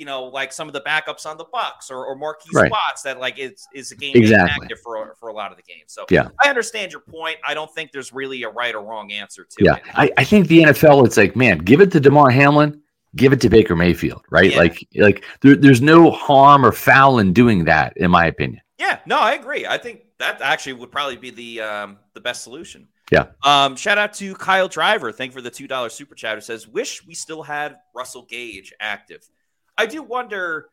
you 0.00 0.06
know, 0.06 0.24
like 0.24 0.50
some 0.50 0.66
of 0.66 0.72
the 0.72 0.80
backups 0.80 1.26
on 1.26 1.36
the 1.36 1.44
Bucs 1.44 1.90
or, 1.90 2.06
or 2.06 2.16
marquee 2.16 2.48
right. 2.54 2.68
spots 2.68 3.02
that 3.02 3.20
like 3.20 3.38
is 3.38 3.66
is 3.74 3.92
a 3.92 3.96
game 3.96 4.16
exactly. 4.16 4.64
active 4.64 4.80
for 4.80 5.14
for 5.20 5.28
a 5.28 5.32
lot 5.34 5.50
of 5.50 5.58
the 5.58 5.62
games. 5.62 5.88
So 5.88 6.06
yeah, 6.08 6.28
I 6.42 6.48
understand 6.48 6.90
your 6.90 7.02
point. 7.02 7.36
I 7.46 7.52
don't 7.52 7.72
think 7.74 7.92
there's 7.92 8.10
really 8.10 8.42
a 8.44 8.48
right 8.48 8.74
or 8.74 8.82
wrong 8.82 9.12
answer 9.12 9.44
to 9.44 9.64
yeah. 9.64 9.76
it. 9.76 9.82
I, 9.94 10.10
I 10.16 10.24
think 10.24 10.48
the 10.48 10.62
NFL, 10.62 11.04
it's 11.04 11.18
like, 11.18 11.36
man, 11.36 11.58
give 11.58 11.82
it 11.82 11.92
to 11.92 12.00
Damar 12.00 12.30
Hamlin, 12.30 12.80
give 13.16 13.32
it 13.32 13.40
to 13.42 13.48
Baker 13.48 13.76
Mayfield, 13.76 14.24
right? 14.30 14.52
Yeah. 14.52 14.58
Like 14.58 14.88
like 14.96 15.24
there, 15.40 15.56
there's 15.56 15.82
no 15.82 16.10
harm 16.10 16.64
or 16.64 16.72
foul 16.72 17.18
in 17.18 17.32
doing 17.32 17.64
that, 17.64 17.96
in 17.96 18.10
my 18.10 18.26
opinion. 18.26 18.62
Yeah, 18.78 19.00
no, 19.06 19.18
I 19.18 19.34
agree. 19.34 19.66
I 19.66 19.78
think 19.78 20.02
that 20.18 20.40
actually 20.40 20.74
would 20.74 20.90
probably 20.90 21.16
be 21.16 21.30
the 21.30 21.60
um 21.60 21.98
the 22.14 22.20
best 22.20 22.42
solution. 22.42 22.88
Yeah. 23.10 23.26
Um, 23.42 23.74
shout 23.74 23.98
out 23.98 24.12
to 24.14 24.34
Kyle 24.34 24.68
Driver. 24.68 25.10
Thank 25.10 25.30
you 25.30 25.34
for 25.34 25.42
the 25.42 25.50
two 25.50 25.66
dollar 25.66 25.88
super 25.88 26.14
chat. 26.14 26.36
Who 26.36 26.40
says, 26.40 26.68
"Wish 26.68 27.04
we 27.06 27.14
still 27.14 27.42
had 27.42 27.76
Russell 27.94 28.22
Gage 28.22 28.72
active." 28.80 29.28
I 29.76 29.86
do 29.86 30.02
wonder 30.02 30.68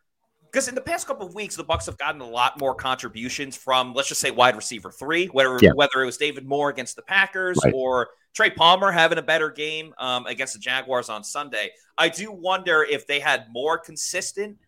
because 0.51 0.67
in 0.67 0.75
the 0.75 0.81
past 0.81 1.07
couple 1.07 1.25
of 1.25 1.33
weeks, 1.33 1.55
the 1.55 1.63
Bucs 1.63 1.85
have 1.87 1.97
gotten 1.97 2.21
a 2.21 2.27
lot 2.27 2.59
more 2.59 2.73
contributions 2.73 3.55
from, 3.55 3.93
let's 3.93 4.09
just 4.09 4.21
say, 4.21 4.31
wide 4.31 4.55
receiver 4.55 4.91
three, 4.91 5.27
whether 5.27 5.57
yeah. 5.61 5.71
whether 5.73 6.01
it 6.01 6.05
was 6.05 6.17
David 6.17 6.47
Moore 6.47 6.69
against 6.69 6.95
the 6.95 7.01
Packers 7.01 7.57
right. 7.63 7.73
or 7.75 8.09
Trey 8.37 8.51
Palmer 8.51 8.91
having 8.91 9.17
a 9.17 9.23
better 9.23 9.49
game 9.49 9.95
um, 9.97 10.27
against 10.27 10.53
the 10.53 10.59
Jaguars 10.59 11.09
on 11.09 11.23
Sunday. 11.23 11.71
I 11.97 12.07
do 12.07 12.31
wonder 12.31 12.83
if 12.83 13.07
they 13.07 13.19
had 13.19 13.47
more 13.51 13.79
consistent 13.79 14.59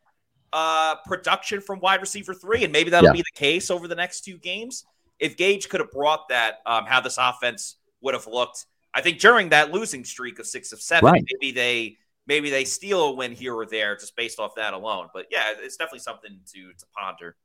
uh, 0.52 0.96
production 1.06 1.62
from 1.62 1.80
wide 1.80 2.02
receiver 2.02 2.34
three, 2.34 2.64
and 2.64 2.74
maybe 2.74 2.90
that'll 2.90 3.10
yeah. 3.10 3.14
be 3.14 3.20
the 3.20 3.40
case 3.40 3.70
over 3.70 3.88
the 3.88 3.94
next 3.94 4.22
two 4.22 4.40
games. 4.40 4.86
If 5.20 5.38
Gage 5.38 5.70
could 5.70 5.82
have 5.82 5.92
brought 5.92 6.30
that, 6.30 6.62
um, 6.66 6.88
how 6.88 7.00
this 7.00 7.20
offense 7.20 7.76
would 8.02 8.16
have 8.16 8.26
looked. 8.26 8.66
I 8.96 9.02
think 9.02 9.20
during 9.20 9.50
that 9.50 9.72
losing 9.72 10.04
streak 10.04 10.40
of 10.40 10.48
six 10.48 10.74
of 10.74 10.82
seven, 10.82 11.12
right. 11.12 11.24
maybe 11.32 11.54
they 11.54 11.98
maybe 12.26 12.50
they 12.50 12.66
steal 12.66 13.04
a 13.04 13.12
win 13.12 13.34
here 13.34 13.54
or 13.54 13.68
there 13.68 13.96
just 13.96 14.16
based 14.16 14.40
off 14.40 14.56
that 14.56 14.74
alone. 14.74 15.10
But 15.14 15.28
yeah, 15.30 15.44
it's 15.60 15.78
definitely 15.78 16.00
something 16.00 16.40
to 16.54 16.74
to 16.74 16.86
ponder. 16.98 17.36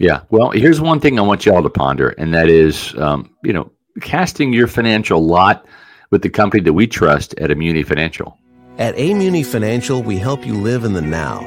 Yeah. 0.00 0.22
Well, 0.30 0.50
here's 0.50 0.80
one 0.80 0.98
thing 0.98 1.20
I 1.20 1.22
want 1.22 1.46
y'all 1.46 1.62
to 1.62 1.70
ponder, 1.70 2.08
and 2.18 2.34
that 2.34 2.48
is, 2.48 2.96
um, 2.98 3.36
you 3.44 3.52
know, 3.52 3.70
casting 4.00 4.52
your 4.52 4.66
financial 4.66 5.24
lot 5.24 5.66
with 6.10 6.22
the 6.22 6.30
company 6.30 6.62
that 6.64 6.72
we 6.72 6.86
trust 6.86 7.34
at 7.38 7.50
Immuni 7.50 7.86
Financial. 7.86 8.36
At 8.78 8.96
Amuni 8.96 9.44
Financial, 9.44 10.02
we 10.02 10.16
help 10.16 10.46
you 10.46 10.54
live 10.54 10.84
in 10.84 10.94
the 10.94 11.02
now. 11.02 11.40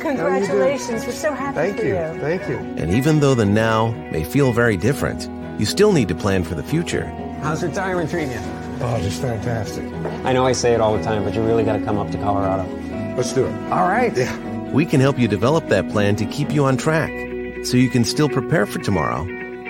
Congratulations. 0.00 1.06
We're 1.06 1.12
so 1.12 1.32
happy 1.32 1.54
Thank 1.54 1.78
for 1.78 1.86
you. 1.86 1.94
you. 1.94 2.20
Thank 2.20 2.48
you. 2.48 2.56
And 2.56 2.92
even 2.92 3.20
though 3.20 3.34
the 3.34 3.46
now 3.46 3.92
may 4.12 4.22
feel 4.22 4.52
very 4.52 4.76
different, 4.76 5.28
you 5.58 5.64
still 5.64 5.92
need 5.92 6.08
to 6.08 6.14
plan 6.14 6.44
for 6.44 6.54
the 6.54 6.62
future. 6.62 7.06
How's 7.40 7.62
your 7.62 7.70
retirement 7.70 8.10
treating 8.10 8.32
you? 8.32 8.40
Oh, 8.80 9.00
just 9.00 9.20
fantastic. 9.20 9.84
I 10.24 10.32
know 10.32 10.44
I 10.44 10.52
say 10.52 10.74
it 10.74 10.80
all 10.80 10.96
the 10.96 11.02
time, 11.02 11.24
but 11.24 11.34
you 11.34 11.42
really 11.42 11.64
got 11.64 11.78
to 11.78 11.84
come 11.84 11.96
up 11.96 12.10
to 12.10 12.18
Colorado. 12.18 12.68
Let's 13.16 13.32
do 13.32 13.46
it. 13.46 13.72
All 13.72 13.88
right. 13.88 14.14
Yeah. 14.16 14.70
We 14.70 14.84
can 14.84 15.00
help 15.00 15.18
you 15.18 15.26
develop 15.26 15.68
that 15.68 15.88
plan 15.88 16.16
to 16.16 16.26
keep 16.26 16.52
you 16.52 16.64
on 16.64 16.76
track 16.76 17.10
so 17.64 17.76
you 17.76 17.88
can 17.88 18.04
still 18.04 18.28
prepare 18.28 18.66
for 18.66 18.78
tomorrow, 18.78 19.24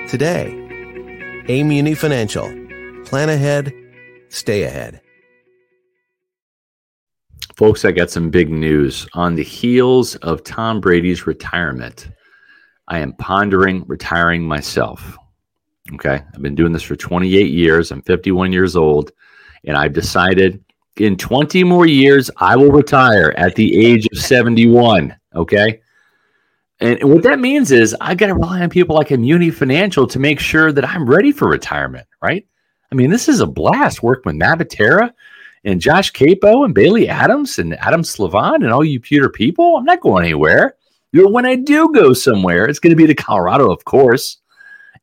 today. 0.09 0.68
Amuni 1.49 1.97
Financial. 1.97 2.47
Plan 3.07 3.31
ahead, 3.31 3.73
stay 4.29 4.65
ahead. 4.65 5.01
Folks, 7.57 7.87
I 7.87 7.93
got 7.93 8.11
some 8.11 8.29
big 8.29 8.51
news. 8.51 9.09
On 9.15 9.35
the 9.35 9.43
heels 9.43 10.15
of 10.16 10.45
Tom 10.45 10.79
Brady's 10.79 11.27
retirement, 11.27 12.11
I 12.89 12.99
am 12.99 13.15
pondering 13.15 13.83
retiring 13.87 14.47
myself. 14.47 15.16
Okay. 15.95 16.23
I've 16.35 16.43
been 16.43 16.55
doing 16.55 16.73
this 16.73 16.83
for 16.83 16.97
28 16.97 17.51
years. 17.51 17.93
I'm 17.93 18.03
51 18.03 18.53
years 18.53 18.77
old. 18.77 19.11
And 19.65 19.75
I've 19.75 19.95
decided 19.95 20.62
in 20.99 21.16
20 21.16 21.65
more 21.65 21.87
years, 21.87 22.31
I 22.37 22.57
will 22.57 22.70
retire 22.70 23.33
at 23.39 23.55
the 23.55 23.87
age 23.87 24.07
of 24.12 24.19
71. 24.19 25.16
Okay. 25.35 25.81
And 26.80 27.02
what 27.02 27.24
that 27.24 27.40
means 27.40 27.72
is 27.72 27.96
I 28.00 28.14
got 28.14 28.28
to 28.28 28.34
rely 28.34 28.62
on 28.62 28.70
people 28.70 28.94
like 28.94 29.09
Immuni 29.09 29.52
Financial 29.52 30.06
to 30.06 30.18
make 30.18 30.38
sure 30.38 30.70
that 30.70 30.88
I'm 30.88 31.09
ready 31.09 31.32
for 31.32 31.48
retirement, 31.48 32.06
right? 32.22 32.46
I 32.92 32.94
mean, 32.94 33.10
this 33.10 33.28
is 33.28 33.40
a 33.40 33.46
blast 33.46 34.02
working 34.02 34.22
with 34.26 34.36
Matt 34.36 34.78
and 35.64 35.80
Josh 35.80 36.12
Queipo 36.12 36.64
and 36.64 36.72
Bailey 36.74 37.09
Adams 37.09 37.59
and 37.59 37.74
Adam 37.80 38.02
Slavon 38.02 38.56
and 38.56 38.70
all 38.72 38.84
you 38.84 39.00
pewter 39.00 39.28
people. 39.28 39.76
I'm 39.76 39.84
not 39.84 40.00
going 40.00 40.24
anywhere. 40.24 40.76
When 41.12 41.46
I 41.46 41.56
do 41.56 41.92
go 41.92 42.12
somewhere, 42.12 42.66
it's 42.66 42.78
going 42.78 42.92
to 42.92 42.96
be 42.96 43.06
to 43.09 43.14
Colorado, 43.14 43.72
of 43.72 43.84
course. 43.84 44.38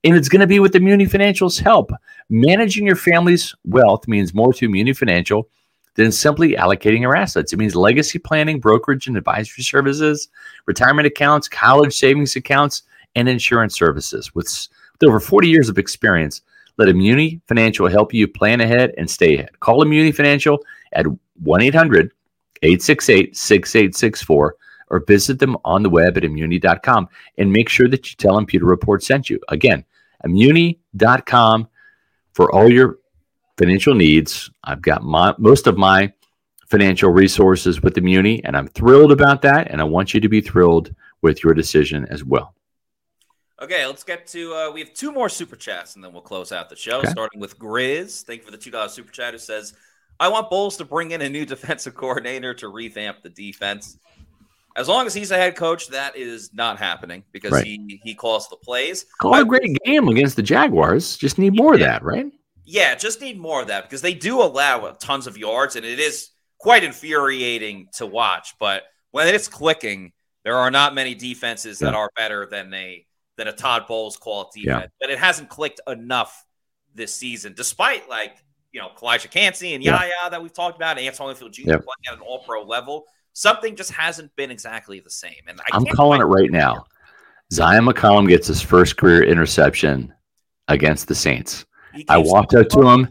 And 0.03 0.15
it's 0.15 0.29
going 0.29 0.39
to 0.41 0.47
be 0.47 0.59
with 0.59 0.73
Immuni 0.73 1.09
Financial's 1.09 1.59
help. 1.59 1.91
Managing 2.29 2.85
your 2.85 2.95
family's 2.95 3.53
wealth 3.65 4.07
means 4.07 4.33
more 4.33 4.53
to 4.53 4.69
Immuni 4.69 4.95
Financial 4.95 5.49
than 5.95 6.11
simply 6.11 6.51
allocating 6.51 7.01
your 7.01 7.15
assets. 7.15 7.53
It 7.53 7.57
means 7.57 7.75
legacy 7.75 8.19
planning, 8.19 8.59
brokerage 8.59 9.07
and 9.07 9.17
advisory 9.17 9.63
services, 9.63 10.27
retirement 10.65 11.07
accounts, 11.07 11.47
college 11.47 11.93
savings 11.93 12.35
accounts, 12.35 12.83
and 13.15 13.27
insurance 13.27 13.75
services. 13.75 14.35
With, 14.35 14.47
with 14.93 15.07
over 15.07 15.19
40 15.19 15.47
years 15.47 15.69
of 15.69 15.77
experience, 15.77 16.41
Let 16.77 16.89
Immuni 16.89 17.41
Financial 17.47 17.87
help 17.87 18.13
you 18.13 18.27
plan 18.27 18.61
ahead 18.61 18.93
and 18.97 19.09
stay 19.09 19.35
ahead. 19.35 19.59
Call 19.61 19.83
Immuni 19.83 20.13
Financial 20.13 20.59
at 20.93 21.05
1 21.41 21.61
800 21.61 22.11
868 22.61 23.35
6864 23.35 24.55
or 24.89 25.03
visit 25.07 25.39
them 25.39 25.57
on 25.65 25.83
the 25.83 25.89
web 25.89 26.17
at 26.17 26.23
immuni.com 26.23 27.09
and 27.37 27.51
make 27.51 27.69
sure 27.69 27.87
that 27.87 28.09
you 28.09 28.15
tell 28.17 28.35
them 28.35 28.45
Pewter 28.45 28.65
Report 28.65 29.01
sent 29.03 29.29
you. 29.29 29.39
Again, 29.49 29.83
immuni.com 30.25 31.67
for 32.33 32.51
all 32.53 32.71
your 32.71 32.99
financial 33.57 33.93
needs. 33.93 34.49
I've 34.63 34.81
got 34.81 35.03
my, 35.03 35.33
most 35.37 35.67
of 35.67 35.77
my 35.77 36.13
financial 36.67 37.09
resources 37.09 37.81
with 37.81 37.93
the 37.93 38.01
Muni, 38.01 38.43
and 38.43 38.57
I'm 38.57 38.67
thrilled 38.67 39.11
about 39.11 39.41
that. 39.43 39.69
And 39.71 39.81
I 39.81 39.83
want 39.83 40.13
you 40.13 40.19
to 40.19 40.29
be 40.29 40.41
thrilled 40.41 40.93
with 41.21 41.43
your 41.43 41.53
decision 41.53 42.05
as 42.09 42.23
well. 42.23 42.55
Okay, 43.61 43.85
let's 43.85 44.03
get 44.03 44.27
to. 44.27 44.53
Uh, 44.53 44.71
we 44.71 44.81
have 44.81 44.93
two 44.93 45.11
more 45.11 45.29
super 45.29 45.55
chats, 45.55 45.95
and 45.95 46.03
then 46.03 46.11
we'll 46.11 46.21
close 46.21 46.51
out 46.51 46.69
the 46.69 46.75
show. 46.75 46.99
Okay. 46.99 47.07
Starting 47.07 47.39
with 47.39 47.57
Grizz. 47.57 48.23
Thank 48.23 48.41
you 48.41 48.45
for 48.45 48.51
the 48.51 48.57
two 48.57 48.69
dollars 48.69 48.91
super 48.91 49.11
chat. 49.11 49.33
Who 49.33 49.37
says, 49.37 49.73
"I 50.19 50.27
want 50.27 50.49
Bowles 50.49 50.75
to 50.77 50.85
bring 50.85 51.11
in 51.11 51.21
a 51.21 51.29
new 51.29 51.45
defensive 51.55 51.95
coordinator 51.95 52.53
to 52.55 52.67
revamp 52.67 53.23
the 53.23 53.29
defense." 53.29 53.97
As 54.75 54.89
long 54.89 55.07
as 55.07 55.13
he's 55.13 55.31
a 55.31 55.37
head 55.37 55.55
coach, 55.55 55.87
that 55.87 56.17
is 56.17 56.53
not 56.53 56.77
happening 56.77 57.23
because 57.31 57.53
right. 57.53 57.65
he 57.65 58.01
he 58.03 58.13
calls 58.13 58.49
the 58.49 58.57
plays. 58.57 59.05
Call 59.21 59.33
a 59.35 59.45
great 59.45 59.77
game 59.85 60.09
against 60.09 60.35
the 60.35 60.43
Jaguars. 60.43 61.15
Just 61.15 61.37
need 61.37 61.55
more 61.55 61.75
yeah. 61.77 61.85
of 61.85 61.91
that, 61.91 62.03
right? 62.03 62.25
Yeah, 62.65 62.95
just 62.95 63.21
need 63.21 63.39
more 63.39 63.61
of 63.61 63.67
that 63.67 63.83
because 63.83 64.01
they 64.01 64.13
do 64.13 64.41
allow 64.41 64.89
tons 64.91 65.27
of 65.27 65.37
yards, 65.37 65.75
and 65.75 65.85
it 65.85 65.99
is 65.99 66.29
quite 66.57 66.83
infuriating 66.83 67.87
to 67.93 68.05
watch. 68.05 68.55
But 68.59 68.83
when 69.11 69.27
it's 69.33 69.47
clicking, 69.47 70.13
there 70.43 70.55
are 70.57 70.71
not 70.71 70.95
many 70.95 71.15
defenses 71.15 71.81
yeah. 71.81 71.91
that 71.91 71.95
are 71.95 72.09
better 72.17 72.45
than 72.45 72.73
a 72.73 73.05
than 73.37 73.47
a 73.47 73.53
Todd 73.53 73.85
Bowles 73.87 74.17
called 74.17 74.47
defense. 74.53 74.83
Yeah. 74.83 74.87
But 74.99 75.09
it 75.09 75.19
hasn't 75.19 75.49
clicked 75.49 75.81
enough 75.87 76.45
this 76.93 77.13
season, 77.13 77.53
despite 77.55 78.09
like 78.09 78.37
you 78.71 78.81
know 78.81 78.89
Calijah 78.97 79.29
Kancey 79.29 79.73
and 79.73 79.83
Yaya 79.83 80.09
yeah. 80.23 80.29
that 80.29 80.41
we've 80.41 80.53
talked 80.53 80.77
about, 80.77 80.97
Antoine 80.97 81.27
Winfield 81.27 81.53
Jr. 81.53 81.61
Yep. 81.61 81.85
playing 81.85 82.07
at 82.07 82.13
an 82.15 82.21
All 82.21 82.39
Pro 82.39 82.63
level 82.63 83.05
something 83.35 83.75
just 83.75 83.91
hasn't 83.91 84.35
been 84.35 84.49
exactly 84.49 84.99
the 84.99 85.09
same. 85.09 85.43
And 85.47 85.61
I 85.71 85.77
am 85.77 85.85
calling 85.85 86.21
it 86.21 86.25
right 86.25 86.49
now. 86.49 86.85
Zyon 87.53 87.87
McCollum 87.87 88.27
gets 88.27 88.47
his 88.47 88.61
first 88.61 88.97
career 88.97 89.23
interception 89.23 90.11
against 90.67 91.07
the 91.07 91.13
Saints. 91.13 91.65
I 92.09 92.17
walked 92.17 92.53
up 92.53 92.69
to 92.69 92.87
him, 92.87 93.09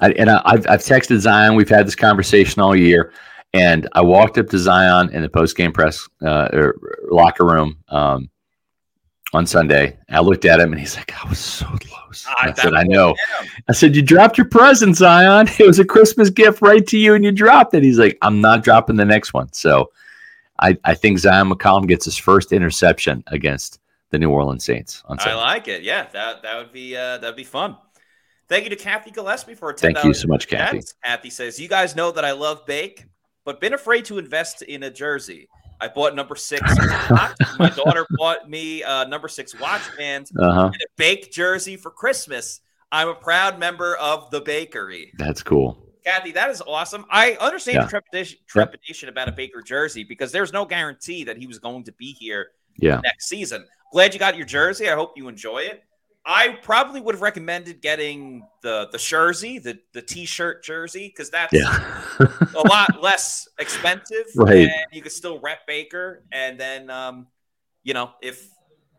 I, 0.00 0.10
and 0.12 0.30
I, 0.30 0.50
have 0.50 0.66
I've 0.68 0.80
texted 0.80 1.16
Zyon. 1.16 1.56
We've 1.56 1.68
had 1.68 1.86
this 1.86 1.94
conversation 1.94 2.62
all 2.62 2.76
year, 2.76 3.12
and 3.52 3.88
I 3.92 4.00
walked 4.02 4.38
up 4.38 4.48
to 4.48 4.56
Zyon 4.56 5.10
in 5.12 5.22
the 5.22 5.28
post 5.28 5.56
game 5.56 5.72
press 5.72 6.08
uh, 6.24 6.48
locker 7.10 7.44
room. 7.44 7.78
Um, 7.88 8.30
on 9.32 9.46
Sunday. 9.46 9.96
I 10.08 10.20
looked 10.20 10.44
at 10.44 10.60
him 10.60 10.72
and 10.72 10.80
he's 10.80 10.96
like, 10.96 11.12
I 11.22 11.28
was 11.28 11.38
so 11.38 11.66
close. 11.66 12.26
I, 12.38 12.48
I 12.48 12.52
said, 12.54 12.74
I 12.74 12.84
know. 12.84 13.14
I 13.68 13.72
said, 13.72 13.94
You 13.94 14.02
dropped 14.02 14.38
your 14.38 14.48
present, 14.48 14.96
Zyon. 14.96 15.48
It 15.60 15.66
was 15.66 15.78
a 15.78 15.84
Christmas 15.84 16.30
gift 16.30 16.62
right 16.62 16.86
to 16.86 16.98
you 16.98 17.14
and 17.14 17.24
you 17.24 17.32
dropped 17.32 17.74
it. 17.74 17.82
He's 17.82 17.98
like, 17.98 18.16
I'm 18.22 18.40
not 18.40 18.64
dropping 18.64 18.96
the 18.96 19.04
next 19.04 19.34
one. 19.34 19.52
So 19.52 19.90
I, 20.58 20.76
I 20.84 20.94
think 20.94 21.18
Zyon 21.18 21.52
McCollum 21.52 21.86
gets 21.86 22.04
his 22.04 22.16
first 22.16 22.52
interception 22.52 23.22
against 23.26 23.80
the 24.10 24.18
New 24.18 24.30
Orleans 24.30 24.64
Saints 24.64 25.02
on 25.06 25.18
Sunday. 25.18 25.34
I 25.34 25.36
like 25.36 25.68
it. 25.68 25.82
Yeah, 25.82 26.06
that 26.12 26.42
that 26.42 26.56
would 26.56 26.72
be 26.72 26.96
uh, 26.96 27.18
that'd 27.18 27.36
be 27.36 27.44
fun. 27.44 27.76
Thank 28.48 28.64
you 28.64 28.70
to 28.70 28.76
Kathy 28.76 29.10
Gillespie 29.10 29.54
for 29.54 29.70
a 29.70 29.74
Thank 29.74 30.02
you 30.04 30.14
so 30.14 30.26
much, 30.26 30.48
Kathy. 30.48 30.80
Kathy 31.04 31.30
says, 31.30 31.60
You 31.60 31.68
guys 31.68 31.94
know 31.94 32.10
that 32.12 32.24
I 32.24 32.32
love 32.32 32.64
bake, 32.66 33.04
but 33.44 33.60
been 33.60 33.74
afraid 33.74 34.06
to 34.06 34.18
invest 34.18 34.62
in 34.62 34.82
a 34.84 34.90
jersey. 34.90 35.48
I 35.80 35.88
bought 35.88 36.14
number 36.14 36.34
six. 36.34 36.62
My 37.58 37.70
daughter 37.76 38.06
bought 38.16 38.48
me 38.48 38.82
a 38.82 39.06
number 39.06 39.28
six 39.28 39.58
watch 39.58 39.82
band 39.96 40.30
uh-huh. 40.38 40.66
and 40.66 40.74
a 40.74 40.86
bake 40.96 41.30
jersey 41.30 41.76
for 41.76 41.90
Christmas. 41.90 42.60
I'm 42.90 43.08
a 43.08 43.14
proud 43.14 43.58
member 43.58 43.96
of 43.96 44.30
the 44.30 44.40
bakery. 44.40 45.12
That's 45.18 45.42
cool. 45.42 45.78
Kathy, 46.04 46.32
that 46.32 46.48
is 46.48 46.62
awesome. 46.66 47.04
I 47.10 47.32
understand 47.34 47.76
yeah. 47.82 47.86
trepidation, 47.86 48.38
trepidation 48.46 49.10
about 49.10 49.28
a 49.28 49.32
Baker 49.32 49.60
jersey 49.60 50.04
because 50.04 50.32
there's 50.32 50.54
no 50.54 50.64
guarantee 50.64 51.22
that 51.24 51.36
he 51.36 51.46
was 51.46 51.58
going 51.58 51.84
to 51.84 51.92
be 51.92 52.12
here 52.12 52.48
yeah. 52.78 53.00
next 53.04 53.28
season. 53.28 53.66
Glad 53.92 54.14
you 54.14 54.18
got 54.18 54.36
your 54.36 54.46
jersey. 54.46 54.88
I 54.88 54.94
hope 54.94 55.12
you 55.16 55.28
enjoy 55.28 55.58
it. 55.58 55.84
I 56.30 56.58
probably 56.60 57.00
would 57.00 57.14
have 57.14 57.22
recommended 57.22 57.80
getting 57.80 58.46
the 58.62 58.88
the 58.92 58.98
jersey, 58.98 59.58
the 59.58 59.78
the 59.94 60.02
t-shirt 60.02 60.62
jersey, 60.62 61.08
because 61.08 61.30
that's 61.30 61.54
yeah. 61.54 62.04
a 62.54 62.68
lot 62.68 63.02
less 63.02 63.48
expensive. 63.58 64.26
Right. 64.36 64.68
And 64.68 64.72
you 64.92 65.00
could 65.00 65.12
still 65.12 65.40
rep 65.40 65.66
Baker. 65.66 66.22
And 66.30 66.60
then 66.60 66.90
um, 66.90 67.28
you 67.82 67.94
know, 67.94 68.12
if 68.20 68.46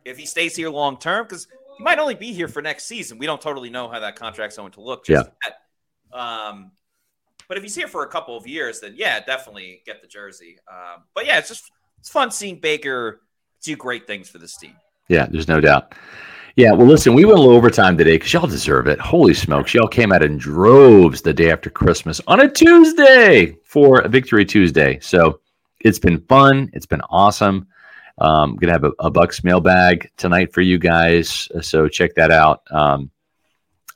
if 0.05 0.17
he 0.17 0.25
stays 0.25 0.55
here 0.55 0.71
long 0.71 0.97
term, 0.97 1.25
because 1.25 1.45
he 1.77 1.83
might 1.83 1.99
only 1.99 2.15
be 2.15 2.33
here 2.33 2.47
for 2.47 2.63
next 2.63 2.85
season. 2.85 3.19
We 3.19 3.27
don't 3.27 3.39
totally 3.39 3.69
know 3.69 3.87
how 3.89 3.99
that 3.99 4.15
contract's 4.15 4.57
going 4.57 4.71
to 4.71 4.81
look. 4.81 5.07
yeah. 5.07 5.21
Um, 6.11 6.71
but 7.47 7.57
if 7.57 7.63
he's 7.63 7.75
here 7.75 7.87
for 7.87 8.03
a 8.03 8.07
couple 8.07 8.35
of 8.37 8.47
years, 8.47 8.79
then 8.79 8.95
yeah, 8.95 9.19
definitely 9.19 9.83
get 9.85 10.01
the 10.01 10.07
jersey. 10.07 10.57
Um, 10.67 11.03
but 11.13 11.27
yeah, 11.27 11.37
it's 11.37 11.49
just 11.49 11.71
it's 11.99 12.09
fun 12.09 12.31
seeing 12.31 12.59
Baker 12.59 13.21
do 13.61 13.75
great 13.75 14.07
things 14.07 14.29
for 14.29 14.39
this 14.39 14.57
team. 14.57 14.75
Yeah, 15.09 15.27
there's 15.29 15.47
no 15.47 15.61
doubt. 15.61 15.93
Yeah, 16.59 16.73
well, 16.73 16.87
listen, 16.87 17.13
we 17.13 17.23
went 17.23 17.39
a 17.39 17.41
little 17.41 17.55
overtime 17.55 17.97
today 17.97 18.15
because 18.15 18.33
y'all 18.33 18.45
deserve 18.45 18.87
it. 18.87 18.99
Holy 18.99 19.33
smokes, 19.33 19.73
y'all 19.73 19.87
came 19.87 20.11
out 20.11 20.21
in 20.21 20.37
droves 20.37 21.21
the 21.21 21.33
day 21.33 21.51
after 21.51 21.69
Christmas 21.69 22.19
on 22.27 22.41
a 22.41 22.51
Tuesday 22.51 23.55
for 23.63 23.99
a 24.01 24.09
Victory 24.09 24.43
Tuesday. 24.43 24.99
So 24.99 25.39
it's 25.79 25.99
been 25.99 26.19
fun. 26.27 26.69
It's 26.73 26.85
been 26.85 26.99
awesome. 27.09 27.65
Um, 28.17 28.57
gonna 28.57 28.73
have 28.73 28.83
a, 28.83 28.91
a 28.99 29.09
Bucs 29.09 29.41
mailbag 29.41 30.11
tonight 30.17 30.53
for 30.53 30.59
you 30.59 30.77
guys, 30.77 31.47
so 31.61 31.87
check 31.87 32.13
that 32.15 32.29
out. 32.29 32.63
Um, 32.71 33.09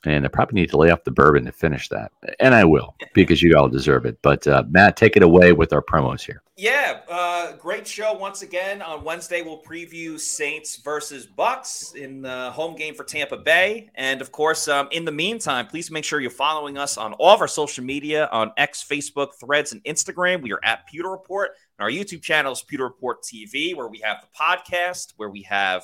and 0.04 0.24
I 0.24 0.28
probably 0.28 0.60
need 0.60 0.70
to 0.70 0.76
lay 0.76 0.90
off 0.90 1.04
the 1.04 1.10
bourbon 1.10 1.44
to 1.46 1.52
finish 1.52 1.88
that, 1.88 2.12
and 2.40 2.54
I 2.54 2.64
will 2.64 2.94
because 3.14 3.42
you 3.42 3.56
all 3.56 3.68
deserve 3.68 4.06
it. 4.06 4.18
But 4.22 4.46
uh, 4.46 4.64
Matt, 4.68 4.96
take 4.96 5.16
it 5.16 5.22
away 5.22 5.52
with 5.52 5.72
our 5.72 5.82
promos 5.82 6.22
here. 6.22 6.42
Yeah, 6.56 7.00
uh, 7.08 7.52
great 7.56 7.86
show 7.86 8.12
once 8.12 8.42
again. 8.42 8.80
On 8.80 9.02
Wednesday, 9.02 9.42
we'll 9.42 9.60
preview 9.62 10.20
Saints 10.20 10.76
versus 10.76 11.26
Bucs 11.26 11.96
in 11.96 12.22
the 12.22 12.52
home 12.52 12.76
game 12.76 12.94
for 12.94 13.02
Tampa 13.02 13.36
Bay, 13.36 13.90
and 13.94 14.20
of 14.20 14.30
course, 14.30 14.68
um, 14.68 14.88
in 14.92 15.04
the 15.04 15.12
meantime, 15.12 15.66
please 15.66 15.90
make 15.90 16.04
sure 16.04 16.20
you're 16.20 16.30
following 16.30 16.78
us 16.78 16.96
on 16.96 17.12
all 17.14 17.34
of 17.34 17.40
our 17.40 17.48
social 17.48 17.84
media 17.84 18.28
on 18.30 18.52
X, 18.56 18.84
Facebook, 18.88 19.34
Threads, 19.40 19.72
and 19.72 19.82
Instagram. 19.84 20.42
We 20.42 20.52
are 20.52 20.60
at 20.62 20.86
Pewter 20.86 21.10
Report, 21.10 21.50
and 21.78 21.84
our 21.84 21.90
YouTube 21.90 22.22
channel 22.22 22.52
is 22.52 22.62
Pewter 22.62 22.84
Report 22.84 23.22
TV, 23.22 23.74
where 23.74 23.88
we 23.88 23.98
have 23.98 24.18
the 24.20 24.28
podcast, 24.38 25.14
where 25.16 25.30
we 25.30 25.42
have 25.42 25.82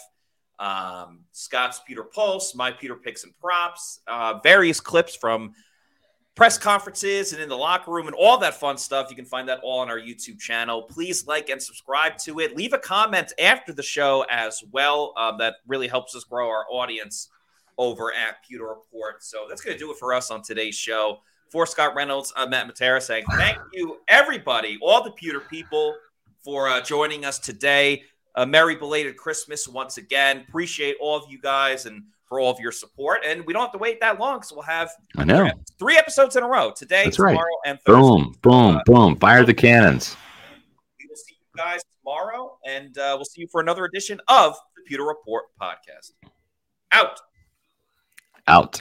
um, 0.61 1.21
Scott's 1.33 1.81
Pewter 1.87 2.05
Pulse, 2.05 2.55
my 2.55 2.71
Pewter 2.71 2.95
Picks 2.95 3.25
and 3.25 3.37
Props, 3.39 4.01
uh, 4.07 4.39
various 4.43 4.79
clips 4.79 5.17
from 5.17 5.55
press 6.37 6.59
conferences 6.59 7.33
and 7.33 7.43
in 7.43 7.49
the 7.49 7.57
locker 7.57 7.91
room 7.91 8.07
and 8.07 8.15
all 8.15 8.39
that 8.39 8.55
fun 8.55 8.77
stuff. 8.77 9.09
You 9.11 9.17
can 9.17 9.25
find 9.25 9.49
that 9.49 9.61
all 9.63 9.81
on 9.81 9.91
our 9.91 9.99
YouTube 9.99 10.39
channel. 10.39 10.83
Please 10.83 11.27
like 11.27 11.49
and 11.49 11.61
subscribe 11.61 12.19
to 12.19 12.41
it. 12.41 12.57
Leave 12.57 12.75
a 12.75 12.79
comment 12.79 13.33
after 13.41 13.73
the 13.73 13.83
show 13.83 14.25
as 14.31 14.63
well. 14.71 15.15
Um, 15.17 15.39
that 15.39 15.57
really 15.67 15.89
helps 15.89 16.15
us 16.15 16.25
grow 16.25 16.49
our 16.49 16.67
audience 16.71 17.31
over 17.79 18.13
at 18.13 18.45
Pewter 18.47 18.69
Report. 18.69 19.25
So 19.25 19.47
that's 19.49 19.63
going 19.63 19.77
to 19.77 19.79
do 19.79 19.91
it 19.91 19.97
for 19.97 20.13
us 20.13 20.31
on 20.31 20.43
today's 20.43 20.77
show. 20.77 21.21
For 21.51 21.67
Scott 21.67 21.97
Reynolds, 21.97 22.33
I'm 22.37 22.51
Matt 22.51 22.69
Matera 22.69 23.03
saying 23.03 23.25
thank 23.33 23.59
you, 23.73 23.99
everybody, 24.07 24.79
all 24.81 25.03
the 25.03 25.11
Pewter 25.11 25.41
people, 25.41 25.97
for 26.45 26.69
uh, 26.69 26.81
joining 26.81 27.25
us 27.25 27.39
today 27.39 28.05
a 28.35 28.47
merry 28.47 28.77
belated 28.77 29.17
Christmas 29.17 29.67
once 29.69 29.99
again. 29.99 30.45
Appreciate 30.49 30.97
all 31.01 31.17
of 31.17 31.31
you 31.31 31.41
guys 31.41 31.87
and 31.87 32.03
for 32.27 32.39
all 32.39 32.51
of 32.51 32.61
your 32.61 32.73
support. 32.73 33.23
And 33.27 33.45
we 33.45 33.53
don't 33.53 33.63
have 33.63 33.73
to 33.73 33.79
wait 33.79 34.01
that 34.01 34.19
long 34.21 34.39
because 34.39 34.53
we'll 34.53 34.63
have 34.63 34.91
I 35.17 35.25
know 35.25 35.51
three 35.79 35.99
episodes 35.99 36.37
in 36.37 36.45
a 36.45 36.49
row 36.49 36.71
today, 36.71 37.05
That's 37.05 37.17
tomorrow, 37.17 37.37
right. 37.37 37.47
and 37.67 37.81
Thursday. 37.81 38.01
Boom, 38.01 38.35
boom, 38.41 38.77
uh, 38.77 38.83
boom. 38.87 39.17
Fire 39.17 39.45
the 39.45 39.53
cannons. 39.55 40.17
We 40.99 41.07
will 41.09 41.17
see 41.17 41.35
you 41.39 41.57
guys 41.57 41.81
tomorrow, 41.99 42.57
and 42.67 42.97
uh, 42.99 43.15
we'll 43.17 43.25
see 43.25 43.41
you 43.43 43.49
for 43.51 43.61
another 43.61 43.85
edition 43.85 44.21
of 44.29 44.55
the 44.77 44.83
Pewter 44.87 45.05
Report 45.05 45.47
podcast. 45.61 46.13
Out. 46.93 47.21
Out. 48.47 48.81